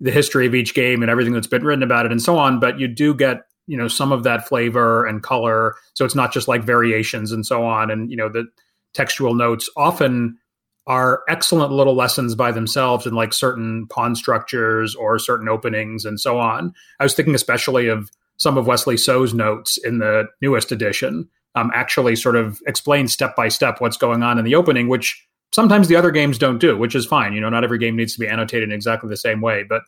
the 0.00 0.10
history 0.10 0.46
of 0.46 0.54
each 0.54 0.74
game 0.74 1.02
and 1.02 1.10
everything 1.10 1.32
that's 1.32 1.46
been 1.46 1.64
written 1.64 1.82
about 1.82 2.06
it 2.06 2.12
and 2.12 2.20
so 2.20 2.36
on, 2.36 2.60
but 2.60 2.78
you 2.78 2.86
do 2.86 3.14
get 3.14 3.46
you 3.66 3.76
know 3.76 3.88
some 3.88 4.12
of 4.12 4.22
that 4.24 4.46
flavor 4.46 5.06
and 5.06 5.22
color. 5.22 5.74
So 5.94 6.04
it's 6.04 6.14
not 6.14 6.32
just 6.32 6.48
like 6.48 6.64
variations 6.64 7.32
and 7.32 7.46
so 7.46 7.64
on. 7.64 7.90
And 7.90 8.10
you 8.10 8.16
know 8.16 8.28
the 8.28 8.46
textual 8.92 9.34
notes 9.34 9.68
often 9.76 10.38
are 10.86 11.22
excellent 11.28 11.72
little 11.72 11.94
lessons 11.94 12.34
by 12.34 12.52
themselves 12.52 13.06
in 13.06 13.14
like 13.14 13.32
certain 13.32 13.86
pawn 13.88 14.14
structures 14.14 14.94
or 14.94 15.18
certain 15.18 15.48
openings 15.48 16.04
and 16.04 16.20
so 16.20 16.38
on. 16.38 16.74
I 17.00 17.04
was 17.04 17.14
thinking 17.14 17.34
especially 17.34 17.88
of 17.88 18.10
some 18.36 18.58
of 18.58 18.66
wesley 18.66 18.96
so's 18.96 19.32
notes 19.32 19.78
in 19.78 19.98
the 19.98 20.24
newest 20.42 20.72
edition 20.72 21.28
um, 21.54 21.70
actually 21.72 22.16
sort 22.16 22.36
of 22.36 22.60
explain 22.66 23.06
step 23.08 23.36
by 23.36 23.48
step 23.48 23.80
what's 23.80 23.96
going 23.96 24.22
on 24.22 24.38
in 24.38 24.44
the 24.44 24.56
opening 24.56 24.88
which 24.88 25.26
sometimes 25.54 25.86
the 25.86 25.94
other 25.94 26.10
games 26.10 26.36
don't 26.36 26.58
do, 26.58 26.76
which 26.76 26.96
is 26.96 27.06
fine. 27.06 27.32
You 27.32 27.40
know, 27.40 27.48
not 27.48 27.62
every 27.62 27.78
game 27.78 27.96
needs 27.96 28.12
to 28.14 28.18
be 28.18 28.26
annotated 28.26 28.68
in 28.68 28.74
exactly 28.74 29.08
the 29.08 29.16
same 29.16 29.40
way, 29.40 29.62
but 29.62 29.82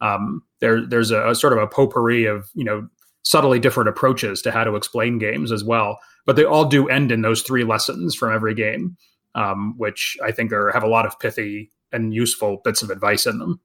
um, 0.00 0.42
there 0.60 0.84
there's 0.86 1.10
a, 1.10 1.28
a, 1.28 1.34
sort 1.34 1.52
of 1.52 1.58
a 1.58 1.66
potpourri 1.66 2.24
of 2.24 2.48
you 2.54 2.64
know 2.64 2.88
subtly 3.22 3.58
different 3.58 3.88
approaches 3.88 4.42
to 4.42 4.50
how 4.50 4.64
to 4.64 4.76
explain 4.76 5.18
games 5.18 5.52
as 5.52 5.64
well. 5.64 5.98
But 6.26 6.36
they 6.36 6.44
all 6.44 6.64
do 6.64 6.88
end 6.88 7.12
in 7.12 7.22
those 7.22 7.42
three 7.42 7.64
lessons 7.64 8.14
from 8.14 8.34
every 8.34 8.54
game, 8.54 8.96
um, 9.34 9.74
which 9.76 10.16
I 10.22 10.32
think 10.32 10.52
are 10.52 10.70
have 10.72 10.82
a 10.82 10.88
lot 10.88 11.06
of 11.06 11.18
pithy 11.18 11.70
and 11.92 12.14
useful 12.14 12.60
bits 12.64 12.82
of 12.82 12.90
advice 12.90 13.26
in 13.26 13.38
them. 13.38 13.60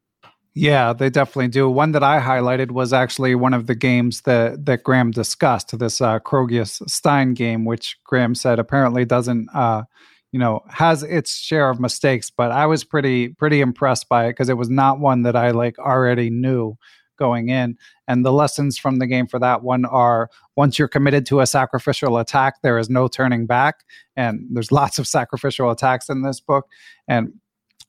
Yeah, 0.57 0.93
they 0.93 1.09
definitely 1.09 1.49
do. 1.49 1.69
One 1.69 1.91
that 1.91 2.03
I 2.03 2.21
highlighted 2.21 2.71
was 2.71 2.93
actually 2.93 3.35
one 3.35 3.53
of 3.53 3.67
the 3.67 3.75
games 3.75 4.21
that 4.21 4.65
that 4.65 4.83
Graham 4.83 5.11
discussed, 5.11 5.77
this 5.77 5.99
uh, 5.99 6.19
Krogius 6.19 6.81
Stein 6.89 7.33
game, 7.33 7.65
which 7.65 7.97
Graham 8.05 8.33
said 8.35 8.57
apparently 8.57 9.03
doesn't, 9.03 9.49
uh, 9.53 9.83
you 10.31 10.39
know, 10.39 10.61
has 10.69 11.03
its 11.03 11.35
share 11.35 11.69
of 11.69 11.81
mistakes. 11.81 12.29
But 12.29 12.51
I 12.51 12.67
was 12.67 12.85
pretty 12.85 13.29
pretty 13.29 13.59
impressed 13.59 14.07
by 14.07 14.27
it 14.27 14.29
because 14.29 14.47
it 14.47 14.57
was 14.57 14.69
not 14.69 15.01
one 15.01 15.23
that 15.23 15.35
I 15.35 15.51
like 15.51 15.77
already 15.77 16.29
knew 16.29 16.77
going 17.17 17.49
in. 17.49 17.77
And 18.07 18.25
the 18.25 18.33
lessons 18.33 18.77
from 18.77 18.99
the 18.99 19.07
game 19.07 19.27
for 19.27 19.39
that 19.39 19.63
one 19.63 19.85
are 19.85 20.29
once 20.55 20.77
you're 20.77 20.87
committed 20.87 21.25
to 21.27 21.39
a 21.39 21.47
sacrificial 21.47 22.17
attack, 22.17 22.61
there 22.61 22.77
is 22.77 22.89
no 22.89 23.07
turning 23.07 23.45
back. 23.45 23.83
And 24.15 24.47
there's 24.51 24.71
lots 24.71 24.99
of 24.99 25.07
sacrificial 25.07 25.71
attacks 25.71 26.09
in 26.09 26.21
this 26.21 26.39
book. 26.39 26.67
And 27.07 27.33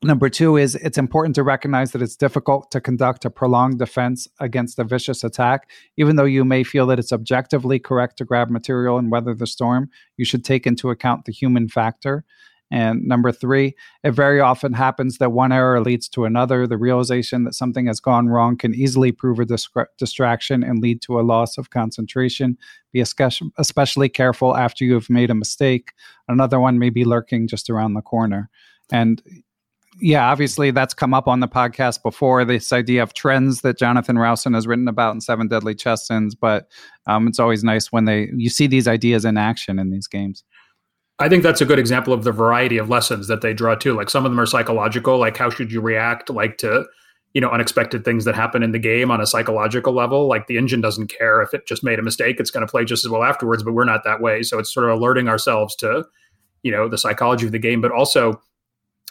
Number 0.03 0.29
two 0.29 0.59
is 0.59 0.75
it's 0.75 0.99
important 0.99 1.35
to 1.37 1.43
recognize 1.43 1.93
that 1.93 2.03
it's 2.03 2.17
difficult 2.17 2.71
to 2.71 2.83
conduct 2.83 3.25
a 3.25 3.31
prolonged 3.31 3.79
defense 3.79 4.29
against 4.41 4.79
a 4.79 4.85
vicious 4.85 5.25
attack. 5.25 5.71
Even 5.97 6.17
though 6.17 6.25
you 6.25 6.45
may 6.45 6.65
feel 6.65 6.87
that 6.89 6.99
it's 6.99 7.13
objectively 7.13 7.79
correct 7.79 8.19
to 8.19 8.25
grab 8.27 8.51
material 8.51 8.99
and 8.99 9.11
weather 9.11 9.35
the 9.35 9.47
storm, 9.47 9.89
you 10.19 10.27
should 10.27 10.45
take 10.45 10.67
into 10.67 10.91
account 10.91 11.25
the 11.25 11.33
human 11.33 11.67
factor. 11.67 12.25
And 12.71 13.05
number 13.05 13.31
three, 13.31 13.75
it 14.03 14.11
very 14.11 14.41
often 14.41 14.73
happens 14.73 15.19
that 15.19 15.31
one 15.31 15.53
error 15.53 15.81
leads 15.81 16.09
to 16.11 16.25
another. 16.25 16.67
The 16.67 16.77
realization 16.77 17.45
that 17.45 17.55
something 17.55 17.87
has 17.87 18.01
gone 18.01 18.29
wrong 18.29 18.57
can 18.57 18.75
easily 18.75 19.13
prove 19.13 19.39
a 19.39 19.47
distraction 19.99 20.65
and 20.65 20.83
lead 20.83 21.01
to 21.03 21.21
a 21.21 21.23
loss 21.23 21.59
of 21.59 21.71
concentration. 21.71 22.59
Be 22.93 23.01
especially 23.01 24.09
careful 24.09 24.57
after 24.57 24.85
you 24.85 24.95
have 24.95 25.09
made 25.09 25.31
a 25.31 25.35
mistake. 25.35 25.93
Another 26.29 26.59
one 26.59 26.79
may 26.79 26.91
be 26.91 27.05
lurking 27.05 27.47
just 27.47 27.71
around 27.71 27.95
the 27.95 28.03
corner. 28.03 28.51
And 28.91 29.23
yeah, 30.01 30.31
obviously 30.31 30.71
that's 30.71 30.93
come 30.93 31.15
up 31.15 31.27
on 31.27 31.41
the 31.41 31.49
podcast 31.49 32.03
before. 32.03 32.45
This 32.45 32.73
idea 32.73 33.03
of 33.03 33.15
trends 33.15 33.63
that 33.63 33.79
Jonathan 33.79 34.19
Rowson 34.19 34.55
has 34.55 34.67
written 34.67 34.89
about 34.89 35.15
in 35.15 35.21
Seven 35.21 35.49
Deadly 35.49 35.75
Chess 35.75 36.07
Sins, 36.07 36.35
but 36.35 36.69
um, 37.07 37.27
it's 37.27 37.39
always 37.39 37.65
nice 37.65 37.91
when 37.91 38.05
they 38.05 38.29
you 38.37 38.51
see 38.51 38.67
these 38.67 38.87
ideas 38.87 39.25
in 39.25 39.39
action 39.39 39.79
in 39.79 39.91
these 39.91 40.07
games. 40.07 40.45
I 41.19 41.29
think 41.29 41.43
that's 41.43 41.61
a 41.61 41.65
good 41.65 41.79
example 41.79 42.13
of 42.13 42.25
the 42.25 42.33
variety 42.33 42.77
of 42.77 42.91
lessons 42.91 43.27
that 43.29 43.41
they 43.41 43.55
draw 43.55 43.75
too. 43.75 43.95
Like 43.95 44.11
some 44.11 44.27
of 44.27 44.33
them 44.33 44.41
are 44.41 44.47
psychological, 44.47 45.19
like 45.19 45.37
how 45.37 45.49
should 45.49 45.73
you 45.73 45.81
react, 45.81 46.29
like 46.29 46.59
to 46.59 46.87
you 47.33 47.41
know 47.41 47.51
unexpected 47.51 48.03
things 48.03 48.25
that 48.25 48.35
happen 48.35 48.63
in 48.63 48.73
the 48.73 48.79
game 48.79 49.11
on 49.11 49.21
a 49.21 49.27
psychological 49.27 49.93
level. 49.93 50.27
Like 50.27 50.47
the 50.47 50.57
engine 50.57 50.81
doesn't 50.81 51.09
care 51.09 51.43
if 51.43 51.53
it 51.53 51.67
just 51.67 51.85
made 51.85 51.99
a 51.99 52.03
mistake; 52.03 52.41
it's 52.41 52.51
going 52.51 52.67
to 52.67 52.71
play 52.71 52.85
just 52.85 53.05
as 53.05 53.11
well 53.11 53.23
afterwards. 53.23 53.63
But 53.63 53.73
we're 53.73 53.85
not 53.85 54.05
that 54.05 54.21
way, 54.21 54.43
so 54.43 54.59
it's 54.59 54.73
sort 54.73 54.89
of 54.89 54.97
alerting 54.97 55.29
ourselves 55.29 55.77
to 55.77 56.05
you 56.63 56.73
know 56.73 56.89
the 56.89 56.99
psychology 56.99 57.47
of 57.47 57.53
the 57.53 57.59
game, 57.59 57.81
but 57.81 57.93
also 57.93 58.41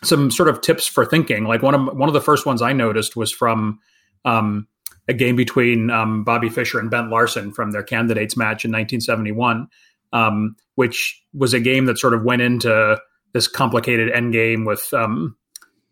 some 0.04 0.30
sort 0.30 0.50
of 0.50 0.62
tips 0.62 0.88
for 0.88 1.06
thinking. 1.06 1.46
Like 1.46 1.62
one 1.62 1.76
of 1.76 1.98
one 1.98 2.10
of 2.10 2.14
the 2.14 2.22
first 2.22 2.46
ones 2.46 2.62
I 2.62 2.74
noticed 2.74 3.16
was 3.16 3.32
from 3.32 3.80
um, 4.26 4.68
a 5.08 5.14
game 5.14 5.36
between 5.36 5.90
um, 5.90 6.24
Bobby 6.24 6.50
Fischer 6.50 6.80
and 6.80 6.90
Bent 6.90 7.10
Larsen 7.10 7.52
from 7.52 7.72
their 7.72 7.84
candidates 7.84 8.36
match 8.36 8.66
in 8.66 8.72
1971, 8.72 9.68
um, 10.14 10.56
which 10.76 11.22
was 11.34 11.54
a 11.54 11.60
game 11.60 11.86
that 11.86 11.98
sort 11.98 12.14
of 12.14 12.24
went 12.24 12.42
into 12.42 13.00
this 13.34 13.48
complicated 13.48 14.12
end 14.12 14.34
game 14.34 14.66
with 14.66 14.94
um, 14.94 15.36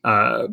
uh, 0.03 0.47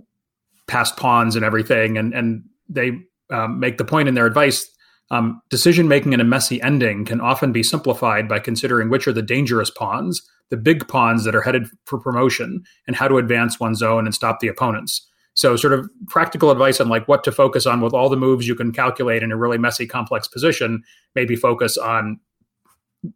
passed 0.66 0.96
pawns 0.96 1.36
and 1.36 1.44
everything, 1.44 1.96
and 1.96 2.14
and 2.14 2.44
they 2.68 2.92
um, 3.30 3.60
make 3.60 3.78
the 3.78 3.84
point 3.84 4.08
in 4.08 4.14
their 4.14 4.26
advice. 4.26 4.68
Um, 5.12 5.42
decision 5.50 5.88
making 5.88 6.12
in 6.12 6.20
a 6.20 6.24
messy 6.24 6.62
ending 6.62 7.04
can 7.04 7.20
often 7.20 7.50
be 7.50 7.64
simplified 7.64 8.28
by 8.28 8.38
considering 8.38 8.90
which 8.90 9.08
are 9.08 9.12
the 9.12 9.22
dangerous 9.22 9.68
pawns 9.68 10.22
the 10.50 10.56
big 10.56 10.86
pawns 10.88 11.24
that 11.24 11.34
are 11.34 11.40
headed 11.40 11.68
for 11.86 11.98
promotion 11.98 12.62
and 12.86 12.94
how 12.94 13.08
to 13.08 13.18
advance 13.18 13.58
one's 13.58 13.82
own 13.82 14.04
and 14.04 14.14
stop 14.14 14.40
the 14.40 14.48
opponents. 14.48 15.06
So, 15.34 15.56
sort 15.56 15.72
of 15.72 15.88
practical 16.08 16.50
advice 16.50 16.80
on 16.80 16.88
like 16.88 17.06
what 17.08 17.24
to 17.24 17.32
focus 17.32 17.64
on 17.64 17.80
with 17.80 17.94
all 17.94 18.08
the 18.08 18.16
moves 18.16 18.48
you 18.48 18.56
can 18.56 18.72
calculate 18.72 19.22
in 19.22 19.32
a 19.32 19.36
really 19.36 19.58
messy, 19.58 19.86
complex 19.86 20.26
position. 20.28 20.82
Maybe 21.14 21.36
focus 21.36 21.78
on 21.78 22.18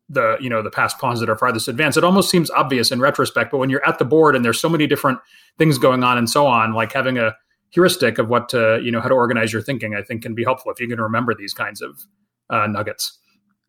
the 0.09 0.37
you 0.41 0.49
know 0.49 0.63
the 0.63 0.71
past 0.71 0.99
pawns 0.99 1.21
that 1.21 1.29
are 1.29 1.37
farthest 1.37 1.69
advanced. 1.69 1.99
It 1.99 2.05
almost 2.05 2.31
seems 2.31 2.51
obvious 2.51 2.91
in 2.91 3.01
retrospect, 3.01 3.51
but 3.51 3.59
when 3.59 3.71
you're 3.71 3.87
at 3.87 3.99
the 3.99 4.05
board 4.05 4.35
and 4.35 4.45
there's 4.45 4.61
so 4.61 4.69
many 4.69 4.87
different 4.87 5.19
things 5.59 5.79
going 5.79 6.03
on 6.03 6.19
and 6.19 6.29
so 6.29 6.47
on, 6.47 6.73
like 6.73 6.93
having 6.93 7.19
a 7.19 7.35
heuristic 7.71 8.19
of 8.19 8.29
what 8.29 8.49
to 8.51 8.81
you 8.83 8.91
know 8.91 9.01
how 9.01 9.09
to 9.09 9.15
organize 9.15 9.53
your 9.53 9.63
thinking, 9.63 9.95
I 9.95 10.03
think 10.03 10.23
can 10.23 10.35
be 10.35 10.45
helpful 10.45 10.73
if 10.73 10.81
you 10.81 10.89
can 10.89 11.01
remember 11.01 11.35
these 11.35 11.53
kinds 11.53 11.83
of 11.83 12.03
uh, 12.51 12.67
nuggets. 12.67 13.19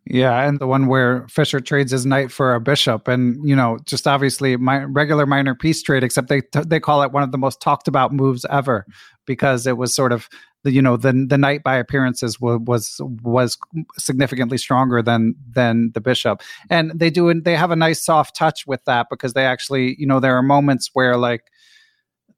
Yeah, 0.07 0.47
and 0.47 0.59
the 0.59 0.67
one 0.67 0.85
where 0.85 1.27
Fischer 1.27 1.59
trades 1.59 1.91
his 1.91 2.05
knight 2.05 2.31
for 2.31 2.53
a 2.53 2.61
bishop, 2.61 3.07
and 3.07 3.37
you 3.43 3.55
know, 3.55 3.79
just 3.85 4.07
obviously 4.07 4.55
my 4.55 4.83
regular 4.83 5.25
minor 5.25 5.55
piece 5.55 5.81
trade, 5.81 6.03
except 6.03 6.27
they 6.27 6.43
they 6.65 6.79
call 6.79 7.01
it 7.01 7.11
one 7.11 7.23
of 7.23 7.31
the 7.31 7.39
most 7.39 7.59
talked 7.59 7.87
about 7.87 8.13
moves 8.13 8.45
ever 8.49 8.85
because 9.25 9.65
it 9.65 9.77
was 9.77 9.95
sort 9.95 10.11
of 10.11 10.29
you 10.71 10.81
know 10.81 10.97
the 10.97 11.25
the 11.27 11.37
knight 11.37 11.63
by 11.63 11.75
appearances 11.75 12.39
was 12.39 12.59
was 12.65 13.01
was 13.23 13.57
significantly 13.97 14.57
stronger 14.57 15.01
than 15.01 15.35
than 15.49 15.91
the 15.93 16.01
bishop, 16.01 16.41
and 16.69 16.91
they 16.95 17.09
do 17.09 17.33
they 17.41 17.55
have 17.55 17.71
a 17.71 17.75
nice 17.75 18.03
soft 18.03 18.35
touch 18.35 18.65
with 18.67 18.83
that 18.85 19.07
because 19.09 19.33
they 19.33 19.45
actually 19.45 19.95
you 19.99 20.05
know 20.05 20.19
there 20.19 20.35
are 20.35 20.43
moments 20.43 20.89
where 20.93 21.17
like 21.17 21.43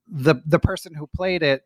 the 0.08 0.36
the 0.46 0.60
person 0.60 0.94
who 0.94 1.08
played 1.08 1.44
it, 1.44 1.64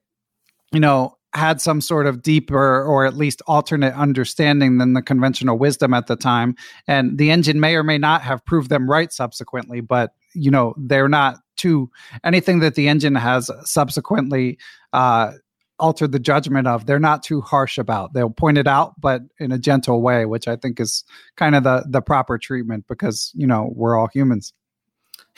you 0.71 0.79
know, 0.79 1.17
had 1.33 1.61
some 1.61 1.79
sort 1.79 2.07
of 2.07 2.21
deeper 2.21 2.83
or 2.83 3.05
at 3.05 3.15
least 3.15 3.41
alternate 3.47 3.93
understanding 3.93 4.77
than 4.77 4.93
the 4.93 5.01
conventional 5.01 5.57
wisdom 5.57 5.93
at 5.93 6.07
the 6.07 6.15
time. 6.15 6.55
And 6.87 7.17
the 7.17 7.31
engine 7.31 7.59
may 7.59 7.75
or 7.75 7.83
may 7.83 7.97
not 7.97 8.21
have 8.21 8.45
proved 8.45 8.69
them 8.69 8.89
right 8.89 9.11
subsequently, 9.13 9.79
but 9.81 10.11
you 10.33 10.51
know, 10.51 10.73
they're 10.77 11.09
not 11.09 11.37
too 11.57 11.89
anything 12.23 12.59
that 12.59 12.75
the 12.75 12.87
engine 12.87 13.15
has 13.15 13.51
subsequently 13.63 14.57
uh, 14.93 15.33
altered 15.81 16.13
the 16.13 16.19
judgment 16.19 16.67
of, 16.67 16.85
they're 16.85 16.99
not 16.99 17.23
too 17.23 17.41
harsh 17.41 17.77
about. 17.77 18.13
They'll 18.13 18.29
point 18.29 18.57
it 18.57 18.67
out, 18.67 18.99
but 19.01 19.23
in 19.39 19.51
a 19.51 19.59
gentle 19.59 20.01
way, 20.01 20.25
which 20.25 20.47
I 20.47 20.55
think 20.55 20.79
is 20.79 21.03
kind 21.35 21.55
of 21.55 21.63
the 21.63 21.83
the 21.87 22.01
proper 22.01 22.37
treatment 22.37 22.85
because, 22.87 23.31
you 23.35 23.47
know, 23.47 23.73
we're 23.75 23.97
all 23.97 24.07
humans. 24.13 24.53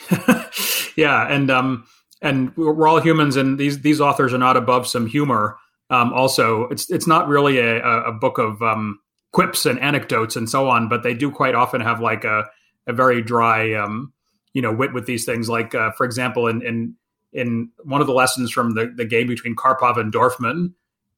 yeah, 0.96 1.26
and 1.28 1.50
um 1.50 1.86
and 2.22 2.56
we're 2.56 2.86
all 2.86 3.00
humans 3.00 3.34
and 3.34 3.58
these 3.58 3.80
these 3.80 4.00
authors 4.00 4.32
are 4.32 4.38
not 4.38 4.56
above 4.56 4.86
some 4.86 5.06
humor 5.06 5.56
um, 5.90 6.12
also, 6.12 6.64
it's 6.68 6.90
it's 6.90 7.06
not 7.06 7.28
really 7.28 7.58
a, 7.58 7.82
a 7.82 8.12
book 8.12 8.38
of 8.38 8.60
um, 8.62 8.98
quips 9.32 9.66
and 9.66 9.78
anecdotes 9.80 10.36
and 10.36 10.48
so 10.48 10.68
on, 10.68 10.88
but 10.88 11.02
they 11.02 11.14
do 11.14 11.30
quite 11.30 11.54
often 11.54 11.80
have 11.80 12.00
like 12.00 12.24
a, 12.24 12.46
a 12.86 12.92
very 12.92 13.22
dry, 13.22 13.74
um, 13.74 14.12
you 14.54 14.62
know, 14.62 14.72
wit 14.72 14.94
with 14.94 15.06
these 15.06 15.24
things. 15.24 15.48
Like, 15.48 15.74
uh, 15.74 15.90
for 15.92 16.06
example, 16.06 16.48
in, 16.48 16.62
in 16.62 16.96
in 17.34 17.70
one 17.82 18.00
of 18.00 18.06
the 18.06 18.14
lessons 18.14 18.50
from 18.50 18.74
the, 18.74 18.92
the 18.96 19.04
game 19.04 19.26
between 19.26 19.56
Karpov 19.56 19.98
and 19.98 20.12
Dorfman, 20.12 20.72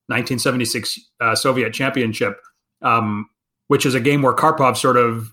1976 0.08 0.98
uh, 1.20 1.34
Soviet 1.34 1.72
Championship, 1.72 2.40
um, 2.82 3.28
which 3.68 3.86
is 3.86 3.94
a 3.94 4.00
game 4.00 4.22
where 4.22 4.34
Karpov 4.34 4.76
sort 4.76 4.96
of 4.96 5.32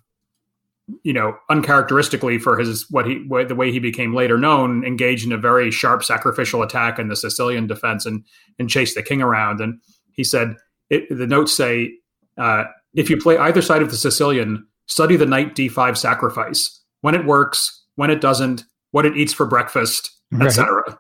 you 1.04 1.14
know, 1.14 1.38
uncharacteristically 1.50 2.38
for 2.38 2.58
his 2.58 2.90
what 2.90 3.06
he 3.06 3.26
the 3.48 3.56
way 3.56 3.72
he 3.72 3.80
became 3.80 4.14
later 4.14 4.38
known, 4.38 4.84
engaged 4.84 5.26
in 5.26 5.32
a 5.32 5.38
very 5.38 5.72
sharp 5.72 6.04
sacrificial 6.04 6.62
attack 6.62 7.00
in 7.00 7.08
the 7.08 7.16
Sicilian 7.16 7.68
defense 7.68 8.06
and 8.06 8.24
and 8.60 8.70
chased 8.70 8.96
the 8.96 9.04
king 9.04 9.22
around. 9.22 9.62
And 9.62 9.80
he 10.12 10.24
said 10.24 10.58
it, 10.90 11.08
the 11.10 11.28
notes 11.28 11.56
say 11.56 11.94
uh, 12.38 12.66
if 12.94 13.10
you 13.10 13.18
play 13.18 13.38
either 13.38 13.62
side 13.62 13.82
of 13.82 13.92
the 13.92 13.98
Sicilian, 13.98 14.68
study 14.88 15.16
the 15.16 15.26
knight 15.26 15.56
d5 15.56 15.98
sacrifice 15.98 16.82
when 17.02 17.16
it 17.16 17.26
works, 17.26 17.84
when 17.96 18.10
it 18.10 18.22
doesn't, 18.22 18.64
what 18.92 19.06
it 19.06 19.16
eats 19.16 19.34
for 19.34 19.46
breakfast, 19.46 20.12
right. 20.40 20.48
etc. 20.48 21.00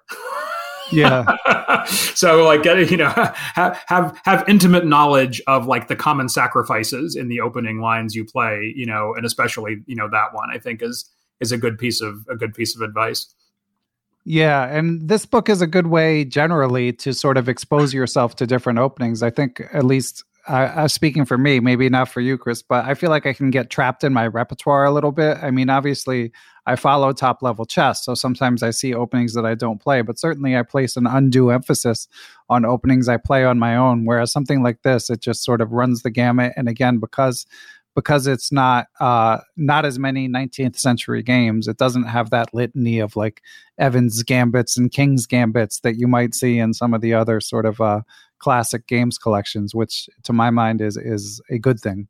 Yeah. 0.91 1.85
so 1.85 2.43
like 2.43 2.63
get 2.63 2.89
you 2.91 2.97
know 2.97 3.09
have, 3.35 3.81
have 3.87 4.19
have 4.25 4.43
intimate 4.47 4.85
knowledge 4.85 5.41
of 5.47 5.65
like 5.65 5.87
the 5.87 5.95
common 5.95 6.29
sacrifices 6.29 7.15
in 7.15 7.27
the 7.27 7.41
opening 7.41 7.79
lines 7.79 8.15
you 8.15 8.25
play, 8.25 8.73
you 8.75 8.85
know, 8.85 9.13
and 9.15 9.25
especially, 9.25 9.77
you 9.85 9.95
know, 9.95 10.09
that 10.09 10.33
one 10.33 10.49
I 10.51 10.57
think 10.57 10.81
is 10.81 11.09
is 11.39 11.51
a 11.51 11.57
good 11.57 11.77
piece 11.77 12.01
of 12.01 12.25
a 12.29 12.35
good 12.35 12.53
piece 12.53 12.75
of 12.75 12.81
advice. 12.81 13.33
Yeah, 14.25 14.65
and 14.65 15.09
this 15.09 15.25
book 15.25 15.49
is 15.49 15.61
a 15.61 15.67
good 15.67 15.87
way 15.87 16.23
generally 16.23 16.93
to 16.93 17.13
sort 17.13 17.37
of 17.37 17.49
expose 17.49 17.93
yourself 17.93 18.37
to 18.37 18.47
different 18.47 18.79
openings. 18.79 19.21
I 19.21 19.29
think 19.29 19.61
at 19.73 19.83
least 19.83 20.23
uh, 20.47 20.87
speaking 20.87 21.25
for 21.25 21.37
me, 21.37 21.59
maybe 21.59 21.87
not 21.89 22.09
for 22.09 22.19
you, 22.19 22.37
Chris, 22.37 22.61
but 22.61 22.85
I 22.85 22.95
feel 22.95 23.09
like 23.09 23.25
I 23.25 23.33
can 23.33 23.49
get 23.49 23.69
trapped 23.69 24.03
in 24.03 24.11
my 24.11 24.27
repertoire 24.27 24.83
a 24.85 24.91
little 24.91 25.11
bit. 25.11 25.37
I 25.41 25.51
mean, 25.51 25.69
obviously, 25.69 26.31
I 26.65 26.75
follow 26.75 27.13
top 27.13 27.41
level 27.41 27.65
chess, 27.65 28.03
so 28.03 28.13
sometimes 28.13 28.61
I 28.63 28.71
see 28.71 28.93
openings 28.93 29.33
that 29.35 29.45
I 29.45 29.55
don't 29.55 29.81
play, 29.81 30.01
but 30.01 30.19
certainly 30.19 30.57
I 30.57 30.63
place 30.63 30.97
an 30.97 31.07
undue 31.07 31.49
emphasis 31.49 32.07
on 32.49 32.65
openings 32.65 33.07
I 33.07 33.17
play 33.17 33.45
on 33.45 33.59
my 33.59 33.75
own. 33.75 34.05
Whereas 34.05 34.31
something 34.31 34.63
like 34.63 34.81
this, 34.83 35.09
it 35.09 35.21
just 35.21 35.43
sort 35.43 35.61
of 35.61 35.71
runs 35.71 36.03
the 36.03 36.11
gamut. 36.11 36.53
And 36.57 36.67
again, 36.67 36.99
because 36.99 37.45
because 37.95 38.25
it's 38.25 38.51
not 38.51 38.87
uh, 38.99 39.39
not 39.55 39.85
as 39.85 39.99
many 39.99 40.27
19th 40.27 40.77
century 40.77 41.21
games. 41.21 41.67
It 41.67 41.77
doesn't 41.77 42.05
have 42.05 42.31
that 42.31 42.53
litany 42.53 42.99
of 42.99 43.15
like 43.15 43.41
Evans 43.77 44.23
gambits 44.23 44.77
and 44.77 44.91
King's 44.91 45.27
gambits 45.27 45.79
that 45.81 45.95
you 45.97 46.07
might 46.07 46.33
see 46.33 46.57
in 46.57 46.73
some 46.73 46.93
of 46.93 47.01
the 47.01 47.13
other 47.13 47.39
sort 47.39 47.65
of 47.65 47.79
uh, 47.79 48.01
classic 48.43 48.85
games 48.87 49.17
collections, 49.17 49.73
which 49.73 50.09
to 50.23 50.33
my 50.33 50.49
mind 50.49 50.81
is 50.81 50.97
is 50.97 51.41
a 51.49 51.57
good 51.57 51.79
thing. 51.79 52.09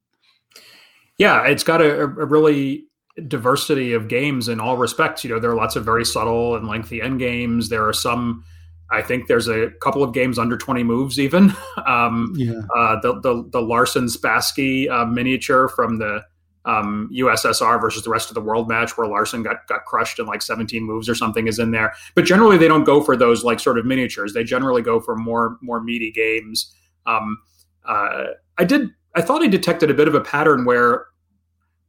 Yeah, 1.19 1.45
it's 1.45 1.63
got 1.63 1.79
a, 1.79 2.01
a 2.01 2.07
really 2.07 2.85
diversity 3.27 3.93
of 3.93 4.07
games 4.07 4.47
in 4.47 4.59
all 4.59 4.75
respects. 4.75 5.23
You 5.23 5.29
know, 5.29 5.39
there 5.39 5.51
are 5.51 5.55
lots 5.55 5.75
of 5.75 5.85
very 5.85 6.03
subtle 6.03 6.55
and 6.55 6.67
lengthy 6.67 7.03
end 7.03 7.19
games. 7.19 7.69
There 7.69 7.87
are 7.87 7.93
some. 7.93 8.43
I 8.91 9.01
think 9.03 9.27
there's 9.27 9.47
a 9.47 9.69
couple 9.81 10.03
of 10.03 10.13
games 10.13 10.37
under 10.37 10.57
20 10.57 10.83
moves, 10.83 11.19
even. 11.19 11.53
Um, 11.85 12.33
yeah. 12.35 12.61
Uh, 12.75 12.99
the, 13.01 13.19
the 13.19 13.49
the 13.51 13.61
Larsen 13.61 14.05
Spassky 14.05 14.89
uh, 14.89 15.05
miniature 15.05 15.67
from 15.67 15.97
the 15.97 16.23
um, 16.65 17.09
USSR 17.13 17.79
versus 17.81 18.03
the 18.03 18.09
rest 18.09 18.29
of 18.29 18.35
the 18.35 18.41
world 18.41 18.69
match, 18.69 18.97
where 18.97 19.07
Larsen 19.07 19.43
got 19.43 19.67
got 19.67 19.85
crushed 19.85 20.19
in 20.19 20.25
like 20.25 20.41
17 20.41 20.83
moves 20.83 21.09
or 21.09 21.15
something, 21.15 21.47
is 21.47 21.59
in 21.59 21.71
there. 21.71 21.93
But 22.15 22.25
generally, 22.25 22.57
they 22.57 22.67
don't 22.67 22.85
go 22.85 23.01
for 23.01 23.17
those 23.17 23.43
like 23.43 23.59
sort 23.59 23.77
of 23.77 23.85
miniatures. 23.85 24.33
They 24.33 24.43
generally 24.43 24.81
go 24.81 24.99
for 24.99 25.15
more 25.15 25.57
more 25.61 25.81
meaty 25.81 26.11
games. 26.11 26.73
Um, 27.05 27.37
uh, 27.85 28.25
I 28.57 28.63
did. 28.63 28.89
I 29.15 29.21
thought 29.21 29.43
I 29.43 29.47
detected 29.47 29.91
a 29.91 29.93
bit 29.93 30.07
of 30.07 30.15
a 30.15 30.21
pattern 30.21 30.65
where 30.65 31.05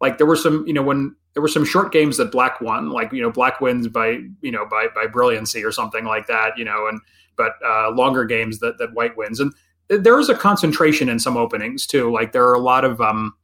like 0.00 0.18
there 0.18 0.26
were 0.26 0.36
some, 0.36 0.66
you 0.66 0.74
know, 0.74 0.82
when 0.82 1.16
there 1.32 1.42
were 1.42 1.48
some 1.48 1.64
short 1.64 1.92
games 1.92 2.16
that 2.16 2.30
Black 2.30 2.60
won, 2.60 2.90
like 2.90 3.12
you 3.12 3.22
know, 3.22 3.30
Black 3.30 3.60
wins 3.60 3.88
by 3.88 4.18
you 4.40 4.50
know 4.50 4.66
by 4.66 4.86
by 4.94 5.06
brilliancy 5.06 5.64
or 5.64 5.72
something 5.72 6.04
like 6.04 6.26
that, 6.26 6.58
you 6.58 6.64
know, 6.64 6.86
and 6.88 7.00
but 7.36 7.54
uh, 7.64 7.90
longer 7.90 8.24
games 8.24 8.58
that 8.58 8.78
that 8.78 8.92
White 8.92 9.16
wins, 9.16 9.40
and 9.40 9.52
there 9.88 10.18
is 10.18 10.28
a 10.28 10.34
concentration 10.34 11.08
in 11.08 11.18
some 11.18 11.36
openings 11.36 11.86
too. 11.86 12.12
Like 12.12 12.32
there 12.32 12.44
are 12.44 12.54
a 12.54 12.60
lot 12.60 12.84
of 12.84 13.00
um, 13.00 13.34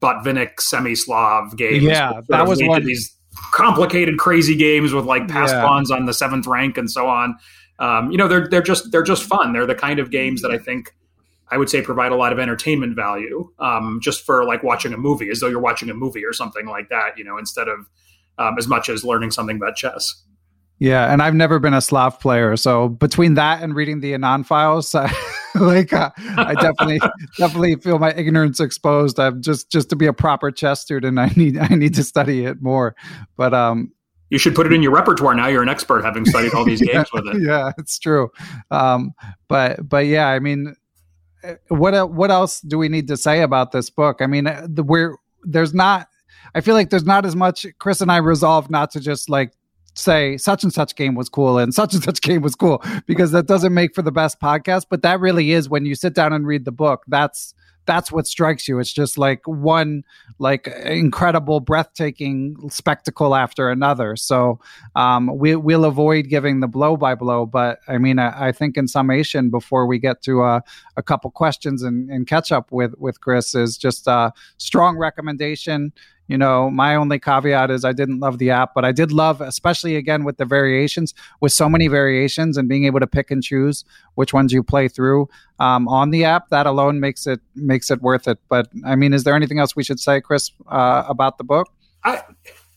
Botvinnik 0.00 0.60
semi-Slav 0.60 1.56
games. 1.56 1.82
Yeah, 1.82 2.20
that 2.28 2.46
was 2.46 2.62
one. 2.62 2.78
Of 2.78 2.86
these 2.86 3.14
complicated, 3.52 4.18
crazy 4.18 4.56
games 4.56 4.92
with 4.92 5.04
like 5.04 5.28
pass 5.28 5.50
yeah. 5.50 5.62
pawns 5.62 5.90
on 5.90 6.06
the 6.06 6.14
seventh 6.14 6.46
rank 6.46 6.78
and 6.78 6.90
so 6.90 7.08
on. 7.08 7.36
Um, 7.78 8.10
you 8.10 8.18
know, 8.18 8.28
they're 8.28 8.48
they're 8.48 8.62
just 8.62 8.90
they're 8.90 9.02
just 9.02 9.24
fun. 9.24 9.52
They're 9.52 9.66
the 9.66 9.74
kind 9.74 9.98
of 9.98 10.10
games 10.10 10.42
that 10.42 10.50
I 10.50 10.58
think 10.58 10.94
I 11.50 11.56
would 11.56 11.70
say 11.70 11.82
provide 11.82 12.12
a 12.12 12.16
lot 12.16 12.32
of 12.32 12.38
entertainment 12.38 12.96
value, 12.96 13.50
um, 13.58 14.00
just 14.02 14.24
for 14.24 14.44
like 14.44 14.62
watching 14.62 14.92
a 14.92 14.98
movie, 14.98 15.30
as 15.30 15.40
though 15.40 15.48
you're 15.48 15.60
watching 15.60 15.88
a 15.90 15.94
movie 15.94 16.24
or 16.24 16.32
something 16.32 16.66
like 16.66 16.88
that. 16.90 17.16
You 17.16 17.24
know, 17.24 17.38
instead 17.38 17.68
of 17.68 17.88
um, 18.38 18.56
as 18.58 18.66
much 18.66 18.88
as 18.88 19.04
learning 19.04 19.30
something 19.30 19.56
about 19.56 19.76
chess. 19.76 20.22
Yeah, 20.80 21.12
and 21.12 21.20
I've 21.20 21.34
never 21.34 21.58
been 21.58 21.74
a 21.74 21.80
Slav 21.80 22.20
player, 22.20 22.56
so 22.56 22.88
between 22.88 23.34
that 23.34 23.62
and 23.62 23.74
reading 23.74 23.98
the 23.98 24.12
Anand 24.12 24.46
files, 24.46 24.94
I, 24.94 25.12
like 25.60 25.92
uh, 25.92 26.10
I 26.16 26.54
definitely 26.54 27.00
definitely 27.36 27.76
feel 27.76 27.98
my 27.98 28.12
ignorance 28.14 28.60
exposed. 28.60 29.18
I'm 29.18 29.42
just 29.42 29.70
just 29.70 29.90
to 29.90 29.96
be 29.96 30.06
a 30.06 30.12
proper 30.12 30.50
chess 30.50 30.80
student, 30.80 31.18
I 31.18 31.32
need 31.36 31.58
I 31.58 31.68
need 31.68 31.94
to 31.94 32.04
study 32.04 32.44
it 32.44 32.62
more. 32.62 32.94
But 33.36 33.54
um, 33.54 33.92
you 34.30 34.38
should 34.38 34.54
put 34.54 34.66
it 34.66 34.72
in 34.72 34.82
your 34.82 34.92
repertoire. 34.92 35.34
Now 35.34 35.46
you're 35.46 35.62
an 35.62 35.68
expert, 35.68 36.04
having 36.04 36.24
studied 36.24 36.52
all 36.54 36.64
these 36.64 36.82
games 36.86 37.12
with 37.12 37.26
it. 37.26 37.42
Yeah, 37.42 37.72
it's 37.78 37.98
true. 37.98 38.30
Um, 38.70 39.12
but 39.48 39.88
but 39.88 40.06
yeah, 40.06 40.28
I 40.28 40.38
mean, 40.38 40.74
uh, 41.42 41.54
what 41.68 42.12
what 42.12 42.30
else 42.30 42.60
do 42.60 42.78
we 42.78 42.88
need 42.88 43.08
to 43.08 43.16
say 43.16 43.42
about 43.42 43.72
this 43.72 43.90
book? 43.90 44.18
I 44.20 44.26
mean, 44.26 44.46
uh, 44.46 44.66
the, 44.68 44.82
we're 44.82 45.16
there's 45.42 45.74
not. 45.74 46.08
I 46.54 46.60
feel 46.60 46.74
like 46.74 46.90
there's 46.90 47.04
not 47.04 47.26
as 47.26 47.36
much. 47.36 47.66
Chris 47.78 48.00
and 48.00 48.10
I 48.10 48.18
resolved 48.18 48.70
not 48.70 48.90
to 48.92 49.00
just 49.00 49.28
like 49.28 49.52
say 49.98 50.36
such 50.36 50.62
and 50.62 50.72
such 50.72 50.94
game 50.96 51.14
was 51.14 51.28
cool 51.28 51.58
and 51.58 51.74
such 51.74 51.94
and 51.94 52.02
such 52.02 52.20
game 52.22 52.42
was 52.42 52.54
cool 52.54 52.82
because 53.06 53.32
that 53.32 53.46
doesn't 53.46 53.74
make 53.74 53.94
for 53.94 54.02
the 54.02 54.12
best 54.12 54.40
podcast. 54.40 54.86
But 54.88 55.02
that 55.02 55.20
really 55.20 55.52
is 55.52 55.68
when 55.68 55.84
you 55.84 55.94
sit 55.94 56.14
down 56.14 56.32
and 56.32 56.46
read 56.46 56.64
the 56.64 56.72
book. 56.72 57.04
That's 57.08 57.54
that's 57.88 58.12
what 58.12 58.26
strikes 58.26 58.68
you. 58.68 58.78
It's 58.78 58.92
just 58.92 59.16
like 59.16 59.40
one 59.46 60.04
like 60.38 60.66
incredible, 60.84 61.58
breathtaking 61.60 62.68
spectacle 62.68 63.34
after 63.34 63.70
another. 63.70 64.14
So 64.14 64.60
um, 64.94 65.38
we 65.38 65.56
we'll 65.56 65.86
avoid 65.86 66.28
giving 66.28 66.60
the 66.60 66.68
blow 66.68 66.98
by 66.98 67.14
blow, 67.14 67.46
but 67.46 67.80
I 67.88 67.96
mean, 67.96 68.18
I, 68.18 68.48
I 68.48 68.52
think 68.52 68.76
in 68.76 68.88
summation, 68.88 69.48
before 69.48 69.86
we 69.86 69.98
get 69.98 70.20
to 70.24 70.42
uh, 70.42 70.60
a 70.98 71.02
couple 71.02 71.30
questions 71.30 71.82
and, 71.82 72.10
and 72.10 72.26
catch 72.26 72.52
up 72.52 72.70
with 72.70 72.94
with 72.98 73.22
Chris, 73.22 73.54
is 73.54 73.78
just 73.78 74.06
a 74.06 74.32
strong 74.58 74.98
recommendation. 74.98 75.92
You 76.28 76.36
know, 76.36 76.70
my 76.70 76.94
only 76.94 77.18
caveat 77.18 77.70
is 77.70 77.84
I 77.84 77.92
didn't 77.92 78.20
love 78.20 78.38
the 78.38 78.50
app, 78.50 78.74
but 78.74 78.84
I 78.84 78.92
did 78.92 79.12
love, 79.12 79.40
especially 79.40 79.96
again 79.96 80.24
with 80.24 80.36
the 80.36 80.44
variations, 80.44 81.14
with 81.40 81.52
so 81.52 81.68
many 81.68 81.88
variations 81.88 82.58
and 82.58 82.68
being 82.68 82.84
able 82.84 83.00
to 83.00 83.06
pick 83.06 83.30
and 83.30 83.42
choose 83.42 83.84
which 84.14 84.34
ones 84.34 84.52
you 84.52 84.62
play 84.62 84.88
through 84.88 85.28
um, 85.58 85.88
on 85.88 86.10
the 86.10 86.24
app. 86.24 86.50
That 86.50 86.66
alone 86.66 87.00
makes 87.00 87.26
it 87.26 87.40
makes 87.56 87.90
it 87.90 88.02
worth 88.02 88.28
it. 88.28 88.38
But 88.48 88.68
I 88.84 88.94
mean, 88.94 89.14
is 89.14 89.24
there 89.24 89.34
anything 89.34 89.58
else 89.58 89.74
we 89.74 89.82
should 89.82 89.98
say, 89.98 90.20
Chris, 90.20 90.50
uh, 90.68 91.04
about 91.08 91.38
the 91.38 91.44
book? 91.44 91.72
I, 92.04 92.22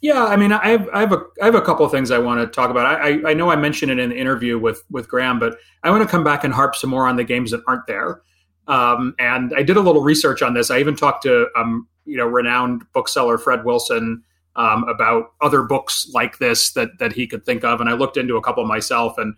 yeah, 0.01 0.25
I 0.25 0.35
mean, 0.35 0.51
I 0.51 0.69
have, 0.69 0.89
I 0.93 1.01
have 1.01 1.11
a 1.11 1.23
I 1.41 1.45
have 1.45 1.55
a 1.55 1.61
couple 1.61 1.85
of 1.85 1.91
things 1.91 2.09
I 2.09 2.17
want 2.17 2.39
to 2.39 2.47
talk 2.47 2.71
about. 2.71 2.85
I, 2.85 3.21
I 3.29 3.33
know 3.33 3.51
I 3.51 3.55
mentioned 3.55 3.91
it 3.91 3.99
in 3.99 4.09
the 4.09 4.17
interview 4.17 4.57
with 4.57 4.83
with 4.89 5.07
Graham, 5.07 5.39
but 5.39 5.57
I 5.83 5.91
want 5.91 6.01
to 6.01 6.09
come 6.09 6.23
back 6.23 6.43
and 6.43 6.53
harp 6.53 6.75
some 6.75 6.89
more 6.89 7.07
on 7.07 7.17
the 7.17 7.23
games 7.23 7.51
that 7.51 7.61
aren't 7.67 7.85
there. 7.85 8.21
Um, 8.67 9.13
and 9.19 9.53
I 9.55 9.63
did 9.63 9.77
a 9.77 9.81
little 9.81 10.01
research 10.01 10.41
on 10.41 10.53
this. 10.53 10.71
I 10.71 10.79
even 10.79 10.95
talked 10.95 11.23
to 11.23 11.47
um, 11.57 11.87
you 12.11 12.17
know 12.17 12.27
renowned 12.27 12.83
bookseller 12.93 13.37
Fred 13.37 13.63
Wilson 13.63 14.23
um, 14.55 14.83
about 14.87 15.31
other 15.39 15.63
books 15.63 16.09
like 16.13 16.37
this 16.39 16.73
that 16.73 16.99
that 16.99 17.13
he 17.13 17.25
could 17.25 17.45
think 17.45 17.63
of, 17.63 17.79
and 17.79 17.89
I 17.89 17.93
looked 17.93 18.17
into 18.17 18.35
a 18.35 18.41
couple 18.41 18.65
myself. 18.65 19.17
And 19.17 19.35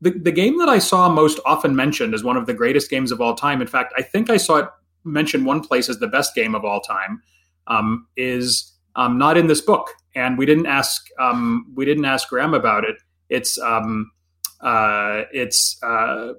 the 0.00 0.10
the 0.10 0.32
game 0.32 0.58
that 0.58 0.68
I 0.68 0.78
saw 0.78 1.08
most 1.08 1.40
often 1.44 1.74
mentioned 1.74 2.14
as 2.14 2.22
one 2.22 2.36
of 2.36 2.46
the 2.46 2.54
greatest 2.54 2.88
games 2.90 3.10
of 3.10 3.20
all 3.20 3.34
time. 3.34 3.60
In 3.60 3.66
fact, 3.66 3.92
I 3.96 4.02
think 4.02 4.30
I 4.30 4.36
saw 4.36 4.56
it 4.56 4.68
mentioned 5.04 5.44
one 5.44 5.60
place 5.60 5.88
as 5.88 5.98
the 5.98 6.06
best 6.06 6.34
game 6.34 6.54
of 6.54 6.64
all 6.64 6.80
time. 6.80 7.22
Um, 7.66 8.06
is 8.16 8.72
um, 8.94 9.16
not 9.18 9.36
in 9.36 9.46
this 9.46 9.60
book, 9.62 9.88
and 10.14 10.38
we 10.38 10.46
didn't 10.46 10.66
ask 10.66 11.06
um, 11.18 11.72
we 11.74 11.84
didn't 11.84 12.04
ask 12.04 12.28
Graham 12.28 12.54
about 12.54 12.84
it. 12.84 12.96
It's 13.28 13.58
um, 13.58 14.12
uh, 14.60 15.22
it's 15.32 15.82
uh, 15.82 16.34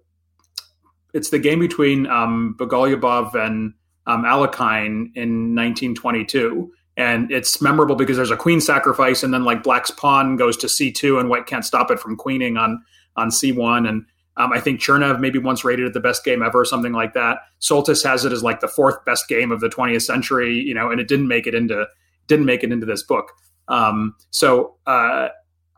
it's 1.14 1.30
the 1.30 1.40
game 1.40 1.60
between 1.60 2.08
um, 2.08 2.56
Bogolyubov 2.60 3.36
and 3.36 3.74
um, 4.08 4.24
Alekhine 4.24 5.12
in 5.16 5.56
1922. 5.56 6.72
And 6.98 7.30
it's 7.30 7.62
memorable 7.62 7.96
because 7.96 8.16
there's 8.16 8.32
a 8.32 8.38
queen 8.38 8.62
sacrifice, 8.62 9.22
and 9.22 9.34
then 9.34 9.44
like 9.44 9.64
Black's 9.64 9.92
pawn 9.92 10.38
goes 10.38 10.56
to 10.58 10.68
c2, 10.68 11.20
and 11.20 11.30
White 11.30 11.46
can't 11.46 11.66
stop 11.66 11.92
it 11.92 12.00
from 12.00 12.16
queening 12.16 12.56
on 12.56 12.82
on 13.18 13.30
c1. 13.30 13.88
And 13.88 14.06
um, 14.38 14.54
I 14.54 14.62
think 14.62 14.80
Chernev 14.80 15.20
maybe 15.20 15.38
once 15.38 15.66
rated 15.66 15.88
it 15.88 15.94
the 15.94 16.00
best 16.00 16.24
game 16.24 16.42
ever, 16.42 16.62
or 16.62 16.66
something 16.66 16.94
like 16.94 17.14
that. 17.14 17.40
Soltis 17.60 18.02
has 18.04 18.24
it 18.24 18.32
as 18.32 18.44
like 18.44 18.62
the 18.62 18.70
fourth 18.70 19.04
best 19.04 19.28
game 19.28 19.52
of 19.52 19.60
the 19.60 19.68
20th 19.68 20.04
century, 20.04 20.54
you 20.54 20.74
know, 20.74 20.90
and 20.90 21.02
it 21.02 21.10
didn't 21.10 21.28
make 21.28 21.48
it 21.48 21.54
into 21.54 21.86
didn't 22.28 22.46
make 22.46 22.64
it 22.64 22.72
into 22.72 22.86
this 22.86 23.04
book. 23.04 23.32
Um, 23.68 24.16
so 24.32 24.76
uh, 24.88 25.30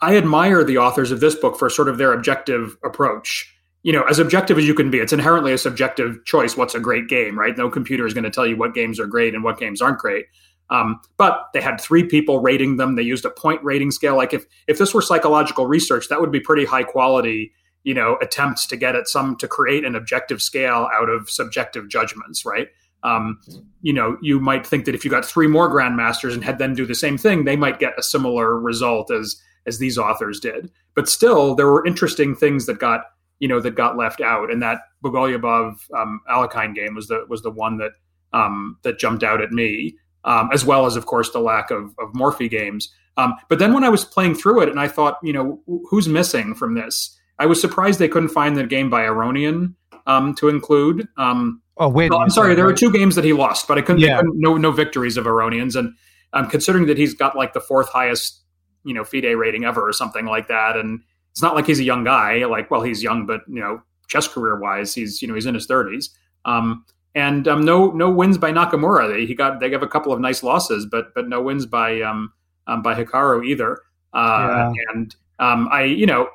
I 0.01 0.17
admire 0.17 0.63
the 0.63 0.77
authors 0.77 1.11
of 1.11 1.19
this 1.19 1.35
book 1.35 1.57
for 1.57 1.69
sort 1.69 1.89
of 1.89 1.97
their 1.97 2.13
objective 2.13 2.77
approach 2.83 3.51
you 3.83 3.93
know, 3.93 4.03
as 4.03 4.19
objective 4.19 4.57
as 4.57 4.67
you 4.67 4.73
can 4.73 4.91
be. 4.91 4.99
It's 4.99 5.13
inherently 5.13 5.53
a 5.53 5.57
subjective 5.57 6.23
choice. 6.25 6.57
What's 6.57 6.75
a 6.75 6.79
great 6.79 7.07
game, 7.07 7.37
right? 7.37 7.57
No 7.57 7.69
computer 7.69 8.05
is 8.05 8.13
going 8.13 8.23
to 8.23 8.29
tell 8.29 8.45
you 8.45 8.57
what 8.57 8.73
games 8.73 8.99
are 8.99 9.07
great 9.07 9.33
and 9.33 9.43
what 9.43 9.59
games 9.59 9.81
aren't 9.81 9.99
great. 9.99 10.25
Um, 10.69 10.99
but 11.17 11.45
they 11.53 11.61
had 11.61 11.79
three 11.79 12.03
people 12.03 12.39
rating 12.39 12.77
them. 12.77 12.95
They 12.95 13.03
used 13.03 13.25
a 13.25 13.29
point 13.29 13.63
rating 13.63 13.91
scale. 13.91 14.17
Like 14.17 14.33
if 14.33 14.45
if 14.67 14.77
this 14.77 14.93
were 14.93 15.01
psychological 15.01 15.65
research, 15.65 16.09
that 16.09 16.19
would 16.19 16.31
be 16.31 16.39
pretty 16.39 16.65
high 16.65 16.83
quality. 16.83 17.53
You 17.83 17.93
know, 17.93 18.17
attempts 18.21 18.67
to 18.67 18.75
get 18.75 18.95
at 18.95 19.07
some 19.07 19.37
to 19.37 19.47
create 19.47 19.85
an 19.85 19.95
objective 19.95 20.41
scale 20.41 20.89
out 20.93 21.09
of 21.09 21.29
subjective 21.29 21.87
judgments, 21.87 22.45
right? 22.45 22.67
Um, 23.03 23.39
you 23.81 23.93
know, 23.93 24.17
you 24.21 24.41
might 24.41 24.67
think 24.67 24.83
that 24.85 24.95
if 24.95 25.05
you 25.05 25.11
got 25.11 25.23
three 25.23 25.47
more 25.47 25.69
grandmasters 25.69 26.33
and 26.33 26.43
had 26.43 26.57
them 26.57 26.75
do 26.75 26.85
the 26.85 26.95
same 26.95 27.17
thing, 27.17 27.45
they 27.45 27.55
might 27.55 27.79
get 27.79 27.93
a 27.97 28.03
similar 28.03 28.59
result 28.59 29.09
as 29.11 29.41
as 29.65 29.79
these 29.79 29.97
authors 29.97 30.39
did. 30.39 30.69
But 30.95 31.07
still, 31.07 31.55
there 31.55 31.67
were 31.67 31.85
interesting 31.85 32.35
things 32.35 32.65
that 32.65 32.79
got 32.79 33.01
you 33.39 33.47
know 33.47 33.59
that 33.59 33.75
got 33.75 33.97
left 33.97 34.21
out, 34.21 34.51
and 34.51 34.61
that 34.61 34.81
Bogolyubov 35.03 35.75
um, 35.95 36.21
Alekhine 36.29 36.75
game 36.75 36.95
was 36.95 37.07
the 37.07 37.25
was 37.29 37.41
the 37.41 37.51
one 37.51 37.77
that 37.77 37.91
um, 38.33 38.77
that 38.83 38.99
jumped 38.99 39.23
out 39.23 39.41
at 39.41 39.51
me, 39.51 39.95
um, 40.23 40.49
as 40.53 40.65
well 40.65 40.85
as 40.85 40.95
of 40.95 41.05
course 41.05 41.31
the 41.31 41.39
lack 41.39 41.71
of, 41.71 41.93
of 41.99 42.13
Morphy 42.13 42.49
games. 42.49 42.93
Um, 43.17 43.33
but 43.49 43.59
then 43.59 43.73
when 43.73 43.83
I 43.83 43.89
was 43.89 44.05
playing 44.05 44.35
through 44.35 44.61
it, 44.61 44.69
and 44.69 44.79
I 44.79 44.87
thought, 44.87 45.17
you 45.23 45.33
know, 45.33 45.61
who's 45.89 46.07
missing 46.07 46.53
from 46.53 46.75
this? 46.75 47.17
I 47.39 47.45
was 47.45 47.59
surprised 47.59 47.99
they 47.99 48.07
couldn't 48.07 48.29
find 48.29 48.55
the 48.55 48.63
game 48.63 48.89
by 48.89 49.03
Aronian 49.03 49.75
um, 50.05 50.33
to 50.35 50.49
include. 50.49 51.07
Um, 51.17 51.61
oh 51.77 51.89
wait, 51.89 52.11
I'm 52.11 52.29
sorry, 52.29 52.55
there 52.55 52.65
were 52.65 52.73
two 52.73 52.91
games 52.91 53.15
that 53.15 53.25
he 53.25 53.33
lost, 53.33 53.67
but 53.67 53.77
I 53.77 53.81
couldn't. 53.81 54.01
Yeah. 54.01 54.17
couldn't 54.17 54.35
no 54.35 54.57
no 54.57 54.71
victories 54.71 55.17
of 55.17 55.25
Aronians, 55.25 55.75
and 55.75 55.93
um, 56.33 56.49
considering 56.49 56.87
that 56.87 56.97
he's 56.97 57.13
got 57.13 57.35
like 57.35 57.53
the 57.53 57.61
fourth 57.61 57.89
highest, 57.89 58.43
you 58.83 58.93
know, 58.93 59.03
FIDE 59.03 59.35
rating 59.35 59.65
ever 59.65 59.87
or 59.87 59.93
something 59.93 60.25
like 60.25 60.47
that, 60.47 60.77
and 60.77 61.01
it's 61.37 61.43
not 61.43 61.53
like 61.53 61.67
he's 61.67 61.79
a 61.79 61.83
young 61.83 62.03
guy. 62.03 62.43
Like, 62.45 62.71
well, 62.71 62.81
he's 62.81 63.03
young, 63.03 63.27
but 63.27 63.41
you 63.47 63.59
know, 63.59 63.79
chess 64.07 64.27
career 64.27 64.59
wise, 64.59 64.95
he's 64.95 65.21
you 65.21 65.27
know 65.27 65.35
he's 65.35 65.45
in 65.45 65.53
his 65.53 65.67
thirties. 65.67 66.09
Um, 66.45 66.83
and 67.13 67.47
um, 67.47 67.63
no 67.63 67.91
no 67.91 68.09
wins 68.09 68.39
by 68.39 68.51
Nakamura. 68.51 69.13
They, 69.13 69.27
he 69.27 69.35
got 69.35 69.59
they 69.59 69.69
have 69.69 69.83
a 69.83 69.87
couple 69.87 70.11
of 70.11 70.19
nice 70.19 70.41
losses, 70.41 70.87
but 70.87 71.13
but 71.13 71.29
no 71.29 71.39
wins 71.39 71.67
by 71.67 72.01
um, 72.01 72.33
um 72.65 72.81
by 72.81 72.95
Hikaru 72.95 73.45
either. 73.45 73.77
Uh, 74.13 74.73
yeah. 74.73 74.93
And 74.95 75.15
um, 75.37 75.69
I 75.71 75.83
you 75.83 76.07
know 76.07 76.27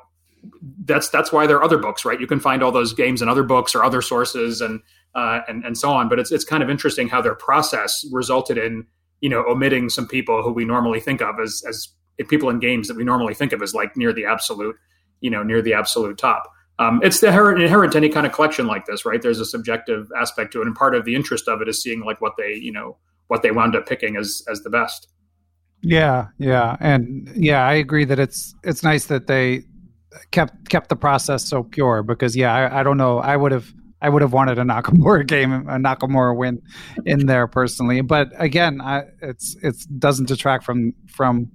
that's 0.85 1.09
that's 1.09 1.33
why 1.33 1.47
there 1.47 1.57
are 1.57 1.63
other 1.65 1.79
books, 1.79 2.05
right? 2.05 2.21
You 2.21 2.27
can 2.27 2.39
find 2.39 2.63
all 2.63 2.71
those 2.71 2.93
games 2.93 3.21
in 3.21 3.27
other 3.27 3.43
books 3.43 3.75
or 3.75 3.83
other 3.83 4.01
sources, 4.01 4.61
and 4.61 4.79
uh, 5.15 5.41
and 5.49 5.65
and 5.65 5.77
so 5.77 5.91
on. 5.91 6.07
But 6.07 6.17
it's 6.17 6.31
it's 6.31 6.45
kind 6.45 6.63
of 6.63 6.69
interesting 6.69 7.09
how 7.09 7.21
their 7.21 7.35
process 7.35 8.05
resulted 8.13 8.57
in 8.57 8.87
you 9.19 9.27
know 9.27 9.43
omitting 9.49 9.89
some 9.89 10.07
people 10.07 10.43
who 10.43 10.53
we 10.53 10.63
normally 10.63 11.01
think 11.01 11.19
of 11.19 11.41
as 11.43 11.61
as 11.67 11.89
people 12.29 12.49
in 12.49 12.59
games 12.61 12.87
that 12.87 12.95
we 12.95 13.03
normally 13.03 13.33
think 13.33 13.51
of 13.51 13.61
as 13.61 13.73
like 13.73 13.97
near 13.97 14.13
the 14.13 14.23
absolute 14.23 14.77
you 15.23 15.31
know 15.31 15.41
near 15.41 15.61
the 15.61 15.73
absolute 15.73 16.17
top. 16.17 16.51
Um, 16.79 16.99
it's 17.03 17.19
the 17.19 17.27
inherent, 17.27 17.61
inherent 17.61 17.91
to 17.93 17.97
any 17.99 18.09
kind 18.09 18.25
of 18.25 18.33
collection 18.33 18.67
like 18.67 18.85
this, 18.85 19.05
right? 19.05 19.21
There's 19.21 19.39
a 19.39 19.45
subjective 19.45 20.11
aspect 20.19 20.53
to 20.53 20.61
it, 20.61 20.67
and 20.67 20.75
part 20.75 20.95
of 20.95 21.05
the 21.05 21.15
interest 21.15 21.47
of 21.47 21.61
it 21.61 21.67
is 21.67 21.81
seeing 21.81 22.03
like 22.03 22.21
what 22.21 22.33
they 22.37 22.53
you 22.53 22.71
know 22.71 22.97
what 23.27 23.41
they 23.41 23.51
wound 23.51 23.75
up 23.75 23.87
picking 23.87 24.17
as 24.17 24.43
as 24.47 24.61
the 24.61 24.69
best. 24.69 25.07
Yeah, 25.81 26.27
yeah, 26.37 26.77
and 26.79 27.31
yeah, 27.35 27.65
I 27.65 27.73
agree 27.73 28.05
that 28.05 28.19
it's 28.19 28.53
it's 28.63 28.83
nice 28.83 29.05
that 29.05 29.27
they 29.27 29.63
kept 30.31 30.69
kept 30.69 30.89
the 30.89 30.95
process 30.95 31.47
so 31.47 31.63
pure 31.63 32.03
because 32.03 32.35
yeah, 32.35 32.53
I, 32.53 32.79
I 32.79 32.83
don't 32.83 32.97
know, 32.97 33.19
I 33.19 33.37
would 33.37 33.51
have 33.51 33.73
I 34.01 34.09
would 34.09 34.21
have 34.21 34.33
wanted 34.33 34.59
a 34.59 34.63
Nakamura 34.63 35.25
game, 35.27 35.53
a 35.53 35.77
Nakamura 35.77 36.35
win 36.35 36.61
in 37.05 37.25
there 37.27 37.47
personally, 37.47 38.01
but 38.01 38.29
again, 38.37 38.81
I, 38.81 39.03
it's 39.21 39.55
it 39.61 39.75
doesn't 39.99 40.27
detract 40.27 40.63
from 40.63 40.93
from 41.07 41.51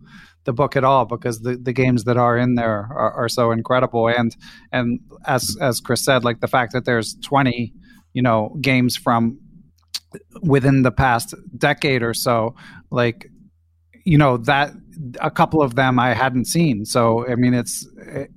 the 0.48 0.52
book 0.54 0.76
at 0.76 0.82
all 0.82 1.04
because 1.04 1.40
the, 1.40 1.56
the 1.56 1.74
games 1.74 2.04
that 2.04 2.16
are 2.16 2.38
in 2.38 2.54
there 2.54 2.88
are, 2.90 3.12
are 3.12 3.28
so 3.28 3.50
incredible 3.50 4.08
and 4.08 4.34
and 4.72 4.98
as 5.26 5.58
as 5.60 5.78
Chris 5.78 6.02
said, 6.02 6.24
like 6.24 6.40
the 6.40 6.48
fact 6.48 6.72
that 6.72 6.86
there's 6.86 7.16
twenty 7.22 7.74
you 8.14 8.22
know 8.22 8.56
games 8.62 8.96
from 8.96 9.38
within 10.40 10.84
the 10.84 10.90
past 10.90 11.34
decade 11.58 12.02
or 12.02 12.14
so 12.14 12.54
like 12.90 13.26
you 14.06 14.16
know 14.16 14.38
that 14.38 14.72
a 15.20 15.30
couple 15.30 15.60
of 15.60 15.74
them 15.74 15.98
I 15.98 16.14
hadn't 16.14 16.46
seen. 16.46 16.86
So 16.86 17.28
I 17.28 17.34
mean, 17.34 17.52
it's 17.52 17.86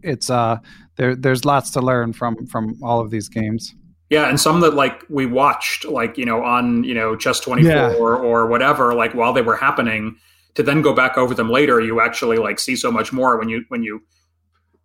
it's 0.04 0.30
uh 0.30 0.58
there 0.98 1.16
there's 1.16 1.46
lots 1.46 1.72
to 1.72 1.80
learn 1.80 2.12
from 2.12 2.46
from 2.46 2.78
all 2.84 3.00
of 3.00 3.10
these 3.10 3.30
games. 3.30 3.74
Yeah, 4.10 4.28
and 4.28 4.38
some 4.38 4.60
that 4.60 4.74
like 4.74 5.02
we 5.08 5.26
watched, 5.26 5.86
like 5.86 6.18
you 6.18 6.26
know, 6.26 6.44
on 6.44 6.84
you 6.84 6.94
know 6.94 7.16
Chess 7.16 7.40
Twenty 7.40 7.64
Four 7.64 7.72
yeah. 7.72 7.94
or, 7.94 8.18
or 8.18 8.48
whatever, 8.48 8.94
like 8.94 9.16
while 9.16 9.32
they 9.32 9.42
were 9.42 9.56
happening, 9.56 10.18
to 10.56 10.64
then 10.64 10.82
go 10.82 10.94
back 10.94 11.18
over 11.18 11.34
them 11.34 11.50
later, 11.50 11.80
you 11.80 12.02
actually 12.02 12.38
like 12.38 12.60
see 12.60 12.76
so 12.76 12.92
much 12.92 13.14
more 13.14 13.38
when 13.38 13.50
you 13.50 13.64
when 13.70 13.84
you 13.84 14.04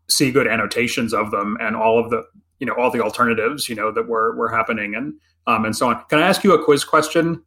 see 0.09 0.30
good 0.30 0.47
annotations 0.47 1.12
of 1.12 1.30
them 1.30 1.56
and 1.60 1.74
all 1.74 1.98
of 1.98 2.10
the 2.10 2.22
you 2.59 2.66
know 2.66 2.74
all 2.74 2.90
the 2.90 3.02
alternatives 3.02 3.68
you 3.68 3.74
know 3.74 3.90
that 3.90 4.06
were 4.06 4.36
were 4.36 4.48
happening 4.48 4.94
and 4.94 5.14
um 5.47 5.64
and 5.64 5.76
so 5.76 5.88
on. 5.88 6.02
Can 6.09 6.18
I 6.18 6.28
ask 6.28 6.44
you 6.44 6.55
a 6.55 6.64
quiz 6.64 6.84
question? 6.84 7.43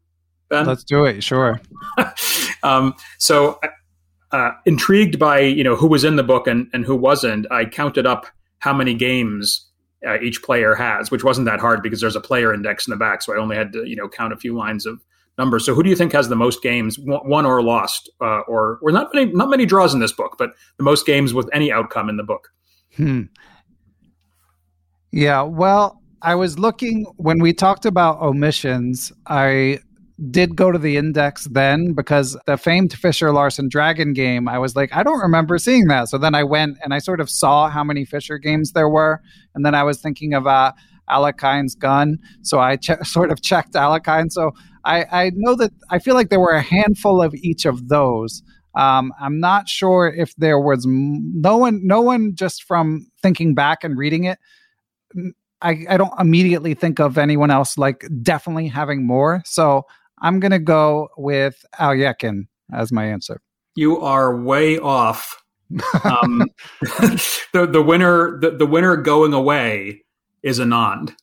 Ben? 0.50 0.66
Let's 0.66 0.84
do 0.84 1.06
it. 1.06 1.24
Sure. 1.24 1.62
um, 2.64 2.96
so, 3.20 3.60
uh, 4.32 4.52
intrigued 4.66 5.18
by 5.18 5.40
you 5.40 5.64
know 5.64 5.76
who 5.76 5.88
was 5.88 6.04
in 6.04 6.16
the 6.16 6.24
book 6.24 6.48
and, 6.48 6.68
and 6.74 6.86
who 6.86 6.96
wasn't, 6.96 7.48
I 7.52 7.66
counted 7.66 8.06
up 8.06 8.26
how 8.60 8.74
many 8.74 8.94
games 8.94 9.68
uh, 10.06 10.20
each 10.20 10.44
player 10.44 10.76
has, 10.76 11.12
which 11.12 11.24
wasn't 11.24 11.46
that 11.46 11.60
hard 11.60 11.82
because 11.82 12.02
there's 12.02 12.16
a 12.16 12.22
player 12.22 12.54
index 12.54 12.88
in 12.88 12.92
the 12.92 12.98
back. 12.98 13.22
So 13.22 13.34
I 13.34 13.38
only 13.38 13.56
had 13.56 13.72
to 13.74 13.88
you 13.88 13.96
know 13.96 14.10
count 14.10 14.34
a 14.34 14.38
few 14.38 14.58
lines 14.58 14.86
of 14.86 15.00
So 15.60 15.74
who 15.74 15.84
do 15.84 15.90
you 15.90 15.96
think 15.96 16.12
has 16.14 16.30
the 16.30 16.36
most 16.36 16.62
games, 16.62 16.98
won 17.00 17.46
or 17.46 17.62
lost, 17.62 18.10
uh, 18.22 18.42
or 18.48 18.80
or 18.82 18.92
not 18.92 19.14
many 19.14 19.32
not 19.32 19.50
many 19.50 19.66
draws 19.66 19.94
in 19.94 20.00
this 20.00 20.12
book, 20.12 20.36
but 20.38 20.52
the 20.78 20.84
most 20.84 21.06
games 21.06 21.34
with 21.34 21.50
any 21.54 21.72
outcome 21.72 22.10
in 22.10 22.18
the 22.18 22.24
book? 22.24 22.50
Hmm. 22.96 23.24
Yeah. 25.12 25.42
Well, 25.42 26.02
I 26.22 26.36
was 26.36 26.60
looking 26.60 27.06
when 27.18 27.40
we 27.40 27.54
talked 27.54 27.86
about 27.86 28.22
omissions. 28.22 29.12
I 29.28 29.80
did 30.32 30.56
go 30.56 30.72
to 30.72 30.78
the 30.78 30.98
index 30.98 31.46
then 31.46 31.94
because 31.94 32.38
the 32.46 32.58
famed 32.58 32.94
Fischer 32.94 33.32
Larsen 33.32 33.70
Dragon 33.70 34.14
game, 34.14 34.50
I 34.50 34.60
was 34.60 34.76
like, 34.76 34.94
I 34.94 35.04
don't 35.04 35.20
remember 35.20 35.58
seeing 35.58 35.88
that. 35.88 36.10
So 36.10 36.18
then 36.18 36.36
I 36.36 36.44
went 36.44 36.78
and 36.84 36.94
I 36.94 37.00
sort 37.00 37.22
of 37.22 37.30
saw 37.30 37.70
how 37.70 37.84
many 37.84 38.04
Fischer 38.04 38.38
games 38.38 38.74
there 38.74 38.90
were. 38.90 39.22
And 39.56 39.66
then 39.66 39.76
I 39.76 39.84
was 39.84 40.02
thinking 40.02 40.34
of 40.34 40.46
uh, 40.46 40.74
Alekhine's 41.10 41.76
gun. 41.76 42.18
So 42.42 42.60
I 42.60 42.76
che- 42.76 42.98
sort 43.04 43.32
of 43.32 43.42
checked 43.42 43.74
Alekhine. 43.74 44.30
So 44.30 44.52
I, 44.90 45.26
I 45.26 45.32
know 45.36 45.56
that 45.56 45.72
I 45.92 46.00
feel 46.00 46.16
like 46.16 46.30
there 46.30 46.40
were 46.40 46.54
a 46.54 46.62
handful 46.62 47.22
of 47.22 47.36
each 47.36 47.66
of 47.66 47.90
those. 47.90 48.42
Um, 48.76 49.14
I'm 49.22 49.40
not 49.40 49.70
sure 49.70 50.08
if 50.08 50.36
there 50.36 50.60
was 50.60 50.86
no 50.88 51.58
one, 51.58 51.86
no 51.86 52.02
one 52.02 52.34
just 52.34 52.64
from 52.64 53.08
thinking 53.22 53.54
back 53.54 53.84
and 53.84 53.98
reading 53.98 54.24
it. 54.24 54.40
I, 55.62 55.86
I 55.90 55.98
don't 55.98 56.20
immediately 56.20 56.74
think 56.74 57.00
of 57.00 57.18
anyone 57.20 57.52
else 57.52 57.78
like 57.78 58.04
definitely 58.24 58.68
having 58.68 59.06
more. 59.06 59.44
So 59.46 59.86
I'm 60.22 60.40
going 60.40 60.52
to 60.52 60.60
go 60.60 61.10
with 61.18 61.64
Alekhine 61.80 62.48
as 62.74 62.92
my 62.92 63.06
answer. 63.06 63.42
You 63.76 64.02
are 64.02 64.36
way 64.36 64.80
off. 64.80 65.44
Um, 66.04 66.46
the 66.82 67.70
the 67.72 67.84
winner 67.84 68.40
the, 68.40 68.52
the 68.52 68.66
winner 68.66 68.96
going 68.96 69.34
away 69.34 70.04
is 70.42 70.60
Anand. 70.60 71.16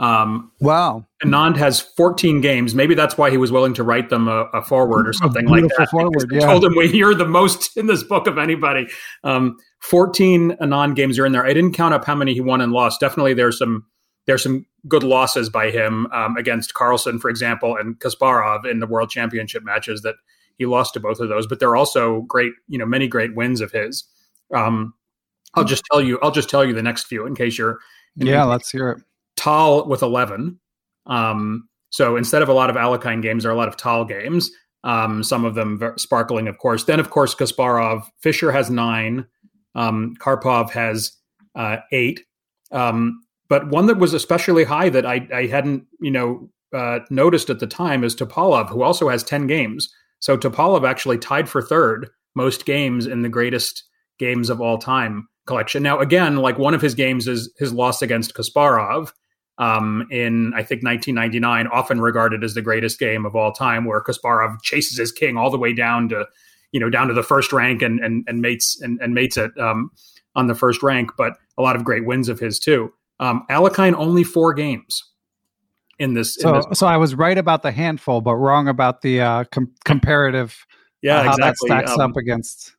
Um, 0.00 0.52
wow. 0.60 1.06
Anand 1.24 1.56
has 1.56 1.80
14 1.80 2.40
games. 2.40 2.74
Maybe 2.74 2.94
that's 2.94 3.18
why 3.18 3.30
he 3.30 3.36
was 3.36 3.50
willing 3.50 3.74
to 3.74 3.82
write 3.82 4.10
them 4.10 4.28
a, 4.28 4.44
a 4.54 4.62
foreword 4.62 5.08
or 5.08 5.12
something 5.12 5.46
like 5.46 5.64
that. 5.76 5.88
Foreword, 5.90 6.30
yeah. 6.30 6.46
Told 6.46 6.64
him, 6.64 6.74
well, 6.76 6.86
you're 6.86 7.14
the 7.14 7.26
most 7.26 7.76
in 7.76 7.86
this 7.86 8.04
book 8.04 8.28
of 8.28 8.38
anybody. 8.38 8.86
Um, 9.24 9.58
14 9.80 10.56
Anand 10.60 10.94
games 10.94 11.18
are 11.18 11.26
in 11.26 11.32
there. 11.32 11.44
I 11.44 11.52
didn't 11.52 11.72
count 11.72 11.94
up 11.94 12.04
how 12.04 12.14
many 12.14 12.32
he 12.34 12.40
won 12.40 12.60
and 12.60 12.72
lost. 12.72 13.00
Definitely 13.00 13.34
there's 13.34 13.58
some 13.58 13.86
there's 14.26 14.42
some 14.42 14.66
good 14.86 15.02
losses 15.02 15.48
by 15.48 15.70
him 15.70 16.06
um, 16.12 16.36
against 16.36 16.74
Carlsen, 16.74 17.18
for 17.18 17.30
example, 17.30 17.76
and 17.76 17.98
Kasparov 17.98 18.70
in 18.70 18.78
the 18.78 18.86
World 18.86 19.08
Championship 19.08 19.64
matches 19.64 20.02
that 20.02 20.16
he 20.58 20.66
lost 20.66 20.94
to 20.94 21.00
both 21.00 21.18
of 21.18 21.30
those. 21.30 21.46
But 21.46 21.60
there 21.60 21.70
are 21.70 21.76
also 21.76 22.20
great, 22.22 22.52
you 22.68 22.78
know, 22.78 22.84
many 22.84 23.08
great 23.08 23.34
wins 23.34 23.62
of 23.62 23.72
his. 23.72 24.04
Um, 24.54 24.92
I'll 25.54 25.64
just 25.64 25.82
tell 25.90 26.02
you. 26.02 26.18
I'll 26.22 26.30
just 26.30 26.50
tell 26.50 26.64
you 26.64 26.74
the 26.74 26.82
next 26.82 27.06
few 27.06 27.26
in 27.26 27.34
case 27.34 27.56
you're. 27.56 27.78
Yeah, 28.16 28.44
let's 28.44 28.70
hear 28.70 28.90
it. 28.90 29.02
Tal 29.48 29.88
with 29.88 30.02
eleven. 30.02 30.60
Um, 31.06 31.68
so 31.90 32.16
instead 32.16 32.42
of 32.42 32.48
a 32.48 32.52
lot 32.52 32.68
of 32.68 32.76
Alekhine 32.76 33.22
games, 33.22 33.42
there 33.42 33.50
are 33.50 33.54
a 33.54 33.58
lot 33.58 33.68
of 33.68 33.76
Tal 33.76 34.04
games. 34.04 34.50
Um, 34.84 35.24
some 35.24 35.44
of 35.44 35.54
them 35.54 35.80
sparkling, 35.96 36.48
of 36.48 36.58
course. 36.58 36.84
Then, 36.84 37.00
of 37.00 37.10
course, 37.10 37.34
Kasparov. 37.34 38.06
Fischer 38.20 38.52
has 38.52 38.70
nine. 38.70 39.26
Um, 39.74 40.14
Karpov 40.20 40.70
has 40.70 41.12
uh, 41.56 41.78
eight. 41.92 42.20
Um, 42.72 43.20
but 43.48 43.68
one 43.68 43.86
that 43.86 43.98
was 43.98 44.12
especially 44.12 44.64
high 44.64 44.90
that 44.90 45.06
I, 45.06 45.26
I 45.34 45.46
hadn't, 45.46 45.86
you 46.00 46.10
know, 46.10 46.50
uh, 46.74 47.00
noticed 47.10 47.48
at 47.48 47.60
the 47.60 47.66
time 47.66 48.04
is 48.04 48.14
Topalov, 48.14 48.68
who 48.68 48.82
also 48.82 49.08
has 49.08 49.24
10 49.24 49.46
games. 49.46 49.88
So 50.20 50.36
Topalov 50.36 50.86
actually 50.86 51.18
tied 51.18 51.48
for 51.48 51.62
third 51.62 52.10
most 52.34 52.66
games 52.66 53.06
in 53.06 53.22
the 53.22 53.28
greatest 53.30 53.84
games 54.18 54.50
of 54.50 54.60
all 54.60 54.76
time 54.76 55.26
collection. 55.46 55.82
Now, 55.82 55.98
again, 56.00 56.36
like 56.36 56.58
one 56.58 56.74
of 56.74 56.82
his 56.82 56.94
games 56.94 57.26
is 57.26 57.50
his 57.58 57.72
loss 57.72 58.02
against 58.02 58.34
Kasparov 58.34 59.12
um, 59.58 60.06
in, 60.10 60.52
I 60.54 60.62
think, 60.62 60.82
1999, 60.82 61.66
often 61.68 62.00
regarded 62.00 62.44
as 62.44 62.54
the 62.54 62.62
greatest 62.62 62.98
game 62.98 63.26
of 63.26 63.34
all 63.34 63.52
time, 63.52 63.84
where 63.84 64.00
Kasparov 64.00 64.62
chases 64.62 64.98
his 64.98 65.12
king 65.12 65.36
all 65.36 65.50
the 65.50 65.58
way 65.58 65.72
down 65.72 66.08
to, 66.10 66.26
you 66.72 66.80
know, 66.80 66.88
down 66.88 67.08
to 67.08 67.14
the 67.14 67.22
first 67.22 67.52
rank 67.52 67.82
and 67.82 68.00
and, 68.00 68.24
and 68.28 68.40
mates 68.40 68.80
and, 68.80 69.00
and 69.00 69.14
mates 69.14 69.36
it 69.36 69.56
um, 69.58 69.90
on 70.34 70.46
the 70.46 70.54
first 70.54 70.82
rank. 70.82 71.10
But 71.16 71.34
a 71.56 71.62
lot 71.62 71.76
of 71.76 71.84
great 71.84 72.06
wins 72.06 72.28
of 72.28 72.38
his 72.38 72.58
too. 72.58 72.92
Um, 73.20 73.44
Alekhine 73.50 73.94
only 73.94 74.24
four 74.24 74.54
games 74.54 75.02
in 75.98 76.14
this. 76.14 76.36
So, 76.36 76.48
in 76.48 76.54
this. 76.68 76.78
so 76.78 76.86
I 76.86 76.96
was 76.96 77.14
right 77.14 77.36
about 77.36 77.62
the 77.62 77.72
handful, 77.72 78.20
but 78.20 78.36
wrong 78.36 78.68
about 78.68 79.02
the 79.02 79.20
uh, 79.20 79.44
com- 79.50 79.74
comparative. 79.84 80.66
Yeah, 81.02 81.18
uh, 81.18 81.22
how 81.24 81.30
exactly. 81.30 81.68
that 81.68 81.88
stacks 81.88 81.98
um, 81.98 82.10
up 82.10 82.16
against. 82.16 82.74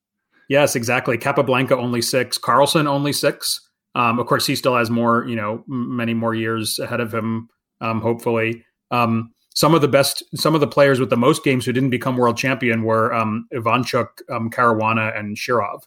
Yes, 0.47 0.75
exactly. 0.75 1.17
Capablanca 1.17 1.77
only 1.77 2.01
six. 2.01 2.37
Carlsen 2.37 2.87
only 2.87 3.13
six. 3.13 3.68
Um, 3.95 4.19
of 4.19 4.27
course, 4.27 4.45
he 4.45 4.55
still 4.55 4.75
has 4.75 4.89
more. 4.89 5.25
You 5.27 5.35
know, 5.35 5.63
many 5.67 6.13
more 6.13 6.33
years 6.33 6.79
ahead 6.79 6.99
of 6.99 7.13
him. 7.13 7.49
Um, 7.81 8.01
hopefully, 8.01 8.65
um, 8.91 9.31
some 9.55 9.73
of 9.73 9.81
the 9.81 9.87
best, 9.87 10.23
some 10.35 10.55
of 10.55 10.61
the 10.61 10.67
players 10.67 10.99
with 10.99 11.09
the 11.09 11.17
most 11.17 11.43
games 11.43 11.65
who 11.65 11.73
didn't 11.73 11.89
become 11.89 12.17
world 12.17 12.37
champion 12.37 12.83
were 12.83 13.13
um, 13.13 13.47
Ivanchuk, 13.53 14.07
um, 14.29 14.49
Caruana, 14.49 15.17
and 15.17 15.37
Shirov. 15.37 15.81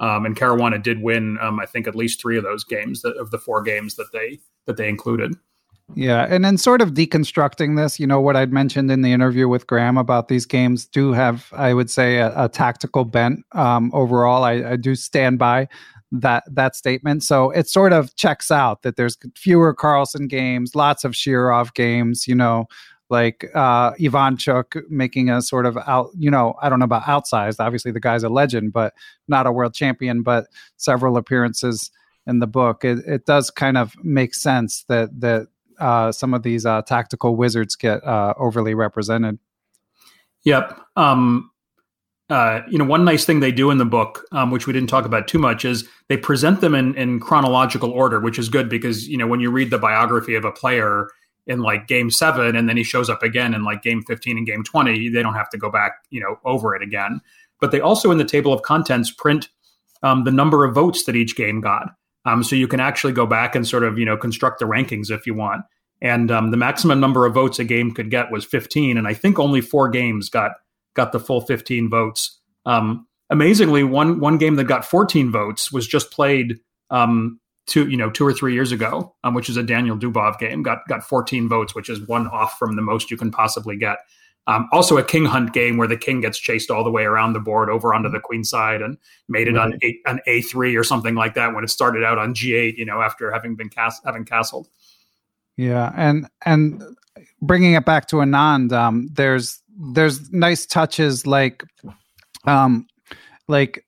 Um, 0.00 0.26
and 0.26 0.36
Caruana 0.36 0.82
did 0.82 1.00
win, 1.00 1.38
um, 1.40 1.60
I 1.60 1.66
think, 1.66 1.86
at 1.86 1.94
least 1.94 2.20
three 2.20 2.36
of 2.36 2.44
those 2.44 2.64
games 2.64 3.02
that, 3.02 3.16
of 3.16 3.30
the 3.30 3.38
four 3.38 3.62
games 3.62 3.94
that 3.96 4.12
they 4.12 4.40
that 4.66 4.76
they 4.76 4.88
included. 4.88 5.34
Yeah, 5.94 6.26
and 6.28 6.44
then 6.44 6.56
sort 6.56 6.80
of 6.80 6.92
deconstructing 6.92 7.76
this, 7.76 8.00
you 8.00 8.06
know, 8.06 8.20
what 8.20 8.36
I'd 8.36 8.52
mentioned 8.52 8.90
in 8.90 9.02
the 9.02 9.12
interview 9.12 9.48
with 9.48 9.66
Graham 9.66 9.98
about 9.98 10.28
these 10.28 10.46
games 10.46 10.86
do 10.86 11.12
have, 11.12 11.52
I 11.52 11.74
would 11.74 11.90
say, 11.90 12.16
a, 12.18 12.32
a 12.44 12.48
tactical 12.48 13.04
bent. 13.04 13.44
Um, 13.52 13.90
overall, 13.92 14.44
I, 14.44 14.52
I 14.52 14.76
do 14.76 14.94
stand 14.94 15.38
by 15.38 15.68
that 16.12 16.44
that 16.50 16.76
statement. 16.76 17.22
So 17.22 17.50
it 17.50 17.68
sort 17.68 17.92
of 17.92 18.14
checks 18.16 18.50
out 18.50 18.82
that 18.82 18.96
there's 18.96 19.16
fewer 19.36 19.74
Carlsen 19.74 20.28
games, 20.28 20.74
lots 20.74 21.04
of 21.04 21.12
Shirov 21.12 21.74
games, 21.74 22.28
you 22.28 22.34
know, 22.34 22.66
like 23.10 23.50
uh, 23.54 23.92
Ivanchuk 23.92 24.82
making 24.88 25.28
a 25.28 25.42
sort 25.42 25.66
of 25.66 25.76
out, 25.86 26.10
you 26.16 26.30
know, 26.30 26.54
I 26.62 26.68
don't 26.68 26.78
know 26.78 26.84
about 26.84 27.02
outsized. 27.02 27.56
Obviously, 27.58 27.92
the 27.92 28.00
guy's 28.00 28.22
a 28.22 28.28
legend, 28.28 28.72
but 28.72 28.94
not 29.28 29.46
a 29.46 29.52
world 29.52 29.74
champion. 29.74 30.22
But 30.22 30.46
several 30.76 31.16
appearances 31.16 31.90
in 32.26 32.38
the 32.38 32.46
book, 32.46 32.84
it, 32.84 32.98
it 33.06 33.26
does 33.26 33.50
kind 33.50 33.76
of 33.76 33.94
make 34.02 34.34
sense 34.34 34.84
that 34.88 35.20
that 35.20 35.48
uh, 35.78 36.12
some 36.12 36.34
of 36.34 36.42
these 36.42 36.64
uh, 36.64 36.82
tactical 36.82 37.36
wizards 37.36 37.76
get 37.76 38.02
uh, 38.04 38.34
overly 38.38 38.74
represented. 38.74 39.38
Yep. 40.44 40.78
Um, 40.96 41.50
uh, 42.30 42.60
you 42.68 42.78
know, 42.78 42.84
one 42.84 43.04
nice 43.04 43.24
thing 43.24 43.40
they 43.40 43.52
do 43.52 43.70
in 43.70 43.78
the 43.78 43.84
book, 43.84 44.24
um, 44.32 44.50
which 44.50 44.66
we 44.66 44.72
didn't 44.72 44.88
talk 44.88 45.04
about 45.04 45.28
too 45.28 45.38
much, 45.38 45.64
is 45.64 45.86
they 46.08 46.16
present 46.16 46.60
them 46.60 46.74
in, 46.74 46.94
in 46.94 47.20
chronological 47.20 47.90
order, 47.90 48.18
which 48.20 48.38
is 48.38 48.48
good 48.48 48.68
because 48.68 49.08
you 49.08 49.18
know 49.18 49.26
when 49.26 49.40
you 49.40 49.50
read 49.50 49.70
the 49.70 49.78
biography 49.78 50.34
of 50.34 50.44
a 50.44 50.52
player, 50.52 51.08
in 51.46 51.60
like 51.60 51.86
game 51.86 52.10
seven 52.10 52.56
and 52.56 52.68
then 52.68 52.76
he 52.76 52.82
shows 52.82 53.10
up 53.10 53.22
again 53.22 53.54
in 53.54 53.64
like 53.64 53.82
game 53.82 54.02
15 54.02 54.38
and 54.38 54.46
game 54.46 54.64
20 54.64 55.10
they 55.10 55.22
don't 55.22 55.34
have 55.34 55.50
to 55.50 55.58
go 55.58 55.70
back 55.70 56.04
you 56.10 56.20
know 56.20 56.38
over 56.44 56.74
it 56.74 56.82
again. 56.82 57.20
But 57.60 57.70
they 57.70 57.80
also 57.80 58.10
in 58.10 58.18
the 58.18 58.24
table 58.24 58.52
of 58.52 58.62
contents 58.62 59.10
print 59.10 59.48
um, 60.02 60.24
the 60.24 60.30
number 60.30 60.64
of 60.64 60.74
votes 60.74 61.04
that 61.04 61.16
each 61.16 61.36
game 61.36 61.60
got. 61.60 61.94
Um, 62.26 62.42
so 62.42 62.56
you 62.56 62.66
can 62.66 62.80
actually 62.80 63.12
go 63.12 63.26
back 63.26 63.54
and 63.54 63.66
sort 63.66 63.84
of 63.84 63.98
you 63.98 64.04
know 64.04 64.16
construct 64.16 64.58
the 64.58 64.66
rankings 64.66 65.10
if 65.10 65.26
you 65.26 65.34
want. 65.34 65.64
And 66.02 66.30
um, 66.30 66.50
the 66.50 66.56
maximum 66.56 67.00
number 67.00 67.24
of 67.24 67.34
votes 67.34 67.58
a 67.58 67.64
game 67.64 67.92
could 67.92 68.10
get 68.10 68.30
was 68.30 68.44
15 68.44 68.98
and 68.98 69.06
i 69.06 69.14
think 69.14 69.38
only 69.38 69.60
four 69.60 69.88
games 69.88 70.28
got 70.28 70.52
got 70.94 71.12
the 71.12 71.20
full 71.20 71.40
15 71.40 71.90
votes 71.90 72.40
um, 72.66 73.06
amazingly 73.30 73.84
one 73.84 74.20
one 74.20 74.38
game 74.38 74.56
that 74.56 74.64
got 74.64 74.84
14 74.84 75.30
votes 75.30 75.70
was 75.72 75.86
just 75.86 76.10
played 76.10 76.60
um, 76.90 77.38
two 77.66 77.88
you 77.88 77.96
know 77.96 78.10
two 78.10 78.26
or 78.26 78.32
three 78.32 78.54
years 78.54 78.72
ago, 78.72 79.14
um, 79.24 79.34
which 79.34 79.48
is 79.48 79.56
a 79.56 79.62
Daniel 79.62 79.96
Dubov 79.96 80.38
game, 80.38 80.62
got 80.62 80.86
got 80.88 81.04
14 81.04 81.48
votes, 81.48 81.74
which 81.74 81.88
is 81.88 82.00
one 82.06 82.26
off 82.28 82.58
from 82.58 82.76
the 82.76 82.82
most 82.82 83.10
you 83.10 83.16
can 83.16 83.30
possibly 83.30 83.76
get. 83.76 83.98
Um, 84.46 84.68
also, 84.72 84.98
a 84.98 85.02
king 85.02 85.24
hunt 85.24 85.54
game 85.54 85.78
where 85.78 85.88
the 85.88 85.96
king 85.96 86.20
gets 86.20 86.38
chased 86.38 86.70
all 86.70 86.84
the 86.84 86.90
way 86.90 87.04
around 87.04 87.32
the 87.32 87.40
board 87.40 87.70
over 87.70 87.94
onto 87.94 88.10
the 88.10 88.20
queen 88.20 88.44
side 88.44 88.82
and 88.82 88.98
made 89.26 89.48
it 89.48 89.54
right. 89.54 89.72
on 89.72 89.78
eight, 89.80 90.00
on 90.06 90.20
a 90.26 90.42
three 90.42 90.76
or 90.76 90.84
something 90.84 91.14
like 91.14 91.34
that 91.34 91.54
when 91.54 91.64
it 91.64 91.70
started 91.70 92.04
out 92.04 92.18
on 92.18 92.34
g 92.34 92.54
eight. 92.54 92.76
You 92.76 92.84
know, 92.84 93.00
after 93.00 93.32
having 93.32 93.56
been 93.56 93.70
cast 93.70 94.02
having 94.04 94.24
castled. 94.24 94.68
Yeah, 95.56 95.92
and 95.96 96.28
and 96.44 96.82
bringing 97.40 97.72
it 97.72 97.86
back 97.86 98.08
to 98.08 98.16
Anand, 98.16 98.72
um, 98.72 99.08
there's 99.12 99.62
there's 99.92 100.32
nice 100.32 100.66
touches 100.66 101.26
like 101.26 101.64
um 102.46 102.86
like 103.48 103.84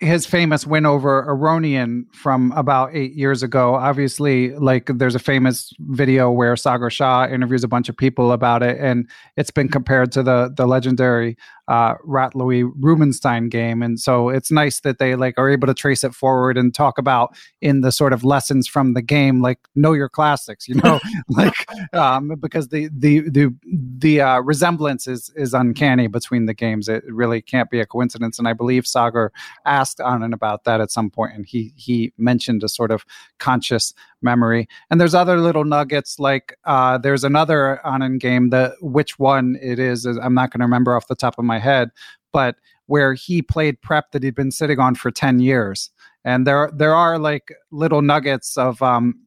his 0.00 0.24
famous 0.24 0.66
win 0.66 0.86
over 0.86 1.26
Aronian 1.28 2.04
from 2.14 2.52
about 2.52 2.94
eight 2.94 3.12
years 3.12 3.42
ago. 3.42 3.74
Obviously, 3.74 4.54
like 4.56 4.90
there's 4.94 5.14
a 5.14 5.20
famous 5.20 5.72
video 5.80 6.30
where 6.30 6.56
Sagar 6.56 6.88
Shah 6.88 7.26
interviews 7.30 7.62
a 7.64 7.68
bunch 7.68 7.90
of 7.90 7.96
people 7.96 8.32
about 8.32 8.62
it, 8.62 8.78
and 8.80 9.08
it's 9.36 9.50
been 9.50 9.68
compared 9.68 10.10
to 10.12 10.22
the 10.22 10.52
the 10.56 10.66
legendary 10.66 11.36
uh, 11.70 11.94
Rotlewi 11.98 12.68
Rubinstein 12.80 13.48
game. 13.48 13.80
And 13.80 14.00
so 14.00 14.28
it's 14.28 14.50
nice 14.50 14.80
that 14.80 14.98
they 14.98 15.14
like 15.14 15.38
are 15.38 15.48
able 15.48 15.68
to 15.68 15.74
trace 15.74 16.02
it 16.02 16.12
forward 16.12 16.58
and 16.58 16.74
talk 16.74 16.98
about 16.98 17.36
in 17.60 17.80
the 17.80 17.92
sort 17.92 18.12
of 18.12 18.24
lessons 18.24 18.66
from 18.66 18.94
the 18.94 19.00
game, 19.00 19.40
like 19.40 19.60
know 19.76 19.92
your 19.92 20.08
classics, 20.08 20.66
you 20.66 20.74
know, 20.74 20.98
like 21.28 21.54
um, 21.94 22.34
because 22.40 22.68
the 22.68 22.90
the 22.92 23.20
the 23.20 23.54
the 23.70 24.20
uh, 24.20 24.40
resemblance 24.40 25.06
is 25.06 25.30
is 25.36 25.54
uncanny 25.54 26.08
between 26.08 26.46
the 26.46 26.54
games. 26.54 26.88
It 26.88 27.04
really 27.06 27.40
can't 27.40 27.70
be 27.70 27.78
a 27.78 27.86
coincidence. 27.86 28.40
And 28.40 28.48
I 28.48 28.52
believe 28.52 28.84
Sagar 28.84 29.30
asked 29.64 29.98
Anand 29.98 30.34
about 30.34 30.64
that 30.64 30.80
at 30.80 30.90
some 30.90 31.08
point, 31.08 31.34
and 31.34 31.46
he 31.46 31.72
he 31.76 32.12
mentioned 32.18 32.64
a 32.64 32.68
sort 32.68 32.90
of 32.90 33.04
conscious 33.38 33.94
memory. 34.22 34.68
And 34.90 35.00
there's 35.00 35.14
other 35.14 35.38
little 35.40 35.64
nuggets 35.64 36.18
like 36.18 36.56
uh, 36.64 36.98
there's 36.98 37.24
another 37.24 37.80
Anand 37.84 38.20
game 38.20 38.50
that 38.50 38.72
which 38.80 39.18
one 39.18 39.56
it 39.60 39.78
is, 39.78 40.06
is 40.06 40.16
I'm 40.16 40.34
not 40.34 40.50
going 40.50 40.60
to 40.60 40.66
remember 40.66 40.96
off 40.96 41.08
the 41.08 41.14
top 41.14 41.38
of 41.38 41.44
my 41.44 41.58
head, 41.58 41.90
but 42.32 42.56
where 42.86 43.14
he 43.14 43.40
played 43.42 43.80
prep 43.82 44.10
that 44.12 44.22
he'd 44.22 44.34
been 44.34 44.50
sitting 44.50 44.78
on 44.78 44.94
for 44.94 45.10
10 45.10 45.38
years. 45.40 45.90
And 46.24 46.46
there 46.46 46.70
there 46.74 46.94
are 46.94 47.18
like 47.18 47.54
little 47.70 48.02
nuggets 48.02 48.58
of 48.58 48.82
um 48.82 49.26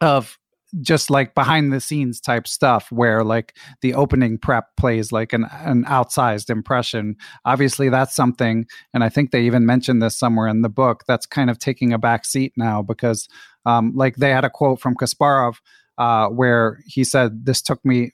of 0.00 0.38
just 0.80 1.08
like 1.08 1.34
behind 1.34 1.72
the 1.72 1.80
scenes 1.80 2.20
type 2.20 2.46
stuff 2.46 2.92
where 2.92 3.24
like 3.24 3.56
the 3.80 3.94
opening 3.94 4.36
prep 4.36 4.76
plays 4.76 5.12
like 5.12 5.32
an, 5.32 5.46
an 5.50 5.84
outsized 5.84 6.50
impression 6.50 7.16
obviously 7.46 7.88
that's 7.88 8.14
something 8.14 8.66
and 8.92 9.02
i 9.02 9.08
think 9.08 9.30
they 9.30 9.42
even 9.42 9.64
mentioned 9.64 10.02
this 10.02 10.16
somewhere 10.16 10.46
in 10.46 10.60
the 10.60 10.68
book 10.68 11.04
that's 11.08 11.24
kind 11.24 11.48
of 11.48 11.58
taking 11.58 11.92
a 11.92 11.98
back 11.98 12.24
seat 12.24 12.52
now 12.56 12.82
because 12.82 13.28
um, 13.66 13.92
like 13.94 14.16
they 14.16 14.30
had 14.30 14.44
a 14.44 14.50
quote 14.50 14.80
from 14.80 14.94
kasparov 14.94 15.56
uh, 15.98 16.28
where 16.28 16.80
he 16.86 17.04
said 17.04 17.44
this 17.44 17.60
took 17.60 17.84
me 17.84 18.12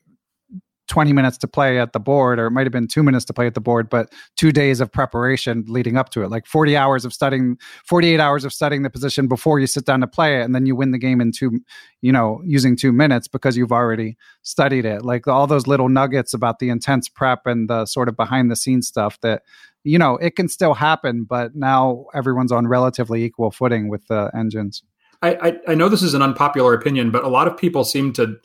20 0.88 1.12
minutes 1.12 1.38
to 1.38 1.48
play 1.48 1.78
at 1.78 1.92
the 1.92 2.00
board, 2.00 2.38
or 2.38 2.46
it 2.46 2.50
might 2.50 2.66
have 2.66 2.72
been 2.72 2.86
two 2.86 3.02
minutes 3.02 3.24
to 3.24 3.32
play 3.32 3.46
at 3.46 3.54
the 3.54 3.60
board, 3.60 3.88
but 3.88 4.12
two 4.36 4.52
days 4.52 4.80
of 4.80 4.92
preparation 4.92 5.64
leading 5.66 5.96
up 5.96 6.10
to 6.10 6.22
it, 6.22 6.30
like 6.30 6.46
40 6.46 6.76
hours 6.76 7.04
of 7.04 7.14
studying, 7.14 7.58
48 7.86 8.20
hours 8.20 8.44
of 8.44 8.52
studying 8.52 8.82
the 8.82 8.90
position 8.90 9.26
before 9.26 9.58
you 9.58 9.66
sit 9.66 9.86
down 9.86 10.00
to 10.00 10.06
play 10.06 10.40
it. 10.40 10.44
And 10.44 10.54
then 10.54 10.66
you 10.66 10.76
win 10.76 10.90
the 10.90 10.98
game 10.98 11.20
in 11.20 11.32
two, 11.32 11.60
you 12.02 12.12
know, 12.12 12.42
using 12.44 12.76
two 12.76 12.92
minutes 12.92 13.28
because 13.28 13.56
you've 13.56 13.72
already 13.72 14.16
studied 14.42 14.84
it. 14.84 15.04
Like 15.04 15.26
all 15.26 15.46
those 15.46 15.66
little 15.66 15.88
nuggets 15.88 16.34
about 16.34 16.58
the 16.58 16.68
intense 16.68 17.08
prep 17.08 17.46
and 17.46 17.68
the 17.68 17.86
sort 17.86 18.08
of 18.08 18.16
behind 18.16 18.50
the 18.50 18.56
scenes 18.56 18.86
stuff 18.86 19.18
that, 19.22 19.42
you 19.84 19.98
know, 19.98 20.16
it 20.16 20.36
can 20.36 20.48
still 20.48 20.74
happen, 20.74 21.24
but 21.24 21.54
now 21.54 22.06
everyone's 22.14 22.52
on 22.52 22.66
relatively 22.66 23.24
equal 23.24 23.50
footing 23.50 23.88
with 23.88 24.06
the 24.08 24.30
engines. 24.34 24.82
I, 25.24 25.48
I, 25.48 25.52
I 25.68 25.74
know 25.74 25.88
this 25.88 26.02
is 26.02 26.12
an 26.12 26.20
unpopular 26.20 26.74
opinion, 26.74 27.10
but 27.10 27.24
a 27.24 27.28
lot 27.28 27.48
of 27.48 27.56
people 27.56 27.82
seem 27.84 28.12
to 28.14 28.36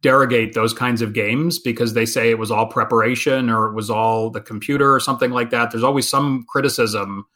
derogate 0.00 0.54
those 0.54 0.72
kinds 0.72 1.02
of 1.02 1.12
games 1.12 1.58
because 1.58 1.92
they 1.92 2.06
say 2.06 2.30
it 2.30 2.38
was 2.38 2.50
all 2.50 2.66
preparation 2.66 3.50
or 3.50 3.66
it 3.66 3.74
was 3.74 3.90
all 3.90 4.30
the 4.30 4.40
computer 4.40 4.94
or 4.94 5.00
something 5.00 5.30
like 5.30 5.50
that. 5.50 5.70
There's 5.70 5.84
always 5.84 6.08
some 6.08 6.44
criticism, 6.48 7.26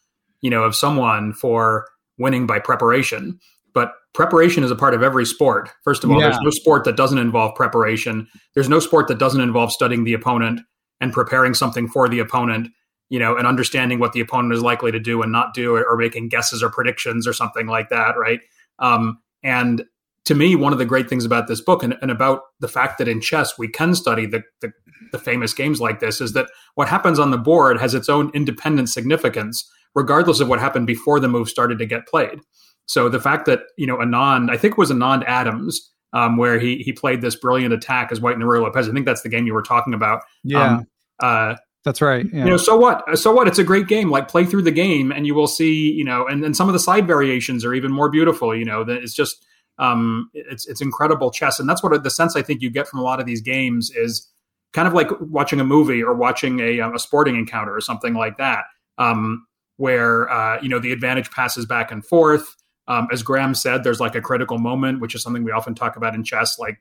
you 0.40 0.50
know, 0.50 0.62
of 0.62 0.74
someone 0.74 1.34
for 1.34 1.86
winning 2.18 2.46
by 2.46 2.58
preparation. 2.58 3.38
But 3.74 3.92
preparation 4.14 4.64
is 4.64 4.70
a 4.70 4.76
part 4.76 4.94
of 4.94 5.02
every 5.02 5.26
sport. 5.26 5.70
First 5.84 6.02
of 6.02 6.10
all, 6.10 6.20
yeah. 6.20 6.30
there's 6.30 6.40
no 6.42 6.50
sport 6.50 6.84
that 6.84 6.96
doesn't 6.96 7.18
involve 7.18 7.54
preparation. 7.54 8.26
There's 8.54 8.68
no 8.68 8.80
sport 8.80 9.08
that 9.08 9.18
doesn't 9.18 9.40
involve 9.40 9.70
studying 9.70 10.04
the 10.04 10.14
opponent 10.14 10.60
and 11.00 11.12
preparing 11.12 11.54
something 11.54 11.88
for 11.88 12.08
the 12.08 12.18
opponent, 12.18 12.68
you 13.10 13.18
know, 13.18 13.36
and 13.36 13.46
understanding 13.46 13.98
what 13.98 14.12
the 14.12 14.20
opponent 14.20 14.54
is 14.54 14.62
likely 14.62 14.92
to 14.92 14.98
do 14.98 15.22
and 15.22 15.30
not 15.30 15.54
do, 15.54 15.74
or, 15.74 15.86
or 15.86 15.96
making 15.96 16.28
guesses 16.28 16.62
or 16.62 16.70
predictions 16.70 17.26
or 17.26 17.32
something 17.32 17.66
like 17.66 17.90
that, 17.90 18.18
right? 18.18 18.40
Um, 18.78 19.20
and 19.42 19.84
to 20.24 20.34
me, 20.34 20.54
one 20.54 20.72
of 20.72 20.78
the 20.78 20.84
great 20.84 21.08
things 21.08 21.24
about 21.24 21.48
this 21.48 21.60
book 21.60 21.82
and, 21.82 21.96
and 22.02 22.10
about 22.10 22.42
the 22.60 22.68
fact 22.68 22.98
that 22.98 23.08
in 23.08 23.20
chess 23.20 23.58
we 23.58 23.68
can 23.68 23.94
study 23.94 24.26
the, 24.26 24.42
the, 24.60 24.72
the 25.12 25.18
famous 25.18 25.54
games 25.54 25.80
like 25.80 26.00
this 26.00 26.20
is 26.20 26.34
that 26.34 26.50
what 26.74 26.88
happens 26.88 27.18
on 27.18 27.30
the 27.30 27.38
board 27.38 27.80
has 27.80 27.94
its 27.94 28.08
own 28.08 28.30
independent 28.34 28.90
significance, 28.90 29.70
regardless 29.94 30.40
of 30.40 30.48
what 30.48 30.60
happened 30.60 30.86
before 30.86 31.18
the 31.18 31.28
move 31.28 31.48
started 31.48 31.78
to 31.78 31.86
get 31.86 32.06
played. 32.06 32.40
So 32.86 33.08
the 33.08 33.20
fact 33.20 33.46
that 33.46 33.60
you 33.76 33.86
know 33.86 33.98
Anand, 33.98 34.50
I 34.50 34.56
think 34.56 34.72
it 34.72 34.78
was 34.78 34.90
Anand 34.90 35.24
Adams, 35.26 35.92
um, 36.12 36.36
where 36.36 36.58
he 36.58 36.78
he 36.78 36.92
played 36.92 37.20
this 37.20 37.36
brilliant 37.36 37.74
attack 37.74 38.10
as 38.10 38.20
White 38.20 38.34
and 38.34 38.44
Ruy 38.44 38.62
Lopez. 38.62 38.88
I 38.88 38.92
think 38.92 39.06
that's 39.06 39.22
the 39.22 39.28
game 39.28 39.46
you 39.46 39.54
were 39.54 39.62
talking 39.62 39.94
about. 39.94 40.22
Yeah. 40.42 40.78
Um, 40.78 40.86
uh, 41.20 41.56
that's 41.84 42.02
right. 42.02 42.26
Yeah. 42.32 42.44
You 42.44 42.50
know, 42.50 42.56
so 42.56 42.76
what? 42.76 43.18
So 43.18 43.32
what? 43.32 43.48
It's 43.48 43.58
a 43.58 43.64
great 43.64 43.86
game. 43.86 44.10
Like 44.10 44.28
play 44.28 44.44
through 44.44 44.62
the 44.62 44.70
game, 44.72 45.12
and 45.12 45.26
you 45.26 45.34
will 45.34 45.46
see. 45.46 45.92
You 45.92 46.04
know, 46.04 46.26
and 46.26 46.42
then 46.42 46.54
some 46.54 46.68
of 46.68 46.72
the 46.72 46.80
side 46.80 47.06
variations 47.06 47.64
are 47.64 47.74
even 47.74 47.92
more 47.92 48.10
beautiful. 48.10 48.54
You 48.54 48.64
know, 48.64 48.84
that 48.84 49.02
it's 49.02 49.14
just 49.14 49.44
um, 49.78 50.30
it's 50.34 50.66
it's 50.66 50.80
incredible 50.80 51.30
chess, 51.30 51.60
and 51.60 51.68
that's 51.68 51.82
what 51.82 52.02
the 52.02 52.10
sense 52.10 52.36
I 52.36 52.42
think 52.42 52.62
you 52.62 52.70
get 52.70 52.88
from 52.88 53.00
a 53.00 53.02
lot 53.02 53.20
of 53.20 53.26
these 53.26 53.40
games 53.40 53.90
is 53.90 54.28
kind 54.72 54.88
of 54.88 54.94
like 54.94 55.08
watching 55.20 55.60
a 55.60 55.64
movie 55.64 56.02
or 56.02 56.14
watching 56.14 56.60
a, 56.60 56.80
um, 56.80 56.94
a 56.94 56.98
sporting 56.98 57.36
encounter 57.36 57.74
or 57.74 57.80
something 57.80 58.14
like 58.14 58.36
that, 58.36 58.64
um, 58.98 59.46
where 59.76 60.28
uh, 60.30 60.60
you 60.60 60.68
know 60.68 60.78
the 60.78 60.92
advantage 60.92 61.30
passes 61.30 61.64
back 61.64 61.90
and 61.90 62.04
forth. 62.04 62.56
Um, 62.88 63.06
as 63.12 63.22
Graham 63.22 63.54
said, 63.54 63.84
there's 63.84 64.00
like 64.00 64.14
a 64.14 64.20
critical 64.20 64.58
moment, 64.58 65.00
which 65.00 65.14
is 65.14 65.22
something 65.22 65.44
we 65.44 65.52
often 65.52 65.74
talk 65.74 65.96
about 65.96 66.14
in 66.14 66.24
chess. 66.24 66.58
Like 66.58 66.80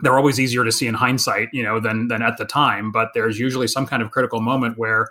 they're 0.00 0.16
always 0.16 0.38
easier 0.38 0.64
to 0.64 0.72
see 0.72 0.86
in 0.86 0.94
hindsight, 0.94 1.48
you 1.52 1.62
know, 1.62 1.80
than 1.80 2.08
than 2.08 2.22
at 2.22 2.36
the 2.36 2.44
time. 2.44 2.92
But 2.92 3.10
there's 3.14 3.38
usually 3.38 3.66
some 3.66 3.86
kind 3.86 4.02
of 4.02 4.10
critical 4.10 4.40
moment 4.40 4.78
where 4.78 5.08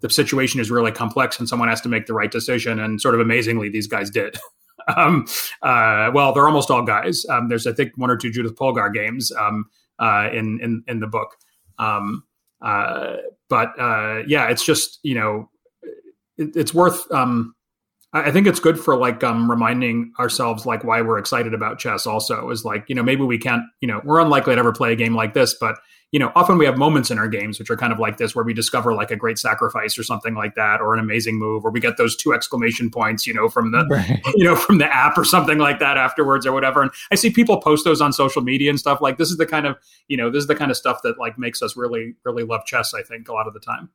the 0.00 0.10
situation 0.10 0.60
is 0.60 0.70
really 0.70 0.92
complex 0.92 1.38
and 1.38 1.48
someone 1.48 1.68
has 1.68 1.80
to 1.82 1.88
make 1.88 2.06
the 2.06 2.14
right 2.14 2.30
decision. 2.30 2.78
And 2.78 3.00
sort 3.00 3.14
of 3.14 3.20
amazingly, 3.20 3.68
these 3.68 3.86
guys 3.86 4.10
did. 4.10 4.36
Um, 4.96 5.26
uh, 5.62 6.10
well, 6.14 6.32
they're 6.32 6.46
almost 6.46 6.70
all 6.70 6.82
guys. 6.82 7.24
Um, 7.28 7.48
there's, 7.48 7.66
I 7.66 7.72
think, 7.72 7.92
one 7.96 8.10
or 8.10 8.16
two 8.16 8.32
Judith 8.32 8.56
Polgar 8.56 8.92
games 8.92 9.30
um, 9.38 9.66
uh, 9.98 10.30
in, 10.32 10.58
in 10.60 10.82
in 10.88 11.00
the 11.00 11.06
book. 11.06 11.36
Um, 11.78 12.24
uh, 12.62 13.16
but 13.48 13.78
uh, 13.78 14.22
yeah, 14.26 14.48
it's 14.48 14.64
just 14.64 14.98
you 15.02 15.14
know, 15.14 15.50
it, 16.38 16.56
it's 16.56 16.74
worth. 16.74 17.08
Um, 17.12 17.54
I 18.12 18.32
think 18.32 18.48
it's 18.48 18.58
good 18.58 18.78
for 18.78 18.96
like 18.96 19.22
um, 19.22 19.48
reminding 19.48 20.12
ourselves 20.18 20.66
like 20.66 20.82
why 20.82 21.00
we're 21.00 21.18
excited 21.18 21.54
about 21.54 21.78
chess. 21.78 22.06
Also, 22.06 22.50
is 22.50 22.64
like 22.64 22.84
you 22.88 22.94
know 22.94 23.02
maybe 23.02 23.22
we 23.22 23.38
can't 23.38 23.62
you 23.80 23.88
know 23.88 24.00
we're 24.04 24.20
unlikely 24.20 24.54
to 24.54 24.58
ever 24.58 24.72
play 24.72 24.92
a 24.92 24.96
game 24.96 25.14
like 25.14 25.34
this, 25.34 25.54
but 25.54 25.76
you 26.12 26.18
know, 26.18 26.32
often 26.34 26.58
we 26.58 26.64
have 26.64 26.76
moments 26.76 27.10
in 27.10 27.18
our 27.18 27.28
games 27.28 27.58
which 27.58 27.70
are 27.70 27.76
kind 27.76 27.92
of 27.92 28.00
like 28.00 28.16
this, 28.16 28.34
where 28.34 28.44
we 28.44 28.52
discover 28.52 28.92
like 28.94 29.12
a 29.12 29.16
great 29.16 29.38
sacrifice 29.38 29.96
or 29.96 30.02
something 30.02 30.34
like 30.34 30.56
that, 30.56 30.80
or 30.80 30.92
an 30.92 30.98
amazing 30.98 31.38
move, 31.38 31.64
or 31.64 31.70
we 31.70 31.78
get 31.78 31.96
those 31.98 32.16
two 32.16 32.34
exclamation 32.34 32.90
points, 32.90 33.26
you 33.26 33.34
know, 33.34 33.48
from 33.48 33.70
the, 33.70 33.86
right. 33.90 34.20
you 34.34 34.44
know, 34.44 34.56
from 34.56 34.78
the 34.78 34.92
app 34.92 35.16
or 35.16 35.24
something 35.24 35.58
like 35.58 35.78
that 35.78 35.96
afterwards 35.96 36.46
or 36.46 36.52
whatever. 36.52 36.82
And 36.82 36.90
I 37.12 37.14
see 37.14 37.30
people 37.30 37.60
post 37.60 37.84
those 37.84 38.00
on 38.00 38.12
social 38.12 38.42
media 38.42 38.70
and 38.70 38.80
stuff. 38.80 39.00
Like 39.00 39.18
this 39.18 39.30
is 39.30 39.36
the 39.36 39.46
kind 39.46 39.66
of, 39.66 39.76
you 40.08 40.16
know, 40.16 40.30
this 40.30 40.40
is 40.40 40.46
the 40.48 40.56
kind 40.56 40.70
of 40.70 40.76
stuff 40.76 41.00
that 41.04 41.18
like 41.18 41.38
makes 41.38 41.62
us 41.62 41.76
really, 41.76 42.14
really 42.24 42.42
love 42.42 42.64
chess. 42.64 42.92
I 42.92 43.02
think 43.02 43.28
a 43.28 43.32
lot 43.32 43.46
of 43.46 43.54
the 43.54 43.60
time. 43.60 43.90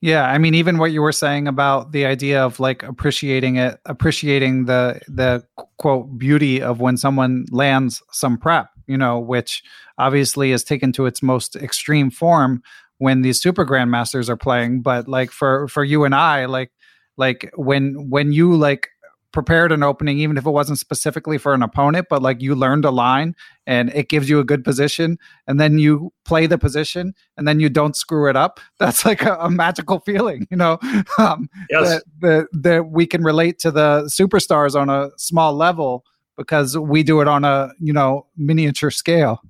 Yeah, 0.00 0.24
I 0.24 0.38
mean, 0.38 0.54
even 0.54 0.78
what 0.78 0.92
you 0.92 1.02
were 1.02 1.12
saying 1.12 1.48
about 1.48 1.92
the 1.92 2.06
idea 2.06 2.42
of 2.44 2.60
like 2.60 2.82
appreciating 2.82 3.56
it, 3.56 3.78
appreciating 3.86 4.66
the 4.66 5.00
the 5.08 5.44
quote 5.78 6.18
beauty 6.18 6.62
of 6.62 6.80
when 6.80 6.96
someone 6.96 7.46
lands 7.50 8.02
some 8.12 8.38
prep, 8.38 8.70
you 8.86 8.96
know, 8.96 9.18
which 9.18 9.62
obviously 9.98 10.52
is 10.52 10.62
taken 10.64 10.92
to 10.92 11.06
its 11.06 11.22
most 11.22 11.56
extreme 11.56 12.10
form 12.10 12.62
when 12.98 13.22
these 13.22 13.40
super 13.40 13.64
grandmasters 13.66 14.28
are 14.28 14.36
playing. 14.36 14.82
But 14.82 15.08
like 15.08 15.30
for 15.30 15.68
for 15.68 15.84
you 15.84 16.04
and 16.04 16.14
i 16.14 16.44
like 16.46 16.70
like 17.16 17.50
when 17.56 18.08
when 18.10 18.32
you 18.32 18.54
like 18.56 18.88
prepared 19.32 19.72
an 19.72 19.82
opening, 19.82 20.18
even 20.18 20.36
if 20.36 20.46
it 20.46 20.50
wasn't 20.50 20.78
specifically 20.78 21.38
for 21.38 21.52
an 21.52 21.62
opponent, 21.62 22.06
but 22.08 22.22
like 22.22 22.40
you 22.40 22.54
learned 22.54 22.84
a 22.84 22.90
line 22.90 23.34
and 23.66 23.90
it 23.94 24.08
gives 24.08 24.28
you 24.28 24.38
a 24.38 24.44
good 24.44 24.64
position, 24.64 25.18
and 25.46 25.60
then 25.60 25.78
you 25.78 26.12
play 26.24 26.46
the 26.46 26.58
position 26.58 27.14
and 27.36 27.46
then 27.46 27.60
you 27.60 27.68
don't 27.68 27.96
screw 27.96 28.28
it 28.28 28.36
up. 28.36 28.60
That's 28.78 29.04
like 29.04 29.22
a, 29.22 29.34
a 29.34 29.50
magical 29.50 30.00
feeling, 30.00 30.46
you 30.50 30.56
know. 30.56 30.78
Um, 31.18 31.48
yes. 31.68 31.88
that, 31.88 32.04
that 32.20 32.46
that 32.52 32.90
we 32.90 33.06
can 33.06 33.24
relate 33.24 33.58
to 33.60 33.70
the 33.70 34.04
superstars 34.04 34.78
on 34.78 34.88
a 34.88 35.10
small 35.16 35.52
level 35.54 36.04
because 36.36 36.78
we 36.78 37.02
do 37.02 37.20
it 37.20 37.28
on 37.28 37.44
a 37.44 37.72
you 37.80 37.92
know 37.92 38.26
miniature 38.36 38.90
scale. 38.90 39.42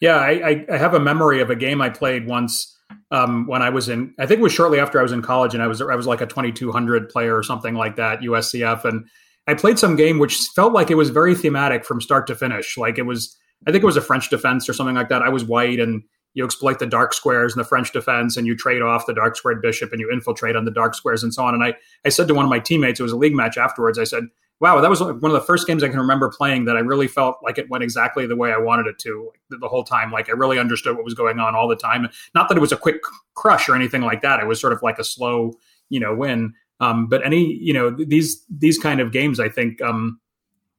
Yeah, 0.00 0.16
I, 0.16 0.64
I 0.70 0.76
have 0.76 0.94
a 0.94 1.00
memory 1.00 1.40
of 1.40 1.50
a 1.50 1.56
game 1.56 1.82
I 1.82 1.90
played 1.90 2.26
once 2.26 2.77
um, 3.10 3.46
when 3.46 3.62
I 3.62 3.70
was 3.70 3.88
in. 3.88 4.14
I 4.18 4.26
think 4.26 4.40
it 4.40 4.42
was 4.42 4.52
shortly 4.52 4.78
after 4.78 4.98
I 4.98 5.02
was 5.02 5.12
in 5.12 5.22
college, 5.22 5.54
and 5.54 5.62
I 5.62 5.66
was 5.66 5.80
I 5.80 5.94
was 5.94 6.06
like 6.06 6.20
a 6.20 6.26
2200 6.26 7.08
player 7.08 7.36
or 7.36 7.42
something 7.42 7.74
like 7.74 7.96
that, 7.96 8.20
USCF, 8.20 8.84
and 8.84 9.06
I 9.46 9.54
played 9.54 9.78
some 9.78 9.96
game 9.96 10.18
which 10.18 10.36
felt 10.54 10.72
like 10.72 10.90
it 10.90 10.96
was 10.96 11.10
very 11.10 11.34
thematic 11.34 11.84
from 11.84 12.00
start 12.00 12.26
to 12.26 12.34
finish. 12.34 12.76
Like 12.76 12.98
it 12.98 13.06
was, 13.06 13.34
I 13.66 13.72
think 13.72 13.82
it 13.82 13.86
was 13.86 13.96
a 13.96 14.02
French 14.02 14.28
defense 14.28 14.68
or 14.68 14.74
something 14.74 14.94
like 14.94 15.08
that. 15.08 15.22
I 15.22 15.30
was 15.30 15.44
white, 15.44 15.80
and 15.80 16.02
you 16.34 16.44
exploit 16.44 16.78
the 16.78 16.86
dark 16.86 17.14
squares 17.14 17.54
in 17.54 17.58
the 17.58 17.64
French 17.64 17.92
defense, 17.92 18.36
and 18.36 18.46
you 18.46 18.54
trade 18.54 18.82
off 18.82 19.06
the 19.06 19.14
dark 19.14 19.36
squared 19.36 19.62
bishop, 19.62 19.92
and 19.92 20.00
you 20.00 20.10
infiltrate 20.12 20.56
on 20.56 20.64
the 20.64 20.70
dark 20.70 20.94
squares, 20.94 21.22
and 21.22 21.32
so 21.32 21.44
on. 21.44 21.54
And 21.54 21.64
I 21.64 21.74
I 22.04 22.10
said 22.10 22.28
to 22.28 22.34
one 22.34 22.44
of 22.44 22.50
my 22.50 22.58
teammates, 22.58 23.00
it 23.00 23.04
was 23.04 23.12
a 23.12 23.16
league 23.16 23.34
match 23.34 23.56
afterwards. 23.56 23.98
I 23.98 24.04
said, 24.04 24.24
wow, 24.60 24.80
that 24.80 24.90
was 24.90 25.00
one 25.00 25.24
of 25.24 25.32
the 25.32 25.40
first 25.40 25.66
games 25.66 25.84
I 25.84 25.88
can 25.88 25.98
remember 25.98 26.28
playing 26.28 26.64
that 26.64 26.76
I 26.76 26.80
really 26.80 27.06
felt 27.06 27.36
like 27.42 27.58
it 27.58 27.70
went 27.70 27.84
exactly 27.84 28.26
the 28.26 28.36
way 28.36 28.52
I 28.52 28.58
wanted 28.58 28.86
it 28.86 28.98
to 29.00 29.30
the, 29.50 29.68
whole 29.68 29.84
time. 29.84 30.10
Like 30.10 30.28
I 30.28 30.32
really 30.32 30.58
understood 30.58 30.96
what 30.96 31.04
was 31.04 31.14
going 31.14 31.38
on 31.38 31.54
all 31.54 31.68
the 31.68 31.76
time. 31.76 32.08
Not 32.34 32.48
that 32.48 32.58
it 32.58 32.60
was 32.60 32.72
a 32.72 32.76
quick 32.76 32.96
crush 33.34 33.68
or 33.68 33.76
anything 33.76 34.02
like 34.02 34.22
that. 34.22 34.40
It 34.40 34.46
was 34.46 34.60
sort 34.60 34.72
of 34.72 34.82
like 34.82 34.98
a 34.98 35.04
slow, 35.04 35.52
you 35.90 36.00
know, 36.00 36.14
win. 36.14 36.54
Um, 36.80 37.06
but 37.06 37.24
any, 37.24 37.54
you 37.54 37.72
know, 37.72 37.90
these 37.90 38.44
these 38.50 38.78
kind 38.78 39.00
of 39.00 39.12
games, 39.12 39.38
I 39.38 39.48
think, 39.48 39.80
um, 39.80 40.20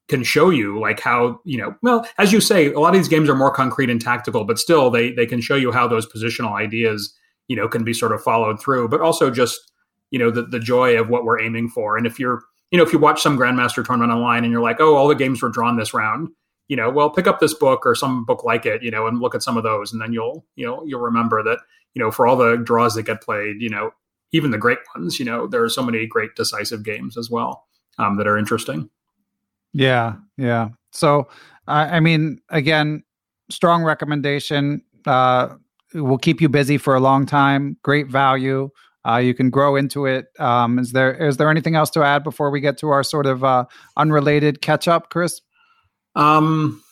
can 0.07 0.23
show 0.23 0.49
you 0.49 0.79
like 0.79 0.99
how 0.99 1.39
you 1.45 1.57
know. 1.57 1.75
Well, 1.81 2.05
as 2.17 2.33
you 2.33 2.41
say, 2.41 2.71
a 2.71 2.79
lot 2.79 2.89
of 2.89 2.99
these 2.99 3.09
games 3.09 3.29
are 3.29 3.35
more 3.35 3.51
concrete 3.51 3.89
and 3.89 4.01
tactical, 4.01 4.43
but 4.43 4.59
still, 4.59 4.89
they 4.89 5.11
they 5.11 5.25
can 5.25 5.39
show 5.41 5.55
you 5.55 5.71
how 5.71 5.87
those 5.87 6.07
positional 6.07 6.53
ideas, 6.53 7.13
you 7.47 7.55
know, 7.55 7.67
can 7.67 7.83
be 7.83 7.93
sort 7.93 8.13
of 8.13 8.21
followed 8.21 8.61
through. 8.61 8.89
But 8.89 9.01
also 9.01 9.29
just 9.29 9.71
you 10.11 10.19
know 10.19 10.31
the 10.31 10.43
the 10.43 10.59
joy 10.59 10.97
of 10.99 11.09
what 11.09 11.25
we're 11.25 11.41
aiming 11.41 11.69
for. 11.69 11.97
And 11.97 12.07
if 12.07 12.19
you're 12.19 12.43
you 12.71 12.77
know, 12.77 12.83
if 12.83 12.93
you 12.93 12.99
watch 12.99 13.21
some 13.21 13.37
Grandmaster 13.37 13.85
tournament 13.85 14.11
online 14.11 14.43
and 14.43 14.51
you're 14.51 14.61
like, 14.61 14.79
oh, 14.79 14.95
all 14.95 15.07
the 15.07 15.15
games 15.15 15.41
were 15.41 15.49
drawn 15.49 15.77
this 15.77 15.93
round, 15.93 16.29
you 16.67 16.75
know, 16.75 16.89
well, 16.89 17.09
pick 17.09 17.27
up 17.27 17.39
this 17.39 17.53
book 17.53 17.85
or 17.85 17.95
some 17.95 18.25
book 18.25 18.43
like 18.43 18.65
it, 18.65 18.83
you 18.83 18.91
know, 18.91 19.07
and 19.07 19.19
look 19.19 19.35
at 19.35 19.43
some 19.43 19.57
of 19.57 19.63
those, 19.63 19.91
and 19.91 20.01
then 20.01 20.13
you'll, 20.13 20.45
you 20.55 20.65
know, 20.65 20.83
you'll 20.85 21.01
remember 21.01 21.43
that, 21.43 21.59
you 21.93 22.01
know, 22.01 22.11
for 22.11 22.27
all 22.27 22.35
the 22.35 22.57
draws 22.57 22.95
that 22.95 23.03
get 23.03 23.21
played, 23.21 23.61
you 23.61 23.69
know, 23.69 23.91
even 24.31 24.51
the 24.51 24.57
great 24.57 24.79
ones, 24.95 25.19
you 25.19 25.25
know, 25.25 25.47
there 25.47 25.63
are 25.63 25.69
so 25.69 25.81
many 25.81 26.05
great 26.05 26.35
decisive 26.35 26.83
games 26.83 27.17
as 27.17 27.29
well 27.29 27.65
um, 27.97 28.17
that 28.17 28.27
are 28.27 28.37
interesting. 28.37 28.89
Yeah, 29.73 30.15
yeah. 30.37 30.69
So, 30.91 31.27
I, 31.67 31.97
I 31.97 31.99
mean, 31.99 32.39
again, 32.49 33.03
strong 33.49 33.83
recommendation. 33.83 34.83
Uh, 35.05 35.55
will 35.93 36.17
keep 36.17 36.41
you 36.41 36.49
busy 36.49 36.77
for 36.77 36.95
a 36.95 36.99
long 36.99 37.25
time. 37.25 37.77
Great 37.83 38.07
value. 38.07 38.69
Uh, 39.07 39.17
you 39.17 39.33
can 39.33 39.49
grow 39.49 39.75
into 39.75 40.05
it. 40.05 40.27
Um, 40.39 40.77
is 40.77 40.91
there 40.91 41.13
is 41.13 41.37
there 41.37 41.49
anything 41.49 41.75
else 41.75 41.89
to 41.91 42.03
add 42.03 42.23
before 42.23 42.51
we 42.51 42.59
get 42.59 42.77
to 42.79 42.89
our 42.89 43.03
sort 43.03 43.25
of 43.25 43.43
uh, 43.43 43.65
unrelated 43.95 44.61
catch 44.61 44.87
up, 44.87 45.09
Chris? 45.09 45.41
Um, 46.15 46.83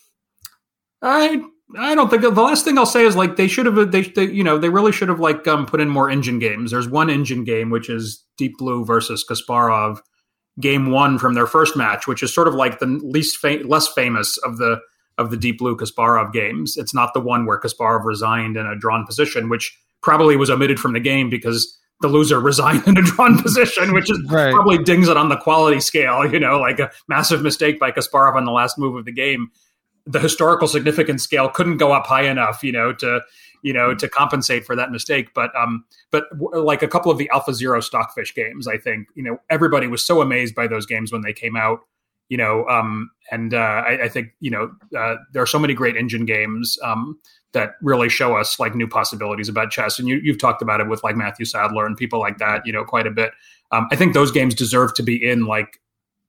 I 1.02 1.42
I 1.78 1.96
don't 1.96 2.10
think 2.10 2.22
the 2.22 2.30
last 2.30 2.64
thing 2.64 2.78
I'll 2.78 2.86
say 2.86 3.06
is 3.06 3.16
like 3.16 3.36
they 3.36 3.48
should 3.48 3.66
have 3.66 3.92
they, 3.92 4.04
they 4.04 4.26
you 4.26 4.44
know 4.44 4.58
they 4.58 4.70
really 4.70 4.94
should 4.94 5.10
have 5.10 5.20
like 5.20 5.46
um, 5.48 5.66
put 5.66 5.82
in 5.82 5.90
more 5.90 6.10
engine 6.10 6.40
games. 6.40 6.72
There's 6.72 6.88
one 6.88 7.10
engine 7.10 7.44
game 7.44 7.70
which 7.70 7.90
is 7.90 8.24
Deep 8.38 8.58
Blue 8.58 8.86
versus 8.86 9.26
Kasparov, 9.30 10.00
game 10.62 10.92
one 10.92 11.20
from 11.20 11.34
their 11.34 11.48
first 11.48 11.76
match, 11.76 12.08
which 12.08 12.24
is 12.24 12.34
sort 12.34 12.48
of 12.48 12.54
like 12.54 12.80
the 12.80 12.86
least 12.86 13.38
fa- 13.38 13.64
less 13.66 13.88
famous 13.90 14.38
of 14.38 14.58
the 14.58 14.80
of 15.18 15.30
the 15.30 15.38
Deep 15.38 15.58
Blue 15.58 15.76
Kasparov 15.76 16.32
games. 16.32 16.78
It's 16.78 16.94
not 16.94 17.14
the 17.14 17.20
one 17.20 17.46
where 17.46 17.60
Kasparov 17.60 18.06
resigned 18.06 18.56
in 18.56 18.66
a 18.66 18.78
drawn 18.78 19.06
position, 19.06 19.50
which 19.50 19.78
probably 20.02 20.38
was 20.38 20.50
omitted 20.50 20.80
from 20.80 20.94
the 20.94 21.00
game 21.00 21.30
because 21.30 21.78
the 22.02 22.08
loser 22.08 22.40
resigned 22.40 22.88
in 22.88 22.98
a 22.98 23.02
drawn 23.02 23.38
position, 23.42 23.94
which 23.94 24.10
is 24.10 24.20
right. 24.30 24.54
probably 24.54 24.78
dings 24.78 25.08
it 25.08 25.18
on 25.18 25.30
the 25.30 25.38
quality 25.38 25.80
scale. 25.80 26.32
You 26.32 26.40
know, 26.40 26.60
like 26.60 26.80
a 26.80 26.92
massive 27.08 27.42
mistake 27.42 27.80
by 27.80 27.92
Kasparov 27.92 28.36
on 28.36 28.46
the 28.46 28.52
last 28.52 28.78
move 28.78 28.96
of 28.96 29.06
the 29.06 29.12
game. 29.12 29.50
The 30.06 30.20
historical 30.20 30.68
significance 30.68 31.24
scale 31.24 31.50
couldn't 31.50 31.78
go 31.78 31.92
up 31.92 32.08
high 32.08 32.30
enough, 32.30 32.64
you 32.64 32.72
know, 32.72 32.94
to 32.94 33.22
you 33.62 33.74
know 33.74 33.96
to 33.96 34.08
compensate 34.08 34.66
for 34.66 34.76
that 34.76 34.92
mistake. 34.92 35.34
But 35.34 35.56
um, 35.56 35.86
but 36.12 36.30
w- 36.32 36.64
like 36.64 36.84
a 36.84 36.88
couple 36.88 37.12
of 37.12 37.18
the 37.18 37.30
Alpha 37.34 37.54
Zero 37.54 37.82
Stockfish 37.82 38.34
games, 38.34 38.68
I 38.68 38.78
think 38.78 39.08
you 39.16 39.24
know 39.24 39.38
everybody 39.50 39.88
was 39.88 40.06
so 40.06 40.22
amazed 40.22 40.56
by 40.56 40.68
those 40.68 40.86
games 40.86 41.12
when 41.12 41.22
they 41.22 41.34
came 41.34 41.56
out. 41.56 41.80
You 42.30 42.38
know, 42.38 42.66
um, 42.68 43.10
and 43.32 43.54
uh, 43.54 43.84
I, 43.88 44.04
I 44.04 44.10
think 44.10 44.30
you 44.40 44.52
know 44.52 44.72
uh, 44.98 45.16
there 45.34 45.42
are 45.42 45.48
so 45.48 45.60
many 45.60 45.74
great 45.74 45.98
engine 45.98 46.26
games. 46.26 46.78
Um, 46.84 47.20
that 47.58 47.76
really 47.82 48.08
show 48.08 48.38
us 48.38 48.60
like 48.60 48.76
new 48.76 48.88
possibilities 48.88 49.50
about 49.50 49.72
chess. 49.72 49.98
And 49.98 50.08
you, 50.08 50.20
you've 50.24 50.40
talked 50.40 50.62
about 50.62 50.80
it 50.80 50.88
with 50.88 51.04
like 51.04 51.16
Matthew 51.16 51.46
Sadler 51.46 51.86
and 51.88 51.98
people 51.98 52.20
like 52.20 52.38
that, 52.38 52.66
you 52.66 52.72
know, 52.72 52.84
quite 52.84 53.08
a 53.08 53.12
bit. 53.12 53.32
Um, 53.72 53.88
I 53.92 53.96
think 53.96 54.14
those 54.14 54.32
games 54.32 54.54
deserve 54.54 54.94
to 54.94 55.04
be 55.04 55.16
in 55.28 55.46
like 55.46 55.80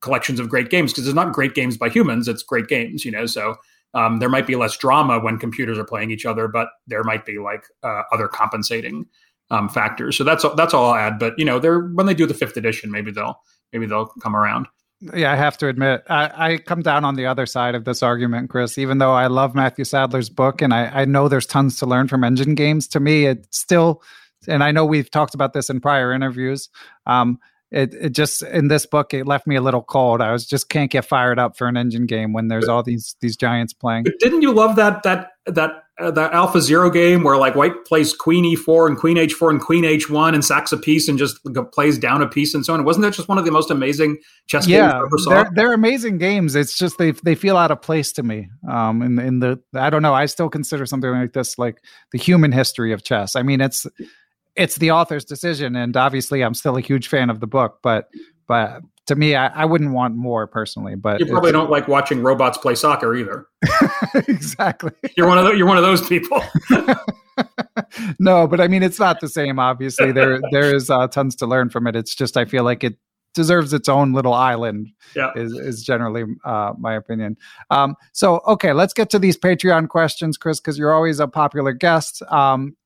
collections 0.00 0.40
of 0.40 0.48
great 0.48 0.70
games 0.70 0.92
because 0.92 1.06
it's 1.06 1.14
not 1.14 1.32
great 1.32 1.54
games 1.54 1.76
by 1.76 1.90
humans; 1.90 2.28
it's 2.28 2.42
great 2.42 2.66
games, 2.68 3.04
you 3.04 3.10
know. 3.10 3.26
So 3.26 3.56
um, 3.94 4.18
there 4.18 4.28
might 4.28 4.46
be 4.46 4.56
less 4.56 4.76
drama 4.76 5.20
when 5.20 5.38
computers 5.38 5.78
are 5.78 5.84
playing 5.84 6.10
each 6.10 6.26
other, 6.26 6.48
but 6.48 6.68
there 6.86 7.04
might 7.04 7.24
be 7.24 7.38
like 7.38 7.64
uh, 7.82 8.02
other 8.12 8.26
compensating 8.26 9.06
um, 9.50 9.68
factors. 9.68 10.16
So 10.16 10.24
that's 10.24 10.44
that's 10.56 10.74
all 10.74 10.90
I'll 10.90 10.94
add. 10.94 11.18
But 11.18 11.38
you 11.38 11.44
know, 11.44 11.58
they're 11.58 11.80
when 11.80 12.06
they 12.06 12.14
do 12.14 12.26
the 12.26 12.34
fifth 12.34 12.56
edition, 12.56 12.90
maybe 12.90 13.10
they'll 13.10 13.40
maybe 13.72 13.86
they'll 13.86 14.06
come 14.06 14.34
around. 14.34 14.66
Yeah, 15.00 15.32
I 15.32 15.36
have 15.36 15.56
to 15.58 15.68
admit, 15.68 16.02
I, 16.08 16.52
I, 16.52 16.56
come 16.58 16.82
down 16.82 17.04
on 17.04 17.14
the 17.14 17.26
other 17.26 17.46
side 17.46 17.76
of 17.76 17.84
this 17.84 18.02
argument, 18.02 18.50
Chris. 18.50 18.78
Even 18.78 18.98
though 18.98 19.12
I 19.12 19.28
love 19.28 19.54
Matthew 19.54 19.84
Sadler's 19.84 20.28
book 20.28 20.60
and 20.60 20.74
I, 20.74 20.86
I 20.86 21.04
know 21.04 21.28
there's 21.28 21.46
tons 21.46 21.78
to 21.78 21.86
learn 21.86 22.08
from 22.08 22.24
engine 22.24 22.56
games, 22.56 22.88
to 22.88 23.00
me, 23.00 23.26
it 23.26 23.46
still, 23.54 24.02
and 24.48 24.64
I 24.64 24.72
know 24.72 24.84
we've 24.84 25.10
talked 25.10 25.34
about 25.34 25.52
this 25.52 25.70
in 25.70 25.80
prior 25.80 26.12
interviews. 26.12 26.68
Um, 27.06 27.38
it, 27.70 27.94
it 27.94 28.10
just 28.10 28.42
in 28.42 28.68
this 28.68 28.86
book 28.86 29.12
it 29.12 29.26
left 29.26 29.46
me 29.46 29.56
a 29.56 29.60
little 29.60 29.82
cold. 29.82 30.20
I 30.20 30.32
was 30.32 30.46
just 30.46 30.68
can't 30.68 30.90
get 30.90 31.04
fired 31.04 31.38
up 31.38 31.56
for 31.56 31.68
an 31.68 31.76
engine 31.76 32.06
game 32.06 32.32
when 32.32 32.48
there's 32.48 32.66
all 32.66 32.82
these 32.82 33.14
these 33.20 33.36
giants 33.36 33.72
playing. 33.74 34.04
But 34.04 34.18
didn't 34.20 34.42
you 34.42 34.52
love 34.52 34.76
that 34.76 35.02
that 35.02 35.32
that 35.46 35.84
uh, 35.98 36.10
that 36.12 36.32
Alpha 36.32 36.60
Zero 36.60 36.90
game 36.90 37.24
where 37.24 37.36
like 37.36 37.54
White 37.54 37.84
plays 37.84 38.12
Queen 38.12 38.44
E4 38.44 38.86
and 38.86 38.96
Queen 38.96 39.16
H4 39.16 39.50
and 39.50 39.60
Queen 39.60 39.84
H1 39.84 40.34
and 40.34 40.44
sacks 40.44 40.72
a 40.72 40.76
piece 40.76 41.08
and 41.08 41.18
just 41.18 41.40
plays 41.72 41.98
down 41.98 42.22
a 42.22 42.28
piece 42.28 42.54
and 42.54 42.64
so 42.64 42.74
on. 42.74 42.84
Wasn't 42.84 43.02
that 43.02 43.14
just 43.14 43.28
one 43.28 43.38
of 43.38 43.44
the 43.44 43.50
most 43.50 43.70
amazing 43.70 44.18
chess 44.46 44.66
yeah, 44.66 44.92
games 44.92 45.02
ever 45.06 45.18
saw? 45.18 45.30
They're, 45.30 45.50
they're 45.54 45.72
amazing 45.72 46.18
games. 46.18 46.54
It's 46.54 46.76
just 46.76 46.98
they 46.98 47.10
they 47.10 47.34
feel 47.34 47.56
out 47.56 47.70
of 47.70 47.82
place 47.82 48.12
to 48.12 48.22
me. 48.22 48.48
Um, 48.68 49.02
in 49.02 49.18
in 49.18 49.38
the 49.40 49.60
I 49.74 49.90
don't 49.90 50.02
know. 50.02 50.14
I 50.14 50.26
still 50.26 50.48
consider 50.48 50.86
something 50.86 51.10
like 51.10 51.32
this 51.32 51.58
like 51.58 51.82
the 52.12 52.18
human 52.18 52.52
history 52.52 52.92
of 52.92 53.02
chess. 53.02 53.34
I 53.34 53.42
mean, 53.42 53.60
it's 53.60 53.86
it's 54.54 54.76
the 54.76 54.90
author's 54.90 55.24
decision, 55.24 55.76
and 55.76 55.96
obviously, 55.96 56.42
I'm 56.42 56.54
still 56.54 56.76
a 56.76 56.80
huge 56.80 57.08
fan 57.08 57.30
of 57.30 57.40
the 57.40 57.46
book, 57.46 57.78
but 57.82 58.08
but 58.48 58.80
to 59.06 59.14
me, 59.14 59.34
I, 59.36 59.46
I, 59.48 59.64
wouldn't 59.64 59.92
want 59.92 60.16
more 60.16 60.46
personally. 60.46 60.94
But 60.94 61.20
you 61.20 61.26
probably 61.26 61.52
don't 61.52 61.70
like 61.70 61.88
watching 61.88 62.22
robots 62.22 62.58
play 62.58 62.74
soccer 62.74 63.14
either. 63.14 63.46
exactly. 64.28 64.92
You're 65.16 65.26
one 65.26 65.38
of 65.38 65.44
the, 65.44 65.52
you're 65.52 65.66
one 65.66 65.78
of 65.78 65.82
those 65.82 66.06
people. 66.06 66.42
no, 68.18 68.46
but 68.46 68.60
I 68.60 68.68
mean, 68.68 68.82
it's 68.82 68.98
not 68.98 69.20
the 69.20 69.28
same. 69.28 69.58
Obviously, 69.58 70.12
there 70.12 70.40
there 70.50 70.74
is 70.74 70.90
uh, 70.90 71.08
tons 71.08 71.34
to 71.36 71.46
learn 71.46 71.70
from 71.70 71.86
it. 71.86 71.96
It's 71.96 72.14
just 72.14 72.36
I 72.36 72.44
feel 72.44 72.64
like 72.64 72.84
it 72.84 72.96
deserves 73.34 73.72
its 73.72 73.88
own 73.88 74.12
little 74.12 74.34
island. 74.34 74.88
Yeah, 75.14 75.32
is 75.36 75.52
is 75.52 75.82
generally 75.82 76.24
uh, 76.44 76.72
my 76.78 76.94
opinion. 76.94 77.36
Um, 77.70 77.96
so 78.12 78.40
okay, 78.46 78.72
let's 78.72 78.92
get 78.92 79.10
to 79.10 79.18
these 79.18 79.36
Patreon 79.36 79.88
questions, 79.88 80.36
Chris, 80.36 80.60
because 80.60 80.78
you're 80.78 80.94
always 80.94 81.20
a 81.20 81.28
popular 81.28 81.72
guest. 81.72 82.22
Um, 82.30 82.76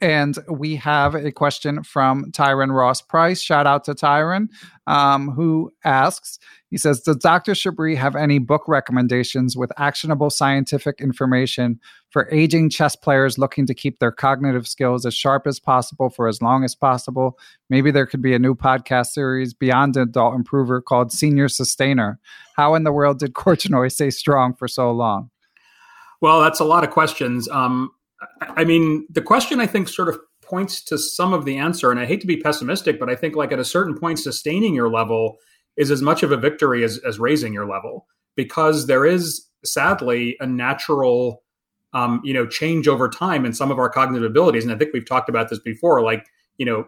and 0.00 0.38
we 0.48 0.76
have 0.76 1.14
a 1.14 1.32
question 1.32 1.82
from 1.82 2.30
Tyron 2.32 2.74
Ross 2.74 3.02
Price. 3.02 3.40
Shout 3.40 3.66
out 3.66 3.84
to 3.84 3.94
Tyron, 3.94 4.48
um, 4.86 5.30
who 5.30 5.72
asks, 5.84 6.38
he 6.70 6.78
says, 6.78 7.00
Does 7.00 7.16
Dr. 7.16 7.52
Chabris 7.52 7.96
have 7.96 8.14
any 8.14 8.38
book 8.38 8.62
recommendations 8.68 9.56
with 9.56 9.72
actionable 9.78 10.30
scientific 10.30 11.00
information 11.00 11.80
for 12.10 12.28
aging 12.30 12.70
chess 12.70 12.94
players 12.94 13.38
looking 13.38 13.66
to 13.66 13.74
keep 13.74 13.98
their 13.98 14.12
cognitive 14.12 14.68
skills 14.68 15.04
as 15.04 15.14
sharp 15.14 15.46
as 15.46 15.58
possible 15.58 16.10
for 16.10 16.28
as 16.28 16.40
long 16.40 16.62
as 16.62 16.74
possible? 16.74 17.38
Maybe 17.68 17.90
there 17.90 18.06
could 18.06 18.22
be 18.22 18.34
a 18.34 18.38
new 18.38 18.54
podcast 18.54 19.08
series 19.08 19.52
beyond 19.52 19.96
Adult 19.96 20.34
Improver 20.34 20.80
called 20.80 21.12
Senior 21.12 21.48
Sustainer. 21.48 22.20
How 22.56 22.74
in 22.74 22.84
the 22.84 22.92
world 22.92 23.18
did 23.18 23.34
Korchnoi 23.34 23.90
stay 23.90 24.10
strong 24.10 24.54
for 24.54 24.68
so 24.68 24.92
long? 24.92 25.30
Well, 26.20 26.40
that's 26.40 26.60
a 26.60 26.64
lot 26.64 26.84
of 26.84 26.90
questions. 26.90 27.48
Um, 27.48 27.90
I 28.40 28.64
mean, 28.64 29.06
the 29.10 29.22
question 29.22 29.60
I 29.60 29.66
think 29.66 29.88
sort 29.88 30.08
of 30.08 30.18
points 30.42 30.82
to 30.84 30.98
some 30.98 31.32
of 31.32 31.44
the 31.44 31.58
answer, 31.58 31.90
and 31.90 31.98
I 31.98 32.06
hate 32.06 32.20
to 32.20 32.26
be 32.26 32.36
pessimistic, 32.36 32.98
but 32.98 33.08
I 33.08 33.16
think 33.16 33.36
like 33.36 33.52
at 33.52 33.58
a 33.58 33.64
certain 33.64 33.98
point, 33.98 34.18
sustaining 34.18 34.74
your 34.74 34.90
level 34.90 35.38
is 35.76 35.90
as 35.90 36.02
much 36.02 36.22
of 36.22 36.32
a 36.32 36.36
victory 36.36 36.84
as, 36.84 36.98
as 36.98 37.18
raising 37.18 37.52
your 37.52 37.66
level 37.66 38.06
because 38.36 38.86
there 38.86 39.06
is 39.06 39.46
sadly 39.64 40.36
a 40.40 40.46
natural 40.46 41.42
um, 41.94 42.20
you 42.24 42.32
know 42.32 42.46
change 42.46 42.88
over 42.88 43.08
time 43.08 43.44
in 43.44 43.52
some 43.52 43.70
of 43.70 43.78
our 43.78 43.88
cognitive 43.88 44.28
abilities 44.28 44.64
and 44.64 44.72
i 44.72 44.76
think 44.76 44.92
we've 44.94 45.06
talked 45.06 45.28
about 45.28 45.50
this 45.50 45.58
before 45.58 46.02
like 46.02 46.26
you 46.56 46.64
know 46.64 46.86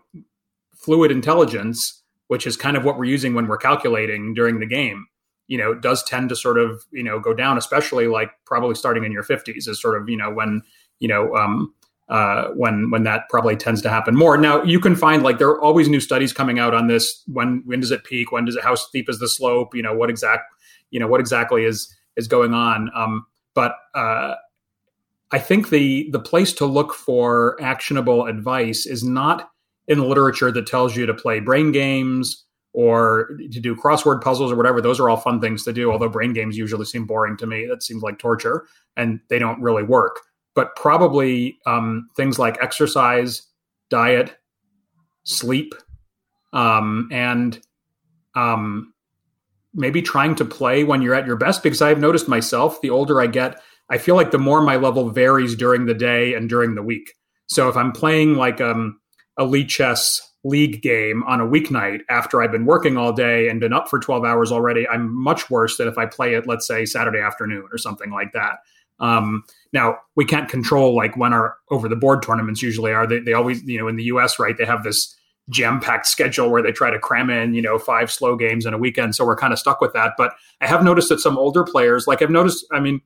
fluid 0.74 1.10
intelligence 1.10 2.02
which 2.28 2.46
is 2.46 2.56
kind 2.56 2.76
of 2.76 2.84
what 2.84 2.98
we're 2.98 3.04
using 3.04 3.34
when 3.34 3.46
we're 3.46 3.56
calculating 3.56 4.34
during 4.34 4.60
the 4.60 4.66
game, 4.66 5.06
you 5.46 5.58
know, 5.58 5.74
does 5.74 6.02
tend 6.04 6.28
to 6.30 6.36
sort 6.36 6.58
of, 6.58 6.84
you 6.90 7.02
know, 7.02 7.20
go 7.20 7.34
down, 7.34 7.58
especially 7.58 8.06
like 8.06 8.30
probably 8.46 8.74
starting 8.74 9.04
in 9.04 9.12
your 9.12 9.22
50s 9.22 9.68
is 9.68 9.80
sort 9.80 10.00
of, 10.00 10.08
you 10.08 10.16
know, 10.16 10.30
when, 10.32 10.62
you 11.00 11.08
know, 11.08 11.34
um, 11.34 11.74
uh, 12.08 12.48
when 12.48 12.90
when 12.90 13.02
that 13.04 13.28
probably 13.30 13.56
tends 13.56 13.80
to 13.82 13.88
happen 13.88 14.14
more. 14.14 14.36
Now 14.36 14.62
you 14.62 14.78
can 14.78 14.94
find 14.94 15.22
like 15.22 15.38
there 15.38 15.48
are 15.48 15.60
always 15.60 15.88
new 15.88 16.00
studies 16.00 16.32
coming 16.32 16.58
out 16.58 16.74
on 16.74 16.86
this. 16.86 17.22
When 17.26 17.62
when 17.64 17.80
does 17.80 17.90
it 17.90 18.04
peak? 18.04 18.30
When 18.30 18.44
does 18.44 18.56
it? 18.56 18.62
How 18.62 18.74
steep 18.74 19.08
is 19.08 19.18
the 19.18 19.28
slope? 19.28 19.74
You 19.74 19.82
know 19.82 19.94
what 19.94 20.10
exact 20.10 20.42
you 20.90 21.00
know 21.00 21.06
what 21.06 21.20
exactly 21.20 21.64
is 21.64 21.94
is 22.16 22.28
going 22.28 22.52
on. 22.52 22.90
Um, 22.94 23.26
but 23.54 23.76
uh, 23.94 24.34
I 25.30 25.38
think 25.38 25.70
the 25.70 26.08
the 26.10 26.20
place 26.20 26.52
to 26.54 26.66
look 26.66 26.92
for 26.92 27.56
actionable 27.60 28.26
advice 28.26 28.86
is 28.86 29.02
not 29.02 29.50
in 29.88 29.98
the 29.98 30.06
literature 30.06 30.52
that 30.52 30.66
tells 30.66 30.96
you 30.96 31.06
to 31.06 31.14
play 31.14 31.40
brain 31.40 31.72
games 31.72 32.44
or 32.72 33.30
to 33.52 33.60
do 33.60 33.74
crossword 33.74 34.20
puzzles 34.20 34.50
or 34.52 34.56
whatever. 34.56 34.80
Those 34.80 34.98
are 34.98 35.08
all 35.08 35.16
fun 35.16 35.40
things 35.40 35.64
to 35.64 35.72
do. 35.72 35.90
Although 35.90 36.08
brain 36.08 36.32
games 36.32 36.58
usually 36.58 36.84
seem 36.84 37.06
boring 37.06 37.36
to 37.38 37.46
me. 37.46 37.66
That 37.66 37.82
seems 37.82 38.02
like 38.02 38.18
torture, 38.18 38.66
and 38.96 39.20
they 39.28 39.38
don't 39.38 39.60
really 39.62 39.84
work. 39.84 40.20
But 40.54 40.76
probably 40.76 41.58
um, 41.66 42.08
things 42.16 42.38
like 42.38 42.62
exercise, 42.62 43.42
diet, 43.90 44.36
sleep, 45.24 45.74
um, 46.52 47.08
and 47.10 47.58
um, 48.36 48.92
maybe 49.74 50.00
trying 50.00 50.36
to 50.36 50.44
play 50.44 50.84
when 50.84 51.02
you're 51.02 51.14
at 51.14 51.26
your 51.26 51.36
best. 51.36 51.62
Because 51.62 51.82
I've 51.82 51.98
noticed 51.98 52.28
myself, 52.28 52.80
the 52.80 52.90
older 52.90 53.20
I 53.20 53.26
get, 53.26 53.60
I 53.90 53.98
feel 53.98 54.14
like 54.14 54.30
the 54.30 54.38
more 54.38 54.62
my 54.62 54.76
level 54.76 55.10
varies 55.10 55.56
during 55.56 55.86
the 55.86 55.94
day 55.94 56.34
and 56.34 56.48
during 56.48 56.74
the 56.74 56.82
week. 56.82 57.14
So 57.46 57.68
if 57.68 57.76
I'm 57.76 57.92
playing 57.92 58.36
like 58.36 58.60
um, 58.60 59.00
a 59.38 59.64
chess 59.64 60.20
league 60.44 60.82
game 60.82 61.22
on 61.24 61.40
a 61.40 61.46
weeknight 61.46 62.00
after 62.08 62.42
I've 62.42 62.52
been 62.52 62.66
working 62.66 62.96
all 62.96 63.12
day 63.12 63.48
and 63.48 63.60
been 63.60 63.72
up 63.72 63.88
for 63.88 63.98
12 63.98 64.24
hours 64.24 64.52
already, 64.52 64.86
I'm 64.88 65.14
much 65.14 65.50
worse 65.50 65.76
than 65.76 65.88
if 65.88 65.98
I 65.98 66.06
play 66.06 66.34
it, 66.34 66.46
let's 66.46 66.66
say, 66.66 66.84
Saturday 66.84 67.20
afternoon 67.20 67.68
or 67.72 67.78
something 67.78 68.10
like 68.10 68.32
that. 68.32 68.58
Um, 69.00 69.44
now 69.74 69.98
we 70.14 70.24
can't 70.24 70.48
control 70.48 70.96
like 70.96 71.16
when 71.16 71.32
our 71.32 71.56
over 71.70 71.88
the 71.88 71.96
board 71.96 72.22
tournaments 72.22 72.62
usually 72.62 72.92
are. 72.92 73.06
They, 73.06 73.18
they 73.18 73.32
always, 73.34 73.62
you 73.64 73.78
know, 73.78 73.88
in 73.88 73.96
the 73.96 74.04
U.S. 74.04 74.38
right, 74.38 74.56
they 74.56 74.64
have 74.64 74.84
this 74.84 75.14
jam 75.50 75.80
packed 75.80 76.06
schedule 76.06 76.50
where 76.50 76.62
they 76.62 76.72
try 76.72 76.90
to 76.90 76.98
cram 76.98 77.28
in, 77.28 77.52
you 77.52 77.60
know, 77.60 77.78
five 77.78 78.10
slow 78.10 78.36
games 78.36 78.64
in 78.64 78.72
a 78.72 78.78
weekend. 78.78 79.14
So 79.14 79.26
we're 79.26 79.36
kind 79.36 79.52
of 79.52 79.58
stuck 79.58 79.80
with 79.80 79.92
that. 79.92 80.12
But 80.16 80.32
I 80.60 80.66
have 80.68 80.82
noticed 80.82 81.10
that 81.10 81.20
some 81.20 81.36
older 81.36 81.64
players, 81.64 82.06
like 82.06 82.22
I've 82.22 82.30
noticed, 82.30 82.64
I 82.72 82.80
mean, 82.80 83.02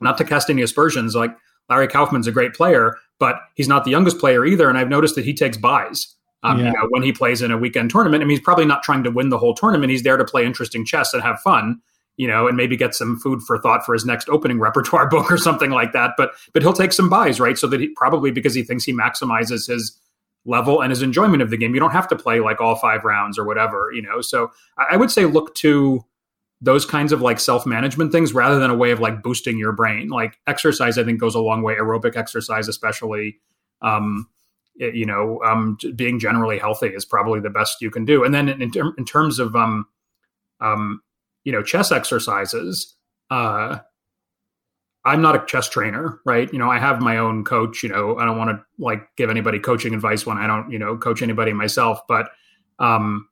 not 0.00 0.18
to 0.18 0.24
cast 0.24 0.50
any 0.50 0.60
aspersions, 0.60 1.14
like 1.14 1.34
Larry 1.70 1.88
Kaufman's 1.88 2.26
a 2.26 2.32
great 2.32 2.52
player, 2.52 2.96
but 3.18 3.36
he's 3.54 3.68
not 3.68 3.84
the 3.84 3.90
youngest 3.90 4.18
player 4.18 4.44
either. 4.44 4.68
And 4.68 4.76
I've 4.76 4.88
noticed 4.88 5.14
that 5.14 5.24
he 5.24 5.32
takes 5.32 5.56
byes. 5.56 6.14
Um, 6.42 6.58
yeah. 6.58 6.66
you 6.66 6.72
know, 6.72 6.88
when 6.90 7.04
he 7.04 7.12
plays 7.12 7.40
in 7.40 7.52
a 7.52 7.56
weekend 7.56 7.90
tournament, 7.90 8.20
I 8.20 8.26
mean, 8.26 8.36
he's 8.36 8.44
probably 8.44 8.64
not 8.64 8.82
trying 8.82 9.04
to 9.04 9.12
win 9.12 9.28
the 9.28 9.38
whole 9.38 9.54
tournament. 9.54 9.92
He's 9.92 10.02
there 10.02 10.16
to 10.16 10.24
play 10.24 10.44
interesting 10.44 10.84
chess 10.84 11.14
and 11.14 11.22
have 11.22 11.38
fun, 11.40 11.80
you 12.16 12.28
know, 12.28 12.46
and 12.46 12.56
maybe 12.56 12.76
get 12.76 12.94
some 12.94 13.18
food 13.18 13.40
for 13.42 13.58
thought 13.58 13.84
for 13.84 13.94
his 13.94 14.04
next 14.04 14.28
opening 14.28 14.60
repertoire 14.60 15.08
book 15.10 15.30
or 15.30 15.38
something 15.38 15.70
like 15.70 15.92
that. 15.92 16.12
But 16.16 16.32
but 16.52 16.62
he'll 16.62 16.72
take 16.72 16.92
some 16.92 17.08
byes, 17.08 17.40
right? 17.40 17.58
So 17.58 17.66
that 17.68 17.80
he 17.80 17.88
probably 17.88 18.30
because 18.30 18.54
he 18.54 18.62
thinks 18.62 18.84
he 18.84 18.92
maximizes 18.92 19.68
his 19.68 19.98
level 20.44 20.80
and 20.80 20.90
his 20.90 21.02
enjoyment 21.02 21.42
of 21.42 21.50
the 21.50 21.56
game. 21.56 21.74
You 21.74 21.80
don't 21.80 21.92
have 21.92 22.08
to 22.08 22.16
play 22.16 22.40
like 22.40 22.60
all 22.60 22.74
five 22.76 23.04
rounds 23.04 23.38
or 23.38 23.44
whatever, 23.44 23.90
you 23.94 24.02
know. 24.02 24.20
So 24.20 24.50
I, 24.76 24.96
would 24.96 25.10
say 25.10 25.24
look 25.24 25.54
to 25.56 26.04
those 26.60 26.84
kinds 26.84 27.12
of 27.12 27.20
like 27.20 27.38
self 27.38 27.64
management 27.66 28.12
things 28.12 28.34
rather 28.34 28.58
than 28.58 28.70
a 28.70 28.74
way 28.74 28.90
of 28.90 29.00
like 29.00 29.22
boosting 29.22 29.58
your 29.58 29.72
brain. 29.72 30.08
Like 30.08 30.38
exercise, 30.46 30.98
I 30.98 31.04
think 31.04 31.20
goes 31.20 31.34
a 31.34 31.40
long 31.40 31.62
way. 31.62 31.74
Aerobic 31.74 32.16
exercise, 32.16 32.68
especially, 32.68 33.38
um, 33.82 34.28
it, 34.76 34.94
you 34.94 35.06
know, 35.06 35.40
um, 35.44 35.76
being 35.94 36.18
generally 36.18 36.58
healthy 36.58 36.88
is 36.88 37.04
probably 37.04 37.40
the 37.40 37.50
best 37.50 37.80
you 37.80 37.90
can 37.90 38.04
do. 38.04 38.24
And 38.24 38.34
then 38.34 38.48
in, 38.48 38.62
in, 38.62 38.94
in 38.96 39.04
terms 39.04 39.38
of, 39.38 39.54
um, 39.54 39.86
um, 40.60 41.00
you 41.44 41.52
know, 41.52 41.62
chess 41.62 41.92
exercises, 41.92 42.94
uh, 43.30 43.78
I'm 45.04 45.20
not 45.20 45.34
a 45.34 45.44
chess 45.46 45.68
trainer, 45.68 46.20
right? 46.24 46.52
You 46.52 46.58
know, 46.58 46.70
I 46.70 46.78
have 46.78 47.00
my 47.00 47.18
own 47.18 47.44
coach. 47.44 47.82
You 47.82 47.88
know, 47.88 48.18
I 48.18 48.24
don't 48.24 48.38
want 48.38 48.50
to 48.50 48.64
like 48.78 49.08
give 49.16 49.30
anybody 49.30 49.58
coaching 49.58 49.94
advice 49.94 50.24
when 50.24 50.38
I 50.38 50.46
don't, 50.46 50.70
you 50.70 50.78
know, 50.78 50.96
coach 50.96 51.22
anybody 51.22 51.52
myself. 51.52 52.00
But 52.06 52.30
um, 52.78 53.28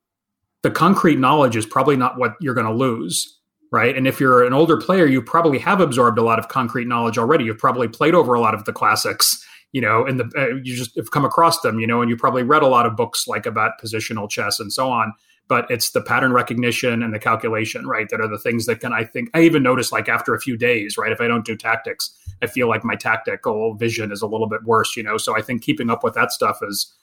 the 0.62 0.70
concrete 0.70 1.19
knowledge 1.19 1.57
is 1.57 1.66
probably 1.66 1.97
not 1.97 2.19
what 2.19 2.35
you're 2.41 2.55
going 2.55 2.66
to 2.66 2.73
lose 2.73 3.39
right 3.70 3.97
and 3.97 4.07
if 4.07 4.20
you're 4.20 4.45
an 4.45 4.53
older 4.53 4.77
player 4.77 5.07
you 5.07 5.23
probably 5.23 5.59
have 5.59 5.81
absorbed 5.81 6.19
a 6.19 6.23
lot 6.23 6.39
of 6.39 6.49
concrete 6.49 6.87
knowledge 6.87 7.19
already 7.19 7.45
you've 7.45 7.59
probably 7.59 7.89
played 7.89 8.15
over 8.15 8.35
a 8.35 8.41
lot 8.41 8.55
of 8.55 8.65
the 8.65 8.73
classics 8.73 9.45
you 9.73 9.81
know 9.81 10.05
and 10.05 10.20
the 10.20 10.31
uh, 10.37 10.55
you 10.62 10.77
just 10.77 10.95
have 10.97 11.11
come 11.11 11.24
across 11.24 11.61
them 11.61 11.78
you 11.78 11.87
know 11.87 12.01
and 12.01 12.11
you 12.11 12.16
probably 12.16 12.43
read 12.43 12.62
a 12.62 12.69
lot 12.69 12.87
of 12.87 12.97
books 12.97 13.27
like 13.27 13.47
about 13.47 13.81
positional 13.82 14.28
chess 14.28 14.61
and 14.61 14.73
so 14.73 14.91
on 14.91 15.12
but 15.51 15.70
it's 15.70 15.90
the 15.90 16.01
pattern 16.01 16.32
recognition 16.32 17.02
and 17.02 17.12
the 17.12 17.18
calculation 17.18 17.86
right 17.86 18.09
that 18.09 18.20
are 18.20 18.28
the 18.28 18.39
things 18.39 18.64
that 18.64 18.81
can 18.81 18.94
i 18.94 19.05
think 19.05 19.28
i 19.35 19.40
even 19.43 19.62
notice 19.62 19.93
like 19.93 20.09
after 20.09 20.32
a 20.32 20.40
few 20.40 20.56
days 20.56 20.97
right 20.97 21.12
if 21.12 21.20
i 21.20 21.28
don't 21.28 21.44
do 21.44 21.55
tactics 21.55 22.16
i 22.40 22.47
feel 22.47 22.68
like 22.68 22.85
my 22.85 22.94
tactical 22.97 23.74
vision 23.74 24.10
is 24.10 24.22
a 24.22 24.27
little 24.27 24.48
bit 24.48 24.64
worse 24.64 24.97
you 24.97 25.02
know 25.02 25.18
so 25.18 25.36
i 25.36 25.43
think 25.43 25.62
keeping 25.62 25.90
up 25.90 26.02
with 26.02 26.14
that 26.14 26.32
stuff 26.32 26.60
is 26.62 26.94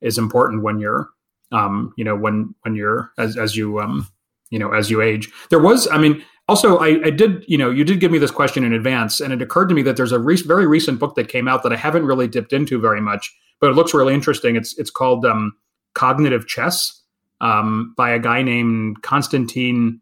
is 0.00 0.18
important 0.18 0.62
when 0.62 0.78
you're 0.78 1.08
um, 1.54 1.92
you 1.96 2.04
know, 2.04 2.16
when 2.16 2.54
when 2.62 2.74
you're 2.74 3.12
as 3.16 3.36
as 3.36 3.56
you 3.56 3.80
um, 3.80 4.08
you 4.50 4.58
know 4.58 4.72
as 4.72 4.90
you 4.90 5.00
age. 5.00 5.30
There 5.50 5.60
was, 5.60 5.88
I 5.90 5.98
mean, 5.98 6.22
also 6.48 6.78
I, 6.78 7.00
I 7.04 7.10
did, 7.10 7.44
you 7.46 7.56
know, 7.56 7.70
you 7.70 7.84
did 7.84 8.00
give 8.00 8.10
me 8.10 8.18
this 8.18 8.30
question 8.30 8.64
in 8.64 8.72
advance, 8.72 9.20
and 9.20 9.32
it 9.32 9.40
occurred 9.40 9.68
to 9.68 9.74
me 9.74 9.82
that 9.82 9.96
there's 9.96 10.12
a 10.12 10.18
re- 10.18 10.42
very 10.44 10.66
recent 10.66 10.98
book 10.98 11.14
that 11.14 11.28
came 11.28 11.48
out 11.48 11.62
that 11.62 11.72
I 11.72 11.76
haven't 11.76 12.04
really 12.04 12.28
dipped 12.28 12.52
into 12.52 12.80
very 12.80 13.00
much, 13.00 13.34
but 13.60 13.70
it 13.70 13.74
looks 13.74 13.94
really 13.94 14.14
interesting. 14.14 14.56
It's 14.56 14.76
it's 14.78 14.90
called 14.90 15.24
um, 15.24 15.52
Cognitive 15.94 16.46
Chess 16.46 17.00
um, 17.40 17.94
by 17.96 18.10
a 18.10 18.18
guy 18.18 18.42
named 18.42 19.02
Konstantin 19.02 20.00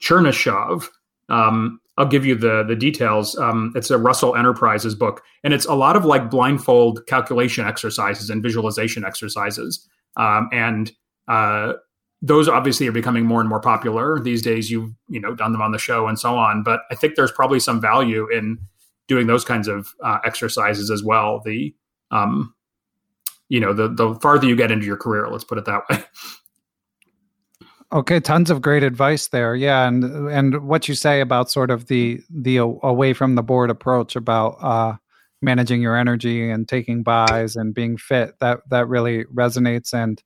Chernyshov. 0.00 0.88
Um, 1.28 1.80
I'll 1.98 2.06
give 2.06 2.24
you 2.24 2.34
the 2.34 2.64
the 2.66 2.74
details. 2.74 3.36
Um, 3.38 3.72
it's 3.76 3.90
a 3.90 3.98
Russell 3.98 4.34
Enterprises 4.34 4.94
book, 4.94 5.22
and 5.44 5.52
it's 5.52 5.66
a 5.66 5.74
lot 5.74 5.96
of 5.96 6.04
like 6.04 6.30
blindfold 6.30 7.06
calculation 7.06 7.66
exercises 7.66 8.30
and 8.30 8.42
visualization 8.42 9.04
exercises. 9.04 9.86
Um, 10.16 10.48
and 10.52 10.90
uh, 11.28 11.74
those 12.22 12.48
obviously 12.48 12.86
are 12.86 12.92
becoming 12.92 13.24
more 13.26 13.40
and 13.40 13.48
more 13.48 13.60
popular 13.60 14.18
these 14.20 14.42
days. 14.42 14.70
You've 14.70 14.90
you 15.08 15.20
know 15.20 15.34
done 15.34 15.52
them 15.52 15.60
on 15.60 15.72
the 15.72 15.78
show 15.78 16.08
and 16.08 16.18
so 16.18 16.36
on, 16.36 16.62
but 16.62 16.80
I 16.90 16.94
think 16.94 17.16
there's 17.16 17.32
probably 17.32 17.60
some 17.60 17.80
value 17.80 18.26
in 18.32 18.58
doing 19.08 19.26
those 19.26 19.44
kinds 19.44 19.68
of 19.68 19.88
uh, 20.02 20.18
exercises 20.24 20.90
as 20.90 21.04
well. 21.04 21.42
The 21.44 21.74
um, 22.10 22.54
you 23.48 23.60
know 23.60 23.74
the 23.74 23.88
the 23.88 24.14
farther 24.16 24.46
you 24.46 24.56
get 24.56 24.70
into 24.70 24.86
your 24.86 24.96
career, 24.96 25.28
let's 25.28 25.44
put 25.44 25.58
it 25.58 25.66
that 25.66 25.82
way. 25.90 26.02
Okay, 27.92 28.20
tons 28.20 28.50
of 28.50 28.62
great 28.62 28.82
advice 28.82 29.28
there. 29.28 29.54
Yeah, 29.54 29.86
and 29.86 30.04
and 30.30 30.66
what 30.66 30.88
you 30.88 30.94
say 30.94 31.20
about 31.20 31.50
sort 31.50 31.70
of 31.70 31.86
the 31.86 32.20
the 32.30 32.56
away 32.56 33.12
from 33.12 33.34
the 33.34 33.42
board 33.42 33.68
approach 33.68 34.16
about 34.16 34.56
uh, 34.62 34.96
managing 35.42 35.82
your 35.82 35.96
energy 35.96 36.48
and 36.48 36.66
taking 36.66 37.02
byes 37.02 37.54
and 37.54 37.74
being 37.74 37.98
fit 37.98 38.38
that 38.40 38.60
that 38.70 38.88
really 38.88 39.24
resonates 39.24 39.92
and 39.92 40.22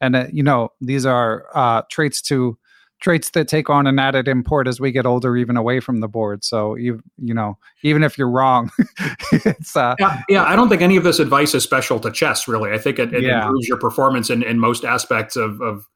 and 0.00 0.16
uh, 0.16 0.26
you 0.32 0.42
know 0.42 0.70
these 0.80 1.04
are 1.04 1.46
uh, 1.54 1.82
traits 1.90 2.22
to 2.22 2.56
traits 3.00 3.30
that 3.30 3.48
take 3.48 3.70
on 3.70 3.86
an 3.86 3.98
added 3.98 4.28
import 4.28 4.68
as 4.68 4.78
we 4.78 4.92
get 4.92 5.06
older 5.06 5.36
even 5.36 5.56
away 5.56 5.80
from 5.80 6.00
the 6.00 6.08
board 6.08 6.44
so 6.44 6.74
you 6.74 7.02
you 7.16 7.32
know 7.32 7.56
even 7.82 8.02
if 8.02 8.18
you're 8.18 8.28
wrong 8.28 8.70
it's 9.32 9.74
uh 9.74 9.94
yeah, 9.98 10.20
yeah 10.28 10.44
i 10.44 10.54
don't 10.54 10.68
think 10.68 10.82
any 10.82 10.98
of 10.98 11.02
this 11.02 11.18
advice 11.18 11.54
is 11.54 11.64
special 11.64 11.98
to 11.98 12.10
chess 12.10 12.46
really 12.46 12.70
i 12.72 12.76
think 12.76 12.98
it, 12.98 13.14
it 13.14 13.22
yeah. 13.22 13.42
improves 13.42 13.66
your 13.66 13.78
performance 13.78 14.28
in, 14.28 14.42
in 14.42 14.58
most 14.58 14.84
aspects 14.84 15.34
of 15.34 15.62
of 15.62 15.86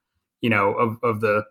you 0.45 0.51
know 0.51 0.73
of 0.75 0.99
of 1.03 1.21
the 1.21 1.43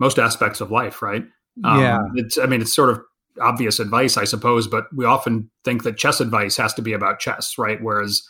most 0.00 0.18
aspects 0.18 0.60
of 0.60 0.70
life 0.70 1.02
right 1.02 1.24
um, 1.64 1.80
yeah 1.80 1.98
it's 2.14 2.38
i 2.38 2.46
mean 2.46 2.60
it's 2.60 2.74
sort 2.74 2.90
of 2.90 3.00
obvious 3.40 3.80
advice, 3.80 4.16
I 4.16 4.24
suppose, 4.24 4.66
but 4.66 4.86
we 4.94 5.04
often 5.04 5.50
think 5.64 5.84
that 5.84 5.96
chess 5.96 6.20
advice 6.20 6.56
has 6.56 6.74
to 6.74 6.82
be 6.82 6.92
about 6.92 7.20
chess, 7.20 7.56
right? 7.58 7.82
Whereas 7.82 8.22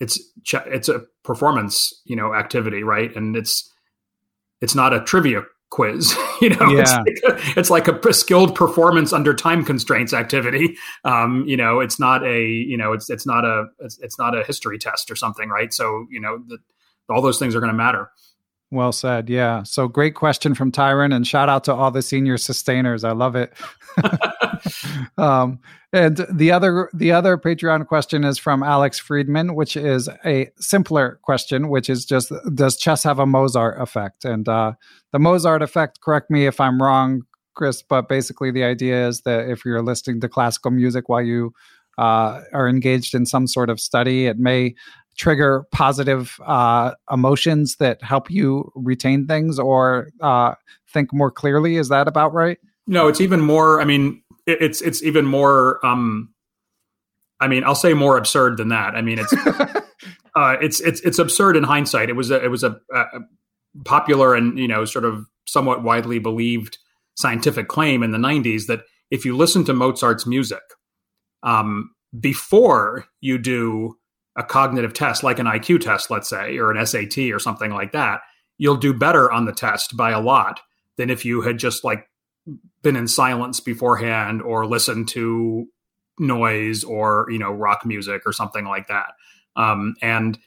it's 0.00 0.18
it's 0.52 0.88
a 0.88 1.02
performance, 1.22 1.92
you 2.04 2.16
know, 2.16 2.34
activity, 2.34 2.82
right? 2.82 3.14
And 3.14 3.36
it's 3.36 3.70
it's 4.60 4.74
not 4.74 4.92
a 4.92 5.00
trivia 5.00 5.42
quiz, 5.70 6.16
you 6.40 6.50
know. 6.50 6.70
Yeah. 6.70 7.02
It's 7.06 7.22
like, 7.22 7.22
a, 7.24 7.60
it's 7.60 7.70
like 7.70 7.88
a, 7.88 8.12
skilled 8.12 8.54
performance 8.54 9.12
under 9.12 9.34
time 9.34 9.64
constraints 9.64 10.12
activity. 10.12 10.76
Um, 11.04 11.44
you 11.46 11.56
know, 11.56 11.80
it's 11.80 12.00
not 12.00 12.24
a 12.24 12.42
you 12.42 12.76
know 12.76 12.92
it's 12.92 13.10
it's 13.10 13.26
not 13.26 13.44
a 13.44 13.66
it's, 13.80 13.98
it's 13.98 14.18
not 14.18 14.36
a 14.36 14.42
history 14.44 14.78
test 14.78 15.10
or 15.10 15.16
something, 15.16 15.48
right? 15.48 15.72
So 15.72 16.06
you 16.10 16.20
know, 16.20 16.42
the, 16.46 16.58
all 17.08 17.22
those 17.22 17.38
things 17.38 17.54
are 17.54 17.60
going 17.60 17.72
to 17.72 17.76
matter. 17.76 18.10
Well 18.72 18.92
said. 18.92 19.28
Yeah. 19.28 19.64
So 19.64 19.88
great 19.88 20.14
question 20.14 20.54
from 20.54 20.70
Tyron, 20.70 21.14
and 21.14 21.26
shout 21.26 21.48
out 21.48 21.64
to 21.64 21.74
all 21.74 21.90
the 21.90 22.02
senior 22.02 22.38
sustainers. 22.38 23.02
I 23.02 23.10
love 23.10 23.34
it. 23.34 23.52
um, 25.18 25.58
and 25.92 26.24
the 26.32 26.52
other 26.52 26.88
the 26.94 27.10
other 27.10 27.36
Patreon 27.36 27.88
question 27.88 28.22
is 28.22 28.38
from 28.38 28.62
Alex 28.62 29.00
Friedman, 29.00 29.56
which 29.56 29.76
is 29.76 30.08
a 30.24 30.50
simpler 30.58 31.18
question, 31.22 31.68
which 31.68 31.90
is 31.90 32.04
just 32.04 32.32
does 32.54 32.76
chess 32.76 33.02
have 33.02 33.18
a 33.18 33.26
Mozart 33.26 33.80
effect? 33.82 34.24
And 34.24 34.48
uh, 34.48 34.74
the 35.10 35.18
Mozart 35.18 35.62
effect, 35.62 36.00
correct 36.00 36.30
me 36.30 36.46
if 36.46 36.60
I'm 36.60 36.80
wrong, 36.80 37.22
Chris, 37.54 37.82
but 37.82 38.08
basically 38.08 38.52
the 38.52 38.62
idea 38.62 39.08
is 39.08 39.22
that 39.22 39.48
if 39.48 39.64
you're 39.64 39.82
listening 39.82 40.20
to 40.20 40.28
classical 40.28 40.70
music 40.70 41.08
while 41.08 41.22
you 41.22 41.52
uh, 41.98 42.42
are 42.52 42.68
engaged 42.68 43.14
in 43.14 43.26
some 43.26 43.48
sort 43.48 43.68
of 43.68 43.80
study, 43.80 44.26
it 44.26 44.38
may 44.38 44.74
trigger 45.20 45.66
positive 45.70 46.40
uh, 46.46 46.92
emotions 47.12 47.76
that 47.76 48.02
help 48.02 48.30
you 48.30 48.72
retain 48.74 49.26
things 49.26 49.58
or 49.58 50.08
uh, 50.22 50.54
think 50.90 51.12
more 51.12 51.30
clearly. 51.30 51.76
Is 51.76 51.90
that 51.90 52.08
about 52.08 52.32
right? 52.32 52.56
No, 52.86 53.06
it's 53.06 53.20
even 53.20 53.42
more. 53.42 53.82
I 53.82 53.84
mean, 53.84 54.22
it, 54.46 54.62
it's 54.62 54.80
it's 54.80 55.02
even 55.02 55.26
more. 55.26 55.84
Um, 55.84 56.32
I 57.38 57.48
mean, 57.48 57.64
I'll 57.64 57.74
say 57.74 57.92
more 57.92 58.16
absurd 58.16 58.56
than 58.56 58.68
that. 58.68 58.94
I 58.94 59.02
mean, 59.02 59.18
it's 59.18 59.32
uh, 60.34 60.56
it's 60.62 60.80
it's 60.80 61.00
it's 61.02 61.18
absurd 61.18 61.54
in 61.54 61.64
hindsight. 61.64 62.08
It 62.08 62.16
was 62.16 62.30
a, 62.30 62.42
it 62.42 62.48
was 62.48 62.64
a, 62.64 62.80
a 62.94 63.04
popular 63.84 64.34
and 64.34 64.58
you 64.58 64.66
know 64.66 64.86
sort 64.86 65.04
of 65.04 65.26
somewhat 65.46 65.82
widely 65.82 66.18
believed 66.18 66.78
scientific 67.14 67.68
claim 67.68 68.02
in 68.02 68.12
the 68.12 68.18
90s 68.18 68.66
that 68.66 68.80
if 69.10 69.24
you 69.24 69.36
listen 69.36 69.64
to 69.64 69.74
Mozart's 69.74 70.26
music 70.26 70.62
um, 71.42 71.90
before 72.18 73.04
you 73.20 73.36
do 73.36 73.96
a 74.36 74.44
cognitive 74.44 74.92
test, 74.94 75.22
like 75.22 75.38
an 75.38 75.46
IQ 75.46 75.80
test, 75.80 76.10
let's 76.10 76.28
say, 76.28 76.56
or 76.58 76.70
an 76.70 76.84
SAT 76.86 77.18
or 77.32 77.38
something 77.38 77.70
like 77.70 77.92
that, 77.92 78.20
you'll 78.58 78.76
do 78.76 78.94
better 78.94 79.30
on 79.30 79.44
the 79.44 79.52
test 79.52 79.96
by 79.96 80.10
a 80.10 80.20
lot 80.20 80.60
than 80.96 81.10
if 81.10 81.24
you 81.24 81.40
had 81.40 81.58
just 81.58 81.82
like 81.84 82.08
been 82.82 82.96
in 82.96 83.08
silence 83.08 83.60
beforehand 83.60 84.42
or 84.42 84.66
listened 84.66 85.08
to 85.08 85.66
noise 86.18 86.84
or 86.84 87.26
you 87.30 87.38
know 87.38 87.50
rock 87.50 87.84
music 87.84 88.22
or 88.26 88.32
something 88.32 88.64
like 88.64 88.86
that. 88.88 89.12
Um, 89.56 89.94
and 90.02 90.38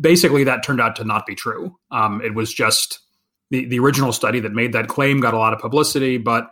basically, 0.00 0.44
that 0.44 0.62
turned 0.62 0.80
out 0.80 0.96
to 0.96 1.04
not 1.04 1.26
be 1.26 1.34
true. 1.34 1.76
Um, 1.90 2.22
it 2.22 2.34
was 2.34 2.52
just 2.52 3.00
the 3.50 3.66
the 3.66 3.78
original 3.78 4.12
study 4.12 4.40
that 4.40 4.52
made 4.52 4.72
that 4.72 4.88
claim 4.88 5.20
got 5.20 5.34
a 5.34 5.38
lot 5.38 5.52
of 5.52 5.58
publicity, 5.58 6.18
but 6.18 6.50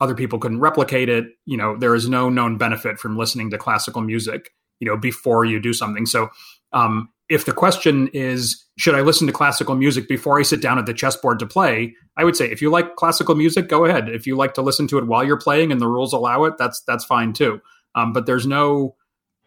other 0.00 0.14
people 0.14 0.38
couldn't 0.38 0.60
replicate 0.60 1.08
it. 1.08 1.26
You 1.44 1.56
know, 1.56 1.76
there 1.76 1.94
is 1.94 2.08
no 2.08 2.28
known 2.28 2.58
benefit 2.58 2.98
from 2.98 3.16
listening 3.16 3.50
to 3.50 3.58
classical 3.58 4.02
music. 4.02 4.50
You 4.80 4.88
know, 4.88 4.96
before 4.96 5.44
you 5.44 5.60
do 5.60 5.72
something. 5.72 6.06
So, 6.06 6.28
um, 6.72 7.08
if 7.28 7.44
the 7.44 7.52
question 7.52 8.08
is, 8.12 8.64
should 8.78 8.94
I 8.94 9.00
listen 9.00 9.26
to 9.26 9.32
classical 9.32 9.74
music 9.74 10.08
before 10.08 10.38
I 10.38 10.42
sit 10.42 10.62
down 10.62 10.78
at 10.78 10.86
the 10.86 10.94
chessboard 10.94 11.38
to 11.40 11.46
play? 11.46 11.94
I 12.16 12.24
would 12.24 12.36
say, 12.36 12.50
if 12.50 12.62
you 12.62 12.70
like 12.70 12.96
classical 12.96 13.34
music, 13.34 13.68
go 13.68 13.84
ahead. 13.84 14.08
If 14.08 14.26
you 14.26 14.36
like 14.36 14.54
to 14.54 14.62
listen 14.62 14.86
to 14.88 14.98
it 14.98 15.06
while 15.06 15.24
you're 15.24 15.38
playing 15.38 15.72
and 15.72 15.80
the 15.80 15.88
rules 15.88 16.12
allow 16.12 16.44
it, 16.44 16.54
that's 16.58 16.82
that's 16.86 17.04
fine 17.04 17.32
too. 17.32 17.60
Um, 17.94 18.12
but 18.12 18.26
there's 18.26 18.46
no 18.46 18.96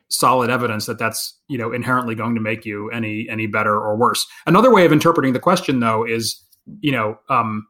solid 0.10 0.50
evidence 0.50 0.86
that 0.86 1.00
that's 1.00 1.40
you 1.48 1.58
know 1.58 1.72
inherently 1.72 2.16
going 2.16 2.36
to 2.36 2.42
make 2.42 2.66
you 2.66 2.90
any 2.92 3.28
any 3.30 3.48
better 3.48 3.74
or 3.74 3.96
worse. 3.96 4.28
Another 4.46 4.72
way 4.72 4.86
of 4.86 4.92
interpreting 4.92 5.34
the 5.34 5.40
question, 5.40 5.80
though, 5.80 6.06
is 6.06 6.46
you 6.82 6.92
know 6.92 7.18
um, 7.30 7.68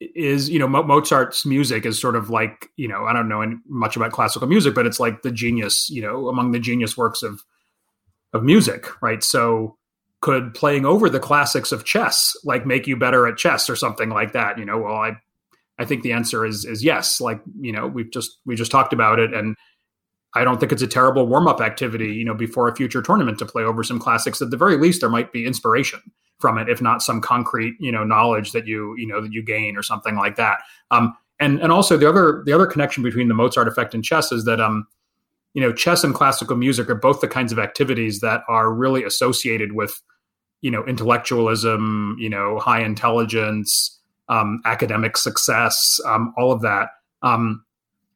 is 0.00 0.48
you 0.48 0.58
know 0.58 0.68
Mozart's 0.68 1.44
music 1.44 1.84
is 1.84 2.00
sort 2.00 2.14
of 2.16 2.30
like 2.30 2.70
you 2.76 2.86
know 2.86 3.04
I 3.04 3.12
don't 3.12 3.28
know 3.28 3.58
much 3.68 3.96
about 3.96 4.12
classical 4.12 4.46
music, 4.46 4.74
but 4.74 4.86
it's 4.86 5.00
like 5.00 5.22
the 5.22 5.32
genius 5.32 5.90
you 5.90 6.02
know 6.02 6.28
among 6.28 6.52
the 6.52 6.60
genius 6.60 6.96
works 6.96 7.22
of 7.22 7.42
of 8.32 8.44
music, 8.44 8.86
right? 9.02 9.22
So 9.22 9.76
could 10.20 10.52
playing 10.54 10.84
over 10.84 11.08
the 11.08 11.20
classics 11.20 11.72
of 11.72 11.84
chess 11.84 12.36
like 12.44 12.66
make 12.66 12.86
you 12.86 12.96
better 12.96 13.26
at 13.26 13.36
chess 13.36 13.68
or 13.68 13.76
something 13.76 14.10
like 14.10 14.32
that? 14.32 14.58
You 14.58 14.64
know, 14.64 14.78
well 14.78 14.96
I 14.96 15.16
I 15.78 15.84
think 15.84 16.02
the 16.02 16.12
answer 16.12 16.46
is 16.46 16.64
is 16.64 16.84
yes. 16.84 17.20
Like 17.20 17.40
you 17.60 17.72
know 17.72 17.86
we've 17.86 18.10
just 18.10 18.38
we 18.46 18.54
just 18.56 18.70
talked 18.70 18.92
about 18.92 19.18
it 19.18 19.34
and. 19.34 19.56
I 20.34 20.44
don't 20.44 20.60
think 20.60 20.72
it's 20.72 20.82
a 20.82 20.86
terrible 20.86 21.26
warm 21.26 21.48
up 21.48 21.62
activity, 21.62 22.12
you 22.12 22.24
know, 22.24 22.34
before 22.34 22.68
a 22.68 22.76
future 22.76 23.00
tournament 23.00 23.38
to 23.38 23.46
play 23.46 23.62
over 23.62 23.82
some 23.82 23.98
classics. 23.98 24.42
At 24.42 24.50
the 24.50 24.58
very 24.58 24.76
least, 24.76 25.00
there 25.00 25.08
might 25.08 25.32
be 25.32 25.46
inspiration 25.46 26.02
from 26.38 26.58
it, 26.58 26.68
if 26.68 26.80
not 26.80 27.02
some 27.02 27.20
concrete, 27.20 27.74
you 27.80 27.90
know, 27.90 28.04
knowledge 28.04 28.52
that 28.52 28.66
you, 28.66 28.94
you 28.96 29.06
know, 29.06 29.20
that 29.20 29.32
you 29.32 29.42
gain 29.42 29.76
or 29.76 29.82
something 29.82 30.16
like 30.16 30.36
that. 30.36 30.58
Um, 30.90 31.16
and 31.40 31.60
and 31.60 31.70
also 31.70 31.96
the 31.96 32.08
other 32.08 32.42
the 32.46 32.52
other 32.52 32.66
connection 32.66 33.02
between 33.02 33.28
the 33.28 33.34
Mozart 33.34 33.68
effect 33.68 33.94
and 33.94 34.04
chess 34.04 34.32
is 34.32 34.44
that 34.44 34.60
um, 34.60 34.86
you 35.54 35.60
know, 35.60 35.72
chess 35.72 36.04
and 36.04 36.14
classical 36.14 36.56
music 36.56 36.88
are 36.90 36.94
both 36.94 37.20
the 37.20 37.28
kinds 37.28 37.52
of 37.52 37.58
activities 37.58 38.20
that 38.20 38.42
are 38.48 38.72
really 38.72 39.02
associated 39.04 39.72
with, 39.72 40.00
you 40.60 40.70
know, 40.70 40.84
intellectualism, 40.84 42.16
you 42.18 42.28
know, 42.28 42.58
high 42.58 42.80
intelligence, 42.80 43.98
um, 44.28 44.60
academic 44.64 45.16
success, 45.16 46.00
um, 46.04 46.34
all 46.36 46.52
of 46.52 46.60
that. 46.62 46.90
Um, 47.22 47.64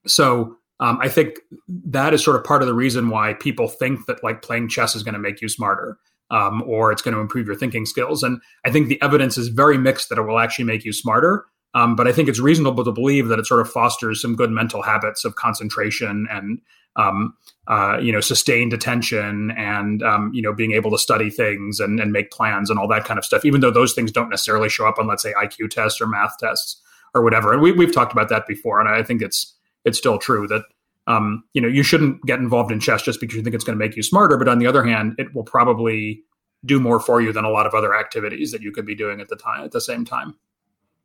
so 0.06 0.56
um, 0.80 0.98
I 1.00 1.08
think 1.08 1.38
that 1.68 2.12
is 2.12 2.22
sort 2.22 2.36
of 2.36 2.44
part 2.44 2.62
of 2.62 2.68
the 2.68 2.74
reason 2.74 3.08
why 3.08 3.34
people 3.34 3.68
think 3.68 4.06
that 4.06 4.22
like 4.22 4.42
playing 4.42 4.68
chess 4.68 4.94
is 4.94 5.02
going 5.02 5.14
to 5.14 5.20
make 5.20 5.40
you 5.40 5.48
smarter 5.48 5.98
um, 6.32 6.62
or 6.66 6.90
it's 6.90 7.02
going 7.02 7.14
to 7.14 7.20
improve 7.20 7.46
your 7.46 7.54
thinking 7.54 7.86
skills. 7.86 8.22
And 8.22 8.40
I 8.64 8.70
think 8.70 8.88
the 8.88 9.00
evidence 9.02 9.38
is 9.38 9.48
very 9.48 9.78
mixed 9.78 10.08
that 10.08 10.18
it 10.18 10.22
will 10.22 10.38
actually 10.38 10.64
make 10.64 10.84
you 10.84 10.92
smarter. 10.92 11.44
Um, 11.74 11.94
but 11.94 12.08
I 12.08 12.12
think 12.12 12.28
it's 12.28 12.40
reasonable 12.40 12.84
to 12.84 12.92
believe 12.92 13.28
that 13.28 13.38
it 13.38 13.46
sort 13.46 13.60
of 13.60 13.70
fosters 13.70 14.20
some 14.20 14.34
good 14.34 14.50
mental 14.50 14.82
habits 14.82 15.24
of 15.24 15.36
concentration 15.36 16.26
and 16.30 16.60
um, 16.96 17.34
uh, 17.68 17.98
you 18.02 18.12
know 18.12 18.20
sustained 18.20 18.74
attention 18.74 19.50
and 19.52 20.02
um, 20.02 20.30
you 20.34 20.42
know 20.42 20.52
being 20.52 20.72
able 20.72 20.90
to 20.90 20.98
study 20.98 21.30
things 21.30 21.80
and, 21.80 21.98
and 22.00 22.12
make 22.12 22.30
plans 22.30 22.68
and 22.68 22.78
all 22.78 22.88
that 22.88 23.04
kind 23.04 23.16
of 23.16 23.24
stuff. 23.24 23.44
Even 23.46 23.62
though 23.62 23.70
those 23.70 23.94
things 23.94 24.12
don't 24.12 24.28
necessarily 24.28 24.68
show 24.68 24.86
up 24.86 24.98
on 24.98 25.06
let's 25.06 25.22
say 25.22 25.32
IQ 25.32 25.70
tests 25.70 26.00
or 26.00 26.06
math 26.06 26.36
tests 26.38 26.82
or 27.14 27.22
whatever. 27.22 27.52
And 27.52 27.62
we, 27.62 27.72
we've 27.72 27.94
talked 27.94 28.12
about 28.12 28.28
that 28.28 28.46
before, 28.46 28.78
and 28.80 28.88
I 28.88 29.02
think 29.02 29.22
it's 29.22 29.56
it's 29.84 29.96
still 29.96 30.18
true 30.18 30.46
that 30.48 30.64
um, 31.06 31.44
you 31.52 31.60
know, 31.60 31.68
you 31.68 31.82
shouldn't 31.82 32.24
get 32.26 32.38
involved 32.38 32.70
in 32.70 32.80
chess 32.80 33.02
just 33.02 33.20
because 33.20 33.36
you 33.36 33.42
think 33.42 33.54
it's 33.54 33.64
going 33.64 33.78
to 33.78 33.84
make 33.84 33.96
you 33.96 34.02
smarter. 34.02 34.36
But 34.36 34.48
on 34.48 34.58
the 34.58 34.66
other 34.66 34.84
hand, 34.84 35.14
it 35.18 35.34
will 35.34 35.44
probably 35.44 36.22
do 36.64 36.78
more 36.78 37.00
for 37.00 37.20
you 37.20 37.32
than 37.32 37.44
a 37.44 37.50
lot 37.50 37.66
of 37.66 37.74
other 37.74 37.94
activities 37.94 38.52
that 38.52 38.62
you 38.62 38.70
could 38.70 38.86
be 38.86 38.94
doing 38.94 39.20
at 39.20 39.28
the 39.28 39.36
time 39.36 39.64
at 39.64 39.72
the 39.72 39.80
same 39.80 40.04
time. 40.04 40.34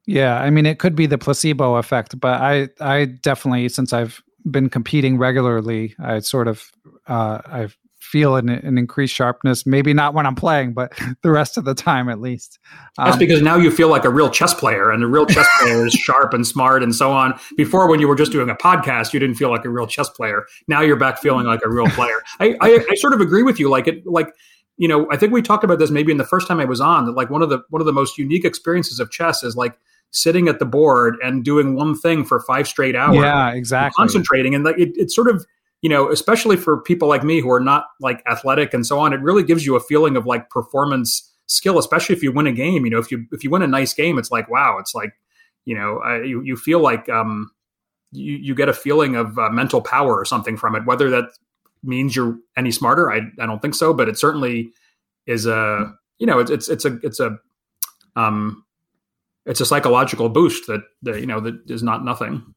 Yeah, 0.05 0.39
I 0.39 0.49
mean, 0.49 0.65
it 0.65 0.79
could 0.79 0.95
be 0.95 1.05
the 1.05 1.17
placebo 1.17 1.75
effect, 1.75 2.19
but 2.19 2.39
I, 2.39 2.69
I 2.79 3.05
definitely, 3.05 3.67
since 3.69 3.91
I've 3.91 4.23
been 4.49 4.69
competing 4.69 5.17
regularly, 5.17 5.95
I 5.99 6.19
sort 6.19 6.47
of, 6.47 6.71
uh, 7.07 7.41
I've 7.45 7.77
feel 8.07 8.35
an, 8.35 8.49
an, 8.49 8.77
increased 8.77 9.13
sharpness. 9.13 9.65
Maybe 9.65 9.93
not 9.93 10.13
when 10.13 10.25
I'm 10.25 10.35
playing, 10.35 10.73
but 10.73 10.93
the 11.21 11.31
rest 11.31 11.57
of 11.57 11.65
the 11.65 11.75
time 11.75 12.09
at 12.09 12.19
least. 12.19 12.59
Um, 12.97 13.05
That's 13.05 13.17
because 13.17 13.41
now 13.41 13.57
you 13.57 13.69
feel 13.69 13.89
like 13.89 14.05
a 14.05 14.09
real 14.09 14.29
chess 14.29 14.53
player, 14.53 14.91
and 14.91 15.03
a 15.03 15.07
real 15.07 15.25
chess 15.25 15.47
player 15.59 15.85
is 15.85 15.93
sharp 16.05 16.33
and 16.33 16.47
smart 16.47 16.83
and 16.83 16.95
so 16.95 17.11
on. 17.11 17.37
Before, 17.57 17.89
when 17.89 17.99
you 17.99 18.07
were 18.07 18.15
just 18.15 18.31
doing 18.31 18.49
a 18.49 18.55
podcast, 18.55 19.13
you 19.13 19.19
didn't 19.19 19.35
feel 19.35 19.49
like 19.49 19.65
a 19.65 19.69
real 19.69 19.87
chess 19.87 20.09
player. 20.09 20.45
Now 20.67 20.81
you're 20.81 20.95
back 20.95 21.19
feeling 21.19 21.45
like 21.45 21.61
a 21.65 21.69
real 21.69 21.87
player. 21.87 22.23
I, 22.39 22.55
I, 22.61 22.85
I 22.89 22.95
sort 22.95 23.13
of 23.13 23.21
agree 23.21 23.43
with 23.43 23.59
you. 23.59 23.69
Like 23.69 23.87
it, 23.87 24.05
like 24.05 24.33
you 24.77 24.87
know, 24.87 25.07
I 25.11 25.17
think 25.17 25.33
we 25.33 25.41
talked 25.41 25.63
about 25.63 25.79
this 25.79 25.89
maybe 25.89 26.11
in 26.11 26.17
the 26.17 26.25
first 26.25 26.47
time 26.47 26.59
I 26.59 26.65
was 26.65 26.79
on. 26.79 27.05
That 27.05 27.13
like 27.13 27.29
one 27.29 27.41
of 27.41 27.49
the 27.49 27.63
one 27.69 27.81
of 27.81 27.85
the 27.85 27.93
most 27.93 28.17
unique 28.17 28.45
experiences 28.45 28.99
of 28.99 29.11
chess 29.11 29.43
is 29.43 29.55
like 29.55 29.77
sitting 30.11 30.47
at 30.47 30.59
the 30.59 30.65
board 30.65 31.17
and 31.21 31.43
doing 31.43 31.75
one 31.75 31.95
thing 31.97 32.23
for 32.23 32.39
five 32.39 32.67
straight 32.67 32.95
hours. 32.95 33.17
Yeah, 33.17 33.51
exactly. 33.51 34.01
Concentrating 34.01 34.55
and 34.55 34.63
like 34.63 34.77
it, 34.77 34.91
it's 34.95 35.13
sort 35.13 35.27
of 35.27 35.45
you 35.81 35.89
know, 35.89 36.09
especially 36.11 36.57
for 36.57 36.81
people 36.81 37.07
like 37.07 37.23
me 37.23 37.39
who 37.39 37.51
are 37.51 37.59
not 37.59 37.85
like 37.99 38.23
athletic 38.27 38.73
and 38.73 38.85
so 38.85 38.99
on, 38.99 39.13
it 39.13 39.21
really 39.21 39.43
gives 39.43 39.65
you 39.65 39.75
a 39.75 39.79
feeling 39.79 40.15
of 40.15 40.25
like 40.25 40.49
performance 40.49 41.31
skill, 41.47 41.77
especially 41.77 42.15
if 42.15 42.23
you 42.23 42.31
win 42.31 42.47
a 42.47 42.51
game. 42.51 42.85
You 42.85 42.91
know, 42.91 42.99
if 42.99 43.11
you 43.11 43.25
if 43.31 43.43
you 43.43 43.49
win 43.49 43.61
a 43.61 43.67
nice 43.67 43.93
game, 43.93 44.17
it's 44.17 44.31
like 44.31 44.49
wow, 44.49 44.77
it's 44.79 44.95
like 44.95 45.13
you 45.65 45.75
know, 45.75 46.01
uh, 46.05 46.21
you 46.21 46.41
you 46.41 46.55
feel 46.55 46.79
like 46.79 47.07
um, 47.09 47.51
you 48.11 48.35
you 48.37 48.55
get 48.55 48.69
a 48.69 48.73
feeling 48.73 49.15
of 49.15 49.37
uh, 49.37 49.49
mental 49.49 49.81
power 49.81 50.17
or 50.17 50.25
something 50.25 50.57
from 50.57 50.75
it. 50.75 50.85
Whether 50.85 51.09
that 51.09 51.29
means 51.83 52.15
you're 52.15 52.37
any 52.55 52.71
smarter, 52.71 53.11
I 53.11 53.21
I 53.39 53.45
don't 53.45 53.61
think 53.61 53.75
so, 53.75 53.93
but 53.93 54.09
it 54.09 54.17
certainly 54.17 54.71
is 55.25 55.45
a 55.45 55.93
you 56.19 56.25
know 56.25 56.39
it's 56.39 56.51
it's 56.51 56.69
it's 56.69 56.85
a 56.85 56.99
it's 57.03 57.19
a 57.19 57.37
um 58.15 58.63
it's 59.45 59.61
a 59.61 59.65
psychological 59.65 60.29
boost 60.29 60.67
that, 60.67 60.81
that 61.03 61.19
you 61.19 61.25
know 61.25 61.39
that 61.39 61.69
is 61.69 61.83
not 61.83 62.03
nothing. 62.03 62.53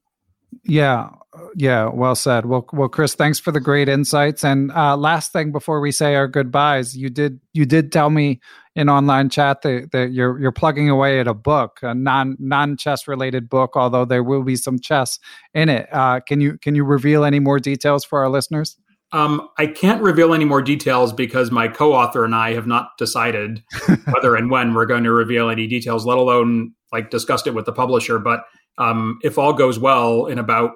Yeah, 0.65 1.11
yeah, 1.55 1.89
well 1.93 2.15
said. 2.15 2.47
Well, 2.47 2.67
well, 2.73 2.89
Chris, 2.89 3.15
thanks 3.15 3.39
for 3.39 3.53
the 3.53 3.61
great 3.61 3.89
insights. 3.89 4.45
And 4.45 4.73
uh, 4.73 4.97
last 4.97 5.33
thing 5.33 5.53
before 5.53 5.81
we 5.81 5.93
say 5.93 6.17
our 6.17 6.27
goodbyes, 6.27 6.97
you 6.97 7.09
did 7.09 7.41
you 7.53 7.65
did 7.67 7.93
tell 7.93 8.11
me 8.11 8.41
in 8.75 8.89
online 8.89 9.29
chat 9.29 9.63
that, 9.63 9.91
that 9.93 10.13
you're 10.13 10.41
you're 10.41 10.53
plugging 10.53 10.89
away 10.89 11.21
at 11.21 11.29
a 11.29 11.35
book, 11.35 11.79
a 11.83 11.95
non 11.95 12.37
non 12.41 12.77
chess 12.77 13.07
related 13.07 13.49
book, 13.49 13.77
although 13.77 14.05
there 14.05 14.25
will 14.25 14.43
be 14.43 14.57
some 14.57 14.81
chess 14.81 15.19
in 15.55 15.69
it. 15.69 15.89
Uh, 15.93 16.21
can 16.21 16.41
you 16.41 16.59
can 16.59 16.75
you 16.75 16.85
reveal 16.85 17.25
any 17.25 17.39
more 17.39 17.61
details 17.61 18.05
for 18.05 18.21
our 18.21 18.29
listeners? 18.29 18.77
Um, 19.13 19.49
I 19.59 19.67
can't 19.67 20.03
reveal 20.03 20.35
any 20.35 20.45
more 20.45 20.63
details 20.63 21.13
because 21.13 21.51
my 21.51 21.67
co-author 21.67 22.25
and 22.25 22.35
I 22.35 22.55
have 22.55 22.69
not 22.69 22.91
decided 22.97 23.63
whether 24.13 24.37
and 24.37 24.51
when 24.51 24.73
we're 24.75 24.87
going 24.87 25.03
to 25.05 25.13
reveal 25.13 25.51
any 25.51 25.67
details, 25.67 26.07
let 26.07 26.19
alone 26.19 26.75
like 26.93 27.11
discussed 27.11 27.47
it 27.47 27.55
with 27.55 27.67
the 27.67 27.73
publisher. 27.73 28.19
But 28.21 28.45
um, 28.79 29.19
if 29.23 29.37
all 29.37 29.53
goes 29.53 29.79
well, 29.81 30.27
in 30.27 30.39
about 30.39 30.73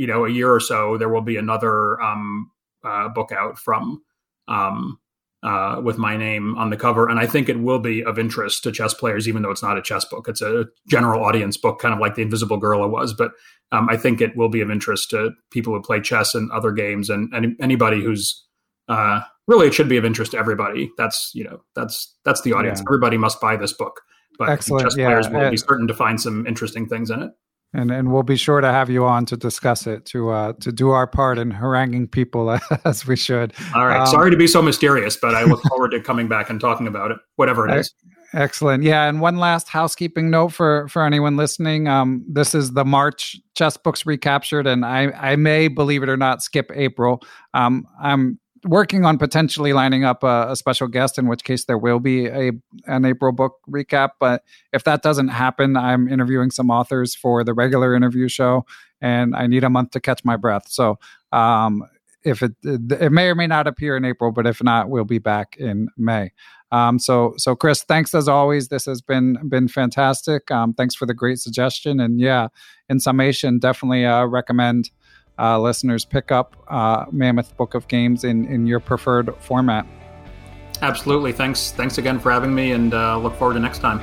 you 0.00 0.06
know 0.06 0.24
a 0.24 0.30
year 0.30 0.50
or 0.50 0.60
so, 0.60 0.96
there 0.96 1.10
will 1.10 1.20
be 1.20 1.36
another 1.36 2.00
um, 2.00 2.50
uh, 2.82 3.10
book 3.10 3.32
out 3.32 3.58
from 3.58 4.02
um, 4.48 4.98
uh, 5.42 5.78
with 5.84 5.98
my 5.98 6.16
name 6.16 6.56
on 6.56 6.70
the 6.70 6.76
cover, 6.78 7.06
and 7.06 7.20
I 7.20 7.26
think 7.26 7.50
it 7.50 7.60
will 7.60 7.80
be 7.80 8.02
of 8.02 8.18
interest 8.18 8.62
to 8.62 8.72
chess 8.72 8.94
players, 8.94 9.28
even 9.28 9.42
though 9.42 9.50
it's 9.50 9.62
not 9.62 9.76
a 9.76 9.82
chess 9.82 10.06
book. 10.06 10.26
It's 10.26 10.40
a 10.40 10.64
general 10.88 11.22
audience 11.22 11.58
book, 11.58 11.80
kind 11.80 11.92
of 11.92 12.00
like 12.00 12.14
the 12.14 12.22
Invisible 12.22 12.56
Gorilla 12.56 12.88
was. 12.88 13.12
But 13.12 13.32
um, 13.72 13.90
I 13.90 13.98
think 13.98 14.22
it 14.22 14.34
will 14.34 14.48
be 14.48 14.62
of 14.62 14.70
interest 14.70 15.10
to 15.10 15.32
people 15.50 15.74
who 15.74 15.82
play 15.82 16.00
chess 16.00 16.34
and 16.34 16.50
other 16.50 16.72
games, 16.72 17.10
and, 17.10 17.30
and 17.34 17.54
anybody 17.60 18.02
who's 18.02 18.42
uh, 18.88 19.20
really 19.46 19.66
it 19.66 19.74
should 19.74 19.90
be 19.90 19.98
of 19.98 20.06
interest 20.06 20.32
to 20.32 20.38
everybody. 20.38 20.90
That's 20.96 21.30
you 21.34 21.44
know 21.44 21.60
that's 21.76 22.16
that's 22.24 22.40
the 22.40 22.54
audience. 22.54 22.78
Yeah. 22.78 22.84
Everybody 22.88 23.18
must 23.18 23.38
buy 23.38 23.56
this 23.56 23.74
book 23.74 24.00
but 24.40 24.48
Excellent. 24.48 24.84
chess 24.84 24.94
players 24.94 25.28
will 25.28 25.50
be 25.50 25.58
certain 25.58 25.86
to 25.86 25.92
find 25.92 26.18
some 26.18 26.46
interesting 26.46 26.88
things 26.88 27.10
in 27.10 27.22
it. 27.22 27.30
And 27.72 27.90
and 27.90 28.12
we'll 28.12 28.22
be 28.22 28.36
sure 28.36 28.60
to 28.60 28.70
have 28.70 28.90
you 28.90 29.04
on 29.04 29.26
to 29.26 29.36
discuss 29.36 29.86
it 29.86 30.04
to 30.06 30.30
uh, 30.30 30.52
to 30.60 30.72
do 30.72 30.90
our 30.90 31.06
part 31.06 31.38
in 31.38 31.50
haranguing 31.50 32.08
people 32.08 32.58
as 32.84 33.06
we 33.06 33.16
should. 33.16 33.52
All 33.74 33.86
right. 33.86 34.00
Um, 34.00 34.06
Sorry 34.06 34.30
to 34.30 34.36
be 34.36 34.46
so 34.46 34.62
mysterious, 34.62 35.16
but 35.16 35.34
I 35.34 35.44
look 35.44 35.62
forward 35.68 35.90
to 35.90 36.00
coming 36.00 36.28
back 36.28 36.50
and 36.50 36.60
talking 36.60 36.86
about 36.86 37.10
it, 37.10 37.18
whatever 37.36 37.68
it 37.68 37.76
is. 37.78 37.94
Excellent. 38.32 38.84
Yeah, 38.84 39.08
and 39.08 39.20
one 39.20 39.38
last 39.38 39.68
housekeeping 39.68 40.30
note 40.30 40.48
for 40.50 40.86
for 40.88 41.04
anyone 41.04 41.36
listening. 41.36 41.88
Um, 41.88 42.24
this 42.28 42.54
is 42.54 42.72
the 42.72 42.84
March 42.84 43.36
chess 43.56 43.76
books 43.76 44.06
recaptured, 44.06 44.66
and 44.66 44.84
I 44.84 45.10
I 45.10 45.36
may 45.36 45.68
believe 45.68 46.02
it 46.02 46.08
or 46.08 46.16
not 46.16 46.42
skip 46.42 46.70
April. 46.74 47.22
Um, 47.54 47.86
I'm 48.00 48.38
working 48.64 49.04
on 49.04 49.18
potentially 49.18 49.72
lining 49.72 50.04
up 50.04 50.22
a, 50.22 50.48
a, 50.50 50.56
special 50.56 50.86
guest, 50.86 51.18
in 51.18 51.28
which 51.28 51.44
case 51.44 51.64
there 51.64 51.78
will 51.78 52.00
be 52.00 52.26
a 52.26 52.52
an 52.86 53.04
April 53.04 53.32
book 53.32 53.58
recap. 53.68 54.10
But 54.18 54.44
if 54.72 54.84
that 54.84 55.02
doesn't 55.02 55.28
happen, 55.28 55.76
I'm 55.76 56.08
interviewing 56.08 56.50
some 56.50 56.70
authors 56.70 57.14
for 57.14 57.44
the 57.44 57.54
regular 57.54 57.94
interview 57.94 58.28
show, 58.28 58.66
and 59.00 59.34
I 59.34 59.46
need 59.46 59.64
a 59.64 59.70
month 59.70 59.92
to 59.92 60.00
catch 60.00 60.24
my 60.24 60.36
breath. 60.36 60.68
So 60.68 60.98
um, 61.32 61.84
if 62.22 62.42
it 62.42 62.52
it 62.62 63.12
may 63.12 63.28
or 63.28 63.34
may 63.34 63.46
not 63.46 63.66
appear 63.66 63.96
in 63.96 64.04
April, 64.04 64.32
but 64.32 64.46
if 64.46 64.62
not, 64.62 64.90
we'll 64.90 65.04
be 65.04 65.18
back 65.18 65.56
in 65.56 65.88
May. 65.96 66.32
Um, 66.72 66.98
so 66.98 67.34
so 67.36 67.56
Chris, 67.56 67.82
thanks 67.82 68.14
as 68.14 68.28
always. 68.28 68.68
This 68.68 68.84
has 68.84 69.00
been 69.00 69.38
been 69.48 69.68
fantastic. 69.68 70.50
Um, 70.50 70.74
thanks 70.74 70.94
for 70.94 71.06
the 71.06 71.14
great 71.14 71.38
suggestion, 71.38 71.98
and 71.98 72.20
yeah, 72.20 72.48
in 72.88 73.00
summation, 73.00 73.58
definitely 73.58 74.04
uh, 74.04 74.26
recommend 74.26 74.90
uh, 75.40 75.58
listeners 75.58 76.04
pick 76.04 76.30
up 76.30 76.56
uh, 76.68 77.06
Mammoth 77.10 77.56
Book 77.56 77.74
of 77.74 77.88
Games 77.88 78.24
in, 78.24 78.44
in 78.46 78.66
your 78.66 78.80
preferred 78.80 79.34
format. 79.40 79.86
Absolutely. 80.82 81.32
Thanks. 81.32 81.72
Thanks 81.72 81.98
again 81.98 82.18
for 82.18 82.30
having 82.30 82.54
me, 82.54 82.72
and 82.72 82.94
uh, 82.94 83.18
look 83.18 83.34
forward 83.36 83.54
to 83.54 83.60
next 83.60 83.78
time. 83.78 84.00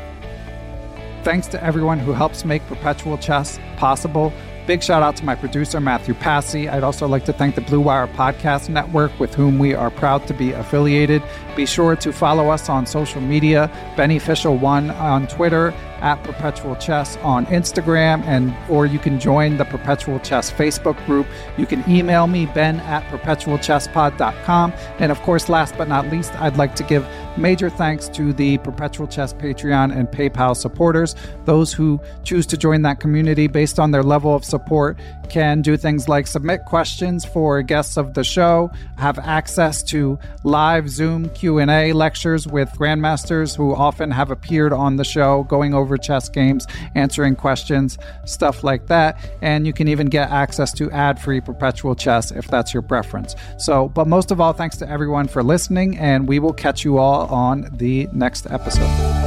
Thanks 1.23 1.47
to 1.47 1.64
everyone 1.64 1.99
who 1.99 2.14
helps 2.14 2.45
make 2.45 2.65
Perpetual 2.68 3.18
Chess 3.18 3.59
possible. 3.77 4.31
Big 4.68 4.84
shout 4.84 5.01
out 5.01 5.15
to 5.15 5.23
my 5.23 5.34
producer, 5.34 5.80
Matthew 5.80 6.14
Passy. 6.14 6.68
I'd 6.68 6.84
also 6.84 7.07
like 7.07 7.23
to 7.26 7.34
thank 7.34 7.55
the 7.55 7.61
Blue 7.61 7.80
Wire 7.80 8.07
Podcast 8.07 8.68
Network, 8.68 9.18
with 9.18 9.34
whom 9.34 9.59
we 9.59 9.73
are 9.73 9.89
proud 9.89 10.27
to 10.27 10.34
be 10.34 10.51
affiliated. 10.51 11.23
Be 11.55 11.65
sure 11.65 11.95
to 11.95 12.11
follow 12.11 12.49
us 12.49 12.68
on 12.68 12.85
social 12.85 13.22
media, 13.22 13.72
Beneficial1 13.95 14.93
on 14.99 15.27
Twitter 15.27 15.73
at 16.02 16.24
Perpetual 16.24 16.76
Chess 16.76 17.18
on 17.18 17.45
Instagram, 17.48 18.24
and 18.24 18.56
or 18.69 18.86
you 18.86 18.99
can 18.99 19.19
join 19.19 19.57
the 19.57 19.65
Perpetual 19.65 20.19
Chess 20.19 20.52
Facebook 20.52 21.03
group. 21.06 21.28
You 21.57 21.65
can 21.65 21.88
email 21.90 22.28
me, 22.28 22.45
ben 22.48 22.80
at 22.82 23.03
perpetualchesspod.com. 23.11 24.74
And 24.99 25.11
of 25.11 25.19
course, 25.22 25.49
last 25.49 25.78
but 25.78 25.88
not 25.88 26.07
least, 26.10 26.34
I'd 26.41 26.57
like 26.57 26.76
to 26.76 26.84
give 26.84 27.07
major 27.38 27.69
thanks 27.69 28.10
to 28.10 28.34
the 28.34 28.57
Perpetual 28.60 29.07
Chess 29.07 29.34
Patreon 29.34 29.95
and 29.95 30.07
PayPal 30.07 30.56
supporters. 30.56 31.15
Those 31.45 31.72
who 31.72 31.99
choose 32.24 32.45
to 32.48 32.57
join 32.57 32.82
that 32.82 32.99
community 32.99 33.48
based 33.48 33.80
on 33.80 33.91
their 33.91 34.03
level 34.03 34.36
of 34.36 34.44
support 34.44 34.98
can 35.30 35.61
do 35.61 35.78
things 35.78 36.07
like 36.07 36.26
submit 36.26 36.65
questions 36.65 37.26
for 37.26 37.61
guests 37.61 37.98
of 37.98 38.14
the 38.14 38.24
show, 38.24 38.72
have 38.98 39.19
access 39.19 39.84
to 39.84 40.18
live 40.44 40.90
Zoom 40.90 41.30
Q&A 41.30 41.94
lectures 41.94 42.48
with 42.48 42.69
grandmasters 42.72 43.56
who 43.56 43.76
often 43.76 44.11
have 44.11 44.32
appeared 44.32 44.74
on 44.74 44.95
the 44.95 45.03
show 45.03 45.44
going 45.44 45.74
over 45.74 45.86
over 45.88 45.97
chess 45.97 46.27
games, 46.27 46.68
answering 46.95 47.35
questions, 47.35 47.97
stuff 48.26 48.61
like 48.61 48.88
that. 48.88 49.18
And 49.41 49.65
you 49.65 49.72
can 49.72 49.88
even 49.88 50.07
get 50.07 50.30
access 50.30 50.73
to 50.73 50.91
ad 50.91 51.18
free 51.22 51.39
perpetual 51.39 51.95
chess 51.95 52.31
if 52.31 52.47
that's 52.47 52.73
your 52.73 52.84
preference. 52.84 53.35
So, 53.57 53.88
but 53.88 54.05
most 54.07 54.31
of 54.31 54.41
all, 54.41 54.51
thanks 54.51 54.76
to 54.77 54.89
everyone 54.89 55.27
for 55.27 55.41
listening, 55.43 55.97
and 55.97 56.27
we 56.27 56.39
will 56.39 56.53
catch 56.53 56.84
you 56.84 56.97
all 56.97 57.27
on 57.27 57.69
the 57.77 58.09
next 58.11 58.51
episode. 58.51 59.26